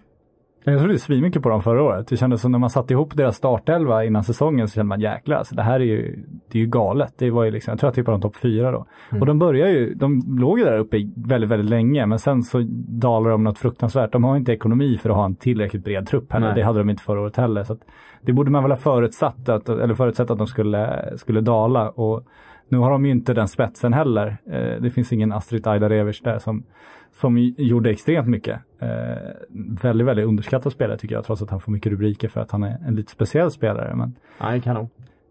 Jag 0.64 0.80
trodde 0.80 0.99
svinmycket 0.99 1.41
på 1.41 1.49
dem 1.49 1.61
förra 1.61 1.84
året. 1.84 2.07
Det 2.07 2.18
kändes 2.18 2.41
som 2.41 2.51
när 2.51 2.59
man 2.59 2.70
satte 2.70 2.93
ihop 2.93 3.16
deras 3.16 3.36
startelva 3.36 4.03
innan 4.05 4.24
säsongen 4.24 4.68
så 4.68 4.74
kände 4.74 4.88
man 4.88 4.99
jäklar, 4.99 5.38
alltså, 5.38 5.55
det 5.55 5.61
här 5.61 5.80
är 5.80 5.84
ju, 5.84 6.26
det 6.51 6.57
är 6.57 6.61
ju 6.61 6.68
galet. 6.68 7.14
Det 7.18 7.32
var 7.32 7.43
ju 7.43 7.51
liksom, 7.51 7.72
jag 7.72 7.80
tror 7.80 7.88
jag 7.88 7.95
tippade 7.95 8.14
dem 8.14 8.22
topp 8.22 8.36
fyra 8.36 8.72
då. 8.72 8.86
Och 9.20 9.26
de 9.26 9.39
börjar 9.39 9.68
ju, 9.68 9.93
de 9.93 10.24
låg 10.39 10.59
ju 10.59 10.66
där 10.66 10.78
uppe 10.78 10.97
väldigt, 11.16 11.49
väldigt 11.49 11.70
länge 11.70 12.05
men 12.05 12.20
sen 12.20 12.43
så 12.43 12.64
dalar 12.88 13.30
de 13.30 13.43
något 13.43 13.57
fruktansvärt. 13.57 14.11
De 14.11 14.24
har 14.24 14.38
inte 14.38 14.51
ekonomi 14.51 14.97
för 14.97 15.09
att 15.09 15.16
ha 15.16 15.26
en 15.26 15.36
tillräckligt 15.36 15.84
bred 15.84 16.07
trupp. 16.07 16.34
Nej. 16.39 16.55
Det 16.55 16.64
hade 16.64 16.80
de 16.80 16.89
inte 16.89 17.03
förra 17.03 17.22
året 17.22 17.38
heller. 17.38 17.64
Så 17.64 17.78
det 18.22 18.34
borde 18.34 18.51
man 18.51 18.64
väl 18.64 18.72
ha 18.72 18.78
förutsatt 18.78 19.49
att, 19.49 19.70
eller 19.70 19.93
förutsatt 19.93 20.32
att 20.32 20.38
de 20.38 20.47
skulle, 20.47 21.14
skulle 21.18 21.41
dala. 21.41 21.89
Och 21.89 22.24
nu 22.70 22.78
har 22.78 22.91
de 22.91 23.05
ju 23.05 23.11
inte 23.11 23.34
den 23.34 23.47
spetsen 23.47 23.93
heller. 23.93 24.38
Eh, 24.51 24.82
det 24.82 24.91
finns 24.91 25.14
ingen 25.14 25.32
Astrid 25.32 25.68
Ajdarevic 25.68 26.22
där 26.22 26.39
som, 26.39 26.64
som 27.24 27.38
gjorde 27.57 27.89
extremt 27.89 28.28
mycket. 28.28 28.59
Eh, 28.80 28.89
väldigt, 29.84 30.07
väldigt 30.07 30.26
underskattad 30.26 30.71
spelare 30.71 30.97
tycker 30.97 31.15
jag, 31.15 31.26
trots 31.26 31.41
att 31.41 31.49
han 31.49 31.59
får 31.59 31.71
mycket 31.71 31.91
rubriker 31.91 32.28
för 32.28 32.41
att 32.41 32.51
han 32.51 32.63
är 32.63 32.78
en 32.88 32.95
lite 32.95 33.11
speciell 33.11 33.51
spelare. 33.51 33.95
Men, 33.95 34.15
Nej, 34.41 34.61
kanon. 34.61 34.89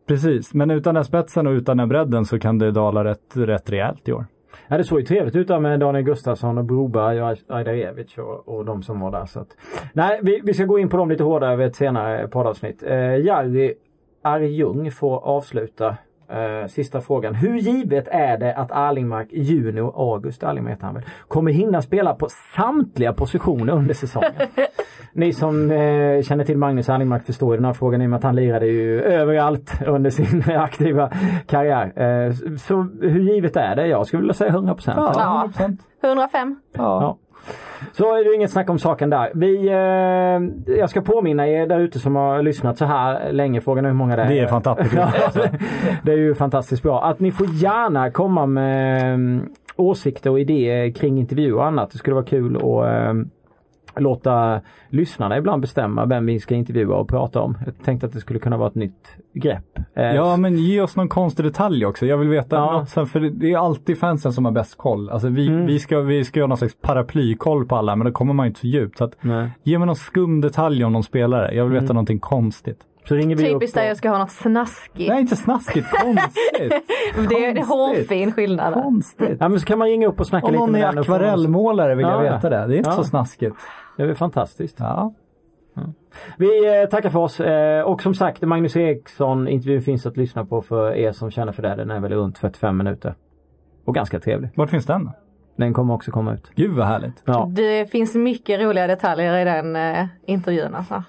precis, 0.09 0.55
men 0.55 0.71
utan 0.71 0.95
den 0.95 1.05
spetsen 1.05 1.47
och 1.47 1.51
utan 1.53 1.77
den 1.77 1.89
bredden 1.89 2.25
så 2.25 2.39
kan 2.39 2.59
det 2.59 2.71
dala 2.71 3.05
rätt, 3.05 3.37
rätt 3.37 3.71
rejält 3.71 4.09
i 4.09 4.13
år. 4.13 4.27
Ja, 4.69 4.77
det 4.79 4.85
såg 4.85 5.01
ju 5.01 5.07
trevligt 5.07 5.37
ut 5.37 5.49
där 5.49 5.61
med 5.61 5.81
Daniel 5.81 6.05
Gustafsson 6.05 6.59
och 6.59 6.65
Broberg 6.65 7.23
och 7.23 7.37
Ajdarevic 7.49 8.19
och, 8.19 8.49
och 8.49 8.65
de 8.65 8.83
som 8.83 9.01
var 9.01 9.11
där. 9.11 9.27
Så 9.27 9.41
att, 9.41 9.49
nej, 9.93 10.21
vi, 10.23 10.41
vi 10.45 10.55
ska 10.55 10.65
gå 10.65 10.79
in 10.79 10.89
på 10.89 10.97
dem 10.97 11.09
lite 11.11 11.23
hårdare 11.25 11.57
vid 11.57 11.67
ett 11.67 11.77
senare 11.77 12.29
poddavsnitt. 12.29 12.83
Eh, 12.83 13.17
Jari 13.17 13.75
Arjung 14.23 14.91
får 14.91 15.25
avsluta 15.25 15.97
eh, 16.33 16.67
sista 16.67 17.01
frågan. 17.01 17.35
Hur 17.35 17.57
givet 17.57 18.09
är 18.09 18.39
det 18.39 18.55
att 18.55 18.73
Arlingmark 18.73 19.29
Junior, 19.33 19.93
August 19.97 20.43
Arlingmark 20.45 20.73
heter 20.75 20.87
han 20.87 20.95
väl, 20.95 21.05
kommer 21.29 21.53
hinna 21.53 21.83
spela 21.83 22.15
på 22.15 22.29
samtliga 22.57 23.13
positioner 23.13 23.73
under 23.73 23.95
säsongen? 23.95 24.33
Ni 25.13 25.33
som 25.33 25.71
eh, 25.71 26.23
känner 26.23 26.45
till 26.45 26.59
Magnus 26.59 26.89
Arlingmark 26.89 27.27
förstår 27.27 27.55
ju 27.55 27.57
den 27.57 27.65
här 27.65 27.73
frågan 27.73 28.03
i 28.03 28.07
och 28.07 28.11
med 28.11 28.17
att 28.17 28.23
han 28.23 28.37
lirade 28.37 28.67
ju 28.67 29.03
överallt 29.03 29.73
under 29.87 30.11
sin 30.11 30.43
aktiva 30.57 31.11
karriär. 31.47 31.93
Eh, 32.03 32.33
så 32.57 32.89
hur 33.01 33.21
givet 33.21 33.57
är 33.57 33.77
det? 33.77 33.87
Jag 33.87 34.07
skulle 34.07 34.21
vilja 34.21 34.35
säga 34.35 34.51
100 34.51 34.75
procent. 34.75 34.97
Ja. 34.99 35.51
105. 36.03 36.61
Ja. 36.73 37.19
Så 37.93 38.17
är 38.17 38.25
det 38.25 38.35
inget 38.35 38.51
snack 38.51 38.71
om 38.71 38.79
saken 38.79 39.11
där. 39.11 39.31
Vi, 39.35 39.69
eh, 39.69 40.77
jag 40.79 40.91
ska 40.91 41.01
påminna 41.01 41.49
er 41.49 41.67
där 41.67 41.81
ute 41.81 41.99
som 41.99 42.17
har 42.17 42.43
lyssnat 42.43 42.79
så 42.79 42.85
här 42.85 43.33
länge. 43.33 43.61
Frågan 43.61 43.85
är 43.85 43.89
hur 43.89 43.97
många 43.97 44.17
det 44.17 44.23
är. 44.23 44.29
Det 44.29 44.39
är 44.39 44.47
fantastiskt. 44.47 44.95
Ja, 44.97 45.13
det 46.03 46.13
är 46.13 46.17
ju 46.17 46.35
fantastiskt 46.35 46.83
bra. 46.83 47.05
Att 47.05 47.21
ni 47.21 47.33
får 47.33 47.47
gärna 47.47 48.11
komma 48.11 48.47
med 48.47 49.13
eh, 49.13 49.43
åsikter 49.77 50.31
och 50.31 50.41
idéer 50.41 50.91
kring 50.91 51.19
intervjuer 51.19 51.55
och 51.55 51.67
annat. 51.67 51.91
Det 51.91 51.99
skulle 51.99 52.15
vara 52.15 52.25
kul 52.25 52.57
att 52.57 52.63
eh, 52.63 53.15
låta 53.97 54.61
lyssnarna 54.89 55.37
ibland 55.39 55.61
bestämma 55.63 56.05
vem 56.07 56.27
vi 56.27 56.41
ska 56.41 56.55
intervjua 56.55 56.97
och 56.97 57.09
prata 57.09 57.41
om. 57.41 57.59
Jag 57.65 57.75
tänkte 57.85 58.07
att 58.07 58.13
det 58.13 58.21
skulle 58.21 58.39
kunna 58.39 58.57
vara 58.57 58.69
ett 58.69 58.75
nytt 58.75 59.17
grepp. 59.35 59.79
Eh, 59.97 60.15
Ja, 60.15 60.37
men 60.37 60.59
ge 60.59 60.81
oss 60.81 60.97
någon 60.97 61.09
konstig 61.09 61.45
detalj 61.45 61.87
också. 61.87 62.07
Jag 62.07 62.17
vill 62.19 62.29
veta 62.29 62.57
Ja. 62.57 62.73
något 62.73 62.89
sen, 62.89 63.07
för 63.07 63.21
det- 63.21 63.53
är 63.53 63.59
alltid 63.59 63.99
fansen 63.99 64.33
som 64.33 64.45
har 64.45 64.53
bäst 64.53 64.79
koll. 64.79 65.11
Alltså 65.11 65.29
vi, 65.29 65.49
Mm. 65.49 65.67
vi, 65.67 65.79
ska, 65.79 66.01
vi 66.01 66.25
ska 66.25 66.39
göra 66.41 66.49
någon 66.49 66.59
slags 66.59 66.77
paraplykoll 66.81 67.67
på 67.67 67.77
alla, 67.77 67.97
men 67.97 68.05
då 68.07 68.13
kommer 68.13 68.33
man 68.35 68.47
ju 68.47 68.49
inte 68.49 68.61
så 68.61 68.67
djupt. 68.67 68.99
Så 68.99 69.05
att, 69.05 69.17
Nej. 69.21 69.51
ge 69.63 69.79
mig 69.79 69.87
någon 69.87 69.97
skum 69.97 70.41
detalj 70.41 70.85
om 70.85 70.93
någon 70.93 71.03
spelare. 71.03 71.55
Jag 71.55 71.65
vill 71.65 71.73
veta 71.73 71.85
Mm. 71.85 71.95
någonting 71.95 72.19
konstigt. 72.19 72.79
Så 73.09 73.15
ringer 73.15 73.37
vi 73.37 73.45
Typiskt 73.45 73.75
där 73.77 73.85
jag 73.85 73.97
ska 73.97 74.11
ha 74.11 74.19
något 74.19 74.31
snaskigt. 74.31 75.09
Nej, 75.09 75.21
inte 75.21 75.37
snaskigt. 75.37 75.87
Konstigt. 75.91 76.73
det 77.29 77.45
är 77.45 77.51
en 77.57 77.65
hårfin 77.67 78.33
skillnad. 78.33 78.75
konstigt. 78.75 79.37
Ja 79.41 79.49
men 79.49 79.61
så 79.61 79.67
kan 79.67 79.79
man 79.79 79.89
ringa 79.89 80.07
upp 80.07 80.21
och 80.21 80.27
snacka 80.27 80.47
Om 80.47 80.53
lite 80.53 80.61
någon 80.61 80.73
med 80.73 80.83
är 80.83 80.87
den 80.87 80.99
och 80.99 81.07
få 81.07 81.13
oss- 81.13 81.17
akvarellmålare 81.19 81.95
vill 81.95 82.07
jag 82.07 82.27
Ja, 82.27 82.35
veta 82.35 82.51
det. 82.51 82.67
Det 82.67 82.75
är 82.75 82.79
inte 82.79 82.91
ja. 82.91 82.97
så 82.97 83.05
snaskigt. 83.05 83.57
Det 83.97 84.03
är 84.03 84.07
väl 84.07 84.17
fantastiskt. 84.17 84.77
Ja. 84.81 85.15
Vi 86.37 86.81
eh, 86.83 86.89
tackar 86.89 87.11
för 87.11 87.19
oss 87.19 87.41
eh, 87.41 87.83
och 87.83 88.03
som 88.03 88.15
sagt 88.15 88.43
Magnus 88.43 88.77
Eriksson 88.77 89.49
intervjun 89.49 89.83
finns 89.83 90.07
att 90.07 90.17
lyssna 90.17 90.45
på 90.45 90.63
för 90.63 90.93
er 90.95 91.13
som 91.13 91.31
känner 91.31 91.53
för 91.53 91.63
det. 91.63 91.75
Den 91.75 91.91
är 91.91 92.01
väl 92.01 92.13
runt 92.13 92.39
45 92.39 92.77
minuter. 92.77 93.15
Och 93.85 93.95
ganska 93.95 94.21
trevlig. 94.21 94.51
Vart 94.55 94.71
finns 94.71 94.87
den? 94.87 95.11
Den 95.57 95.75
kommer 95.75 95.95
också 95.95 96.11
komma 96.11 96.35
ut. 96.35 96.51
Gud 96.55 96.73
vad 96.73 96.87
härligt. 96.87 97.23
Ja. 97.25 97.49
Det 97.51 97.91
finns 97.91 98.15
mycket 98.15 98.61
roliga 98.61 98.87
detaljer 98.87 99.39
i 99.39 99.45
den 99.45 99.77
eh, 99.77 100.07
intervjun 100.27 100.75
alltså. 100.75 101.03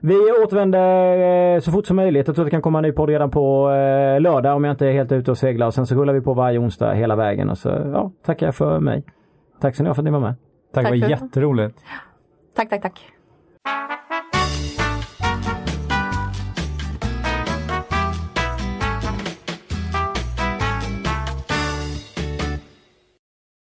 Vi 0.00 0.14
återvänder 0.14 1.54
eh, 1.54 1.60
så 1.60 1.72
fort 1.72 1.86
som 1.86 1.96
möjligt. 1.96 2.26
Jag 2.26 2.36
tror 2.36 2.44
det 2.44 2.50
kan 2.50 2.62
komma 2.62 2.78
en 2.78 2.82
ny 2.82 2.92
podd 2.92 3.08
redan 3.08 3.30
på 3.30 3.70
eh, 3.70 4.20
lördag 4.20 4.56
om 4.56 4.64
jag 4.64 4.72
inte 4.72 4.86
är 4.86 4.92
helt 4.92 5.12
ute 5.12 5.30
och 5.30 5.38
seglar. 5.38 5.66
Och 5.66 5.74
sen 5.74 5.86
så 5.86 5.94
rullar 5.94 6.12
vi 6.12 6.20
på 6.20 6.34
varje 6.34 6.58
onsdag 6.58 6.92
hela 6.92 7.16
vägen. 7.16 7.50
Och 7.50 7.58
så 7.58 7.68
ja, 7.68 8.12
tackar 8.24 8.46
jag 8.46 8.54
för 8.54 8.80
mig. 8.80 9.04
Tack 9.60 9.76
så 9.76 9.82
mycket 9.82 9.96
för 9.96 10.02
att 10.02 10.04
ni 10.04 10.10
var 10.10 10.20
med. 10.20 10.34
Tack, 10.74 10.84
Tack 10.84 10.94
det 10.94 11.00
var 11.00 11.10
jätteroligt. 11.10 11.78
Tack, 12.58 12.70
tack, 12.70 12.82
tack. 12.82 13.17